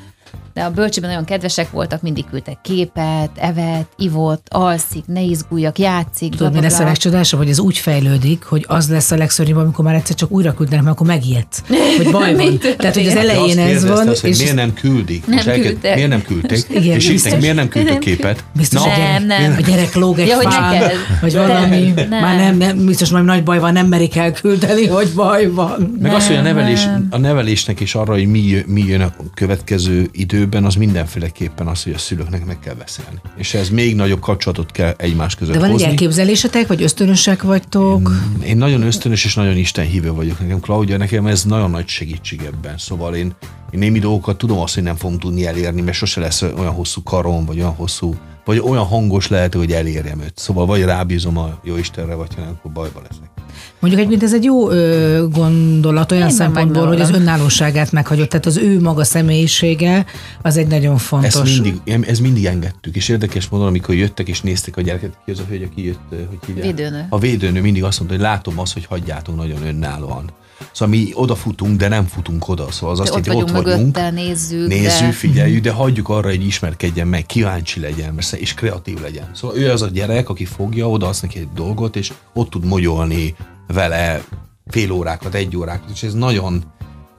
De 0.55 0.63
a 0.63 0.71
bölcsiben 0.71 1.11
nagyon 1.11 1.25
kedvesek 1.25 1.71
voltak, 1.71 2.03
mindig 2.03 2.25
küldtek 2.31 2.59
képet, 2.63 3.31
evet, 3.37 3.87
ivott, 3.97 4.47
alszik, 4.51 5.07
ne 5.07 5.21
izguljak, 5.21 5.79
játszik. 5.79 6.31
Tudod, 6.31 6.53
mi 6.53 6.61
lesz 6.61 6.79
a 6.79 6.85
legcsodásabb, 6.85 7.41
hogy 7.41 7.49
ez 7.49 7.59
úgy 7.59 7.79
fejlődik, 7.79 8.45
hogy 8.45 8.65
az 8.69 8.89
lesz 8.89 9.11
a 9.11 9.17
legszörnyűbb, 9.17 9.57
amikor 9.57 9.85
már 9.85 9.95
egyszer 9.95 10.17
csak 10.17 10.31
újra 10.31 10.55
küldenek, 10.55 10.85
mert 10.85 10.97
akkor 10.97 11.07
megijedsz, 11.07 11.63
hogy 11.97 12.11
baj 12.11 12.35
van. 12.43 12.59
Tehát, 12.77 12.95
hogy 12.95 13.07
az 13.07 13.17
elején 13.17 13.59
ez 13.59 13.87
van, 13.87 14.09
azt, 14.09 14.21
hogy 14.21 14.31
és 14.31 14.39
miért 14.39 14.55
nem 14.55 14.73
küldik? 14.75 15.27
Nem 15.27 15.39
És 15.39 15.45
küldtek. 15.45 15.95
Miért 15.95 16.11
nem 16.11 16.23
küldték? 16.23 16.67
Igen, 16.69 16.97
és 16.97 17.09
biztos. 17.09 17.41
miért 17.41 17.57
nem 17.57 17.69
küldtek 17.69 17.99
képet? 17.99 18.45
biztos, 18.57 18.83
gyerek, 18.83 19.27
Nem, 19.27 19.27
nem. 19.27 19.55
a 19.59 19.61
gyerek 19.61 19.95
lóg 19.95 20.19
egy 20.19 20.27
Ja, 20.27 20.37
hogy 20.37 20.53
fán, 20.53 20.83
vagy 21.21 21.35
valami, 21.35 21.93
nem. 21.97 22.09
már 22.09 22.37
nem, 22.37 22.57
nem, 22.57 22.87
biztos 22.87 23.11
majd 23.11 23.25
nagy 23.25 23.43
baj 23.43 23.59
van, 23.59 23.73
nem 23.73 23.87
merik 23.87 24.17
elküldeni, 24.17 24.87
hogy 24.87 25.09
baj 25.15 25.51
van. 25.51 25.99
Meg 26.03 26.15
az, 26.15 26.27
hogy 26.27 26.37
a, 26.37 26.43
nevelés, 26.43 26.87
a 27.11 27.19
nevelésnek 27.19 27.81
is 27.81 27.95
arra, 27.95 28.13
hogy 28.13 28.27
mi, 28.27 28.65
mi 28.67 28.85
jön 28.87 29.01
a 29.01 29.13
következő 29.35 30.09
időben, 30.33 30.65
az 30.65 30.75
mindenféleképpen 30.75 31.67
az, 31.67 31.83
hogy 31.83 31.93
a 31.93 31.99
szülőknek 31.99 32.45
meg 32.45 32.59
kell 32.59 32.75
beszélni. 32.75 33.21
És 33.37 33.55
ez 33.55 33.69
még 33.69 33.95
nagyobb 33.95 34.21
kapcsolatot 34.21 34.73
kell 34.73 34.95
egymás 34.97 35.35
között 35.35 35.53
De 35.53 35.59
van 35.59 35.69
egy 35.69 35.73
hozni. 35.75 35.89
elképzelésetek, 35.89 36.67
vagy 36.67 36.83
ösztönösek 36.83 37.43
vagytok? 37.43 38.13
Én 38.45 38.57
nagyon 38.57 38.83
ösztönös 38.83 39.25
és 39.25 39.35
nagyon 39.35 39.57
istenhívő 39.57 40.13
vagyok 40.13 40.41
nekem, 40.41 40.61
Claudia, 40.61 40.97
nekem 40.97 41.27
ez 41.27 41.45
nagyon 41.45 41.71
nagy 41.71 41.89
segítség 41.89 42.41
ebben. 42.45 42.79
Szóval 42.79 43.15
én, 43.15 43.35
én 43.71 43.79
némi 43.79 43.99
dolgokat 43.99 44.39
tudom 44.39 44.59
azt, 44.59 44.75
hogy 44.75 44.83
nem 44.83 44.97
fogom 44.97 45.19
tudni 45.19 45.47
elérni, 45.47 45.81
mert 45.81 45.97
sose 45.97 46.21
lesz 46.21 46.43
olyan 46.43 46.73
hosszú 46.73 47.03
karom, 47.03 47.45
vagy 47.45 47.57
olyan 47.59 47.75
hosszú, 47.75 48.15
vagy 48.47 48.59
olyan 48.59 48.85
hangos 48.85 49.29
lehet, 49.29 49.55
hogy 49.55 49.73
elérjem 49.73 50.21
őt. 50.21 50.39
Szóval 50.39 50.67
vagy 50.67 50.83
rábízom 50.83 51.39
a 51.39 51.59
jó 51.63 51.77
Istenre, 51.77 52.15
vagy 52.15 52.35
ha 52.35 52.41
nem, 52.41 52.51
akkor 52.51 52.73
bajba 52.73 53.01
leszek. 53.01 53.31
Mondjuk 53.79 54.03
egyébként 54.03 54.23
ez 54.23 54.35
egy 54.35 54.45
jó 54.45 54.71
ö, 54.71 55.27
gondolat 55.29 56.13
olyan 56.13 56.29
Én 56.29 56.35
szempontból, 56.35 56.87
hogy 56.87 57.01
az 57.01 57.11
önállóságát 57.11 57.93
meghagyott, 57.93 58.29
tehát 58.29 58.47
az 58.47 58.57
ő 58.57 58.81
maga 58.81 59.05
személyisége 59.05 60.07
az 60.43 60.57
egy 60.57 60.67
nagyon 60.67 60.99
fontos. 60.99 61.35
Ezt 61.35 61.61
mindig, 61.63 62.07
ez 62.09 62.19
mindig 62.19 62.45
engedtük, 62.45 62.97
és 62.97 63.09
érdekes 63.09 63.49
módon, 63.49 63.67
amikor 63.67 63.95
jöttek 63.95 64.29
és 64.29 64.41
nézték 64.41 64.77
a 64.77 64.81
gyereket, 64.81 65.19
ki 65.25 65.31
az 65.31 65.39
a 65.39 65.43
hölgy, 65.49 65.63
aki 65.63 65.85
jött, 65.85 66.01
hogy 66.09 66.39
hívják? 66.47 66.67
Védőnő. 66.67 67.07
A 67.09 67.19
védőnő 67.19 67.61
mindig 67.61 67.85
azt 67.85 67.99
mondta, 67.99 68.17
hogy 68.17 68.27
látom 68.27 68.59
azt, 68.59 68.73
hogy 68.73 68.85
hagyjátok 68.85 69.37
nagyon 69.37 69.67
önállóan. 69.67 70.31
Szóval 70.73 70.97
mi 70.97 71.11
odafutunk, 71.15 71.77
de 71.77 71.89
nem 71.89 72.07
futunk 72.07 72.49
oda. 72.49 72.71
Szóval 72.71 72.91
az 72.91 73.01
azt 73.01 73.11
ott 73.11 73.27
jelenti, 73.27 73.45
vagyunk 73.45 73.59
ott 73.59 73.65
vagyunk, 73.65 73.95
mögötte, 73.97 74.11
nézzük. 74.11 74.69
nézzük, 74.69 75.07
de... 75.07 75.13
figyeljük, 75.13 75.63
de 75.63 75.71
hagyjuk 75.71 76.09
arra, 76.09 76.29
hogy 76.29 76.47
ismerkedjen 76.47 77.07
meg, 77.07 77.27
kíváncsi 77.27 77.81
legyen, 77.81 78.15
mert 78.15 78.33
és 78.33 78.55
kreatív 78.55 79.01
legyen. 79.01 79.31
Szóval 79.35 79.57
ő 79.57 79.71
az 79.71 79.83
a 79.83 79.89
gyerek, 79.89 80.29
aki 80.29 80.45
fogja, 80.45 80.91
oda 80.91 81.09
azt 81.09 81.23
neki 81.23 81.39
egy 81.39 81.49
dolgot, 81.55 81.97
és 81.97 82.13
ott 82.33 82.51
tud 82.51 82.65
mogyolni 82.65 83.35
vele 83.67 84.25
fél 84.67 84.91
órákat, 84.91 85.35
egy 85.35 85.57
órákat, 85.57 85.91
és 85.93 86.03
ez 86.03 86.15
nagyon, 86.15 86.65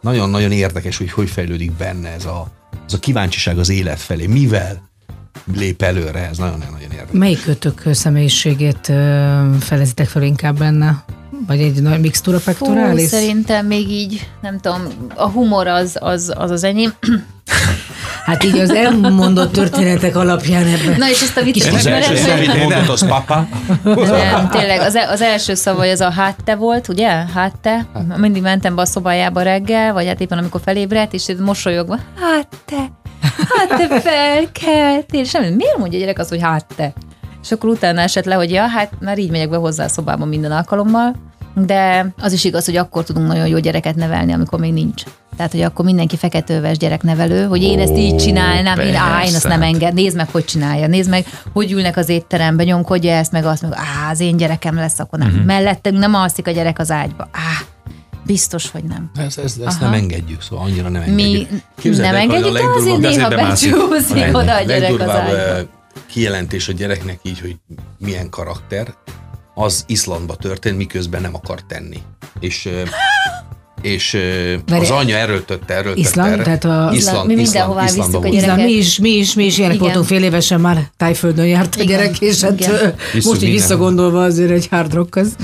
nagyon-nagyon 0.01 0.51
érdekes, 0.51 0.97
hogy 0.97 1.11
hogy 1.11 1.29
fejlődik 1.29 1.71
benne 1.71 2.09
ez 2.09 2.25
a, 2.25 2.47
ez 2.85 2.93
a 2.93 2.99
kíváncsiság 2.99 3.57
az 3.57 3.69
élet 3.69 3.99
felé. 3.99 4.27
Mivel 4.27 4.89
lép 5.55 5.81
előre, 5.81 6.27
ez 6.29 6.37
nagyon-nagyon 6.37 6.81
érdekes. 6.81 7.07
Melyik 7.11 7.43
kötök 7.43 7.83
személyiségét 7.91 8.85
felezitek 9.59 10.07
fel 10.07 10.23
inkább 10.23 10.57
benne? 10.57 11.05
Vagy 11.47 11.61
egy 11.61 11.81
nagy 11.81 11.99
mixtúra 11.99 12.39
Fú, 12.39 12.45
pectoralis? 12.45 13.07
szerintem 13.09 13.65
még 13.65 13.89
így, 13.89 14.29
nem 14.41 14.59
tudom, 14.59 14.81
a 15.15 15.29
humor 15.29 15.67
az 15.67 15.97
az, 15.99 16.33
az, 16.37 16.51
az 16.51 16.63
enyém. 16.63 16.93
Hát 18.25 18.43
így 18.43 18.57
az 18.57 18.69
elmondott 18.69 19.51
történetek 19.51 20.15
alapján 20.15 20.67
ebben. 20.67 20.97
Na 20.97 21.09
és 21.09 21.21
ezt 21.21 21.37
a 21.37 21.41
Az 21.41 21.81
szó, 21.81 22.31
amit 22.31 22.57
mondott, 22.57 22.87
az 22.87 23.07
papa. 23.07 23.47
Nem, 23.83 24.49
tényleg, 24.49 24.79
az, 24.79 24.95
e- 24.95 25.09
az 25.09 25.21
első 25.21 25.53
szava 25.53 25.81
az 25.89 26.01
a 26.01 26.11
hát 26.11 26.43
te 26.43 26.55
volt, 26.55 26.87
ugye? 26.87 27.07
Hát 27.09 27.59
te. 27.61 27.85
Mindig 28.17 28.41
mentem 28.41 28.75
be 28.75 28.81
a 28.81 28.85
szobájába 28.85 29.41
reggel, 29.41 29.93
vagy 29.93 30.07
hát 30.07 30.21
éppen 30.21 30.37
amikor 30.37 30.61
felébredt, 30.63 31.13
és 31.13 31.33
mosolyogva, 31.39 31.99
hát 32.19 32.47
te, 32.65 32.91
hát 33.49 33.87
te 33.87 33.99
felkeltél. 33.99 35.19
És 35.21 35.31
nem, 35.31 35.53
miért 35.53 35.77
mondja 35.77 35.97
a 35.97 36.01
gyerek 36.01 36.19
azt, 36.19 36.29
hogy 36.29 36.41
hát 36.41 36.65
te? 36.75 36.93
És 37.43 37.51
akkor 37.51 37.69
utána 37.69 38.01
esett 38.01 38.25
le, 38.25 38.35
hogy 38.35 38.51
ja, 38.51 38.67
hát 38.67 38.91
már 38.99 39.17
így 39.17 39.31
megyek 39.31 39.49
be 39.49 39.57
hozzá 39.57 39.83
a 39.83 39.87
szobába 39.87 40.25
minden 40.25 40.51
alkalommal, 40.51 41.15
de 41.65 42.13
az 42.19 42.31
is 42.33 42.43
igaz, 42.43 42.65
hogy 42.65 42.75
akkor 42.75 43.03
tudunk 43.03 43.27
nagyon 43.27 43.47
jó 43.47 43.57
gyereket 43.59 43.95
nevelni, 43.95 44.33
amikor 44.33 44.59
még 44.59 44.73
nincs. 44.73 45.03
Tehát, 45.37 45.51
hogy 45.51 45.61
akkor 45.61 45.85
mindenki 45.85 46.17
feketőves 46.17 46.77
gyereknevelő, 46.77 47.45
hogy 47.45 47.63
én 47.63 47.79
ezt 47.79 47.97
így 47.97 48.15
csinálnám, 48.15 48.79
én, 48.79 48.95
á, 48.95 49.23
én 49.25 49.35
azt 49.35 49.47
nem 49.47 49.61
enged, 49.61 49.93
nézd 49.93 50.15
meg, 50.15 50.29
hogy 50.31 50.45
csinálja, 50.45 50.87
nézd 50.87 51.09
meg, 51.09 51.25
hogy 51.53 51.71
ülnek 51.71 51.97
az 51.97 52.09
étteremben, 52.09 52.65
nyomkodja 52.65 53.11
ezt, 53.11 53.31
meg 53.31 53.45
azt, 53.45 53.61
meg 53.61 53.71
á, 53.73 54.11
az 54.11 54.19
én 54.19 54.37
gyerekem 54.37 54.75
lesz, 54.75 54.99
akkor 54.99 55.19
nem. 55.19 55.27
Uh-huh. 55.27 55.45
Mellettünk 55.45 55.97
nem 55.97 56.13
alszik 56.13 56.47
a 56.47 56.51
gyerek 56.51 56.79
az 56.79 56.91
ágyba. 56.91 57.29
Á, 57.31 57.65
Biztos, 58.25 58.71
hogy 58.71 58.83
nem. 58.83 59.11
Ezt, 59.15 59.39
ezt, 59.39 59.61
ezt 59.61 59.81
Aha. 59.81 59.89
nem 59.91 59.99
engedjük, 59.99 60.41
szóval 60.41 60.65
annyira 60.65 60.89
nem 60.89 61.01
Mi 61.01 61.23
engedjük. 61.23 61.49
nem 61.49 61.61
Képzeld 61.79 62.05
el, 62.05 62.11
hogy 62.13 62.21
engedjük, 62.35 62.57
de 62.57 62.63
azért 62.77 63.01
legdurvább- 63.01 63.31
néha 63.31 63.47
becsúszik 63.47 64.27
oda 64.37 64.55
a 64.55 64.61
gyerek 64.61 64.67
az 64.67 64.97
legdurvább 64.97 65.27
ágyba. 65.27 65.69
kijelentés 66.05 66.67
a 66.67 66.71
gyereknek 66.73 67.19
így, 67.23 67.39
hogy 67.39 67.55
milyen 67.97 68.29
karakter, 68.29 68.93
az 69.59 69.83
Izlandba 69.87 70.35
történt, 70.35 70.77
miközben 70.77 71.21
nem 71.21 71.35
akar 71.35 71.61
tenni. 71.67 71.97
És 72.39 72.69
és 73.81 74.17
Várj, 74.67 74.81
az 74.81 74.89
anyja 74.89 75.17
erőltötte, 75.17 75.73
erőltötte. 75.73 75.99
Iszland? 76.07 76.31
erre. 76.33 76.43
Tehát 76.43 76.63
a- 76.65 77.23
Mi 77.25 77.35
mindenhová 77.35 77.83
visszük 77.83 78.23
a. 78.23 78.27
Izland, 78.27 78.63
mi 78.63 78.71
is, 78.71 78.99
mi 78.99 79.09
is, 79.09 79.33
mi 79.33 79.45
is 79.45 79.57
ilyenek 79.57 79.75
Igen. 79.75 79.87
voltunk 79.87 80.07
fél 80.07 80.23
évesen 80.23 80.61
már 80.61 80.89
tájföldön 80.97 81.45
járt 81.47 81.75
a 81.75 81.81
Igen. 81.81 81.97
gyerek, 81.97 82.19
és 82.19 82.41
hát 82.41 82.59
Igen. 82.59 82.93
most 83.13 83.41
így 83.43 83.51
visszagondolva 83.51 84.23
azért 84.23 84.51
egy 84.51 84.67
hard 84.67 84.93
rock 84.93 85.15
az. 85.15 85.35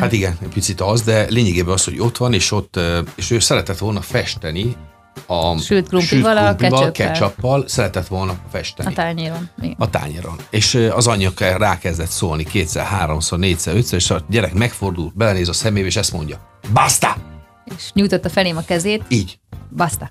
Hát 0.00 0.12
igen, 0.12 0.36
egy 0.42 0.48
picit 0.48 0.80
az, 0.80 1.02
de 1.02 1.26
lényegében 1.28 1.72
az, 1.72 1.84
hogy 1.84 1.98
ott 1.98 2.16
van, 2.16 2.32
és 2.32 2.52
ott, 2.52 2.80
és 3.16 3.30
ő 3.30 3.38
szeretett 3.38 3.78
volna 3.78 4.00
festeni 4.00 4.76
a 5.26 5.58
Sült 5.58 5.88
krumplival, 5.88 6.36
a 6.36 6.56
ketchuppel. 6.56 6.90
ketchuppal, 6.92 7.68
szeretett 7.68 8.06
volna 8.06 8.34
festeni. 8.52 8.88
A 8.88 8.92
tányéron. 8.92 9.48
Igen. 9.60 9.74
a 9.78 9.90
tányéron. 9.90 10.36
És 10.50 10.74
az 10.74 11.06
anyja 11.06 11.34
ke- 11.34 11.58
rákezdett 11.58 12.08
szólni 12.08 12.44
kétszer, 12.44 12.84
háromszor, 12.84 13.38
négyszer, 13.38 13.76
ötször, 13.76 13.98
és 13.98 14.10
a 14.10 14.20
gyerek 14.28 14.54
megfordul, 14.54 15.12
belenéz 15.14 15.48
a 15.48 15.52
szemébe, 15.52 15.86
és 15.86 15.96
ezt 15.96 16.12
mondja. 16.12 16.36
Basta! 16.72 17.16
És 17.76 17.90
nyújtotta 17.92 18.28
felém 18.28 18.56
a 18.56 18.62
kezét, 18.66 19.02
Így. 19.08 19.38
basta. 19.76 20.10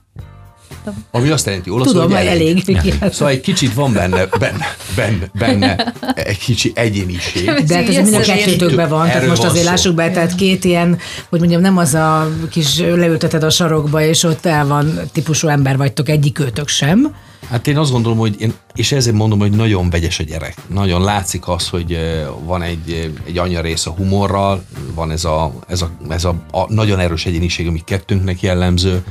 Ami 1.11 1.29
azt 1.29 1.45
jelenti 1.45 1.69
olaszul, 1.69 1.93
Tudom, 1.93 2.07
hogy 2.09 2.17
hogy 2.17 2.27
elég. 2.27 2.63
Igen. 2.65 2.97
Szóval 3.11 3.29
egy 3.29 3.41
kicsit 3.41 3.73
van 3.73 3.93
benne, 3.93 4.25
benne, 4.39 4.75
benne, 4.95 5.31
benne 5.33 5.93
egy 6.15 6.37
kicsi 6.37 6.71
egyéniség. 6.75 7.45
De 7.45 7.75
hát 7.75 7.87
ez 7.89 7.95
mind 7.95 8.13
a 8.13 8.19
Össze- 8.19 8.33
kettőtökben 8.35 8.89
van, 8.89 9.05
tehát 9.07 9.27
most 9.27 9.41
van 9.41 9.49
azért 9.49 9.65
szó. 9.65 9.69
lássuk 9.71 9.95
be, 9.95 10.11
tehát 10.11 10.35
két 10.35 10.63
ilyen, 10.63 10.97
hogy 11.29 11.39
mondjam, 11.39 11.61
nem 11.61 11.77
az 11.77 11.93
a 11.93 12.29
kis 12.49 12.79
leülteted 12.79 13.43
a 13.43 13.49
sarokba, 13.49 14.01
és 14.01 14.23
ott 14.23 14.45
el 14.45 14.67
van 14.67 14.99
típusú 15.11 15.47
ember 15.47 15.77
vagytok, 15.77 16.09
egyikőtök 16.09 16.67
sem. 16.67 17.15
Hát 17.49 17.67
én 17.67 17.77
azt 17.77 17.91
gondolom, 17.91 18.17
hogy 18.17 18.35
én, 18.39 18.53
és 18.75 18.91
ezért 18.91 19.15
mondom, 19.15 19.39
hogy 19.39 19.51
nagyon 19.51 19.89
vegyes 19.89 20.19
a 20.19 20.23
gyerek. 20.23 20.55
Nagyon 20.67 21.01
látszik 21.03 21.47
az, 21.47 21.67
hogy 21.69 21.97
van 22.45 22.61
egy, 22.61 23.11
egy 23.25 23.37
anya 23.37 23.61
rész 23.61 23.85
a 23.85 23.91
humorral, 23.91 24.63
van 24.95 25.11
ez 25.11 25.25
a, 25.25 25.53
ez 25.67 25.81
a, 25.81 25.89
ez 26.09 26.23
a, 26.23 26.35
a 26.51 26.73
nagyon 26.73 26.99
erős 26.99 27.25
egyéniség, 27.25 27.67
ami 27.67 27.81
kettőnknek 27.85 28.41
jellemző, 28.41 29.03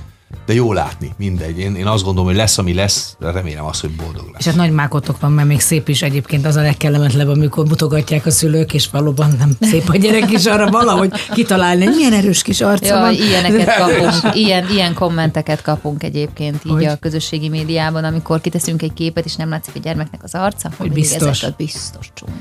de 0.49 0.55
jó 0.55 0.73
látni, 0.73 1.13
mindegy. 1.17 1.59
Én, 1.59 1.75
én 1.75 1.87
azt 1.87 2.05
gondolom, 2.05 2.29
hogy 2.29 2.37
lesz, 2.39 2.59
ami 2.59 2.75
lesz, 2.75 3.17
de 3.19 3.31
remélem 3.31 3.65
azt, 3.65 3.81
hogy 3.81 3.91
boldog 3.91 4.25
lesz. 4.33 4.39
És 4.39 4.45
hát 4.45 4.55
nagy 4.55 4.71
mákotok 4.71 5.21
van, 5.21 5.33
mert 5.33 5.49
még 5.49 5.61
szép 5.61 5.89
is 5.89 6.03
egyébként 6.03 6.47
az 6.47 6.57
a 6.57 6.63
legkellemetlenebb, 6.63 7.29
amikor 7.29 7.67
mutogatják 7.67 8.27
a 8.27 8.31
szülők, 8.31 8.75
és 8.75 8.89
valóban 8.91 9.35
nem 9.39 9.57
szép 9.61 9.89
a 9.89 9.97
gyerek 9.97 10.31
is 10.31 10.47
arra 10.47 10.71
valahogy 10.71 11.13
kitalálni, 11.33 11.85
hogy 11.85 11.95
milyen 11.95 12.13
erős 12.13 12.43
kis 12.43 12.61
arca 12.61 12.87
Ja, 12.95 13.01
van. 13.01 13.13
ilyeneket 13.13 13.77
kapunk, 13.81 14.37
ilyen, 14.37 14.71
ilyen 14.71 14.95
kommenteket 14.95 15.63
kapunk 15.63 16.03
egyébként 16.03 16.65
így 16.65 16.73
Hogy? 16.73 16.85
a 16.85 16.97
közösségi 16.97 17.49
médiában, 17.49 18.05
amikor 18.05 18.41
kiteszünk 18.41 18.83
egy 18.83 18.93
képet, 18.93 19.25
és 19.25 19.37
nem 19.37 19.49
látszik 19.49 19.75
a 19.77 19.79
gyermeknek 19.79 20.23
az 20.23 20.35
arca, 20.35 20.71
hogy 20.77 20.93
biztos. 20.93 21.43
Ezek 21.43 21.51
a 21.51 21.55
biztos 21.57 22.11
csúnya. 22.15 22.33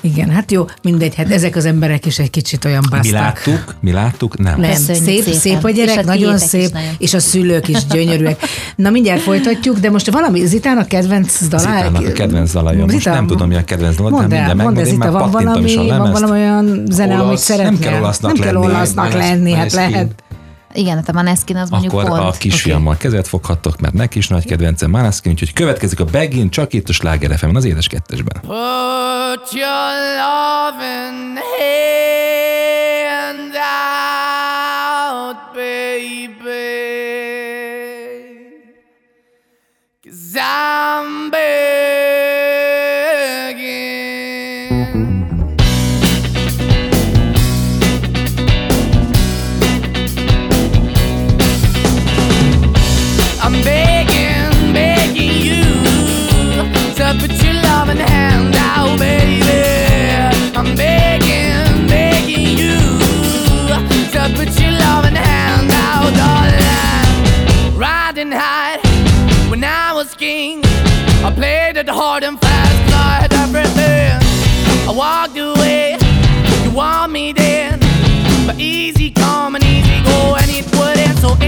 Igen, 0.00 0.30
hát 0.30 0.50
jó, 0.52 0.64
mindegy, 0.82 1.14
hát 1.14 1.30
ezek 1.30 1.56
az 1.56 1.64
emberek 1.64 2.06
is 2.06 2.18
egy 2.18 2.30
kicsit 2.30 2.64
olyan 2.64 2.84
Mi 2.90 2.96
baszták. 2.96 3.20
láttuk, 3.20 3.74
mi 3.80 3.92
láttuk, 3.92 4.38
nem. 4.38 4.60
Nem, 4.60 4.70
Köszönjük 4.70 5.04
szép, 5.04 5.22
szépen. 5.22 5.38
szép 5.40 5.64
a 5.64 5.68
És 5.68 5.74
gyerek, 5.74 5.98
a 5.98 6.02
nagyon 6.04 6.38
szép, 6.38 6.72
nagyon 6.72 6.88
és 6.98 7.14
a 7.14 7.18
szülők 7.20 7.68
is 7.68 7.86
gyönyörűek. 7.86 8.40
Na 8.76 8.90
mindjárt 8.90 9.20
folytatjuk, 9.20 9.78
de 9.78 9.90
most 9.90 10.10
valami 10.10 10.46
Zitán 10.46 10.76
a 10.78 10.84
kedvenc 10.84 11.46
dala? 11.48 11.62
Zitának 11.62 12.06
a 12.06 12.12
kedvenc 12.12 12.52
dala 12.52 12.72
jön. 12.72 12.80
Most 12.80 12.96
Zita, 12.96 13.10
nem 13.10 13.26
tudom, 13.26 13.48
mi 13.48 13.54
a 13.56 13.64
kedvenc 13.64 13.96
dala, 13.96 14.08
de 14.08 14.14
mondd 14.16 14.28
mindjárt 14.28 14.46
mondd 14.54 14.56
megmondom, 14.74 14.84
Zita, 14.84 15.10
van 15.10 15.30
valami, 15.30 15.76
van 15.76 16.10
valami 16.12 16.30
olyan 16.40 16.82
zene, 16.90 17.14
Olasz, 17.14 17.24
amit 17.26 17.48
nem 17.48 17.56
szeretnél? 17.58 17.90
kell 17.90 18.00
olasznak 18.00 18.32
nem 18.32 18.42
kell 18.44 18.52
lenni, 18.52 18.66
olasznak 18.66 19.08
Manes- 19.12 19.28
lenni, 19.28 19.52
hát 19.52 19.72
lehet. 19.72 20.14
Igen, 20.74 20.96
hát 20.96 21.08
a 21.08 21.12
Maneskin 21.12 21.56
az 21.56 21.70
mondjuk 21.70 21.92
Akkor 21.92 22.08
pont. 22.08 22.34
a 22.34 22.38
kisfiammal 22.38 22.96
kezet 22.96 23.28
foghattok, 23.28 23.80
mert 23.80 23.94
neki 23.94 24.18
is 24.18 24.28
nagy 24.28 24.46
kedvence 24.46 24.86
Maneskin, 24.86 25.32
úgyhogy 25.32 25.52
következik 25.52 26.00
a 26.00 26.04
Begin, 26.04 26.50
csak 26.50 26.72
itt 26.72 26.88
a 26.88 26.92
Sláger 26.92 27.38
FM-en, 27.38 27.56
az 27.56 27.64
édes 27.64 27.86
kettesben. 27.86 28.40
Put 28.40 29.52
your 29.52 29.92
loving 30.18 31.38
hand 31.58 33.01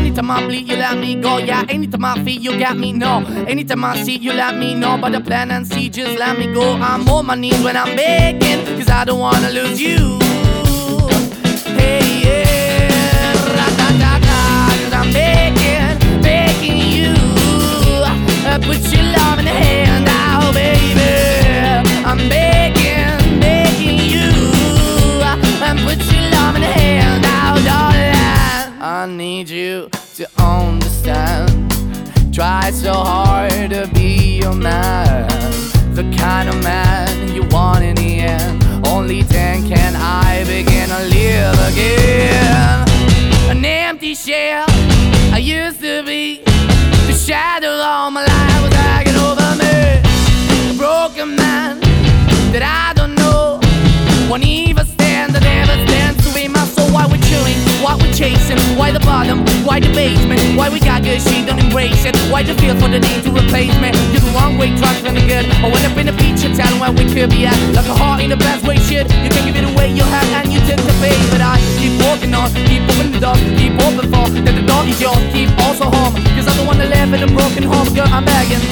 anytime 0.04 0.30
I 0.30 0.46
bleed, 0.46 0.68
you 0.68 0.76
let 0.76 0.98
me 0.98 1.14
go. 1.14 1.38
Yeah, 1.38 1.64
anytime 1.68 2.04
I 2.04 2.22
feel, 2.22 2.40
you 2.40 2.58
got 2.58 2.76
me. 2.76 2.92
No, 2.92 3.24
anytime 3.48 3.84
I 3.84 4.02
see, 4.02 4.16
you 4.16 4.32
let 4.32 4.56
me 4.56 4.74
know. 4.74 4.98
But 5.00 5.12
the 5.12 5.20
plan 5.20 5.50
and 5.50 5.66
see, 5.66 5.88
just 5.88 6.18
let 6.18 6.38
me 6.38 6.52
go. 6.52 6.74
I'm 6.74 7.08
on 7.08 7.26
my 7.26 7.34
knees 7.34 7.60
when 7.62 7.76
I'm 7.76 7.96
begging, 7.96 8.64
cause 8.76 8.90
I 8.90 9.04
don't 9.04 9.18
wanna 9.18 9.50
lose 9.50 9.80
you. 9.80 10.18
Hey, 11.78 12.04
yeah, 12.24 13.32
ra-da-da-da, 13.56 14.68
cause 14.84 14.92
I'm 14.92 15.10
begging, 15.12 16.20
begging 16.20 16.76
you. 16.76 17.14
Uh, 18.46 18.58
put 18.58 18.80
your 18.92 19.04
love 19.16 19.38
in 19.38 19.46
the 19.46 19.56
hand 19.64 20.06
out, 20.08 20.52
baby. 20.52 21.00
I'm 22.04 22.28
begging, 22.28 23.40
begging 23.40 23.98
you. 24.12 24.30
Uh, 25.22 25.64
and 25.64 25.78
put 25.80 25.98
your 26.12 26.30
love 26.30 26.56
in 26.56 26.60
the 26.60 26.68
hand 26.68 27.24
out, 27.24 27.64
darling. 27.64 27.93
I 28.86 29.06
need 29.06 29.48
you 29.48 29.88
to 30.16 30.28
understand. 30.36 31.72
Try 32.34 32.70
so 32.70 32.92
hard 32.92 33.70
to 33.70 33.90
be 33.94 34.40
your 34.42 34.52
man, 34.52 35.26
the 35.94 36.02
kind 36.18 36.50
of 36.50 36.62
man 36.62 37.34
you 37.34 37.44
want 37.44 37.82
in 37.82 37.96
the 37.96 38.20
end. 38.20 38.62
Only 38.86 39.22
then 39.22 39.66
can 39.66 39.96
I 39.96 40.44
begin 40.44 40.90
to 40.90 40.98
live 40.98 41.58
again. 41.72 42.86
An 43.48 43.64
empty 43.64 44.14
shell 44.14 44.66
I 45.32 45.38
used 45.38 45.80
to 45.80 46.02
be. 46.04 46.42
The 47.06 47.14
shadow 47.14 47.70
all 47.70 48.10
my 48.10 48.26
life 48.26 48.62
was 48.64 48.74
hanging 48.74 49.16
over 49.16 49.56
me. 49.62 50.02
A 50.72 50.76
broken 50.76 51.34
man 51.36 51.80
that 52.52 52.62
I 52.62 52.92
don't 52.92 53.14
know. 53.14 53.60
Won't 54.28 54.44
even 54.44 54.84
stand, 54.84 55.34
I 55.34 55.40
never 55.40 55.72
stand 55.86 56.22
to 56.22 56.34
be 56.34 56.48
soul. 57.28 57.48
Why 57.84 57.96
we're 58.00 58.12
chasing, 58.12 58.58
why 58.78 58.92
the 58.92 59.00
bottom, 59.00 59.44
why 59.64 59.80
the 59.80 59.92
basement, 59.92 60.40
why 60.56 60.68
we 60.68 60.80
got 60.80 61.02
good, 61.02 61.20
she 61.20 61.44
don't 61.44 61.58
embrace 61.58 62.04
it. 62.04 62.16
Why 62.32 62.42
the 62.42 62.54
feel 62.56 62.74
for 62.80 62.88
the 62.88 63.00
need 63.00 63.24
to 63.24 63.30
replace 63.30 63.74
me? 63.80 63.92
You're 64.12 64.24
the 64.24 64.32
wrong 64.32 64.56
way, 64.56 64.72
trying 64.76 64.96
to 65.04 65.12
the 65.12 65.24
good. 65.26 65.44
I 65.60 65.68
went 65.68 65.84
up 65.84 65.96
in 65.98 66.06
the 66.06 66.16
feature 66.16 66.52
town 66.54 66.80
where 66.80 66.92
we 66.92 67.04
could 67.12 67.30
be 67.30 67.46
at. 67.46 67.56
Like 67.76 67.88
a 67.88 67.94
heart 67.94 68.22
in 68.22 68.30
the 68.30 68.40
best 68.40 68.64
way, 68.66 68.76
shit. 68.76 69.04
You 69.24 69.30
can 69.30 69.44
give 69.44 69.56
it 69.56 69.66
away, 69.68 69.92
you 69.92 70.04
have, 70.04 70.28
and 70.40 70.52
you 70.52 70.60
took 70.64 70.80
the 70.80 70.94
bait. 71.02 71.18
But 71.28 71.40
I 71.40 71.60
keep 71.76 71.94
walking 72.00 72.32
on, 72.32 72.48
keep 72.68 72.82
opening 72.88 73.12
the 73.12 73.20
door, 73.20 73.36
keep 73.60 73.74
open 73.84 74.06
for 74.08 74.24
that 74.32 74.54
the 74.56 74.64
door 74.64 74.84
is 74.88 75.00
yours, 75.00 75.20
keep 75.32 75.50
also 75.64 75.84
home. 75.84 76.14
Cause 76.36 76.48
I'm 76.48 76.56
the 76.56 76.64
one 76.64 76.78
that 76.78 76.88
live 76.88 77.12
in 77.12 77.20
a 77.22 77.30
broken 77.30 77.64
home, 77.64 77.88
girl, 77.92 78.08
I'm 78.08 78.24
begging. 78.24 78.62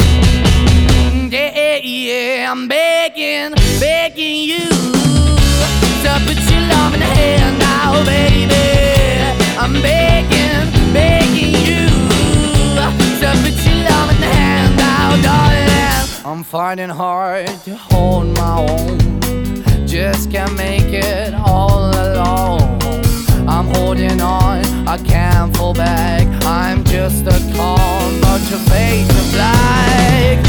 Yeah, 1.33 1.53
yeah, 1.53 1.73
baby. 1.83 2.45
I'm 2.45 2.69
begging, 2.69 3.53
begging 3.81 4.45
you 4.45 4.69
to 6.03 6.21
put 6.27 6.52
I'm 16.33 16.43
finding 16.45 16.89
hard 16.89 17.47
to 17.65 17.77
hold 17.77 18.35
my 18.39 18.67
own, 18.67 19.87
just 19.87 20.31
can't 20.31 20.57
make 20.57 20.93
it 20.93 21.35
all 21.35 21.91
alone. 21.91 22.79
I'm 23.47 23.67
holding 23.75 24.21
on, 24.21 24.65
I 24.89 24.97
can't 24.97 25.55
fall 25.57 25.75
back. 25.75 26.27
I'm 26.45 26.85
just 26.85 27.27
a 27.27 27.39
call, 27.55 28.11
but 28.23 28.41
your 28.51 28.61
face 28.61 29.11
is 29.11 29.33
black. 29.33 30.47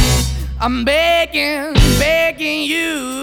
I'm 0.61 0.85
begging, 0.85 1.73
begging 1.99 2.63
you. 2.63 3.22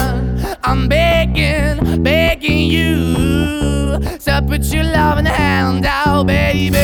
I'm 0.63 0.87
begging, 0.87 2.03
begging 2.03 2.69
you 2.69 3.99
to 3.99 4.45
put 4.47 4.65
your 4.65 4.83
loving 4.83 5.25
hand 5.25 5.85
out, 5.85 6.27
baby. 6.27 6.77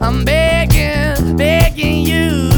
I'm 0.00 0.24
begging, 0.24 1.36
begging 1.36 2.06
you 2.06 2.50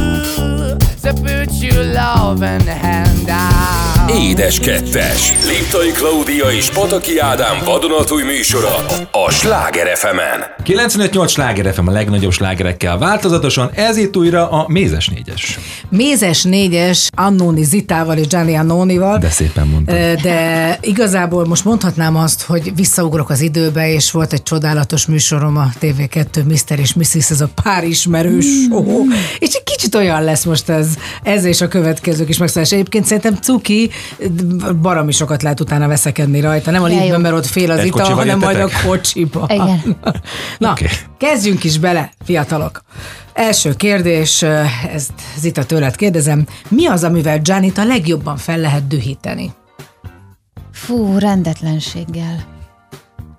to 1.02 1.12
put 1.14 1.52
your 1.54 1.84
loving 1.84 2.60
hand 2.66 3.28
out. 3.28 4.01
Édes 4.08 4.58
kettes. 4.58 5.32
Liptai 5.46 5.90
Klaudia 5.90 6.50
és 6.50 6.70
Pataki 6.70 7.18
Ádám 7.18 7.58
vadonatúj 7.64 8.22
műsora 8.22 8.76
a 9.10 9.30
Sláger 9.30 9.96
fm 9.96 10.18
95-8 10.64 11.28
sláger 11.28 11.74
FM 11.74 11.86
a 11.86 11.90
legnagyobb 11.90 12.32
slágerekkel 12.32 12.98
változatosan, 12.98 13.70
ez 13.74 13.96
itt 13.96 14.16
újra 14.16 14.50
a 14.50 14.64
Mézes 14.68 15.08
négyes. 15.08 15.58
Mézes 15.88 16.42
négyes 16.42 17.08
Annoni 17.16 17.62
Zitával 17.62 18.16
és 18.16 18.26
Gianni 18.26 18.54
Annonival. 18.54 19.18
De 19.18 19.30
szépen 19.30 19.66
mondtam. 19.66 19.96
De 20.22 20.78
igazából 20.80 21.46
most 21.46 21.64
mondhatnám 21.64 22.16
azt, 22.16 22.42
hogy 22.42 22.72
visszaugrok 22.74 23.30
az 23.30 23.40
időbe, 23.40 23.92
és 23.92 24.10
volt 24.10 24.32
egy 24.32 24.42
csodálatos 24.42 25.06
műsorom 25.06 25.56
a 25.56 25.68
TV2 25.80 26.44
Mr. 26.44 26.78
és 26.78 26.94
Mrs. 26.94 27.30
ez 27.30 27.40
a 27.40 27.48
pár 27.62 27.84
ismerős 27.84 28.44
show. 28.44 29.04
És 29.38 29.54
egy 29.54 29.64
kicsit 29.64 29.94
olyan 29.94 30.24
lesz 30.24 30.44
most 30.44 30.68
ez, 30.68 30.86
ez 31.22 31.44
és 31.44 31.60
a 31.60 31.68
következők 31.68 32.28
is 32.28 32.38
megszállás. 32.38 32.72
Egyébként 32.72 33.04
szerintem 33.04 33.34
Cuki 33.34 33.90
baromi 34.82 35.12
sokat 35.12 35.42
lehet 35.42 35.60
utána 35.60 35.88
veszekedni 35.88 36.40
rajta. 36.40 36.70
Nem 36.70 36.82
a 36.82 36.88
Ja, 36.88 36.98
liftben, 36.98 37.20
mert 37.20 37.34
ott 37.34 37.46
fél 37.46 37.70
az 37.70 37.78
Egy 37.78 37.86
ital, 37.86 38.14
hanem 38.14 38.38
majd 38.38 38.60
a 38.60 38.68
kocsiba. 38.86 39.46
Igen. 39.48 39.96
Na, 40.58 40.70
Oké. 40.70 40.86
kezdjünk 41.18 41.64
is 41.64 41.78
bele, 41.78 42.10
fiatalok. 42.24 42.82
Első 43.32 43.74
kérdés, 43.74 44.42
ezt 44.92 45.12
Zita 45.38 45.64
tőled 45.64 45.96
kérdezem. 45.96 46.46
Mi 46.68 46.86
az, 46.86 47.04
amivel 47.04 47.38
Gianni 47.40 47.72
a 47.76 47.84
legjobban 47.84 48.36
fel 48.36 48.58
lehet 48.58 48.86
dühíteni? 48.86 49.52
Fú, 50.72 51.18
rendetlenséggel. 51.18 52.44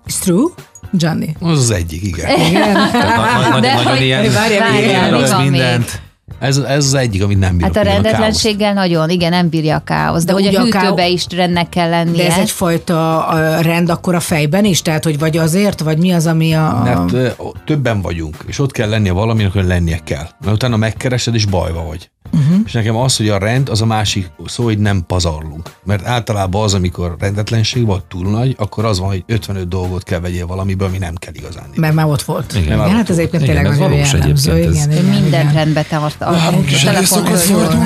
It's 0.07 0.19
true? 0.19 0.49
Gianni. 0.91 1.35
Az 1.39 1.59
az 1.59 1.71
egyik, 1.71 2.03
igen. 2.03 2.39
Igen. 2.49 2.71
Na, 2.71 3.49
na, 3.49 3.59
De 3.59 3.73
nagyon 3.73 3.91
hogy- 3.91 4.01
ilyen, 4.01 4.31
Várjál, 4.31 4.71
Várjál, 4.71 5.41
mindent. 5.41 6.01
Ez, 6.39 6.57
ez 6.57 6.85
az 6.85 6.93
egyik, 6.93 7.23
amit 7.23 7.39
nem 7.39 7.57
bírok. 7.57 7.75
Hát 7.75 7.85
a 7.85 7.89
rendetlenséggel 7.89 8.73
nagyon, 8.73 9.09
igen, 9.09 9.29
nem 9.29 9.49
bírja 9.49 9.75
a 9.75 9.79
káosz. 9.79 10.23
De, 10.23 10.25
De 10.25 10.33
hogy 10.33 10.47
ugye 10.47 10.57
a 10.57 10.61
a 10.61 10.63
hűtőbe 10.63 11.07
is 11.07 11.25
rendnek 11.35 11.69
kell 11.69 11.89
lennie. 11.89 12.23
De 12.23 12.31
ez 12.31 12.37
egyfajta 12.37 13.27
a 13.27 13.61
rend 13.61 13.89
akkor 13.89 14.15
a 14.15 14.19
fejben 14.19 14.65
is? 14.65 14.81
Tehát, 14.81 15.03
hogy 15.03 15.19
vagy 15.19 15.37
azért, 15.37 15.79
vagy 15.79 15.97
mi 15.97 16.11
az, 16.11 16.27
ami 16.27 16.53
a... 16.53 16.81
Mert 16.83 17.35
többen 17.65 18.01
vagyunk, 18.01 18.37
és 18.45 18.59
ott 18.59 18.71
kell 18.71 18.89
lennie 18.89 19.11
valaminek, 19.11 19.53
hogy 19.53 19.65
lennie 19.65 19.99
kell. 20.03 20.27
Mert 20.39 20.53
utána 20.55 20.77
megkeresed, 20.77 21.35
és 21.35 21.45
bajba 21.45 21.83
vagy. 21.83 22.09
Uh-huh. 22.33 22.59
És 22.65 22.71
nekem 22.71 22.95
az, 22.95 23.17
hogy 23.17 23.29
a 23.29 23.37
rend, 23.37 23.69
az 23.69 23.81
a 23.81 23.85
másik 23.85 24.31
szó, 24.45 24.63
hogy 24.63 24.77
nem 24.77 25.03
pazarlunk. 25.07 25.69
Mert 25.83 26.05
általában 26.05 26.63
az, 26.63 26.73
amikor 26.73 27.15
rendetlenség 27.19 27.85
vagy 27.85 28.03
túl 28.03 28.29
nagy, 28.31 28.55
akkor 28.57 28.85
az 28.85 28.99
van, 28.99 29.07
hogy 29.07 29.23
55 29.27 29.67
dolgot 29.67 30.03
kell 30.03 30.19
vegyél 30.19 30.47
valamiből, 30.47 30.87
ami 30.87 30.97
nem 30.97 31.15
kell 31.15 31.33
igazán. 31.35 31.65
Mert 31.75 31.93
már 31.93 32.05
ott 32.05 32.21
volt. 32.21 32.53
Igen, 32.53 32.63
igen 32.63 32.89
hát 32.89 33.09
ez 33.09 33.17
egyébként 33.17 33.43
tényleg 33.43 33.63
nagyon 33.63 33.89
valós 33.89 34.13
jellemző. 34.13 34.57
Igen, 34.57 34.91
igen, 34.91 35.05
mindent 35.05 35.53
rendbe 35.53 35.85
tart. 35.89 36.25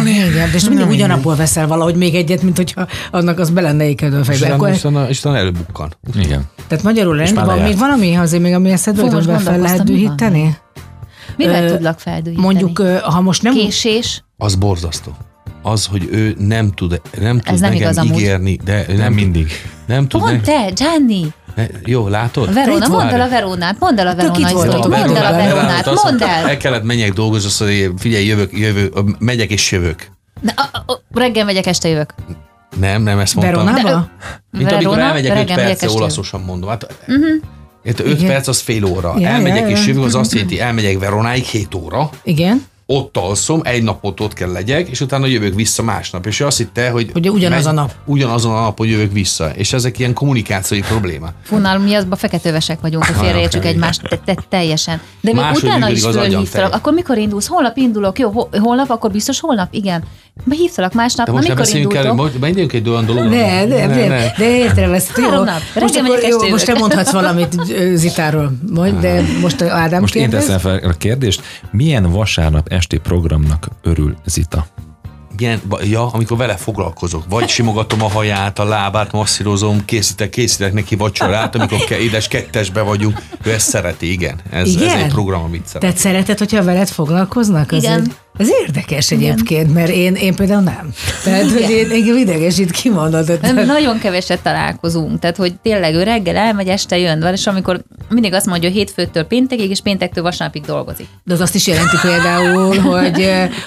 Igen, 0.06 0.50
de 0.52 0.56
és 0.56 0.70
mindig 0.70 0.88
ugyanabból 0.88 1.36
veszel 1.36 1.68
valahogy 1.68 1.96
még 1.96 2.16
egyet, 2.16 2.42
mint 2.42 2.58
hogyha 2.58 2.88
annak 3.12 3.40
az 3.40 3.50
be 3.50 3.62
lenne 3.62 3.88
ékedő 3.88 4.24
fejbe. 4.24 4.54
Akkor, 4.54 4.70
és 5.10 5.20
utána 5.20 5.38
előbukkan. 5.38 5.94
Igen. 6.20 6.44
tehát 6.68 6.84
magyarul 6.84 7.18
rendben 7.18 7.46
van, 7.46 7.60
még 7.60 7.78
valami 7.78 8.16
azért 8.16 8.42
még, 8.42 8.54
ami 8.54 8.72
eszedbe 8.72 9.00
Fú, 9.00 9.06
jut, 9.06 9.16
most 9.16 9.28
amivel 9.28 9.54
fel 9.54 9.62
lehet 9.62 9.84
dühíteni? 9.84 10.58
Mivel 11.38 11.64
Ö, 11.64 11.72
tudlak 11.72 12.00
feldühíteni? 12.00 12.46
Mondjuk, 12.46 12.82
ha 13.04 13.22
most 13.22 13.42
nem... 13.42 13.54
Késés? 13.54 14.24
Az 14.38 14.56
borzasztó. 14.56 15.12
Az, 15.62 15.86
hogy 15.86 16.08
ő 16.12 16.36
nem 16.40 16.72
tud, 16.72 17.02
nem 17.20 17.40
tud 17.40 17.54
Ez 17.54 17.60
nem 17.60 17.72
nekem 17.72 17.90
igaz 17.92 17.98
amúgy. 17.98 18.20
ígérni, 18.20 18.56
de 18.64 18.86
Nem 18.88 18.96
tud- 19.06 19.14
mindig. 19.14 19.52
Nem 19.86 20.08
tud 20.08 20.22
Pont 20.22 20.42
te, 20.42 20.70
Gianni! 20.76 21.26
ne, 21.56 21.66
Jó, 21.86 22.08
látod? 22.08 22.54
Verona, 22.54 22.88
mondd 22.88 23.10
el 23.10 23.22
a 23.22 23.30
Veronát, 23.30 23.80
mondd 23.80 24.00
el 24.00 24.08
a 24.08 24.16
Veronát, 24.16 24.52
voltatok, 24.52 24.96
mondd 24.96 25.16
el 25.16 25.26
a 25.34 25.38
Veronát. 25.38 25.86
Mondd 26.04 26.22
el! 26.24 26.50
El 26.50 26.58
kellett 26.58 26.84
menjek 26.84 27.14
dolgozni, 27.14 27.48
azt 27.48 27.60
mondja, 27.60 27.92
figyelj, 27.98 28.26
jövök, 28.26 28.58
jövök, 28.58 29.20
megyek 29.20 29.52
és 29.52 29.72
jövök. 29.72 30.08
Na, 30.42 30.52
a- 30.56 30.92
a- 30.92 31.02
Reggel 31.14 31.46
megyek, 31.46 31.66
este 31.66 31.88
jövök. 31.88 32.14
Nem, 32.80 33.02
nem 33.02 33.20
ezt 33.20 33.36
mondtam. 33.36 33.66
Veronába? 33.66 34.10
Mint 34.52 34.72
amikor 34.72 34.96
Verona, 34.96 35.08
elmegyek 35.08 35.32
5 35.32 35.38
reggel 35.38 35.56
megyek, 35.56 35.70
percre, 35.70 35.88
este 35.88 36.00
olaszosan 36.00 36.42
mondom. 36.42 36.70
Hát, 36.70 36.96
uh-huh. 37.08 37.26
5 37.84 38.00
Igen. 38.00 38.28
perc 38.28 38.48
az 38.48 38.60
fél 38.60 38.86
óra. 38.86 39.14
Ja, 39.20 39.28
elmegyek 39.28 39.62
ja, 39.62 39.68
és 39.68 39.88
jövök, 39.88 40.04
az 40.04 40.16
azt 40.16 40.34
jelenti, 40.34 40.60
elmegyek 40.60 41.00
Veronáig 41.00 41.44
7 41.44 41.76
óra, 41.76 42.10
Igen. 42.24 42.66
Ott 42.90 43.18
alszom, 43.18 43.62
egy 43.64 43.84
napot 43.84 44.20
ott 44.20 44.34
kell 44.34 44.52
legyek, 44.52 44.88
és 44.90 45.02
utána 45.02 45.26
jövök 45.26 45.56
vissza 45.56 45.84
másnap. 45.84 46.26
És 46.26 46.40
ő 46.40 46.46
azt 46.46 46.58
hitte, 46.58 46.90
hogy... 46.90 47.10
Hogy 47.14 47.30
ugyanaz 47.30 47.66
a 47.66 47.72
nap. 47.72 47.92
Ugyanazon 48.06 48.56
a 48.56 48.62
napon 48.62 48.88
jövök 48.88 49.12
vissza. 49.12 49.50
És 49.50 49.74
ezek 49.74 50.00
ilyen 50.00 50.14
kommunikációi 50.14 50.80
probléma. 50.80 51.30
Fú, 51.44 51.58
nálunk 51.58 51.88
mi 51.88 51.94
azban 51.94 52.18
feketővesek 52.18 52.80
vagyunk, 52.82 53.06
hogy 53.06 53.16
félreértsük 53.26 53.66
egymást 53.66 54.02
te, 54.02 54.18
te, 54.26 54.36
teljesen. 54.50 54.96
De 55.22 55.32
még 55.34 55.42
Máshogy 55.42 55.64
utána 55.70 55.90
is 55.90 56.02
fölhívtalak. 56.02 56.74
Akkor 56.74 56.94
mikor 56.94 57.18
indulsz? 57.18 57.48
Holnap 57.48 57.78
indulok. 57.78 58.20
Jó, 58.20 58.30
ho- 58.30 58.58
holnap, 58.58 58.90
akkor 58.90 59.12
biztos 59.12 59.40
holnap? 59.40 59.68
Igen. 59.74 60.04
Hívtalak 60.50 60.94
másnap, 60.94 61.26
De 61.26 61.32
na 61.32 61.38
most 61.38 61.48
nem 61.48 61.58
mikor 61.58 61.72
beszéljünk 61.72 61.94
el, 61.96 62.04
indultok? 62.04 62.26
most 62.26 62.40
menjünk 62.42 62.74
egy 62.74 62.90
olyan 62.90 63.06
dologra. 63.06 63.30
Ne, 63.30 63.66
ne, 63.66 63.86
ne, 63.86 64.08
ne, 64.08 64.32
de 64.38 64.58
értem 64.58 64.94
ezt. 64.94 65.18
Jó. 65.18 65.24
Három 65.24 65.46
nap. 65.46 65.60
Most, 65.80 65.96
akkor, 65.96 66.20
jó, 66.30 66.50
most 66.50 66.66
te 66.66 66.74
mondhatsz 66.74 67.12
valamit 67.12 67.56
Zitáról, 67.94 68.52
majd, 68.74 69.00
de 69.00 69.22
most 69.42 69.62
Ádám 69.62 70.00
Most 70.02 70.16
én 70.16 70.22
kérdez. 70.22 70.46
teszem 70.46 70.60
fel 70.60 70.90
a 70.90 70.94
kérdést, 70.94 71.42
milyen 71.72 72.12
vasárnap 72.12 72.68
esti 72.78 72.98
programnak 72.98 73.68
örül 73.84 74.16
Zita? 74.26 74.66
Milyen, 75.38 75.62
ba- 75.70 75.86
ja, 75.86 76.08
amikor 76.12 76.38
vele 76.38 76.56
foglalkozok. 76.56 77.24
Vagy 77.30 77.48
simogatom 77.50 78.02
a 78.04 78.10
haját, 78.10 78.60
a 78.60 78.64
lábát, 78.64 79.12
masszírozom, 79.12 79.86
készítek, 79.86 80.30
készítek 80.30 80.74
neki 80.74 80.96
vacsorát, 80.96 81.56
amikor 81.56 81.80
ke- 81.80 82.00
édes 82.00 82.28
kettesbe 82.28 82.82
vagyunk. 82.82 83.22
Ő 83.44 83.52
ezt 83.52 83.70
szereti, 83.70 84.12
igen. 84.12 84.40
Ez, 84.50 84.68
ez 84.68 84.82
Igen? 84.82 84.98
egy 84.98 85.12
program, 85.12 85.44
amit 85.44 85.66
szeret. 85.66 85.82
Tehát 85.82 85.98
szereted, 85.98 86.38
hogyha 86.38 86.64
veled 86.64 86.88
foglalkoznak? 86.88 87.72
Igen. 87.72 88.02
Egy, 88.02 88.16
ez 88.38 88.48
érdekes 88.62 89.12
egyébként, 89.12 89.74
mert 89.74 89.90
én, 89.90 90.14
én 90.16 90.36
például 90.36 90.62
nem. 90.62 90.90
Tehát, 91.24 91.52
hogy 91.52 91.70
én, 91.70 91.92
engem 91.92 92.18
idegesít 92.18 92.72
kimondod. 92.72 93.40
Nem, 93.42 93.66
nagyon 93.66 94.00
keveset 94.00 94.42
találkozunk, 94.42 95.20
tehát 95.20 95.36
hogy 95.36 95.54
tényleg 95.64 95.94
ő 95.94 96.04
reggel 96.04 96.36
elmegy, 96.36 96.68
este 96.68 96.98
jön, 96.98 97.20
van, 97.20 97.34
és 97.34 97.48
amikor 97.48 97.82
mindig 98.10 98.34
azt 98.34 98.46
mondja, 98.46 98.70
hogy 98.70 98.78
hétfőtől 98.78 99.24
péntekig, 99.24 99.70
és 99.70 99.82
péntektől 99.82 100.24
vasárnapig 100.24 100.62
dolgozik. 100.66 101.08
de 101.24 101.34
az 101.34 101.40
azt 101.42 101.56
is 101.56 101.68
jelenti 101.68 101.96
például, 102.02 102.80
hogy, 102.92 103.26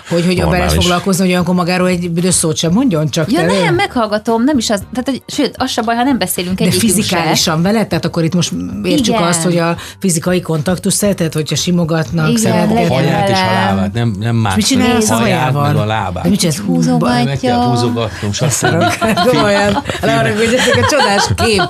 hogy, 0.08 0.24
hogy 0.26 0.38
a 0.40 0.42
Normális. 0.44 0.72
foglalkozni, 0.74 1.22
hogy 1.22 1.30
olyankor 1.30 1.54
magáról 1.54 1.88
egy 1.88 2.10
büdös 2.10 2.34
szót 2.34 2.56
sem 2.56 2.72
mondjon, 2.72 3.08
csak 3.10 3.30
Ja 3.32 3.38
te- 3.46 3.46
nem, 3.62 3.74
meghallgatom, 3.74 4.44
nem 4.44 4.58
is 4.58 4.70
az, 4.70 4.78
tehát, 4.92 5.08
hogy, 5.08 5.22
sőt, 5.26 5.54
az 5.56 5.70
se 5.70 5.82
baj, 5.82 5.94
ha 5.96 6.02
nem 6.02 6.18
beszélünk 6.18 6.58
De 6.58 6.64
egyikünk 6.64 6.90
se. 6.92 6.94
fizikálisan 6.96 7.62
veled? 7.62 7.86
Tehát 7.88 8.04
akkor 8.04 8.24
itt 8.24 8.34
most 8.34 8.52
értsük 8.84 9.14
Igen. 9.14 9.22
azt, 9.26 9.42
hogy 9.42 9.56
a 9.58 9.76
fizikai 9.98 10.40
kontaktus 10.40 10.92
szereted, 10.92 11.32
hogyha 11.32 11.54
simogatnak, 11.56 12.28
Igen, 12.28 12.34
A 12.34 12.38
szeretgetnek. 12.38 12.88
legyen 12.88 13.04
haját 13.04 13.28
és 13.28 13.38
a 13.38 13.52
lábát, 13.52 13.92
nem, 13.92 14.14
nem 14.20 14.36
más. 14.36 14.54
Mit 14.60 14.68
csinálsz 14.68 15.10
a 15.10 15.14
hajával? 15.14 15.66
meg 15.66 15.76
a 15.76 15.84
lábát. 15.84 16.28
Mit 16.28 16.38
csinálsz? 16.38 16.58
Húzogatja. 16.58 17.24
Meg 17.24 17.38
kell 17.38 17.56
húzogatnom, 17.56 18.32
stb. 18.32 18.82
Hát 18.82 19.26
Komolyan, 19.26 19.82
arra, 20.02 20.34
hogy 20.36 20.54
ezek 20.58 20.84
a 20.84 20.88
csodás 20.90 21.26
kép 21.36 21.62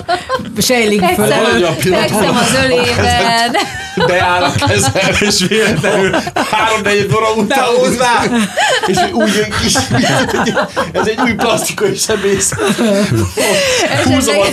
sejlik 0.59 1.05
föl. 1.05 1.31
Hát 1.31 1.81
Fekszem 1.81 2.37
az 2.37 2.55
ölében. 2.65 3.57
Beáll 4.07 4.43
a 4.43 4.53
kezem, 4.67 4.93
és 5.21 5.45
véletlenül 5.49 6.17
három-négy 6.51 7.11
óra 7.17 7.33
után 7.37 7.65
hozzá, 7.79 8.23
és 8.87 8.97
úgy 9.13 9.45
egy 9.45 9.53
kis, 9.63 9.75
ez 10.93 11.07
egy 11.07 11.21
új 11.21 11.33
plastikai 11.35 11.95
sebész. 11.95 12.53
Húzom 14.05 14.39
a 14.39 14.45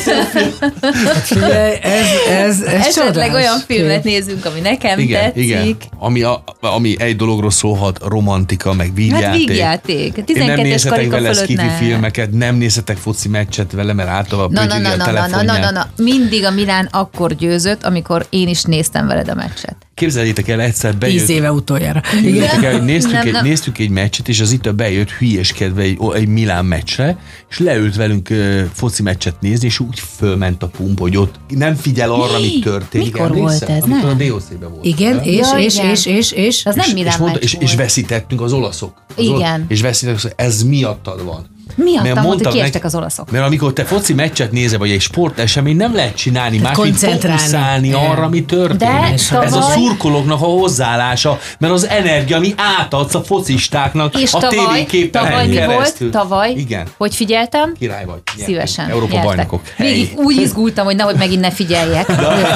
Ez, 1.82 2.08
ez, 2.30 2.62
ez 2.62 2.86
esetleg 2.86 3.34
olyan 3.34 3.60
filmet 3.68 4.04
nézzünk, 4.04 4.46
ami 4.46 4.60
nekem 4.60 5.00
Igen, 5.00 5.22
tetszik. 5.24 5.44
igen. 5.44 5.78
Ami, 6.00 6.22
a, 6.22 6.44
ami 6.62 6.96
egy 7.00 7.16
dologról 7.16 7.52
szólhat, 7.52 8.00
romantika, 8.28 8.74
meg 8.74 8.86
Hát 8.88 8.96
vígjáték. 8.96 9.48
vígjáték. 9.48 10.18
Én 10.18 10.46
nem 10.46 10.58
12-es 10.58 10.62
nézhetek 10.62 11.10
vele 11.10 11.34
skifi 11.34 11.68
filmeket, 11.78 12.32
nem 12.32 12.56
nézhetek 12.56 12.98
foci 12.98 13.30
meccset 13.30 13.72
vele, 13.72 13.94
mert 13.94 14.10
általában 14.10 14.52
Na, 14.52 14.66
na, 14.66 14.78
na, 14.78 14.92
a 14.92 15.12
na, 15.12 15.28
na, 15.28 15.42
na, 15.42 15.58
na, 15.58 15.72
na. 15.72 15.90
Mindig 15.98 16.46
a 16.46 16.52
Milán 16.52 16.88
akkor 16.92 17.36
győzött, 17.36 17.84
amikor 17.84 18.26
én 18.30 18.48
is 18.48 18.64
néztem 18.64 19.08
veled 19.08 19.30
a 19.30 19.36
meccset. 19.36 19.87
Képzeljétek 19.98 20.48
el, 20.48 20.62
egyszer 20.62 20.90
Tíz 20.92 21.00
bejött, 21.00 21.28
éve 21.30 21.52
utoljára. 21.52 22.02
Képzeljétek 22.02 22.64
el, 22.64 22.72
hogy 22.72 22.84
néztük, 22.84 23.12
Nem, 23.12 23.26
egy, 23.26 23.32
nem. 23.32 23.46
néztük 23.46 23.78
egy 23.78 23.90
meccset, 23.90 24.28
és 24.28 24.40
az 24.40 24.52
itt 24.52 24.76
bejött 24.76 25.12
hülyeskedve 25.12 25.82
egy, 25.82 25.98
egy 26.14 26.28
Milán 26.28 26.66
meccsre, 26.66 27.18
és 27.50 27.60
leült 27.60 27.96
velünk 27.96 28.30
ö, 28.30 28.62
foci 28.74 29.02
meccset 29.02 29.42
nézni, 29.42 29.66
és 29.68 29.80
úgy 29.80 30.00
fölment 30.18 30.64
a 30.64 30.68
pump, 30.68 31.00
hogy 31.00 31.18
ott 31.18 31.36
nem 31.48 31.76
figyel 31.76 32.12
arra, 32.12 32.40
mi 32.40 32.60
történik. 32.60 33.14
Mikor 33.14 33.28
volt 33.34 33.40
Emlékszel? 33.40 33.76
ez, 33.76 33.84
Amikor 33.84 34.16
nem? 34.16 34.28
a 34.28 34.30
DOC-ben 34.30 34.70
volt. 34.72 34.86
Igen, 34.86 35.16
Nem? 35.16 35.24
és, 35.26 35.48
Ja, 35.52 35.58
és, 35.58 35.76
igen. 35.76 35.90
és, 35.90 36.06
és, 36.06 36.32
és. 36.32 36.66
Az 36.66 36.76
nem 36.76 36.86
és, 36.88 36.94
Milán 36.94 37.12
és, 37.14 37.18
mondta, 37.18 37.40
meccs 37.40 37.44
és, 37.44 37.54
és 37.54 37.60
volt. 37.60 37.76
veszítettünk 37.76 38.42
az 38.42 38.54
olaszok. 38.54 39.04
Az 39.16 39.24
Igen. 39.24 39.36
Olasz, 39.36 39.60
és 39.68 39.82
veszítettünk, 39.82 40.34
ez 40.36 40.64
miattad 40.64 41.24
van. 41.24 41.56
Miattam 41.76 42.04
Mert 42.04 42.14
volt, 42.16 42.18
hogy 42.18 42.26
mondtam 42.28 42.52
kiestek 42.52 42.84
az 42.86 42.96
olaszok. 42.96 43.32
Mert 43.32 43.46
amikor 43.46 43.74
te 43.74 43.84
foci 43.84 44.14
meccset 44.14 44.52
nézel, 44.52 44.80
vagy 44.80 44.92
egy 44.92 45.02
sportesemény, 45.02 45.76
nem 45.76 45.96
lehet 45.96 46.16
csinálni 46.16 46.58
más, 46.58 46.78
mint 46.78 46.90
koncentrálni. 46.90 47.40
fókuszálni 47.40 47.88
Igen. 47.88 48.00
arra, 48.00 48.30
mi 48.30 48.44
történik. 48.46 48.80
De 48.80 49.12
ez 49.14 49.32
a 49.54 49.60
tavaly- 49.60 49.74
szurkolóknak 49.78 50.42
a 50.42 50.46
hozzáállása, 50.46 51.40
mert 51.60 51.74
az 51.74 51.88
energia, 51.88 52.36
ami 52.38 52.54
átadsz 52.80 53.16
a 53.16 53.22
focistáknak 53.24 54.20
És 54.22 54.34
a 54.34 54.38
tavaly, 54.40 54.66
tévéképen 54.66 55.24
tavaly 55.24 55.48
mi 55.48 55.54
keresztül. 55.54 56.10
volt? 56.12 56.24
Tavaly, 56.24 56.52
Igen. 56.58 56.88
hogy 56.98 57.16
figyeltem? 57.16 57.74
Király 57.80 58.06
vagy. 58.06 58.16
Nyertünk. 58.26 58.48
Szívesen. 58.48 58.90
Európa 58.90 59.08
nyertek. 59.14 59.26
bajnokok. 59.28 59.62
Végig 59.78 60.08
Hey. 60.16 60.26
úgy 60.26 60.36
izgultam, 60.42 60.86
hogy 60.86 60.96
nehogy 60.96 61.16
megint 61.16 61.42
ne 61.42 61.52
figyeljek. 61.52 62.06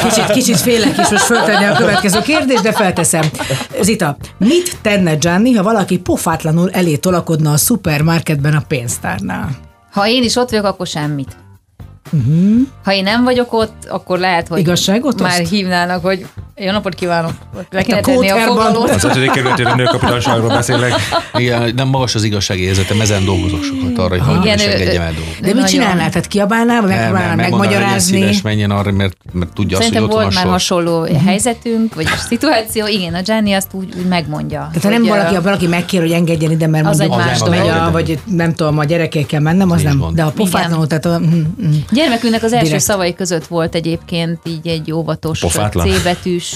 Kicsit, 0.03 0.25
kicsit 0.31 0.59
félek 0.59 0.97
is 0.97 1.09
most 1.09 1.23
föltenni 1.23 1.65
a 1.65 1.73
következő 1.73 2.21
kérdést, 2.21 2.61
de 2.63 2.71
felteszem. 2.71 3.23
Zita, 3.81 4.17
mit 4.37 4.77
tenne 4.81 5.15
Gianni, 5.15 5.53
ha 5.53 5.63
valaki 5.63 5.97
pofátlanul 5.97 6.69
elé 6.71 6.95
tolakodna 6.95 7.51
a 7.51 7.57
szupermarketben 7.57 8.53
a 8.55 8.63
pénztárnál? 9.01 9.49
Ha 9.91 10.07
én 10.07 10.23
is 10.23 10.35
ott 10.35 10.49
vagyok, 10.49 10.65
akkor 10.65 10.87
semmit. 10.87 11.35
Ha 12.83 12.93
én 12.93 13.03
nem 13.03 13.23
vagyok 13.23 13.53
ott, 13.53 13.85
akkor 13.89 14.19
lehet, 14.19 14.47
hogy 14.47 14.59
Igazságot 14.59 15.21
már 15.21 15.41
oszt? 15.41 15.49
hívnának, 15.49 16.01
hogy 16.03 16.25
jó 16.65 16.71
napot 16.71 16.95
kívánok, 16.95 17.31
le 17.69 17.81
kéne 17.81 17.97
a 17.97 18.01
tenni 18.01 18.29
a 18.29 18.37
foglalót. 18.37 18.89
Az 18.89 19.03
ötödik 19.03 19.31
kerületére 19.31 19.73
nőkapitanságról 19.75 20.47
beszélek. 20.47 20.93
Igen, 21.33 21.73
nem 21.75 21.87
magas 21.87 22.15
az 22.15 22.23
igazságérzetem, 22.23 23.01
ezen 23.01 23.25
dolgozok 23.25 23.63
sokat 23.63 23.97
arra, 23.97 24.23
hogy 24.23 24.45
és 24.45 24.65
ő- 24.65 24.69
engedjem 24.69 25.01
el 25.01 25.13
dolgokat. 25.13 25.39
De 25.41 25.53
mit 25.53 25.67
csinálnál? 25.67 26.09
Tehát 26.09 26.27
kiabálnál, 26.27 26.81
vagy 26.81 26.89
megpróbálnál 26.89 27.35
megmagyarázni? 27.35 28.17
Szíves, 28.17 28.41
menjen 28.41 28.71
arra, 28.71 28.91
mert, 28.91 29.17
mert 29.31 29.53
tudja 29.53 29.77
Szerintem 29.77 30.03
azt, 30.03 30.11
hogy 30.11 30.23
ott 30.25 30.31
volt 30.33 30.43
már 30.43 30.53
hasonló 30.53 31.07
helyzetünk, 31.25 31.95
vagy 31.95 32.07
szituáció. 32.27 32.87
Igen, 32.87 33.13
a 33.13 33.19
Jenny 33.25 33.53
azt 33.53 33.67
úgy, 33.71 33.93
úgy 33.97 34.05
megmondja. 34.05 34.69
Tehát 34.73 34.83
ha 34.83 34.89
nem 34.89 35.03
valaki, 35.03 35.43
valaki 35.43 35.67
megkér, 35.67 36.01
hogy 36.01 36.11
engedjen 36.11 36.51
ide, 36.51 36.67
mert 36.67 36.85
Az 36.85 36.97
mondjuk 36.97 37.19
egy 37.19 37.25
más 37.25 37.39
dolog. 37.39 37.91
vagy 37.91 38.19
nem 38.25 38.53
tudom, 38.53 38.77
a 38.77 38.83
gyerekekkel 38.83 39.39
mennem, 39.39 39.71
az 39.71 39.81
nem. 39.81 40.03
De 40.13 40.23
a 40.23 40.29
pofátlanul, 40.29 40.87
tehát 40.87 41.05
a, 41.05 41.19
mm, 41.19 41.23
mm. 41.23 41.71
Gyermekünknek 41.91 42.43
az 42.43 42.53
első 42.53 42.77
szavai 42.77 43.13
között 43.13 43.47
volt 43.47 43.75
egyébként 43.75 44.39
így 44.47 44.67
egy 44.67 44.91
óvatos. 44.91 45.39
C 45.39 46.03
betűs 46.03 46.50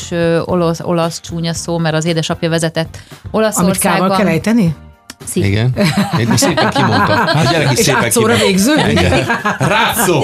olasz, 0.45 0.79
olasz 0.79 1.19
csúnya 1.21 1.53
szó, 1.53 1.77
mert 1.77 1.95
az 1.95 2.05
édesapja 2.05 2.49
vezetett 2.49 2.97
amit 3.31 3.77
kával 3.77 3.77
kell 3.81 3.99
Olaszországban. 3.99 4.27
ejteni? 4.27 4.75
Szi. 5.25 5.45
Igen. 5.45 5.73
Én 6.19 6.37
szépen 6.37 6.69
kimondta. 6.69 7.13
A 7.23 7.43
gyerek 7.51 7.71
is 7.71 7.77
És 7.79 7.85
szépen 7.85 8.09
kimondta. 8.09 8.45
végző? 8.45 8.73
Igen. 8.89 9.25
Rátszó! 9.73 10.23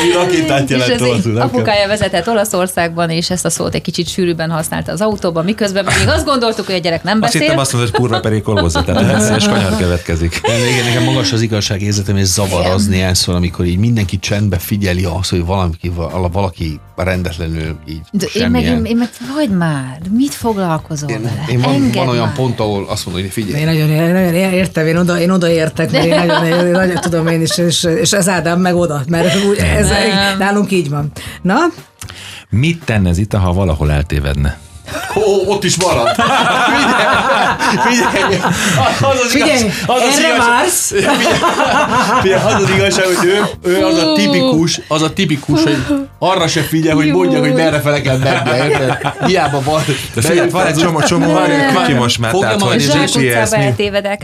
Ami 0.00 0.12
rakétát 0.14 0.70
És 0.70 0.78
jelent 0.78 1.00
olaszul. 1.00 1.40
apukája 1.40 1.88
vezetett 1.88 2.28
Olaszországban, 2.28 3.10
és 3.10 3.30
ezt 3.30 3.44
a 3.44 3.50
szót 3.50 3.74
egy 3.74 3.82
kicsit 3.82 4.08
sűrűbben 4.08 4.50
használta 4.50 4.92
az 4.92 5.00
autóban, 5.00 5.44
miközben 5.44 5.84
még 5.98 6.08
azt 6.08 6.24
gondoltuk, 6.24 6.66
hogy 6.66 6.74
a 6.74 6.78
gyerek 6.78 7.02
nem 7.02 7.18
Azt 7.22 7.32
hittem 7.32 7.46
beszél. 7.46 7.60
azt 7.62 7.72
mondod, 7.72 7.90
hogy 7.90 8.00
kurva 8.00 8.20
perékol 8.20 8.60
hozzá, 8.60 8.82
tehát 8.82 9.12
veszélyes 9.12 9.44
kanyar 9.48 9.76
következik. 9.76 10.40
De 10.42 10.68
igen, 10.70 10.84
nekem 10.84 11.02
magas 11.02 11.32
az 11.32 11.40
igazságérzetem, 11.40 12.16
és 12.16 12.26
zavar 12.26 12.66
az 12.66 12.86
néhányszor, 12.86 13.34
amikor 13.34 13.64
így 13.64 13.78
mindenki 13.78 14.18
csendbe 14.18 14.58
figyeli 14.58 15.04
azt, 15.18 15.30
hogy 15.30 15.44
valaki, 15.44 15.92
valaki 16.32 16.80
rendetlenül 16.96 17.76
így 17.88 18.00
De 18.12 18.26
én 18.34 18.50
meg, 18.50 18.62
én, 18.62 18.84
én 18.84 18.96
meg, 18.96 19.08
hagyd 19.34 19.56
már, 19.56 19.98
mit 20.10 20.34
foglalkozol 20.34 21.08
Én, 21.08 21.22
vele? 21.22 21.44
én 21.50 21.60
van, 21.60 21.74
Engedd 21.74 21.94
van 21.94 22.08
olyan 22.08 22.24
már. 22.26 22.34
pont, 22.34 22.60
ahol 22.60 22.86
azt 22.96 23.06
mondom, 23.06 23.24
hogy 23.24 23.32
figyelj, 23.32 23.60
Én 23.60 23.66
nagyon, 23.66 24.12
nagyon 24.12 24.34
értem, 24.34 24.86
én 24.86 24.96
oda, 24.96 25.20
én 25.20 25.30
oda 25.30 25.48
értek, 25.48 25.90
mert 25.90 26.04
én 26.04 26.16
nagyon, 26.16 26.66
én 26.66 26.70
nagyon 26.70 26.94
tudom 27.00 27.26
én 27.26 27.40
is, 27.40 27.58
és, 27.58 27.84
és 27.84 28.12
ez 28.12 28.28
Ádám 28.28 28.60
meg 28.60 28.74
oda, 28.74 29.02
mert 29.08 29.44
úgy, 29.44 29.58
ez, 29.58 29.88
nálunk 30.38 30.70
így 30.70 30.88
van. 30.88 31.10
Na, 31.42 31.56
Mit 32.48 32.84
tenne 32.84 33.12
Zita, 33.12 33.38
ha 33.38 33.52
valahol 33.52 33.92
eltévedne? 33.92 34.58
Ó, 35.16 35.50
ott 35.52 35.64
is 35.64 35.76
marad. 35.76 36.08
Figyelj, 37.86 38.06
figyelj. 38.12 38.40
Az 39.00 39.20
az 39.24 39.30
Figyelj, 39.32 39.58
igaz, 39.58 39.72
az 39.86 40.02
az 40.02 40.18
erre 40.18 40.34
igaz, 40.34 40.46
vársz? 40.46 40.92
Figyelj, 42.22 42.42
az 42.44 42.62
az 42.62 42.70
igazság, 42.76 43.04
hogy 43.04 43.26
ő, 43.28 43.42
ő 43.62 43.84
az 43.84 43.98
a 43.98 44.12
tipikus, 44.12 44.80
az 44.88 45.02
a 45.02 45.12
tipikus, 45.12 45.62
hogy 45.62 45.76
arra 46.18 46.48
se 46.48 46.60
figyel, 46.62 46.94
hogy 46.94 47.06
mondja, 47.10 47.38
hogy 47.40 47.52
merre 47.54 47.80
fele 47.80 48.00
kell 48.00 48.18
menni. 48.18 48.56
érted? 48.68 48.98
Hiába 49.26 49.60
van. 49.64 49.82
De 50.14 50.20
figyelj, 50.20 50.48
van 50.50 50.66
egy 50.66 50.74
csomó, 50.76 51.00
csomó 51.00 51.38
kutyi 51.74 51.92
most 51.92 52.18
már, 52.18 52.30
Fogja 52.30 52.46
tehát 52.46 52.62
majd 52.64 52.82
hogy 52.90 53.00
egy 53.00 53.10
GPS 53.10 53.50
mi? 53.50 53.56
eltévedek. 53.58 54.22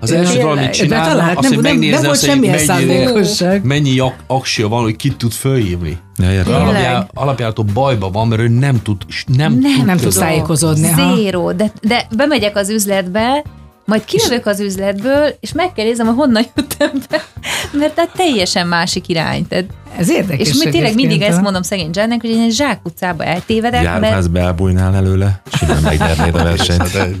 Az 0.00 0.10
első 0.12 0.24
Tényleg. 0.24 0.42
dolog, 0.42 0.56
amit 0.56 0.70
De 0.70 0.70
csinálna, 0.76 1.10
azt, 1.34 1.50
nem- 1.50 1.58
hogy 1.58 2.04
azt, 2.06 3.40
hogy 3.42 3.62
mennyi 3.62 3.98
ak- 3.98 4.20
aksia 4.26 4.68
van, 4.68 4.82
hogy 4.82 4.96
kit 4.96 5.16
tud 5.16 5.32
fölhívni. 5.32 5.98
Ja, 6.18 6.32
értem. 6.32 6.54
Alapjá, 6.54 7.06
alapjától 7.14 7.64
bajba 7.74 8.10
van, 8.10 8.28
mert 8.28 8.40
ő 8.40 8.48
nem 8.48 8.82
tud, 8.82 9.02
nem, 9.26 9.52
Nem, 9.52 9.76
tud 9.76 9.86
Nem 9.86 9.96
tudom. 9.96 10.12
tájékozódni. 10.12 10.90
Zéro, 10.94 11.52
de, 11.52 11.72
de 11.82 12.06
bemegyek 12.16 12.56
az 12.56 12.70
üzletbe, 12.70 13.44
majd 13.84 14.04
kijövök 14.04 14.46
az 14.46 14.60
üzletből, 14.60 15.36
és 15.40 15.52
meg 15.52 15.72
kell 15.72 15.84
nézem, 15.84 16.06
hogy 16.06 16.16
honnan 16.16 16.44
jöttem 16.56 16.90
be, 17.10 17.24
mert 17.72 17.94
tehát 17.94 18.10
teljesen 18.16 18.66
másik 18.66 19.08
irány. 19.08 19.48
Tehát, 19.48 19.64
Ez 19.98 20.10
érdekes. 20.10 20.48
és 20.48 20.54
mi 20.64 20.70
tényleg 20.70 20.94
mindig 20.94 21.22
ezt 21.22 21.40
mondom 21.40 21.62
szegény 21.62 21.90
Jennek, 21.92 22.20
hogy 22.20 22.30
én 22.30 22.40
egy 22.40 22.52
zsákutcába 22.52 23.24
eltévedek, 23.24 23.82
mert 23.82 24.02
Járvázba 24.02 24.38
elbújnál 24.38 24.94
előle, 24.94 25.42
simán 25.58 25.82
megnyernéd 25.82 26.34
a 26.34 26.42
versenyt. 26.42 26.88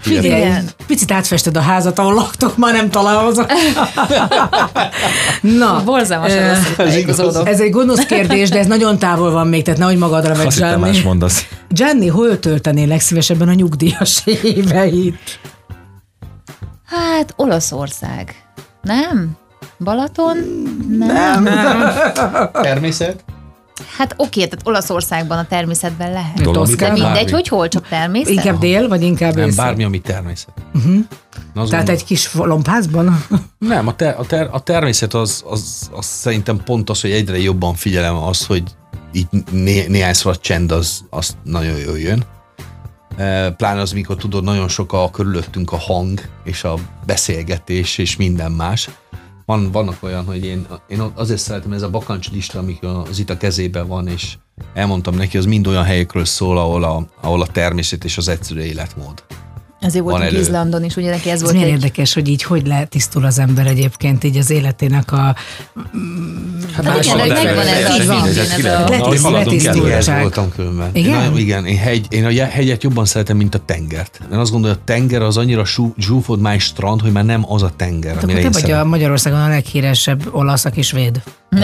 Figyelj, 0.00 0.52
picit 0.86 1.10
átfested 1.12 1.56
a 1.56 1.60
házat, 1.60 1.98
ahol 1.98 2.14
laktok, 2.14 2.56
már 2.56 2.72
nem 2.72 2.90
találkozok. 2.90 3.46
Na, 5.40 5.82
borzalmasan 5.84 6.38
eh, 6.38 6.56
rosszul 6.56 6.74
tájékozódok. 6.76 7.48
ez 7.48 7.60
egy 7.60 7.70
gonosz 7.70 8.04
kérdés, 8.04 8.48
de 8.48 8.58
ez 8.58 8.66
nagyon 8.66 8.98
távol 8.98 9.30
van 9.30 9.46
még, 9.46 9.62
tehát 9.62 9.80
nehogy 9.80 9.96
magadra 9.96 10.34
más 10.36 10.56
Gianni. 10.56 11.00
mondasz. 11.04 11.46
Gianni, 11.68 12.06
hol 12.06 12.38
töltenél 12.38 12.86
legszívesebben 12.86 13.48
a 13.48 13.52
nyugdíjas 13.54 14.22
éveit? 14.42 15.38
Hát 16.86 17.34
Olaszország. 17.36 18.34
Nem? 18.82 19.36
Balaton? 19.78 20.36
Nem. 20.88 21.44
Természet? 22.52 23.24
Hát 23.96 24.14
oké, 24.16 24.46
tehát 24.46 24.66
Olaszországban 24.66 25.38
a 25.38 25.46
természetben 25.46 26.12
lehet. 26.12 26.42
Toszkán? 26.42 26.92
mindegy, 26.92 27.12
bármi. 27.12 27.30
hogy 27.30 27.48
hol, 27.48 27.68
csak 27.68 27.88
természet. 27.88 28.32
Inkább 28.32 28.58
dél, 28.58 28.88
vagy 28.88 29.02
inkább 29.02 29.34
Nem, 29.34 29.50
bármi, 29.56 29.84
ami 29.84 30.00
természet. 30.00 30.52
Uh-huh. 30.74 31.68
Tehát 31.68 31.88
egy 31.88 32.04
kis 32.04 32.34
lombházban? 32.34 33.24
Nem, 33.58 33.86
a, 33.86 33.94
ter, 33.94 34.14
a, 34.18 34.26
ter, 34.26 34.48
a 34.52 34.60
természet 34.60 35.14
az, 35.14 35.44
az, 35.46 35.90
az 35.92 36.04
szerintem 36.04 36.60
pont 36.64 36.90
az, 36.90 37.00
hogy 37.00 37.10
egyre 37.10 37.38
jobban 37.38 37.74
figyelem 37.74 38.16
az, 38.16 38.46
hogy 38.46 38.62
így 39.12 39.26
né, 39.50 39.86
néhányszor 39.86 40.32
a 40.32 40.36
csend 40.36 40.72
az, 40.72 41.04
az 41.10 41.36
nagyon 41.42 41.78
jól 41.78 41.98
jön. 41.98 42.24
E, 43.16 43.50
Pláne 43.50 43.80
az, 43.80 43.92
mikor 43.92 44.16
tudod, 44.16 44.44
nagyon 44.44 44.68
sok 44.68 44.92
a 44.92 45.10
körülöttünk 45.10 45.72
a 45.72 45.78
hang, 45.78 46.20
és 46.44 46.64
a 46.64 46.74
beszélgetés, 47.06 47.98
és 47.98 48.16
minden 48.16 48.52
más. 48.52 48.90
Van, 49.46 49.70
vannak 49.70 50.02
olyan, 50.02 50.24
hogy 50.24 50.44
én, 50.44 50.66
én 50.88 51.00
azért 51.14 51.40
szeretem 51.40 51.72
ez 51.72 51.82
a 51.82 51.90
bakancs 51.90 52.30
lista, 52.30 52.58
amik 52.58 52.82
az 52.82 53.18
itt 53.18 53.30
a 53.30 53.36
kezében 53.36 53.86
van, 53.86 54.08
és 54.08 54.36
elmondtam 54.74 55.14
neki, 55.14 55.38
az 55.38 55.46
mind 55.46 55.66
olyan 55.66 55.84
helyekről 55.84 56.24
szól, 56.24 56.58
ahol 56.58 56.84
a, 56.84 57.06
ahol 57.20 57.42
a 57.42 57.46
természet 57.46 58.04
és 58.04 58.16
az 58.16 58.28
egyszerű 58.28 58.60
életmód. 58.60 59.24
Ezért 59.80 60.04
Van 60.04 60.12
voltunk 60.12 60.30
elő. 60.32 60.40
Izlandon 60.40 60.84
is, 60.84 60.96
ugye 60.96 61.10
neki 61.10 61.28
ez 61.28 61.34
Ez 61.34 61.40
volt 61.42 61.52
milyen 61.54 61.68
egy... 61.68 61.74
érdekes, 61.74 62.14
hogy 62.14 62.28
így 62.28 62.42
hogy 62.42 62.66
letisztul 62.66 63.24
az 63.24 63.38
ember 63.38 63.66
egyébként 63.66 64.24
így 64.24 64.36
az 64.36 64.50
életének 64.50 65.12
a... 65.12 65.16
Hát 66.72 67.04
igen, 67.04 67.16
de 67.28 67.42
megvan 67.42 67.66
ez 67.66 68.00
Így 68.00 68.06
van. 68.06 68.22
szintén, 68.32 68.42
ez 68.42 68.64
a... 68.64 68.78
Letiszt- 68.78 69.00
Ahogy 69.02 69.20
haladunk 69.20 69.46
letisztul. 69.46 69.72
előre. 69.80 69.96
Ez 69.96 70.04
Túlság. 70.04 70.20
voltam 70.22 70.50
különben. 70.50 70.90
Igen? 70.92 71.10
Én, 71.12 71.16
nagyon- 71.20 71.38
igen, 71.38 71.66
én, 71.66 71.76
hegy, 71.78 72.06
én 72.10 72.24
a 72.24 72.44
hegyet 72.44 72.82
jobban 72.82 73.04
szeretem, 73.04 73.36
mint 73.36 73.54
a 73.54 73.58
tengert. 73.58 74.20
Én 74.32 74.38
azt 74.38 74.50
gondolom, 74.50 74.76
hogy 74.76 74.84
a 74.86 74.92
tenger 74.94 75.22
az 75.22 75.36
annyira 75.36 75.64
sú- 75.64 75.94
zsúfolt 75.98 76.40
már 76.40 76.60
strand, 76.60 77.00
hogy 77.00 77.12
már 77.12 77.24
nem 77.24 77.44
az 77.52 77.62
a 77.62 77.70
tenger, 77.76 78.14
Hát 78.14 78.22
amire 78.22 78.40
te 78.40 78.48
vagy 78.60 78.70
a. 78.70 78.84
Magyarországon 78.84 79.40
a 79.40 79.48
leghíresebb 79.48 80.28
olasz, 80.34 80.64
aki 80.64 80.82
svéd. 80.82 81.22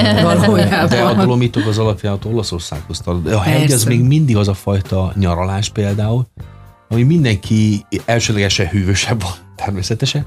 De 0.88 1.02
a 1.04 1.14
dolomitok 1.14 1.66
az 1.66 1.78
alapját 1.78 2.24
Olaszországhoz 2.24 2.98
tart. 3.00 3.22
De 3.22 3.34
a 3.34 3.40
hegy 3.40 3.72
az 3.72 3.84
még 3.84 4.00
mindig 4.02 4.36
az 4.36 4.48
a 4.48 4.54
fajta 4.54 5.12
nyaralás 5.16 5.68
például, 5.68 6.26
ami 6.92 7.02
mindenki 7.02 7.86
elsődlegesen 8.04 8.68
hűvösebb 8.68 9.24
természetesen, 9.56 10.26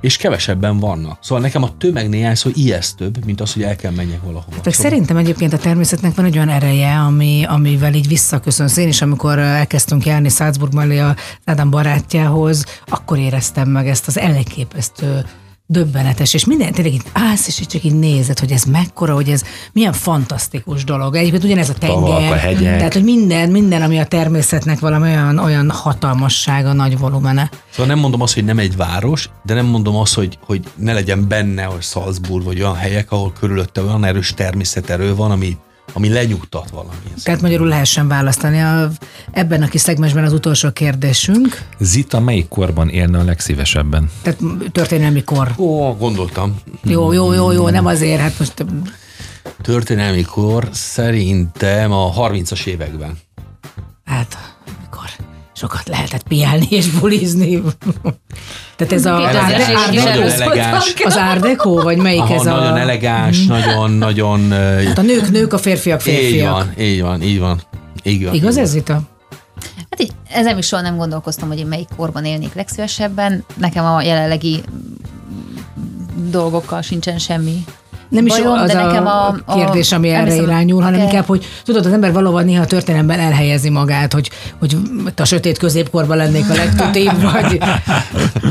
és 0.00 0.16
kevesebben 0.16 0.78
vannak. 0.78 1.18
Szóval 1.22 1.44
nekem 1.44 1.62
a 1.62 1.76
tömeg 1.76 2.08
néhányszor 2.08 2.52
ijesztőbb, 2.54 3.24
mint 3.24 3.40
az, 3.40 3.52
hogy 3.52 3.62
el 3.62 3.76
kell 3.76 3.92
menjek 3.92 4.22
valahova. 4.22 4.50
Meg 4.50 4.56
Szóval 4.56 4.72
szerintem 4.72 5.16
egyébként 5.16 5.52
a 5.52 5.58
természetnek 5.58 6.14
van 6.14 6.24
egy 6.24 6.36
olyan 6.36 6.48
ereje, 6.48 6.98
ami, 6.98 7.44
amivel 7.48 7.94
így 7.94 8.08
visszaköszönsz. 8.08 8.76
Én 8.76 8.88
is, 8.88 9.02
amikor 9.02 9.38
elkezdtünk 9.38 10.06
járni 10.06 10.28
Salzburg 10.28 10.74
mellé 10.74 10.98
a 10.98 11.16
Ádám 11.44 11.70
barátjához, 11.70 12.64
akkor 12.86 13.18
éreztem 13.18 13.68
meg 13.68 13.88
ezt 13.88 14.06
az 14.06 14.18
elképesztő 14.18 15.24
döbbenetes, 15.66 16.34
és 16.34 16.44
minden 16.44 16.72
tényleg 16.72 16.94
itt 16.94 17.10
állsz, 17.12 17.46
és 17.46 17.66
csak 17.66 17.84
így 17.84 17.94
nézed, 17.94 18.38
hogy 18.38 18.50
ez 18.50 18.64
mekkora, 18.64 19.14
hogy 19.14 19.28
ez 19.28 19.42
milyen 19.72 19.92
fantasztikus 19.92 20.84
dolog. 20.84 21.14
Egyébként 21.14 21.44
ugyanez 21.44 21.68
a 21.68 21.74
tenger, 21.74 22.32
a 22.32 22.36
hegyek. 22.36 22.76
tehát 22.76 22.92
hogy 22.92 23.04
minden, 23.04 23.50
minden, 23.50 23.82
ami 23.82 23.98
a 23.98 24.06
természetnek 24.06 24.78
valami 24.78 25.08
olyan, 25.08 25.38
olyan 25.38 25.70
hatalmassága, 25.70 26.72
nagy 26.72 26.98
volumene. 26.98 27.50
Szóval 27.70 27.86
nem 27.86 27.98
mondom 27.98 28.20
azt, 28.20 28.34
hogy 28.34 28.44
nem 28.44 28.58
egy 28.58 28.76
város, 28.76 29.30
de 29.44 29.54
nem 29.54 29.66
mondom 29.66 29.96
azt, 29.96 30.14
hogy, 30.14 30.38
hogy 30.46 30.60
ne 30.76 30.92
legyen 30.92 31.28
benne, 31.28 31.62
hogy 31.62 31.82
Salzburg, 31.82 32.44
vagy 32.44 32.60
olyan 32.60 32.76
helyek, 32.76 33.12
ahol 33.12 33.32
körülötte 33.40 33.82
olyan 33.82 34.04
erős 34.04 34.34
természeterő 34.34 35.14
van, 35.14 35.30
ami, 35.30 35.56
ami 35.92 36.08
lenyugtat 36.08 36.70
valamilyen 36.70 37.16
Tehát 37.22 37.40
magyarul 37.40 37.68
lehessen 37.68 38.08
választani. 38.08 38.60
A, 38.60 38.90
ebben 39.30 39.62
a 39.62 39.68
kis 39.68 39.80
szegmensben 39.80 40.24
az 40.24 40.32
utolsó 40.32 40.70
kérdésünk, 40.70 41.62
Zita 41.78 42.20
melyik 42.20 42.48
korban 42.48 42.88
élne 42.88 43.18
a 43.18 43.24
legszívesebben? 43.24 44.10
tehát 44.22 44.40
történelmi 44.72 45.24
kor. 45.24 45.52
Ó, 45.56 45.94
gondoltam. 45.94 46.60
Jó, 46.84 47.12
jó, 47.12 47.32
jó, 47.32 47.52
jó, 47.52 47.68
nem 47.68 47.86
azért, 47.86 48.20
hát 48.20 48.38
most 48.38 48.64
Történelmi 49.62 50.22
kor 50.22 50.68
szerintem 50.72 51.92
a 51.92 52.12
30-as 52.12 52.66
években. 52.66 53.18
Hát, 54.04 54.45
sokat 55.56 55.88
lehetett 55.88 56.22
piálni 56.28 56.66
és 56.70 56.86
bulizni. 56.90 57.62
Tehát 58.76 58.92
ez 58.92 59.06
a 59.06 59.30
az 61.04 61.16
árdekó, 61.16 61.80
vagy 61.80 61.96
melyik 61.96 62.20
Aha, 62.20 62.34
ez 62.34 62.46
a... 62.46 62.54
nagyon 62.54 62.76
elegáns, 62.76 63.46
nagyon, 63.46 63.90
nagyon... 63.90 64.50
ö, 64.50 64.82
Hát 64.82 64.98
a 64.98 65.02
nők 65.02 65.30
nők, 65.30 65.52
a 65.52 65.58
férfiak 65.58 66.06
Így 66.06 66.14
férfiak. 66.14 66.52
van, 66.52 66.72
így 66.78 67.02
van, 67.02 67.22
így 67.22 67.38
van. 67.38 67.60
Így 68.02 68.24
van. 68.24 68.34
Igaz 68.34 68.56
ez, 68.56 68.72
Vita? 68.72 69.00
Hát 69.90 70.00
így, 70.00 70.12
ezen 70.30 70.58
is 70.58 70.66
soha 70.66 70.82
nem 70.82 70.96
gondolkoztam, 70.96 71.48
hogy 71.48 71.58
én 71.58 71.66
melyik 71.66 71.88
korban 71.96 72.24
élnék 72.24 72.54
legszívesebben. 72.54 73.44
Nekem 73.54 73.84
a 73.84 74.02
jelenlegi 74.02 74.62
dolgokkal 76.30 76.82
sincsen 76.82 77.18
semmi 77.18 77.64
Nem 78.08 78.26
is 78.26 78.32
bajom, 78.32 78.52
az 78.52 78.70
de 78.70 78.82
nekem 78.82 79.06
a, 79.06 79.36
a, 79.44 79.54
kérdés, 79.56 79.92
ami 79.92 80.08
erre 80.08 80.30
hiszem, 80.30 80.44
irányul, 80.44 80.82
hanem 80.82 81.00
oké. 81.00 81.08
inkább, 81.08 81.26
hogy 81.26 81.44
tudod, 81.64 81.86
az 81.86 81.92
ember 81.92 82.12
valóban 82.12 82.44
néha 82.44 82.62
a 82.62 82.66
történelemben 82.66 83.18
elhelyezi 83.18 83.70
magát, 83.70 84.12
hogy, 84.12 84.30
hogy 84.58 84.76
a 85.16 85.24
sötét 85.24 85.58
középkorban 85.58 86.16
lennék 86.16 86.50
a 86.50 86.54
legtötébb, 86.54 87.20
vagy... 87.32 87.60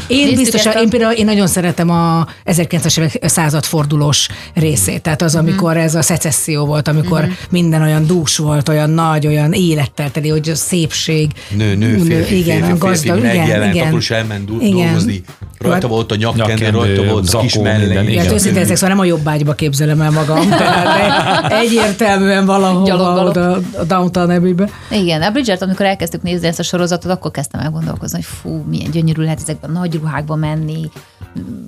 Én 0.08 0.36
biztos, 0.36 0.66
én 0.66 0.90
például 0.90 1.12
én 1.14 1.26
nagyon 1.26 1.48
szeretem 1.48 1.90
a 1.90 2.28
1900-es 2.46 2.98
évek 2.98 3.20
századfordulós 3.30 4.28
részét, 4.54 5.02
tehát 5.02 5.22
az, 5.22 5.34
Mhm. 5.34 5.44
amikor 5.48 5.78
ez 5.78 5.96
a 5.96 6.02
szecesszió 6.02 6.66
volt, 6.66 6.88
amikor 6.88 7.28
minden 7.50 7.82
olyan 7.82 8.06
dús 8.06 8.38
volt, 8.38 8.70
olyan 8.70 8.90
nagy, 8.90 9.28
olyan 9.28 9.52
élettel 9.54 10.12
teli, 10.12 10.30
hogy 10.30 10.50
a 10.50 10.56
szépség. 10.56 11.32
Nő, 11.58 11.76
nő, 11.76 11.98
férfi, 11.98 12.38
igen, 12.38 12.44
férfi, 12.44 12.50
olyan 12.52 12.62
férfi, 12.62 12.78
gazdag, 12.88 13.18
igen, 13.18 13.36
megjelent, 13.38 13.74
igen. 13.74 13.88
akkor 13.88 14.00
is 14.00 14.12
elment 14.12 14.46
do- 14.46 14.62
Igen. 14.62 14.76
dolgozni. 14.86 15.24
Rajta 15.60 15.88
volt 15.88 16.12
a 16.12 16.16
nyakkendő, 16.16 16.70
rajta 16.70 17.04
volt 17.04 17.34
a 17.34 17.40
kis 17.40 17.58
mellény. 17.58 18.10
igen. 18.10 18.32
Őszintén 18.34 18.62
ezek 18.62 18.76
szóval 18.76 18.90
nem 18.96 19.00
a 19.00 19.06
jobb 19.06 19.24
ágyba 19.46 19.58
képzelem 19.58 20.02
el 20.02 20.12
magam, 20.12 20.50
tehát 20.58 21.52
egyértelműen 21.52 22.46
valahol 22.46 22.86
Gyalogolok. 22.86 23.30
oda 23.30 23.52
a 23.78 23.84
Downtown 23.84 24.30
Abbey-be. 24.30 24.70
Igen, 24.92 25.22
a 25.22 25.30
Bridgerton, 25.32 25.68
amikor 25.68 25.86
elkezdtük 25.86 26.22
nézni 26.22 26.48
ezt 26.48 26.60
a 26.60 26.64
sorozatot, 26.64 27.12
akkor 27.12 27.32
kezdtem 27.32 27.60
el 27.62 27.70
gondolkozni, 27.70 28.18
hogy 28.18 28.26
fú, 28.42 28.64
milyen 28.70 28.92
gyönyörű 28.92 29.22
lehet 29.22 29.40
ezekben 29.42 29.70
a 29.76 29.80
nagy 29.80 29.94
ruhákba 29.94 30.36
menni, 30.36 30.90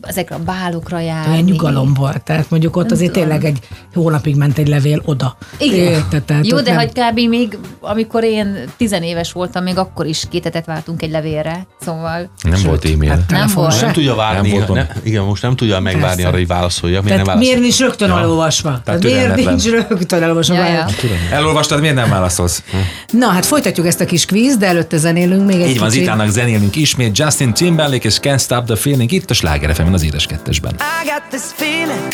ezekre 0.02 0.36
a 0.36 0.40
bálokra 0.46 1.00
járni. 1.00 1.32
Olyan 1.32 1.44
nyugalom 1.44 1.94
volt, 1.94 2.24
tehát 2.24 2.50
mondjuk 2.50 2.76
ott 2.76 2.92
azért 2.92 3.12
tudom. 3.12 3.28
tényleg 3.30 3.46
egy 3.46 3.60
hónapig 3.94 4.36
ment 4.36 4.58
egy 4.58 4.68
levél 4.68 5.02
oda. 5.06 5.38
Igen. 5.60 5.78
Érted? 5.80 6.24
Tehát 6.24 6.48
Jó, 6.48 6.62
de 6.62 6.72
nem- 6.74 6.80
hogy 6.80 6.92
kb. 6.92 7.20
még, 7.30 7.58
amikor 7.80 8.24
én 8.24 8.58
tizenéves 8.78 9.32
voltam, 9.32 9.64
még 9.64 9.78
akkor 9.78 10.06
is 10.06 10.24
kétetet 10.30 10.66
váltunk 10.66 11.02
egy 11.02 11.12
levélre, 11.12 11.68
szóval 11.82 12.30
Nem 12.42 12.62
volt 12.66 12.86
e-mail. 12.86 13.10
Hát 13.10 13.26
telefon 13.26 13.64
volt. 13.64 13.76
se. 13.78 13.84
Nem 13.86 13.94
tudja 13.94 14.16
várni, 14.16 14.50
Nem 14.50 14.58
volt 14.66 14.74
nem, 14.74 14.88
igen, 15.04 15.24
most 15.24 15.42
nem 15.42 15.56
tudja 15.56 15.80
megvárni 15.80 16.08
Persze. 16.08 16.28
arra, 16.28 16.38
hogy 16.38 16.48
válaszoljak. 16.48 17.04
Miért 17.04 17.18
nem 17.18 17.26
válaszol? 17.26 17.48
miért 17.48 17.62
nincs 17.68 17.80
rögtön 17.80 18.12
elolvasva? 18.12 18.82
Tehát 18.84 19.04
miért 19.04 19.36
nincs 19.36 19.66
rögtön 19.66 20.24
elolvasva? 20.24 20.54
Ja, 20.54 20.66
ja. 20.66 20.86
Elolvastad, 21.32 21.80
miért 21.80 21.96
nem 21.96 22.10
válaszolsz? 22.10 22.64
Na, 23.12 23.28
hát 23.28 23.46
folytatjuk 23.46 23.88
ezt 23.88 24.02
a 24.02 24.06
kis 24.06 24.26
kvíz, 24.26 24.58
de 24.58 24.68
előtte 24.68 24.98
zenélünk 24.98 25.48
még 25.48 25.62
egy 25.62 25.70
Így 25.70 25.80
van. 25.80 25.90
Zitának 25.90 26.30
zenélünk 26.30 26.76
ismét 26.76 27.18
Justin 27.18 27.54
Timberlake 27.54 28.08
és 28.08 28.20
Can't 28.22 28.42
Stop 28.42 28.66
the 28.66 28.76
Feeling 28.76 29.12
itt 29.12 29.30
a 29.30 29.34
Sláger 29.34 29.76
FM-en 29.76 29.94
az 29.94 30.04
édes 30.04 30.26
kettesben. 30.26 30.72
I 30.74 31.10
got 31.10 31.24
this 31.30 31.42
feeling 31.56 32.14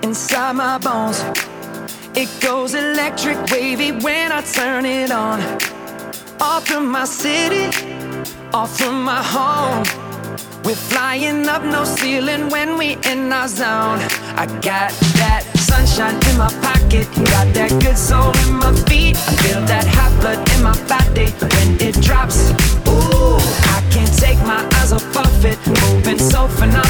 inside 0.00 0.52
my 0.52 0.88
bones. 0.90 1.16
It 2.14 2.28
goes 2.40 2.72
electric 2.72 3.36
wavy 3.50 3.90
when 4.02 4.30
I 4.30 4.42
turn 4.54 4.84
it 4.84 5.10
on. 5.10 5.38
Off 6.38 6.64
from 6.64 6.84
my 6.90 7.04
city, 7.04 7.68
off 8.50 8.76
from 8.76 9.02
my 9.02 9.20
home. 9.32 10.07
We're 10.68 10.74
flying 10.74 11.48
up 11.48 11.64
no 11.64 11.82
ceiling 11.84 12.50
when 12.50 12.76
we 12.76 12.98
in 13.10 13.32
our 13.32 13.48
zone. 13.48 14.00
I 14.36 14.44
got 14.60 14.92
that 15.16 15.42
sunshine 15.56 16.20
in 16.28 16.36
my 16.36 16.52
pocket, 16.60 17.08
got 17.32 17.48
that 17.54 17.70
good 17.80 17.96
soul 17.96 18.36
in 18.44 18.52
my 18.60 18.74
feet. 18.84 19.16
I 19.16 19.32
feel 19.40 19.64
that 19.64 19.86
hot 19.86 20.12
blood 20.20 20.36
in 20.52 20.62
my 20.62 20.76
body 20.84 21.32
when 21.40 21.80
it 21.80 21.98
drops. 22.02 22.50
Ooh, 22.84 23.40
I 23.76 23.80
can't 23.90 24.12
take 24.18 24.36
my 24.44 24.60
eyes 24.76 24.92
off 24.92 25.16
of 25.16 25.42
it, 25.46 25.56
moving 25.66 26.18
so 26.18 26.46
phenomenally. 26.48 26.87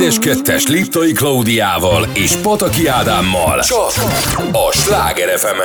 Egyes 0.00 0.66
Liptai 0.66 1.12
Klaudiával 1.12 2.08
és 2.12 2.36
Pataki 2.36 2.86
Ádámmal. 2.86 3.60
Csak 3.60 3.92
a 4.52 4.72
Sláger 4.72 5.38
fm 5.38 5.60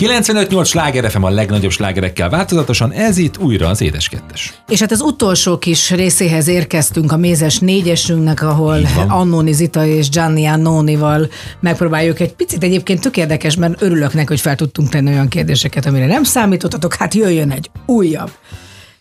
95-8 0.00 0.66
Sláger 0.66 1.10
FM 1.10 1.22
a 1.22 1.28
legnagyobb 1.28 1.70
slágerekkel 1.70 2.28
változatosan, 2.28 2.92
ez 2.92 3.18
itt 3.18 3.38
újra 3.38 3.68
az 3.68 3.80
édes 3.80 4.08
kettes. 4.08 4.54
És 4.68 4.80
hát 4.80 4.90
az 4.90 5.00
utolsó 5.00 5.58
kis 5.58 5.90
részéhez 5.90 6.48
érkeztünk 6.48 7.12
a 7.12 7.16
mézes 7.16 7.58
négyesünknek, 7.58 8.42
ahol 8.42 8.78
Annoni 9.08 9.52
Zita 9.52 9.84
és 9.84 10.08
Gianni 10.08 10.46
Annonival 10.46 11.28
megpróbáljuk 11.60 12.20
egy 12.20 12.32
picit 12.32 12.62
egyébként 12.62 13.00
tök 13.00 13.16
érdekes, 13.16 13.56
mert 13.56 13.82
örülök 13.82 14.14
neki, 14.14 14.26
hogy 14.26 14.40
fel 14.40 14.56
tudtunk 14.56 14.88
tenni 14.88 15.10
olyan 15.10 15.28
kérdéseket, 15.28 15.86
amire 15.86 16.06
nem 16.06 16.22
számítottatok, 16.22 16.94
hát 16.94 17.14
jöjjön 17.14 17.50
egy 17.50 17.70
újabb. 17.86 18.30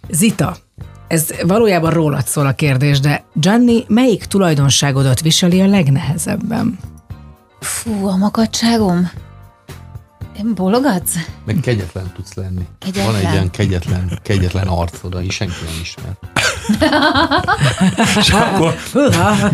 Zita, 0.09 0.57
ez 1.08 1.30
valójában 1.42 1.92
rólad 1.92 2.26
szól 2.26 2.46
a 2.46 2.52
kérdés, 2.52 3.00
de 3.00 3.24
Gianni, 3.34 3.86
melyik 3.88 4.26
tulajdonságodat 4.26 5.22
viseli 5.22 5.62
a 5.62 5.68
legnehezebben? 5.68 6.80
Fú, 7.60 8.08
a 8.08 8.18
makadságom. 8.18 9.10
Bologatsz? 10.43 11.15
Meg 11.45 11.59
kegyetlen 11.61 12.11
tudsz 12.15 12.34
lenni. 12.34 12.68
Kegyetlen. 12.80 13.05
Van 13.05 13.15
egy 13.15 13.31
ilyen 13.31 13.51
kegyetlen, 13.51 14.19
kegyetlen 14.23 14.68
arcod, 14.68 15.15
ami 15.15 15.30
senki 15.30 15.53
nem 15.65 15.73
ismer. 15.81 16.11
És 18.18 18.30
akkor 18.30 18.76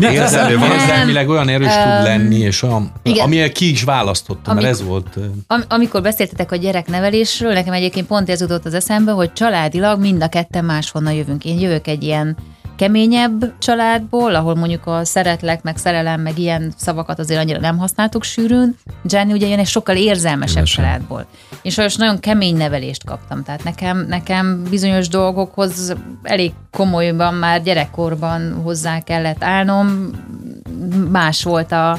Érzelő, 0.00 0.58
érzelmileg 0.72 1.28
olyan 1.28 1.48
erős 1.48 1.72
tud 1.72 2.02
lenni, 2.02 2.38
és 2.38 2.62
olyan, 2.62 2.92
igen. 3.02 3.24
amilyen 3.24 3.52
ki 3.52 3.70
is 3.70 3.82
választottam, 3.82 4.54
mert 4.54 4.66
Amik- 4.66 4.80
ez 4.80 4.86
volt... 4.86 5.18
Am- 5.46 5.64
amikor 5.68 6.02
beszéltetek 6.02 6.52
a 6.52 6.56
gyereknevelésről, 6.56 7.52
nekem 7.52 7.72
egyébként 7.72 8.06
pont 8.06 8.30
ez 8.30 8.40
jutott 8.40 8.64
az 8.64 8.74
eszembe, 8.74 9.12
hogy 9.12 9.32
családilag 9.32 10.00
mind 10.00 10.22
a 10.22 10.28
ketten 10.28 10.64
máshonnan 10.64 11.12
jövünk. 11.12 11.44
Én 11.44 11.60
jövök 11.60 11.86
egy 11.86 12.02
ilyen 12.02 12.36
keményebb 12.76 13.58
családból, 13.58 14.34
ahol 14.34 14.54
mondjuk 14.54 14.86
a 14.86 15.04
szeretlek, 15.04 15.62
meg 15.62 15.76
szerelem, 15.76 16.20
meg 16.20 16.38
ilyen 16.38 16.72
szavakat 16.76 17.18
azért 17.18 17.40
annyira 17.40 17.60
nem 17.60 17.78
használtuk 17.78 18.22
sűrűn. 18.22 18.76
Jenny 19.04 19.32
ugye 19.32 19.46
jön 19.46 19.58
egy 19.58 19.66
sokkal 19.66 19.96
érzelmesebb 19.96 20.62
Érzelmesen. 20.62 20.64
családból. 20.64 21.26
Én 21.62 21.72
sajnos 21.72 21.96
nagyon 21.96 22.20
kemény 22.20 22.56
nevelést 22.56 23.04
kaptam, 23.04 23.42
tehát 23.42 23.64
nekem, 23.64 24.06
nekem 24.08 24.62
bizonyos 24.70 25.08
dolgokhoz 25.08 25.94
elég 26.22 26.52
komolyban 26.70 27.34
már 27.34 27.62
gyerekkorban 27.62 28.60
hozzá 28.62 29.00
kellett 29.00 29.44
állnom, 29.44 30.10
más 31.10 31.42
volt 31.42 31.72
a, 31.72 31.98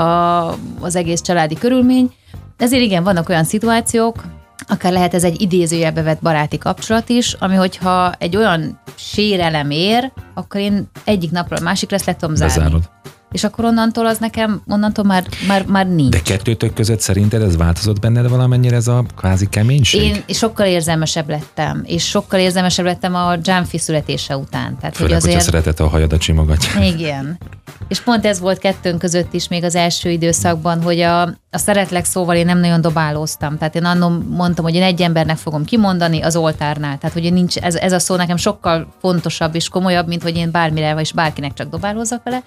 a, 0.00 0.48
az 0.80 0.96
egész 0.96 1.20
családi 1.20 1.54
körülmény. 1.54 2.12
Ezért 2.56 2.82
igen, 2.82 3.02
vannak 3.02 3.28
olyan 3.28 3.44
szituációk, 3.44 4.24
akár 4.68 4.92
lehet 4.92 5.14
ez 5.14 5.24
egy 5.24 5.40
idézőjelbe 5.40 6.02
vett 6.02 6.20
baráti 6.20 6.58
kapcsolat 6.58 7.08
is, 7.08 7.32
ami 7.32 7.54
hogyha 7.54 8.12
egy 8.18 8.36
olyan 8.36 8.80
sérelem 8.94 9.70
ér, 9.70 10.12
akkor 10.34 10.60
én 10.60 10.90
egyik 11.04 11.30
napról 11.30 11.58
a 11.58 11.62
másikra 11.62 11.96
ezt 11.96 12.06
le 12.06 12.16
tudom 12.16 12.34
zárni. 12.34 12.54
bezárod. 12.54 12.90
És 13.34 13.44
akkor 13.44 13.64
onnantól 13.64 14.06
az 14.06 14.18
nekem, 14.18 14.62
onnantól 14.66 15.04
már, 15.04 15.24
már, 15.46 15.66
már 15.66 15.88
nincs. 15.88 16.10
De 16.10 16.20
kettőtök 16.22 16.74
között 16.74 17.00
szerinted 17.00 17.42
ez 17.42 17.56
változott 17.56 18.00
benned 18.00 18.28
valamennyire 18.28 18.76
ez 18.76 18.88
a 18.88 19.04
kvázi 19.16 19.48
keménység? 19.48 20.02
Én 20.02 20.24
sokkal 20.34 20.66
érzelmesebb 20.66 21.28
lettem, 21.28 21.82
és 21.86 22.08
sokkal 22.08 22.40
érzelmesebb 22.40 22.84
lettem 22.84 23.14
a 23.14 23.34
Jumfi 23.42 23.78
születése 23.78 24.36
után. 24.36 24.76
Tehát, 24.80 24.96
Főleg, 24.96 25.20
hogyha 25.20 25.40
szeretett 25.40 25.80
a 25.80 25.88
hajadat 25.88 26.20
simogatja. 26.20 26.82
Igen. 26.94 27.38
És 27.88 28.00
pont 28.00 28.26
ez 28.26 28.40
volt 28.40 28.58
kettőnk 28.58 28.98
között 28.98 29.32
is 29.32 29.48
még 29.48 29.64
az 29.64 29.74
első 29.74 30.10
időszakban, 30.10 30.82
hogy 30.82 31.00
a, 31.00 31.22
a 31.22 31.58
szeretlek 31.58 32.04
szóval 32.04 32.36
én 32.36 32.46
nem 32.46 32.58
nagyon 32.58 32.80
dobálóztam. 32.80 33.58
Tehát 33.58 33.74
én 33.74 33.84
annól 33.84 34.22
mondtam, 34.28 34.64
hogy 34.64 34.74
én 34.74 34.82
egy 34.82 35.02
embernek 35.02 35.36
fogom 35.36 35.64
kimondani 35.64 36.20
az 36.20 36.36
oltárnál. 36.36 36.98
Tehát, 36.98 37.12
hogy 37.12 37.32
nincs, 37.32 37.56
ez, 37.56 37.74
ez 37.74 37.92
a 37.92 37.98
szó 37.98 38.16
nekem 38.16 38.36
sokkal 38.36 38.86
fontosabb 39.00 39.54
és 39.54 39.68
komolyabb, 39.68 40.06
mint 40.06 40.22
hogy 40.22 40.36
én 40.36 40.50
bármire 40.50 41.00
és 41.00 41.12
bárkinek 41.12 41.52
csak 41.54 41.70
dobálózzak 41.70 42.22
vele. 42.22 42.42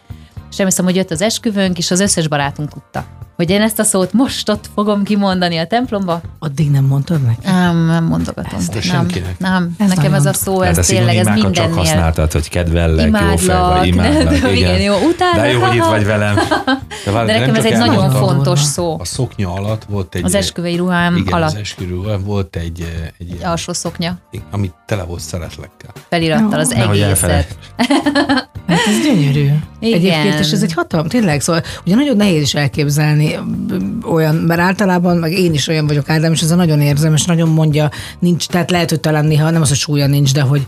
És 0.52 0.60
emlékszem, 0.60 0.86
hogy 0.86 0.95
jött 0.95 1.11
az 1.11 1.22
esküvőnk, 1.22 1.78
és 1.78 1.91
az 1.91 1.99
összes 1.99 2.28
barátunk 2.28 2.69
tudta, 2.69 3.06
hogy 3.36 3.49
én 3.49 3.61
ezt 3.61 3.80
a 3.80 3.84
szót 3.84 4.14
most 4.14 4.49
ott 4.49 4.69
fogom 4.76 5.03
kimondani 5.03 5.57
a 5.57 5.68
templomba. 5.68 6.22
Addig 6.40 6.72
nem 6.72 6.86
mondtad 6.86 7.22
neki? 7.22 7.40
Nem, 7.44 7.86
nem 7.86 8.03
mondogatom. 8.03 8.60
Ezt 8.60 8.74
nem, 8.74 8.82
senkinek. 8.82 9.40
nem. 9.40 9.76
Ez 9.78 9.90
nekem 9.90 10.14
ez 10.14 10.26
a 10.26 10.34
szó, 10.34 10.60
Tehát 10.60 10.78
ez 10.78 10.90
a 10.90 10.91
tényleg, 10.91 11.15
ez 11.15 11.26
szinonimákat 11.26 11.53
csak 11.56 11.65
mindennél. 11.65 11.91
használtad, 11.91 12.32
hogy 12.32 12.49
kedvellek, 12.49 13.06
jó 13.06 13.11
fej 13.11 13.38
Imádlak, 13.38 13.78
vagy, 13.78 13.88
imádlak. 13.88 14.41
nem, 14.41 14.53
igen, 14.53 14.82
jó, 14.82 14.95
utálok. 14.95 15.36
De 15.36 15.52
jó, 15.52 15.61
hogy 15.61 15.76
itt 15.76 15.84
vagy 15.84 16.06
velem. 16.06 16.36
De, 17.06 17.11
várj, 17.11 17.28
De 17.28 17.40
nekem 17.40 17.56
ez 17.56 17.65
egy 17.65 17.78
nagyon 17.78 18.10
fontos 18.11 18.60
szó. 18.60 18.98
A 18.99 19.06
szoknya 19.06 19.53
alatt 19.53 19.84
volt 19.84 20.15
egy... 20.15 20.24
Az 20.24 20.36
esküvői 20.36 20.76
ruhám 20.76 21.15
igen, 21.15 21.34
alatt. 21.34 21.49
az 21.49 21.56
esküvői 21.56 21.95
ruhám 21.95 22.24
volt 22.24 22.56
egy, 22.56 22.82
ö, 22.82 23.06
egy 23.19 23.34
ilyen, 23.34 23.49
Alsó 23.49 23.74
szoknya 23.74 24.18
ami 24.52 24.72
tele 24.86 25.03
volt 25.03 25.22
szeretlekkel. 25.22 25.91
felirattal 26.10 26.60
az 26.60 26.74
egészet. 26.74 27.57
Hát 28.68 28.80
ez 28.88 29.03
gyönyörű. 29.03 29.49
Igen. 29.80 29.94
Egyébként, 29.94 30.39
és 30.39 30.52
ez 30.52 30.61
egy 30.61 30.73
hatalom, 30.73 31.07
tényleg, 31.07 31.41
szóval 31.41 31.61
ugye 31.85 31.95
nagyon 31.95 32.15
nehéz 32.15 32.41
is 32.41 32.56
elképzelni 32.56 33.39
olyan, 34.11 34.35
mert 34.35 34.60
általában, 34.60 35.18
meg 35.18 35.31
én 35.31 35.53
is 35.53 35.68
olyan 35.68 35.88
vagyok, 35.88 36.10
Ádám, 36.10 36.31
és 36.31 36.41
ez 36.41 36.52
a 36.52 36.56
nagyon 36.56 36.81
érzem, 36.81 37.14
és 37.14 37.26
nagyon 37.26 37.49
mondja, 37.49 37.89
nincs, 38.19 38.48
tehát 38.48 38.72
lehet, 38.72 38.89
hogy 38.89 38.99
talán 38.99 39.26
néha 39.26 39.49
nem 39.49 39.61
az, 39.61 39.68
hogy 39.68 39.77
súlya 39.77 40.07
nincs, 40.07 40.34
de 40.34 40.41
hogy 40.41 40.65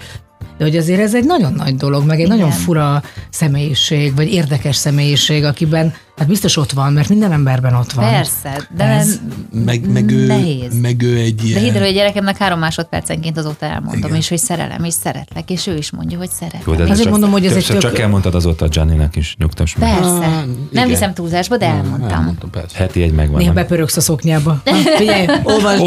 de 0.57 0.65
hogy 0.65 0.77
azért 0.77 0.99
ez 0.99 1.15
egy 1.15 1.25
nagyon 1.25 1.53
nagy 1.53 1.75
dolog, 1.75 2.05
meg 2.05 2.19
egy 2.19 2.25
Igen. 2.25 2.37
nagyon 2.37 2.51
fura 2.51 3.03
személyiség, 3.29 4.15
vagy 4.15 4.33
érdekes 4.33 4.75
személyiség, 4.75 5.43
akiben 5.43 5.93
hát 6.19 6.27
biztos 6.27 6.57
ott 6.57 6.71
van, 6.71 6.93
mert 6.93 7.09
minden 7.09 7.31
emberben 7.31 7.73
ott 7.75 7.91
van. 7.91 8.09
Persze, 8.09 8.67
de 8.75 8.83
Ez- 8.83 9.19
Meg, 9.65 9.91
meg, 9.91 10.11
ő, 10.11 10.25
Nehéz. 10.25 10.79
meg 10.81 11.01
ő 11.01 11.17
egy 11.17 11.35
De 11.35 11.43
ilyen... 11.45 11.61
hidd 11.61 11.73
el, 11.73 11.79
hogy 11.79 11.89
a 11.89 11.93
gyerekemnek 11.93 12.37
három 12.37 12.59
másodpercenként 12.59 13.37
azóta 13.37 13.65
elmondom, 13.65 13.97
Igen. 14.03 14.15
és 14.15 14.29
hogy 14.29 14.37
szerelem, 14.37 14.83
és 14.83 14.93
szeretlek, 14.93 15.49
és 15.49 15.67
ő 15.67 15.77
is 15.77 15.91
mondja, 15.91 16.17
hogy. 16.17 16.29
Jó, 16.65 16.73
de 16.75 16.83
Azért 16.83 16.99
csak, 17.01 17.09
mondom, 17.09 17.31
hogy 17.31 17.45
ez 17.45 17.55
egy 17.55 17.65
tök- 17.65 17.79
csak 17.81 17.99
elmondtad 17.99 18.35
azóta 18.35 18.67
Gianninak 18.67 19.15
is, 19.15 19.35
nyugtass 19.39 19.75
meg. 19.75 19.93
Persze. 19.93 20.09
Ah, 20.09 20.21
nem 20.21 20.45
igen. 20.71 20.87
viszem 20.87 21.13
túlzásba, 21.13 21.57
de 21.57 21.65
elmondtam. 21.65 22.09
Elmondtam, 22.11 22.49
persze. 22.49 22.77
Heti 22.77 23.01
egy 23.01 23.11
megvan. 23.13 23.37
Néha 23.37 23.53
nem? 23.53 23.63
bepörögsz 23.63 23.97
a 23.97 24.01
szoknyába. 24.01 24.61
Figyelj, 24.97 25.27
olvasd 25.43 25.81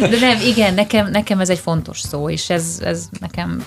De 0.00 0.18
nem, 0.20 0.38
igen, 0.46 0.74
nekem, 0.74 1.10
nekem 1.10 1.40
ez 1.40 1.48
egy 1.48 1.58
fontos 1.58 2.00
szó, 2.00 2.28
és 2.30 2.50
ez, 2.50 2.80
ez 2.84 3.08
nekem, 3.20 3.64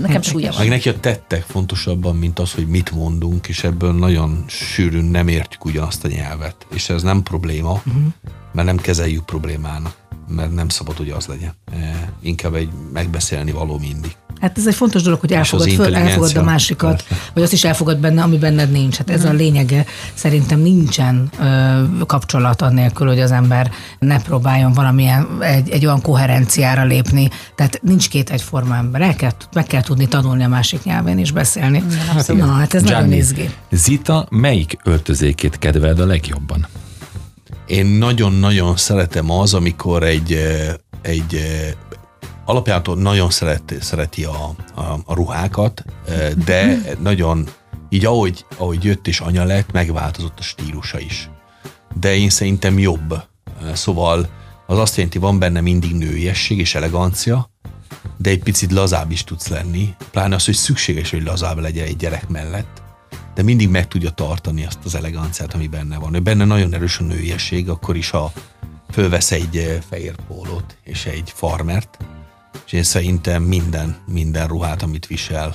nekem 0.00 0.22
súlya 0.22 0.48
Meg 0.48 0.56
van. 0.58 0.66
neki 0.68 0.88
a 0.88 1.00
tettek 1.00 1.44
fontosabban, 1.48 2.16
mint 2.16 2.38
az, 2.38 2.52
hogy 2.52 2.66
mit 2.66 2.90
mondunk, 3.20 3.48
és 3.48 3.64
ebből 3.64 3.92
nagyon 3.92 4.44
sűrűn 4.46 5.04
nem 5.04 5.28
értjük 5.28 5.64
ugyanazt 5.64 6.04
a 6.04 6.08
nyelvet. 6.08 6.66
És 6.74 6.88
ez 6.88 7.02
nem 7.02 7.22
probléma, 7.22 7.72
uh-huh. 7.72 8.02
mert 8.52 8.66
nem 8.66 8.76
kezeljük 8.76 9.24
problémának, 9.24 9.96
mert 10.28 10.54
nem 10.54 10.68
szabad, 10.68 10.96
hogy 10.96 11.10
az 11.10 11.26
legyen. 11.26 11.54
E, 11.72 12.12
inkább 12.20 12.54
egy 12.54 12.70
megbeszélni 12.92 13.50
való 13.50 13.78
mindig. 13.78 14.16
Hát 14.40 14.58
ez 14.58 14.66
egy 14.66 14.74
fontos 14.74 15.02
dolog, 15.02 15.20
hogy 15.20 15.32
elfogad, 15.32 15.70
föl, 15.70 15.96
elfogad 15.96 16.36
a 16.36 16.42
másikat, 16.42 17.04
vagy 17.34 17.42
azt 17.42 17.52
is 17.52 17.64
elfogad 17.64 17.98
benne, 17.98 18.22
ami 18.22 18.38
benned 18.38 18.70
nincs. 18.70 18.96
Hát 18.96 19.10
ez 19.10 19.24
a 19.24 19.32
lényege. 19.32 19.84
Szerintem 20.14 20.60
nincsen 20.60 21.30
ö, 21.40 22.04
kapcsolat 22.06 22.62
annélkül, 22.62 23.06
hogy 23.06 23.20
az 23.20 23.30
ember 23.30 23.70
ne 23.98 24.22
próbáljon 24.22 24.72
valamilyen, 24.72 25.28
egy, 25.40 25.70
egy 25.70 25.86
olyan 25.86 26.00
koherenciára 26.00 26.84
lépni. 26.84 27.28
Tehát 27.54 27.80
nincs 27.82 28.08
két 28.08 28.30
egyforma 28.30 28.76
ember. 28.76 29.00
El 29.00 29.14
kell, 29.14 29.30
meg 29.52 29.66
kell 29.66 29.82
tudni 29.82 30.08
tanulni 30.08 30.44
a 30.44 30.48
másik 30.48 30.82
nyelven 30.82 31.18
és 31.18 31.32
beszélni. 31.32 31.82
Na, 32.26 32.46
hát 32.46 32.74
ez 32.74 32.82
nagyon 32.82 32.98
Gianni, 32.98 33.16
izgi. 33.16 33.50
Zita 33.70 34.26
melyik 34.30 34.78
öltözékét 34.84 35.58
kedveld 35.58 36.00
a 36.00 36.06
legjobban? 36.06 36.66
Én 37.66 37.86
nagyon-nagyon 37.86 38.76
szeretem 38.76 39.30
az, 39.30 39.54
amikor 39.54 40.02
egy, 40.02 40.38
egy 41.02 41.40
alapjától 42.50 42.96
nagyon 42.96 43.30
szeret, 43.30 43.74
szereti 43.80 44.24
a, 44.24 44.54
a, 44.74 44.82
a 45.04 45.14
ruhákat, 45.14 45.84
de 46.44 46.80
nagyon, 47.08 47.48
így 47.88 48.04
ahogy, 48.04 48.44
ahogy 48.56 48.84
jött 48.84 49.06
és 49.06 49.20
anya 49.20 49.44
lett, 49.44 49.72
megváltozott 49.72 50.38
a 50.38 50.42
stílusa 50.42 50.98
is. 50.98 51.30
De 52.00 52.16
én 52.16 52.30
szerintem 52.30 52.78
jobb. 52.78 53.22
Szóval 53.72 54.28
az 54.66 54.78
azt 54.78 54.96
jelenti, 54.96 55.18
van 55.18 55.38
benne 55.38 55.60
mindig 55.60 55.94
nőiesség 55.94 56.58
és 56.58 56.74
elegancia, 56.74 57.50
de 58.16 58.30
egy 58.30 58.42
picit 58.42 58.72
lazább 58.72 59.10
is 59.10 59.24
tudsz 59.24 59.48
lenni. 59.48 59.94
Pláne 60.10 60.34
az, 60.34 60.44
hogy 60.44 60.54
szükséges, 60.54 61.10
hogy 61.10 61.22
lazább 61.22 61.58
legyen 61.58 61.86
egy 61.86 61.96
gyerek 61.96 62.28
mellett 62.28 62.82
de 63.34 63.42
mindig 63.42 63.68
meg 63.68 63.88
tudja 63.88 64.10
tartani 64.10 64.64
azt 64.64 64.78
az 64.84 64.94
eleganciát, 64.94 65.54
ami 65.54 65.66
benne 65.66 65.98
van. 65.98 66.14
Ő 66.14 66.20
benne 66.20 66.44
nagyon 66.44 66.74
erős 66.74 66.98
a 66.98 67.02
nőiesség, 67.02 67.68
akkor 67.68 67.96
is, 67.96 68.10
ha 68.10 68.32
fölvesz 68.90 69.32
egy 69.32 69.56
eh, 69.56 69.78
fehér 69.88 70.14
pólót 70.28 70.76
és 70.84 71.06
egy 71.06 71.32
farmert, 71.34 71.98
és 72.66 72.72
én 72.72 72.82
szerintem 72.82 73.42
minden, 73.42 73.96
minden 74.06 74.46
ruhát, 74.46 74.82
amit 74.82 75.06
visel, 75.06 75.54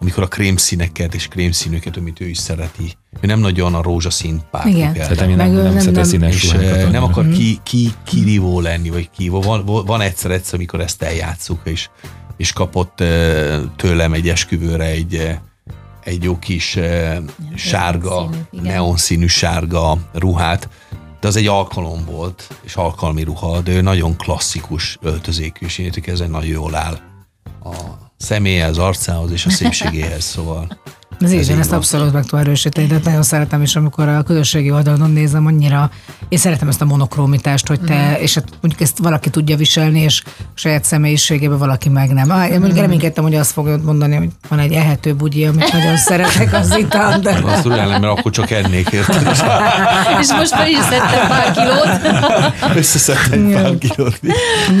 amikor 0.00 0.22
a 0.22 0.28
krémszíneket 0.28 1.14
és 1.14 1.28
krémszínűket, 1.28 1.96
amit 1.96 2.20
ő 2.20 2.26
is 2.28 2.38
szereti, 2.38 2.92
ő 3.20 3.26
nem 3.26 3.38
nagyon 3.38 3.74
a 3.74 3.82
rózsaszín 3.82 4.40
párti 4.50 4.68
Igen. 4.68 4.94
Szerintem 4.94 5.28
nem, 5.28 5.50
nem, 5.50 5.62
nem- 5.62 5.78
szeret 5.78 5.94
nem- 5.94 6.04
színes 6.04 6.42
És 6.42 6.52
eh, 6.52 6.90
nem 6.90 7.02
akar 7.02 7.28
ki, 7.28 7.58
ki, 7.62 7.92
kirívó 8.04 8.60
lenni, 8.60 8.90
vagy 8.90 9.10
kívó. 9.10 9.40
Van, 9.40 9.64
van 9.64 10.00
egyszer, 10.00 10.30
egyszer, 10.30 10.54
amikor 10.54 10.80
ezt 10.80 11.02
eljátszuk, 11.02 11.60
és, 11.64 11.88
és 12.36 12.52
kapott 12.52 13.00
eh, 13.00 13.60
tőlem 13.76 14.12
egy 14.12 14.28
esküvőre 14.28 14.84
egy, 14.84 15.14
eh, 15.14 15.38
egy 16.04 16.22
jó 16.22 16.38
kis 16.38 16.78
sárga, 17.54 18.28
színű, 18.30 18.42
igen. 18.50 18.64
neon 18.72 18.96
színű 18.96 19.26
sárga 19.26 19.98
ruhát, 20.12 20.68
de 21.24 21.30
az 21.30 21.36
egy 21.36 21.46
alkalom 21.46 22.04
volt, 22.04 22.48
és 22.62 22.76
alkalmi 22.76 23.22
ruha, 23.22 23.60
de 23.60 23.72
ő 23.72 23.80
nagyon 23.80 24.16
klasszikus 24.16 24.98
öltözékű, 25.00 25.66
és 25.66 25.78
én 25.78 25.86
értek, 25.86 26.06
ezen 26.06 26.30
nagyon 26.30 26.50
jól 26.50 26.74
áll 26.74 26.98
a 27.62 27.74
személyhez, 28.16 28.78
arcához 28.78 29.30
és 29.30 29.46
a 29.46 29.50
szépségéhez, 29.50 30.24
szóval. 30.24 30.78
Ez 31.20 31.32
így 31.32 31.50
ezt 31.50 31.68
van. 31.68 31.78
abszolút 31.78 32.12
meg 32.12 32.22
tudom 32.24 32.40
erősíteni, 32.40 32.86
tehát 32.86 33.04
nagyon 33.04 33.22
szeretem 33.22 33.62
is, 33.62 33.76
amikor 33.76 34.08
a 34.08 34.22
közösségi 34.22 34.70
oldalon 34.70 35.10
nézem, 35.10 35.46
annyira, 35.46 35.90
én 36.28 36.38
szeretem 36.38 36.68
ezt 36.68 36.80
a 36.80 36.84
monokrómitást, 36.84 37.66
hogy 37.66 37.80
te, 37.80 38.16
és 38.20 38.34
hát 38.34 38.44
mondjuk 38.60 38.80
ezt 38.80 38.98
valaki 38.98 39.30
tudja 39.30 39.56
viselni, 39.56 40.00
és 40.00 40.22
saját 40.54 40.84
személyiségében 40.84 41.58
valaki 41.58 41.88
meg 41.88 42.12
nem. 42.12 42.30
Ah, 42.30 42.50
én 42.50 42.58
mondjuk 42.58 42.80
reménykedtem, 42.80 43.24
hogy 43.24 43.34
azt 43.34 43.52
fogod 43.52 43.84
mondani, 43.84 44.16
hogy 44.16 44.28
van 44.48 44.58
egy 44.58 44.72
ehető 44.72 45.14
bugyi, 45.14 45.44
amit 45.44 45.72
nagyon 45.72 45.96
szeretek 45.96 46.52
az 46.52 46.76
italt, 46.76 47.22
de 47.22 47.40
Azt 47.44 47.64
remélem, 47.64 48.00
mert 48.00 48.18
akkor 48.18 48.32
csak 48.32 48.50
ennék 48.50 48.88
érted. 48.88 49.22
És 50.20 50.32
most 50.32 50.54
fel 50.54 50.68
is 50.68 50.78
szedtem 50.78 51.28
pár 51.28 51.52
kilót. 51.52 52.00
Összeszedtem 52.78 53.46
egy 53.46 53.54
pár 53.54 53.78
kilót. 53.78 54.20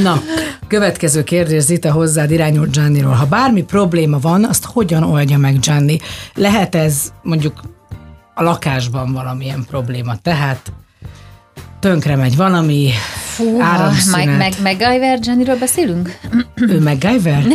Na, 0.02 0.20
következő 0.68 1.24
kérdés 1.24 1.62
Zita 1.62 1.92
hozzád 1.92 2.30
irányul 2.30 2.66
Gianniról. 2.66 3.12
Ha 3.12 3.26
bármi 3.26 3.62
probléma 3.62 4.18
van, 4.18 4.44
azt 4.44 4.64
hogyan 4.64 5.02
oldja 5.02 5.38
meg 5.38 5.58
Gianni? 5.58 5.98
Lehet 6.34 6.74
ez 6.74 7.12
mondjuk 7.22 7.60
a 8.34 8.42
lakásban 8.42 9.12
valamilyen 9.12 9.64
probléma, 9.70 10.16
tehát 10.16 10.72
tönkre 11.80 12.16
megy 12.16 12.36
valami, 12.36 12.90
Fú, 13.34 13.56
meg, 13.56 13.66
áramszünet, 13.66 14.38
meg, 14.38 14.52
MacGyver 14.62 15.18
Jennyről 15.22 15.58
beszélünk? 15.58 16.18
ő 16.68 16.80
MacGyver? 16.80 17.42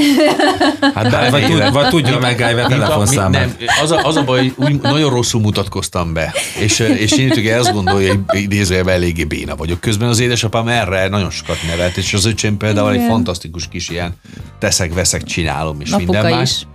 Hát 0.94 1.04
Vagy, 1.04 1.12
bármilyen- 1.12 1.50
tud, 1.64 1.74
vagy 1.74 1.88
tudja 1.88 2.16
a 2.16 2.20
MacGyver 2.20 2.66
telefonszámát. 2.66 3.32
Nem, 3.32 3.68
az 3.82 3.92
a, 3.92 4.04
az 4.04 4.16
a 4.16 4.24
baj, 4.24 4.54
hogy 4.56 4.68
úgy 4.68 4.82
nagyon 4.82 5.10
rosszul 5.10 5.42
mutatkoztam 5.42 6.14
be, 6.14 6.34
és, 6.60 6.80
és 6.80 7.12
én 7.12 7.32
ugye 7.32 7.56
azt 7.56 7.74
gondolja, 7.74 8.14
hogy 8.28 8.42
idézőjelben 8.42 8.94
eléggé 8.94 9.24
béna 9.24 9.56
vagyok. 9.56 9.80
Közben 9.80 10.08
az 10.10 10.20
édesapám 10.20 10.68
erre 10.68 11.08
nagyon 11.08 11.30
sokat 11.30 11.58
nevelt, 11.68 11.98
és 11.98 12.14
az 12.14 12.26
öcsém 12.26 12.58
például 12.58 12.92
egy 12.92 13.06
fantasztikus 13.08 13.68
kis 13.68 13.90
ilyen 13.90 14.14
teszek-veszek 14.60 15.24
csinálom, 15.24 15.82
és 15.82 15.96
minden 15.96 16.16
Napuka 16.16 16.36
más. 16.36 16.50
is. 16.52 16.68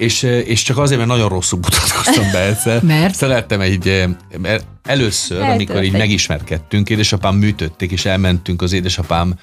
És, 0.00 0.22
és 0.22 0.62
csak 0.62 0.78
azért, 0.78 0.98
mert 0.98 1.10
nagyon 1.12 1.28
rosszul 1.28 1.58
mutatkoztam 1.58 2.30
be 2.32 2.46
egyszer. 2.46 2.82
Mert? 2.96 3.14
Szerettem 3.14 3.60
egy, 3.60 4.04
mert 4.38 4.66
először, 4.84 5.36
Eltört 5.40 5.54
amikor 5.54 5.82
így 5.82 5.94
egy- 5.94 5.98
megismerkedtünk, 6.00 6.90
édesapám 6.90 7.34
műtötték, 7.36 7.90
és 7.90 8.04
elmentünk 8.04 8.62
az 8.62 8.72
édesapám 8.72 9.34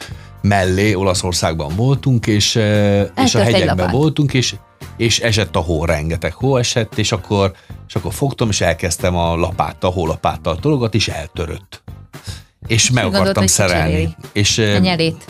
mellé, 0.41 0.93
Olaszországban 0.93 1.75
voltunk, 1.75 2.27
és, 2.27 2.55
és 2.55 3.35
a 3.35 3.39
egy 3.39 3.43
hegyekben 3.43 3.75
lapát. 3.77 3.91
voltunk, 3.91 4.33
és, 4.33 4.55
és 4.97 5.19
esett 5.19 5.55
a 5.55 5.59
hó, 5.59 5.85
rengeteg 5.85 6.33
hó 6.33 6.57
esett, 6.57 6.97
és 6.97 7.11
akkor, 7.11 7.51
és 7.87 7.95
akkor 7.95 8.13
fogtam, 8.13 8.49
és 8.49 8.61
elkezdtem 8.61 9.15
a 9.15 9.35
lapáttal, 9.35 9.91
hólapáttal 9.91 10.57
tologat, 10.59 10.95
és 10.95 11.07
eltörött. 11.07 11.83
És 12.67 12.91
meg 12.91 13.03
gondolt, 13.03 13.21
akartam 13.23 13.47
szerelni. 13.47 14.15
És, 14.33 14.57
A 14.57 14.77
nyelét. 14.77 15.25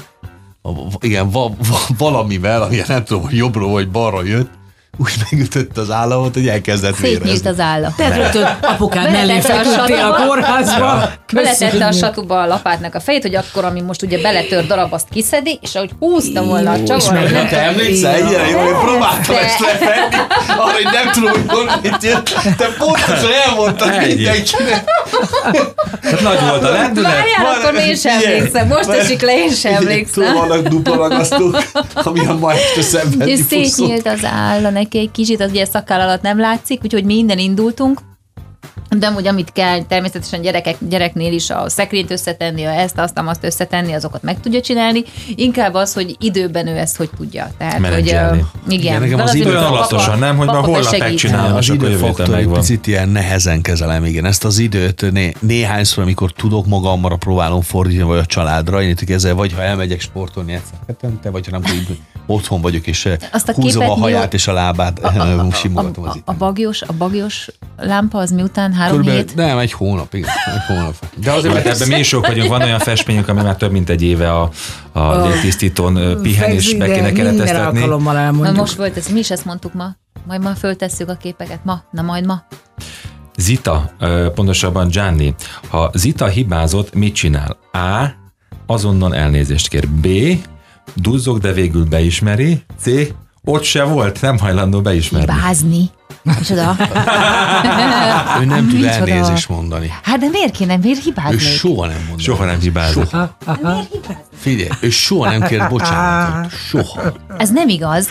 a- 0.62 0.70
igen, 1.00 1.30
va, 1.30 1.50
va, 1.70 1.80
valamivel, 1.98 2.62
ami 2.64 2.82
nem 2.88 3.04
tudom, 3.04 3.24
hogy 3.24 3.36
jobbról 3.36 3.72
vagy 3.72 3.90
balra 3.90 4.24
jött, 4.24 4.50
úgy 4.98 5.12
megütött 5.32 5.78
az 5.78 5.92
államot, 5.92 6.34
hogy 6.34 6.48
elkezdett 6.48 6.96
Szétnyílt 6.96 7.24
vérezni. 7.24 7.50
az 7.50 7.60
álla. 7.60 7.94
Te 7.98 8.16
rögtön 8.16 8.58
apukád 8.62 9.12
mellé 9.12 9.38
a 9.38 9.42
feküdtél 9.42 9.80
a 9.80 9.88
satúba. 9.88 10.26
kórházba. 10.26 11.10
Beletette 11.34 11.86
a 11.86 11.92
satuba 11.92 12.42
a 12.42 12.46
lapátnak 12.46 12.96
a 12.96 13.00
fejét, 13.00 13.22
hogy 13.22 13.36
akkor, 13.36 13.66
ami 13.66 13.82
most 13.82 14.02
ugye 14.02 14.22
beletör 14.22 14.66
darab, 14.68 14.94
azt 14.94 15.08
kiszedi, 15.12 15.60
és 15.62 15.76
ahogy 15.76 15.90
húzta 16.00 16.44
volna 16.44 16.72
a 16.72 16.76
Jó, 16.76 16.82
és 16.84 16.90
csavar, 16.90 17.14
meg- 17.22 17.32
nem 17.32 17.48
Te 17.48 17.58
emlékszel, 17.62 18.16
ennyire 18.16 18.48
jól, 18.50 18.68
én 18.68 18.76
próbáltam 18.82 19.36
De- 19.36 19.42
ezt 19.44 19.60
levenni, 19.60 20.16
arra, 20.48 20.72
hogy 20.74 20.84
nem 20.94 21.12
tudom, 21.12 21.32
hogy 21.32 21.44
honnét 21.48 22.04
jött, 22.04 22.36
te 22.58 22.68
pontosan 22.78 23.32
elmondtad 23.48 23.90
mindenkinek. 24.08 24.84
Tehát 26.02 26.22
nagy 26.22 26.40
volt 26.50 26.64
a 26.64 26.70
lendület. 26.72 27.12
Várjál, 27.12 27.56
akkor 27.60 27.80
én 27.80 27.96
sem 27.96 28.20
emlékszem. 28.26 28.68
Most 28.68 28.90
esik 28.90 29.22
le, 29.22 29.34
én 29.38 29.52
sem 29.52 29.74
emlékszem. 29.74 30.24
Tudod, 30.26 30.48
vannak 30.48 30.68
dupla 30.68 30.96
ragasztók, 30.96 31.58
ami 31.94 32.26
a 32.26 32.34
ma 32.38 32.52
este 32.54 32.82
szemben 32.82 33.28
És 33.28 33.40
szétnyílt 33.50 34.08
az 34.08 34.20
álla 34.24 34.70
neki 34.88 35.00
egy 35.00 35.12
kicsit, 35.12 35.42
az 35.42 35.50
ugye 35.50 35.66
szakkál 35.66 36.02
alatt 36.02 36.22
nem 36.22 36.40
látszik, 36.40 36.84
úgyhogy 36.84 37.04
mi 37.04 37.18
innen 37.18 37.40
indultunk. 37.40 38.00
De 38.90 39.08
amúgy 39.08 39.28
amit 39.28 39.52
kell, 39.52 39.84
természetesen 39.84 40.42
gyerekek, 40.42 40.76
gyereknél 40.80 41.34
is 41.34 41.50
a 41.50 41.70
szekrényt 41.70 42.12
összetenni, 42.12 42.64
a 42.64 42.72
ezt, 42.72 42.98
azt, 43.00 43.22
azt 43.26 43.44
összetenni, 43.44 43.94
azokat 43.94 44.24
meg 44.24 44.40
tudja 44.40 44.62
csinálni. 44.62 45.04
Inkább 45.36 45.74
az, 45.74 45.94
hogy 45.94 46.16
időben 46.20 46.68
ő 46.68 46.78
ezt 46.78 46.98
hogy 46.98 47.10
tudja. 47.18 47.48
Tehát, 47.58 47.74
hogy, 47.74 47.82
Menedzselni. 47.82 48.40
ö, 48.40 48.72
igen. 48.72 48.80
Igen, 48.80 49.02
nekem 49.02 49.20
az 49.20 49.30
azért 49.30 49.46
idő 49.46 49.56
a 49.56 49.60
olyan 49.60 49.72
lassan, 49.72 50.20
nem, 50.20 50.38
hogy 50.38 50.48
már 50.48 50.64
holnap 50.64 50.98
megcsinálom. 50.98 51.56
az 51.56 51.66
héten 51.68 51.90
időfaktor 51.90 52.36
egy 52.36 52.48
picit 52.48 52.88
ilyen 52.88 53.10
nehezen 53.10 53.62
kezelem, 53.62 54.06
igen. 54.06 54.26
Ezt 54.26 54.46
az 54.46 54.58
időt 54.58 55.12
né- 55.12 55.42
néhányszor, 55.42 56.04
amikor 56.04 56.32
tudok 56.32 56.66
magamra 56.66 57.16
próbálom 57.16 57.62
fordítani, 57.62 58.08
vagy 58.08 58.18
a 58.18 58.26
családra, 58.26 58.82
én 58.82 58.96
ezzel, 59.08 59.34
vagy 59.34 59.54
ha 59.54 59.62
elmegyek 59.62 60.02
sportolni 60.02 60.54
egyszer 60.54 60.78
hetente, 60.88 61.30
vagy 61.30 61.46
ha 61.46 61.52
nem, 61.52 61.62
hogy 61.62 61.98
otthon 62.26 62.62
vagyok, 62.62 62.88
és 62.88 63.10
Azt 63.32 63.50
a 63.50 63.54
húzom 63.54 63.90
a 63.90 63.94
haját 63.94 64.34
és 64.34 64.48
a 64.48 64.54
lábát, 64.54 65.00
A, 65.00 65.08
a, 65.08 65.22
a, 65.40 65.46
az 65.46 65.66
a, 65.76 66.14
itt. 66.16 66.22
a, 66.26 66.34
bagyos, 66.34 66.82
a 66.82 66.94
bagyos 66.98 67.50
lámpa 67.78 68.18
az 68.18 68.32
miután 68.32 68.74
három 68.78 68.98
Körülbelül, 68.98 69.28
hét? 69.28 69.36
nem, 69.36 69.58
egy 69.58 69.72
hónap, 69.72 70.14
igen, 70.14 70.30
egy 70.56 70.76
hónap. 70.76 70.94
De 71.16 71.32
azért, 71.32 71.54
Mert 71.54 71.66
ebben 71.66 71.88
mi 71.88 72.00
is 72.00 72.08
sok 72.08 72.28
vagyunk, 72.28 72.50
van 72.50 72.62
olyan 72.62 72.80
festményünk, 72.80 73.28
ami 73.28 73.42
már 73.42 73.56
több 73.56 73.72
mint 73.72 73.90
egy 73.90 74.02
éve 74.02 74.34
a, 74.34 74.50
a 74.92 75.28
légtisztítón 75.28 75.96
ö, 75.96 76.22
pihen, 76.22 76.52
és 76.52 76.76
be 76.78 76.86
kéne 76.92 77.12
kereteztetni. 77.12 77.86
Na 78.42 78.52
most 78.52 78.74
volt 78.76 78.98
ez, 78.98 79.08
mi 79.08 79.20
is 79.20 79.32
ezt 79.32 79.46
mondtuk 79.46 79.74
ma. 79.74 79.96
Majd 80.28 80.42
ma 80.42 80.56
föltesszük 80.56 81.10
a 81.10 81.16
képeket. 81.16 81.60
Ma? 81.64 81.84
Na 81.92 82.02
majd 82.02 82.26
ma. 82.26 82.44
Zita, 83.38 83.92
pontosabban 84.36 84.88
Gianni, 84.88 85.36
ha 85.70 85.92
Zita 85.94 86.28
hibázott, 86.28 86.94
mit 86.94 87.16
csinál? 87.16 87.58
A. 87.72 88.06
Azonnal 88.66 89.16
elnézést 89.16 89.68
kér. 89.68 89.88
B. 89.88 90.08
Duzzog, 90.96 91.40
de 91.40 91.52
végül 91.52 91.86
beismeri. 91.86 92.64
C. 92.80 92.86
Ott 93.44 93.64
se 93.64 93.84
volt, 93.84 94.22
nem 94.22 94.38
hajlandó 94.38 94.82
beismerni. 94.82 95.34
Hibázni. 95.34 95.90
Micsoda? 96.38 96.76
ő 98.42 98.46
nem 98.46 98.68
tud 98.68 98.80
Micsoda? 98.80 98.88
elnézést 99.12 99.50
mondani. 99.50 99.94
Hát 100.04 100.20
de 100.20 100.28
miért 100.32 100.56
kéne? 100.56 100.78
Miért 100.78 100.98
Ő 100.98 101.02
hibáznék? 101.04 101.40
soha 101.40 101.86
nem 101.88 102.06
mond. 102.08 102.20
Soha 102.20 102.46
nem 102.46 102.60
hibázott. 102.60 103.10
Soha. 103.10 103.36
Figyelj, 104.40 104.70
ő 104.80 104.90
soha 104.90 105.30
nem 105.30 105.42
kér 105.42 105.68
bocsánatot. 105.70 106.52
Soha. 106.52 107.02
Ez 107.38 107.50
nem 107.50 107.68
igaz. 107.70 108.08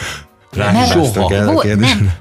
Ráhibáztak 0.53 1.15
Soha. 1.15 1.35
erre 1.35 1.47
a 1.49 1.53
Volt, 1.53 1.77
nem. 1.79 2.13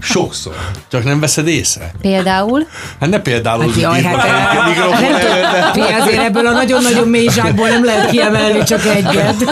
Sokszor. 0.00 0.54
Csak 0.90 1.04
nem 1.04 1.20
veszed 1.20 1.46
észre. 1.46 1.92
Például. 2.00 2.66
Hát 3.00 3.10
ne 3.10 3.18
például 3.18 3.62
Hát 3.62 3.80
jaj, 3.80 4.02
hát 4.02 4.58
a 4.58 4.68
mikrofon 4.68 5.00
nem 5.00 5.20
tudom, 5.20 5.36
előtt. 5.44 5.72
Figyelj, 5.72 5.94
azért 6.00 6.22
ebből 6.22 6.46
a 6.46 6.52
nagyon-nagyon 6.52 7.08
mély 7.08 7.28
zsákból 7.28 7.68
nem 7.68 7.84
lehet 7.84 8.10
kiemelni 8.10 8.62
csak 8.62 8.84
egyet. 8.84 9.44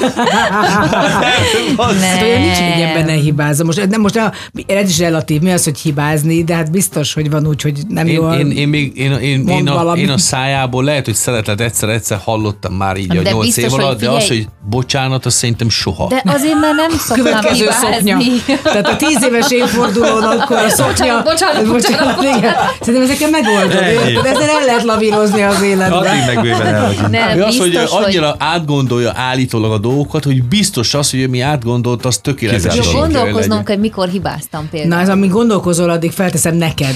Hát 1.76 2.22
olyan 2.22 2.40
nincs, 2.40 2.56
hogy 2.56 2.82
ebben 2.82 3.04
ne 3.04 3.12
hibázom. 3.12 3.66
Most, 3.66 3.88
nem, 3.88 4.00
most 4.00 4.16
a, 4.16 4.32
ez 4.66 4.88
is 4.90 4.98
relatív, 4.98 5.40
mi 5.40 5.52
az, 5.52 5.64
hogy 5.64 5.78
hibázni, 5.78 6.44
de 6.44 6.54
hát 6.54 6.70
biztos, 6.70 7.14
hogy 7.14 7.30
van 7.30 7.46
úgy, 7.46 7.62
hogy 7.62 7.78
nem 7.88 8.06
Én, 8.06 8.14
jól. 8.14 8.34
én, 8.34 8.50
én, 8.50 8.68
még, 8.68 8.96
én, 8.96 9.12
én, 9.12 9.48
én, 9.48 9.68
a, 9.68 9.96
én 9.96 10.10
a 10.10 10.18
szájából 10.18 10.84
lehet, 10.84 11.04
hogy 11.04 11.14
szeretet 11.14 11.60
egyszer-egyszer 11.60 12.18
hallottam 12.24 12.74
már 12.74 12.96
így 12.96 13.16
a 13.16 13.22
De 13.22 13.30
nyolc 13.30 13.44
biztos, 13.44 13.64
év 13.64 13.70
hogy 13.70 13.80
alatt, 13.80 14.00
de 14.00 14.10
az, 14.10 14.28
hogy 14.28 14.46
bocsánat, 14.68 15.26
az 15.26 15.34
szerintem 15.34 15.68
soha. 15.68 16.06
De 16.08 16.22
azért, 16.24 16.60
mert 16.60 16.74
nem 16.74 16.90
szoktam 16.90 17.52
hibázni. 17.52 18.42
Tehát 18.62 18.88
a 18.88 18.96
tíz 19.06 19.24
éves 19.24 19.50
évfordulón 19.50 20.22
akkor 20.22 20.56
a 20.56 20.68
szoknya. 20.68 21.22
Bocsánat, 21.22 21.66
bocsánat, 21.66 22.16
bocsánat. 22.16 22.38
igen. 22.38 22.54
Szerintem 22.80 23.10
ezeken 23.10 23.30
megoldod. 23.30 23.82
Érted? 23.82 24.24
Ezzel 24.24 24.48
el 24.48 24.64
lehet 24.64 24.82
lavírozni 24.82 25.42
az 25.42 25.62
életben. 25.62 25.92
Addig 25.92 26.22
meg 26.26 26.40
bőven 26.42 26.66
el 26.66 26.86
vagyunk. 26.86 27.10
Nem, 27.10 27.42
az, 27.42 27.58
hogy 27.58 27.78
annyira 27.90 28.34
átgondolja 28.38 29.12
állítólag 29.14 29.72
a 29.72 29.78
dolgokat, 29.78 30.24
hogy 30.24 30.42
biztos 30.42 30.94
az, 30.94 31.10
hogy 31.10 31.28
mi 31.28 31.40
átgondolt, 31.40 32.04
az 32.04 32.18
tökéletes. 32.18 32.76
Jó, 32.76 32.82
Dolog 32.82 33.00
gondolkoznunk, 33.00 33.68
hogy 33.68 33.78
mikor 33.78 34.08
hibáztam 34.08 34.62
Na, 34.62 34.68
például. 34.70 35.02
ez 35.02 35.08
amíg 35.08 35.30
gondolkozol, 35.30 35.90
addig 35.90 36.10
felteszem 36.12 36.56
neked 36.56 36.94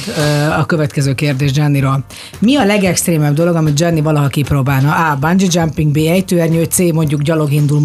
a 0.58 0.66
következő 0.66 1.14
kérdés 1.14 1.52
Gianniról. 1.52 2.04
Mi 2.38 2.56
a 2.56 2.64
legextrémebb 2.64 3.34
dolog, 3.34 3.54
amit 3.54 3.74
Gianni 3.74 4.00
valaha 4.00 4.28
kipróbálna? 4.28 4.94
A. 4.94 5.16
Bungee 5.20 5.48
jumping, 5.50 5.92
B. 5.92 5.96
Ejtőernyő, 5.96 6.64
C. 6.64 6.78
mondjuk 6.78 7.22
gyalog 7.22 7.52
indul 7.52 7.80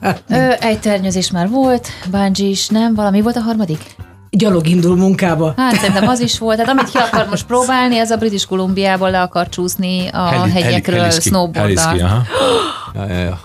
munkába. 0.00 0.18
Ö, 0.28 0.50
egy 0.60 0.78
ternyőzés 0.80 1.30
már 1.30 1.48
volt, 1.48 1.88
bungee 2.10 2.46
is, 2.46 2.68
nem? 2.68 2.94
Valami 2.94 3.20
volt 3.20 3.36
a 3.36 3.40
harmadik? 3.40 3.96
gyalog 4.30 4.66
indul 4.66 4.96
munkába. 4.96 5.52
Hát 5.56 5.74
szerintem 5.74 6.08
az 6.08 6.20
is 6.20 6.38
volt. 6.38 6.58
Hát 6.58 6.68
amit 6.68 6.90
ki 6.90 6.98
akar 6.98 7.26
most 7.28 7.46
próbálni, 7.46 7.98
ez 7.98 8.10
a 8.10 8.16
British 8.16 8.46
Columbiából 8.46 9.10
le 9.10 9.20
akar 9.20 9.48
csúszni 9.48 10.08
a 10.08 10.26
Heli- 10.26 10.50
hegyekről 10.50 11.00
heli- 11.00 11.20
snowboarddal. 11.20 12.00
aha. 12.00 12.22
Ja, 12.94 13.06
ja, 13.08 13.18
ja. 13.18 13.38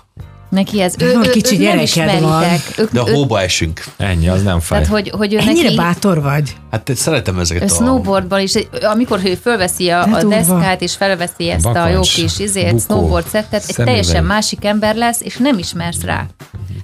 Neki 0.54 0.82
ez. 0.82 0.96
Ő, 1.00 1.06
ő, 1.06 1.30
kicsi 1.30 1.56
ők 1.60 1.62
nem 1.62 1.80
ismeritek. 1.80 2.62
Ők, 2.78 2.92
De 2.92 3.00
a 3.00 3.10
hóba 3.12 3.42
esünk. 3.42 3.84
Ennyi, 3.98 4.28
az 4.30 4.44
nem 4.44 4.60
fáj. 4.60 4.80
tehát, 4.82 4.94
hogy, 4.94 5.10
hogy 5.10 5.34
ő 5.34 5.38
Ennyire 5.38 5.64
neki... 5.64 5.76
bátor 5.76 6.22
vagy? 6.22 6.56
Hát 6.72 6.82
te 6.82 6.96
szeretem 6.96 7.40
ezeket 7.40 7.64
Ő 7.64 7.66
a... 7.66 7.76
snowboardban 7.76 8.40
is, 8.40 8.54
amikor 8.82 9.20
ő 9.24 9.36
fölveszi 9.36 9.90
a, 9.90 10.06
De 10.06 10.16
a 10.16 10.24
deszkát, 10.24 10.82
és 10.82 10.96
felveszi 10.96 11.50
ezt 11.50 11.66
a 11.66 11.70
jó 11.70 11.74
Bakancs, 11.74 12.14
kis 12.14 12.40
izét, 12.40 12.66
bukó, 12.66 12.80
snowboard 12.80 13.28
szettet, 13.28 13.64
egy 13.68 13.76
szemüveg. 13.76 13.86
teljesen 13.86 14.24
másik 14.24 14.66
ember 14.66 14.96
lesz, 14.96 15.22
és 15.22 15.38
nem 15.38 15.58
ismersz 15.58 16.02
rá. 16.02 16.26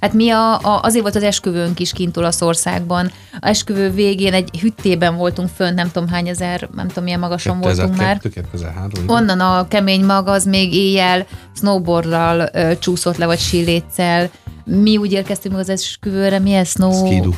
Hát 0.00 0.12
mi 0.12 0.30
a, 0.30 0.54
a, 0.54 0.80
azért 0.82 1.02
volt 1.02 1.16
az 1.16 1.22
esküvőnk 1.22 1.80
is 1.80 1.92
kint 1.92 2.16
Olaszországban. 2.16 3.12
A 3.42 3.46
esküvő 3.48 3.90
végén 3.90 4.32
egy 4.32 4.58
hüttében 4.60 5.16
voltunk 5.16 5.48
fönn, 5.56 5.74
nem 5.74 5.90
tudom 5.92 6.08
hány 6.08 6.28
ezer, 6.28 6.68
nem 6.74 6.86
tudom 6.88 7.04
milyen 7.04 7.20
magason 7.20 7.60
voltunk 7.60 7.96
már. 7.96 8.18
2002, 8.18 8.50
2003. 8.50 9.08
Onnan 9.08 9.40
a 9.40 9.68
kemény 9.68 10.04
mag 10.04 10.28
az 10.28 10.44
még 10.44 10.74
éjjel 10.74 11.26
snowboarddal 11.56 12.48
ö, 12.52 12.72
csúszott 12.78 13.16
le, 13.16 13.26
vagy 13.26 13.38
síléccel. 13.38 14.30
Mi 14.64 14.96
úgy 14.96 15.12
érkeztünk 15.12 15.54
meg 15.54 15.62
az 15.62 15.68
esküvőre, 15.70 16.38
mi 16.38 16.52
ez? 16.52 16.68
Snow, 16.68 17.06
Skidu. 17.06 17.30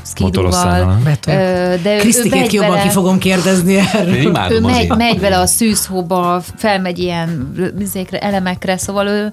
Ö, 1.27 1.75
De 1.83 1.97
Krisztikét 1.97 2.53
jobban 2.53 2.71
bele- 2.71 2.83
ki 2.83 2.89
fogom 2.89 3.19
kérdezni 3.19 3.77
erről. 3.93 4.15
Ő 4.51 4.61
megy, 4.61 4.89
megy 4.97 5.21
bele 5.21 5.39
a 5.39 5.47
szűzhóba, 5.47 6.43
felmegy 6.57 6.99
ilyen 6.99 7.53
elemekre, 8.11 8.77
szóval 8.77 9.07
ő 9.07 9.33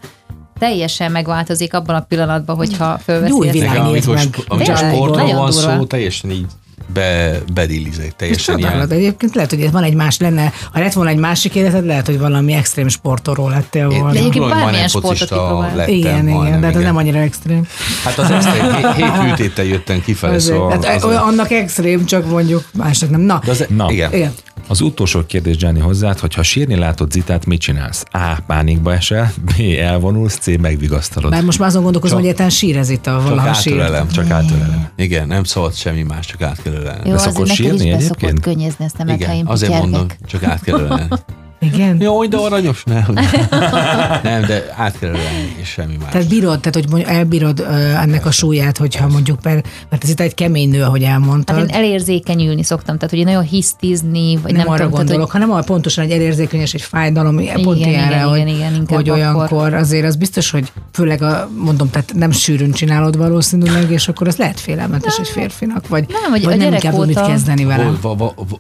teljesen 0.60 1.12
megváltozik 1.12 1.74
abban 1.74 1.96
a 1.96 2.00
pillanatban, 2.00 2.56
hogyha 2.56 2.98
fölveszi 3.04 3.32
Új 3.32 3.48
ezt. 3.48 3.58
világ. 3.58 3.82
Nézd 3.82 4.08
amikor, 4.10 4.16
meg. 4.16 4.28
amikor 4.48 4.76
sportról 4.78 5.18
nagyon 5.18 5.36
van 5.36 5.50
durva. 5.52 5.76
szó, 5.78 5.84
teljesen 5.86 6.30
így 6.30 6.46
be, 6.94 7.38
bedillizek, 7.54 8.16
teljesen 8.16 8.56
csodálat. 8.56 8.88
ilyen. 8.90 9.00
Egyébként 9.00 9.36
lehet, 9.36 9.50
hogy 9.50 9.72
van 9.72 9.84
egy 9.84 9.94
más 9.94 10.18
lenne, 10.20 10.52
ha 10.74 10.80
lett 10.80 10.94
volna 10.94 11.10
egy 11.10 11.18
másik 11.18 11.56
életed, 11.56 11.86
lehet, 11.86 12.06
hogy 12.06 12.20
valami 12.20 12.54
extrém 12.54 12.88
sportoló 12.88 13.48
lettél 13.48 13.82
Én 13.90 13.98
volna. 13.98 14.12
De 14.14 14.20
egyébként 14.20 14.50
bármilyen 14.50 14.88
sportot 14.88 15.30
lettem, 15.76 15.94
igen, 15.94 16.28
igen, 16.28 16.60
de 16.60 16.66
hát 16.66 16.76
ez 16.76 16.82
nem 16.82 16.98
annyira 16.98 17.18
extrém. 17.20 17.68
Hát 18.04 18.18
az 18.18 18.32
extrém, 18.32 18.76
hét, 18.76 18.94
hét 19.06 19.22
műtéttel 19.24 19.66
jöttem 19.66 20.02
kifelé, 20.02 20.36
Azért. 20.36 20.58
szóval... 20.58 20.72
Hát, 20.84 21.04
az- 21.04 21.16
annak 21.16 21.52
extrém, 21.52 22.06
csak 22.06 22.30
mondjuk 22.30 22.64
másnak 22.74 23.10
nem. 23.10 23.22
Na, 23.22 23.42
de 23.46 23.52
az, 23.52 23.66
Na. 23.70 23.92
igen. 23.92 24.14
igen. 24.14 24.34
Az 24.70 24.82
utolsó 24.82 25.26
kérdés, 25.26 25.56
Gianni, 25.58 25.80
hozzád, 25.80 26.20
hogy 26.20 26.34
ha 26.34 26.44
sírni 26.44 26.76
látod 26.76 27.12
Zitát, 27.12 27.46
mit 27.46 27.60
csinálsz? 27.60 28.04
A. 28.12 28.38
Pánikba 28.48 28.94
esel, 28.94 29.32
B. 29.46 29.52
Elvonulsz, 29.80 30.38
C. 30.38 30.58
Megvigasztalod. 30.58 31.32
Bár 31.32 31.44
most 31.44 31.60
már 31.60 31.68
azon 31.68 31.84
gondolkozom, 31.84 32.18
Csak- 32.18 32.26
hogy 32.26 32.36
egyáltalán 32.36 32.60
sír 32.60 32.78
ez 32.78 32.90
itt 32.90 33.08
a 33.08 33.12
Csak 33.12 33.24
valaha 33.30 33.54
sír. 33.54 33.74
átölelem. 33.74 34.08
Csak 34.08 34.30
átölelem. 34.30 34.90
Igen, 34.96 35.28
nem 35.28 35.44
szabad 35.44 35.74
semmi 35.76 36.02
más, 36.04 36.26
csak 36.26 36.42
át 36.42 36.62
kell 36.62 36.74
ölelni. 36.74 37.02
Jó, 37.10 37.10
De 37.10 37.18
azért 37.18 37.34
szokott 37.34 37.48
neked 37.48 37.64
is 37.66 37.72
sírni 37.72 37.90
be 37.90 37.96
egyébként? 37.96 38.20
szokott 38.20 38.40
könnyezni 38.42 38.86
ezt 38.86 38.96
a 39.00 39.12
Igen, 39.14 39.46
azért 39.46 39.72
mondom, 39.72 40.06
csak 40.26 40.44
át 40.44 40.62
kell 40.64 40.80
ölelni. 40.80 41.08
Igen? 41.60 42.02
Jó, 42.02 42.26
de 42.26 42.38
aranyos, 42.38 42.84
nem. 42.84 43.06
nem, 44.24 44.42
de 44.42 44.74
át 44.76 45.00
kell 45.00 45.10
ölelni, 45.10 45.56
és 45.62 45.68
semmi 45.68 45.98
más. 46.02 46.12
Tehát 46.12 46.28
bírod, 46.28 46.60
tehát 46.60 46.74
hogy 46.74 46.90
mondjuk 46.90 47.12
elbírod 47.12 47.60
uh, 47.60 48.02
ennek 48.02 48.26
a 48.26 48.32
súlyát, 48.32 48.78
hogyha 48.78 49.08
mondjuk, 49.08 49.44
mert, 49.44 49.68
mert 49.90 50.04
ez 50.04 50.10
itt 50.10 50.20
egy 50.20 50.34
kemény 50.34 50.70
nő, 50.70 50.84
ahogy 50.84 51.04
elmondtad. 51.04 51.56
Hát 51.56 51.70
én 51.70 51.76
elérzékenyülni 51.76 52.64
szoktam, 52.64 52.98
tehát 52.98 53.16
hogy 53.16 53.24
nagyon 53.24 53.44
hisztizni, 53.44 54.36
vagy 54.36 54.52
nem, 54.52 54.54
nem, 54.54 54.60
nem 54.64 54.68
arra 54.68 54.84
tudom, 54.84 54.92
gondolok, 54.92 55.28
tehát, 55.28 55.32
hanem 55.32 55.52
arra 55.52 55.64
pontosan 55.64 56.04
egy 56.04 56.12
elérzékenyes, 56.12 56.74
egy 56.74 56.82
fájdalom, 56.82 57.40
igen, 57.40 57.62
pont 57.62 57.78
Igen, 57.78 57.90
ilyenre, 57.90 58.16
igen, 58.16 58.28
hogy, 58.28 58.40
igen, 58.40 58.48
igen, 58.50 58.86
hogy 58.88 59.10
akkor. 59.10 59.20
olyankor 59.20 59.74
azért 59.74 60.06
az 60.06 60.16
biztos, 60.16 60.52
hogy 60.52 60.72
főleg 60.92 61.22
a, 61.22 61.50
mondom, 61.58 61.90
tehát 61.90 62.14
nem 62.16 62.32
sűrűn 62.32 62.72
csinálod 62.72 63.18
valószínűleg, 63.18 63.92
és 63.92 64.08
akkor 64.08 64.28
az 64.28 64.36
lehet 64.36 64.60
félelmetes 64.60 65.18
egy 65.20 65.28
férfinak, 65.28 65.88
vagy 65.88 66.06
Nem, 66.22 66.32
hogy 66.32 66.44
vagy 66.44 66.62
a 66.62 66.70
nem 66.70 66.80
tud 66.80 67.08
mit 67.08 67.22
kezdeni 67.22 67.66
vele. 67.66 67.92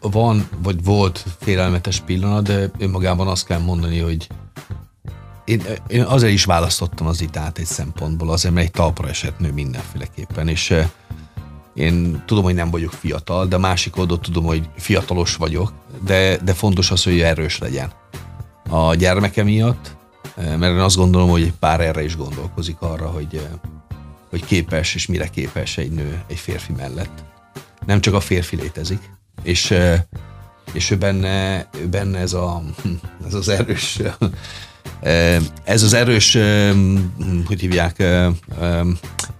Van, 0.01 0.47
vagy 0.63 0.84
volt 0.84 1.26
félelmetes 1.39 1.99
pillanat, 2.05 2.43
de 2.43 2.69
önmagában 2.90 3.28
azt 3.28 3.45
kell 3.45 3.60
mondani, 3.60 3.99
hogy 3.99 4.28
én, 5.45 5.64
én 5.88 6.02
azért 6.02 6.34
is 6.34 6.45
választottam 6.45 7.07
az 7.07 7.22
itát 7.22 7.57
egy 7.57 7.66
szempontból, 7.66 8.30
azért, 8.30 8.53
mert 8.53 8.66
egy 8.66 8.72
talpra 8.72 9.07
esett 9.07 9.40
nő 9.40 9.52
mindenféleképpen, 9.52 10.48
és 10.48 10.72
eh, 10.72 10.90
én 11.74 12.24
tudom, 12.26 12.44
hogy 12.44 12.53
nem 12.53 12.70
vagyok 12.70 12.91
fiatal, 12.91 13.45
de 13.45 13.57
másik 13.57 13.98
oldalt 13.98 14.22
tudom, 14.22 14.44
hogy 14.44 14.70
fiatalos 14.78 15.36
vagyok, 15.36 15.74
de, 16.06 16.38
de 16.38 16.53
fontos 16.53 16.91
az, 16.91 17.03
hogy 17.03 17.20
erős 17.20 17.57
legyen. 17.57 17.91
A 18.70 18.95
gyermeke 18.95 19.44
miatt, 19.44 19.95
eh, 20.36 20.57
mert 20.57 20.74
én 20.74 20.80
azt 20.80 20.98
gondolom, 20.98 21.30
hogy 21.30 21.41
egy 21.41 21.53
pár 21.60 21.82
erre 21.82 22.03
is 22.03 22.16
gondolkozik 22.16 22.82
arra, 22.82 23.07
hogy, 23.07 23.36
eh, 23.36 23.41
hogy 24.30 24.45
képes 24.45 24.95
és 24.95 25.06
mire 25.06 25.28
képes 25.28 25.78
egy 25.78 25.91
nő 25.91 26.24
egy 26.28 26.40
férfi 26.40 26.74
mellett. 26.74 27.24
Nem 27.86 28.02
csak 28.02 28.14
a 28.14 28.20
férfi 28.20 28.56
létezik, 28.56 29.10
és, 29.44 29.74
és 30.74 30.91
ő 30.91 30.98
benne, 30.98 31.68
ő 31.82 31.88
benne 31.88 32.18
ez, 32.20 32.34
a, 32.34 32.62
ez 33.28 33.34
az 33.34 33.50
erős 33.50 34.00
ez 35.64 35.84
az 35.84 35.94
erős, 35.94 36.36
eh, 36.36 36.74
hogy 37.46 37.60
hívják, 37.60 38.04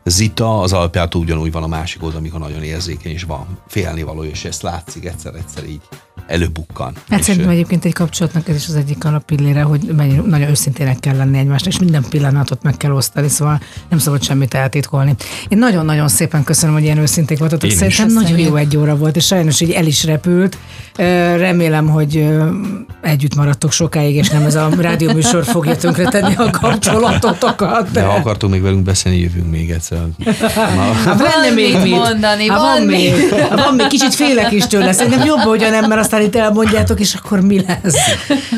zita 0.06 0.60
az 0.60 0.74
alapjától 0.74 1.22
ugyanúgy 1.22 1.52
van 1.52 1.64
a 1.64 1.68
másik 1.68 2.04
oldal, 2.04 2.20
amikor 2.20 2.40
nagyon 2.40 2.64
érzékeny, 2.64 3.12
és 3.12 3.24
van 3.24 3.60
félnivaló, 3.68 4.24
és 4.24 4.46
ezt 4.46 4.62
látszik 4.62 5.06
egyszer-egyszer 5.06 5.66
így 5.66 5.82
előbukkan. 6.30 6.94
Hát 7.10 7.20
És, 7.20 7.26
szerintem 7.26 7.50
egyébként 7.50 7.86
egy 7.86 7.94
kapcsolatnak 7.94 8.48
ez 8.50 8.56
is 8.56 8.68
az 8.68 8.76
egyik 8.76 9.06
alapillére, 9.06 9.62
hogy 9.62 9.82
mennyire- 9.98 10.26
nagyon 10.26 10.50
őszintének 10.50 11.00
kell 11.00 11.16
lenni 11.16 11.38
egymásnak, 11.38 11.74
és 11.74 11.80
minden 11.80 12.06
pillanatot 12.10 12.64
meg 12.64 12.78
kell 12.78 12.92
osztani, 12.92 13.28
szóval 13.28 13.62
nem 13.90 14.00
szabad 14.00 14.24
semmit 14.24 14.54
eltitkolni. 14.54 15.16
Én 15.48 15.58
nagyon-nagyon 15.58 16.08
szépen 16.08 16.44
köszönöm, 16.44 16.74
hogy 16.76 16.84
ilyen 16.84 16.98
őszinték 16.98 17.38
voltatok. 17.40 17.64
Én 17.64 17.70
is. 17.72 17.78
Szerintem 17.78 18.08
nagyon 18.08 18.22
Köszönjük. 18.24 18.50
jó 18.50 18.56
egy 18.56 18.78
óra 18.78 18.96
volt, 18.96 19.16
és 19.16 19.26
sajnos 19.26 19.62
így 19.62 19.72
el 19.72 19.86
is 19.86 20.04
repült. 20.06 20.58
Remélem, 21.38 21.88
hogy 21.88 22.28
együtt 23.02 23.36
maradtok 23.36 23.72
sokáig, 23.72 24.16
és 24.16 24.30
nem 24.30 24.46
ez 24.46 24.56
a 24.56 24.70
rádióműsor 24.80 25.44
fogja 25.46 25.76
tönkretenni 25.76 26.36
a 26.36 26.50
kapcsolatotokat. 26.50 27.92
de 27.92 28.02
ha 28.02 28.14
akartok 28.14 28.50
még 28.50 28.62
velünk 28.62 28.84
beszélni, 28.84 29.20
jövünk 29.20 29.50
még 29.52 29.70
egyszer. 29.72 30.00
Na, 30.56 30.82
Hát 30.82 31.20
lenne 31.20 31.46
Van 31.46 31.54
még 31.54 31.74
mit 31.82 31.90
mondani, 31.92 32.48
Hát 32.48 32.60
van 32.60 32.78
van 32.78 32.86
még. 32.86 33.12
mit. 33.14 33.40
Hát 33.40 33.64
van 33.66 33.76
még, 33.76 33.88
kicsit 33.88 34.16
félek 34.16 34.52
is 34.52 34.68
tőle. 34.68 34.92
Szerintem 34.92 35.26
jobb, 35.26 35.40
hogy 35.40 35.60
nem, 35.60 35.88
mert 35.88 36.02
aztán 36.02 36.19
itt 36.22 36.36
elmondjátok, 36.36 37.00
és 37.00 37.14
akkor 37.14 37.40
mi 37.42 37.62
lesz. 37.68 37.96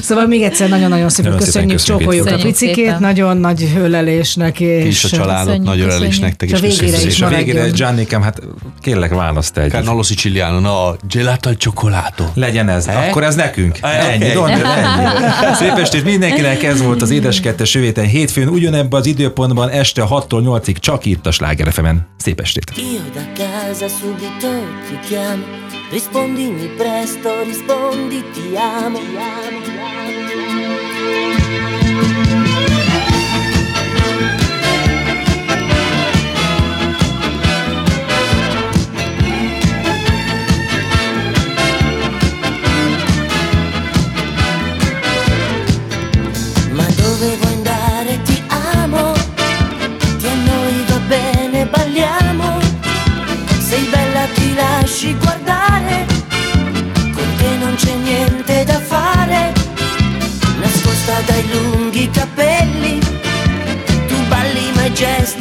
Szóval 0.02 0.26
még 0.28 0.42
egyszer 0.42 0.70
nagyon-nagyon 0.70 1.10
szépen 1.10 1.32
Nagyon 1.32 1.46
köszönjük, 1.46 1.72
köszönjük, 1.72 2.02
csókoljuk 2.02 2.28
a 2.28 2.36
picikét, 2.44 2.76
szépen. 2.76 2.98
nagyon 3.00 3.38
nagy 3.38 3.68
ölelésnek. 3.78 4.56
Ti 4.56 4.88
is 4.88 5.04
És 5.04 5.12
a 5.12 5.16
családot, 5.18 5.46
Köszönjük, 5.46 5.66
nagy 5.66 5.80
ölelés 5.80 6.20
nektek 6.20 6.50
És 6.50 6.62
a 6.62 6.66
is. 6.66 6.80
végére 6.80 6.86
köszönjük. 6.86 7.10
is 7.12 7.16
És 7.16 7.22
a 7.22 7.28
végére, 7.28 7.58
maradjon. 7.58 7.76
Giannikám, 7.76 8.22
hát 8.22 8.42
kérlek 8.82 9.14
választ 9.14 9.58
egy. 9.58 9.70
Carnolo 9.72 10.04
Siciliano, 10.04 10.60
no, 10.60 10.92
gelato 11.10 11.50
al 11.50 11.56
cioccolato. 11.56 12.24
Legyen 12.34 12.70
ez. 12.70 12.88
Eh? 12.88 13.08
Akkor 13.08 13.24
ez 13.24 13.36
nekünk. 13.36 13.78
Ennyi, 13.82 14.24
ennyi. 14.26 15.56
Szép 15.56 15.78
estét 15.78 16.04
mindenkinek, 16.04 16.64
ez 16.64 16.82
volt 16.82 17.02
az 17.02 17.10
Édeskettes 17.10 17.74
jövő 17.74 17.86
héten 17.86 18.06
hétfőn, 18.06 18.48
ugyanebben 18.48 19.00
az 19.00 19.06
időpontban 19.06 19.70
este 19.70 20.04
6-tól 20.10 20.62
8-ig 20.62 20.76
csak 20.80 21.06
itt 21.06 21.28
a 21.28 21.32
Sláger 21.32 21.74
FM-en. 21.74 22.08
Szép 22.18 22.40
estét! 22.40 22.72
Io 22.76 23.00
da 23.14 23.22
casa 23.44 23.88
subito 23.88 24.52
ti 24.90 25.08
chiamo, 25.08 25.44
rispondimi 25.92 26.70
presto, 26.78 27.30
rispondi 27.52 28.24
ti 28.32 28.56
amo. 28.56 29.00
Ti 29.00 29.18
amo, 29.18 29.62
ti 29.62 29.78
amo. 29.78 31.81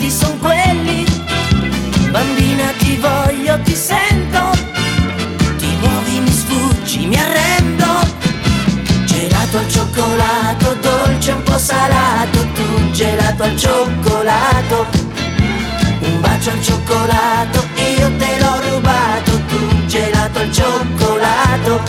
Ma 0.00 0.06
i 0.06 0.08
gesti 0.08 0.10
son 0.10 0.38
quelli. 0.38 1.04
Bambina 2.10 2.72
ti 2.78 2.96
voglio, 2.96 3.60
ti 3.62 3.74
sento, 3.74 4.50
ti 5.58 5.76
muovi, 5.80 6.20
mi 6.20 6.32
sfuggi, 6.32 7.06
mi 7.06 7.16
arrendo. 7.16 7.86
Gelato 9.04 9.58
al 9.58 9.68
cioccolato, 9.68 10.76
dolce 10.80 11.32
un 11.32 11.42
po' 11.42 11.58
salato, 11.58 12.46
tu 12.54 12.90
gelato 12.92 13.42
al 13.42 13.56
cioccolato. 13.56 14.86
Un 16.00 16.20
bacio 16.20 16.50
al 16.50 16.62
cioccolato, 16.62 17.66
io 17.98 18.10
te 18.16 18.38
l'ho 18.40 18.60
rubato, 18.70 19.40
tu 19.48 19.86
gelato 19.86 20.38
al 20.38 20.52
cioccolato. 20.52 21.82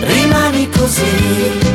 Rimani 0.00 0.68
così, 0.70 1.65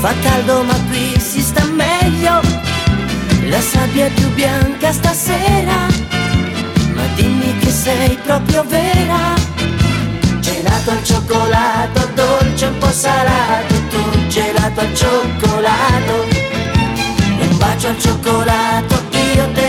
Fa 0.00 0.14
caldo 0.22 0.62
ma 0.62 0.74
qui 0.88 1.18
si 1.18 1.40
sta 1.40 1.64
meglio. 1.64 2.40
La 3.48 3.60
sabbia 3.60 4.06
è 4.06 4.10
più 4.10 4.28
bianca 4.32 4.92
stasera. 4.92 5.86
Ma 6.94 7.02
dimmi 7.16 7.58
che 7.58 7.70
sei 7.70 8.16
proprio 8.22 8.64
vera. 8.64 9.34
Gelato 10.38 10.90
al 10.90 11.02
cioccolato, 11.02 12.10
dolce 12.14 12.66
un 12.66 12.78
po' 12.78 12.92
salato. 12.92 13.74
Tu 13.90 14.26
gelato 14.28 14.80
al 14.80 14.94
cioccolato. 14.94 16.26
Un 17.40 17.56
bacio 17.56 17.88
al 17.88 17.98
cioccolato, 17.98 19.02
io 19.34 19.50
te 19.52 19.67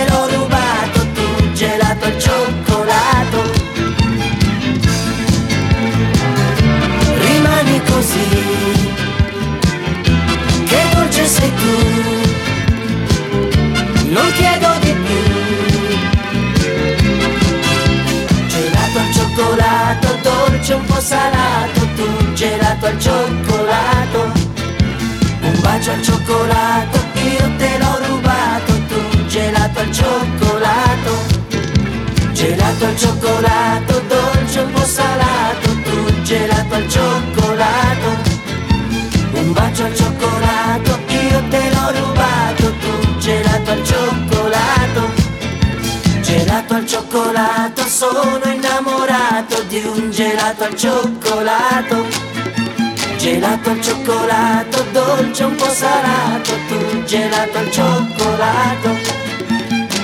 sei 11.29 11.51
tu, 11.61 11.75
non 14.09 14.31
chiedo 14.33 14.69
di 14.81 14.93
più. 15.05 15.21
Gelato 18.47 18.97
al 18.99 19.13
cioccolato, 19.13 20.07
dolce 20.23 20.73
un 20.73 20.85
po' 20.85 20.99
salato, 20.99 21.87
tu 21.95 22.33
gelato 22.33 22.85
al 22.87 22.99
cioccolato. 22.99 24.31
Un 25.41 25.59
bacio 25.61 25.91
al 25.91 26.01
cioccolato, 26.01 26.97
io 27.13 27.55
te 27.57 27.77
l'ho 27.77 27.99
rubato, 28.07 28.73
tu 28.87 29.25
gelato 29.27 29.79
al 29.79 29.91
cioccolato. 29.91 31.11
Gelato 32.33 32.85
al 32.85 32.97
cioccolato, 32.97 34.01
dolce 34.07 34.59
un 34.61 34.71
po' 34.71 34.83
salato, 34.83 35.69
tu 35.83 36.21
gelato 36.23 36.73
al 36.75 36.89
cioccolato. 36.89 38.37
Un 39.33 39.53
bacio 39.53 39.83
al 39.85 39.95
cioccolato 39.95 41.08
io 41.29 41.41
te 41.49 41.69
l'ho 41.73 41.91
rubato, 41.91 42.73
tu 42.81 43.17
gelato 43.19 43.71
al 43.71 43.83
cioccolato. 43.83 45.01
Gelato 46.21 46.73
al 46.73 46.85
cioccolato, 46.85 47.81
sono 47.87 48.41
innamorato 48.45 49.63
di 49.67 49.81
un 49.85 50.11
gelato 50.11 50.63
al 50.63 50.75
cioccolato. 50.75 52.05
Gelato 53.17 53.69
al 53.69 53.81
cioccolato, 53.81 54.85
dolce 54.91 55.43
un 55.43 55.55
po' 55.55 55.69
salato, 55.69 56.51
tu 56.67 57.03
gelato 57.03 57.57
al 57.57 57.71
cioccolato. 57.71 58.89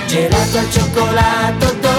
Gelato 0.07 0.57
al 0.57 0.71
cioccolato, 0.71 1.75
dolce 1.79 1.95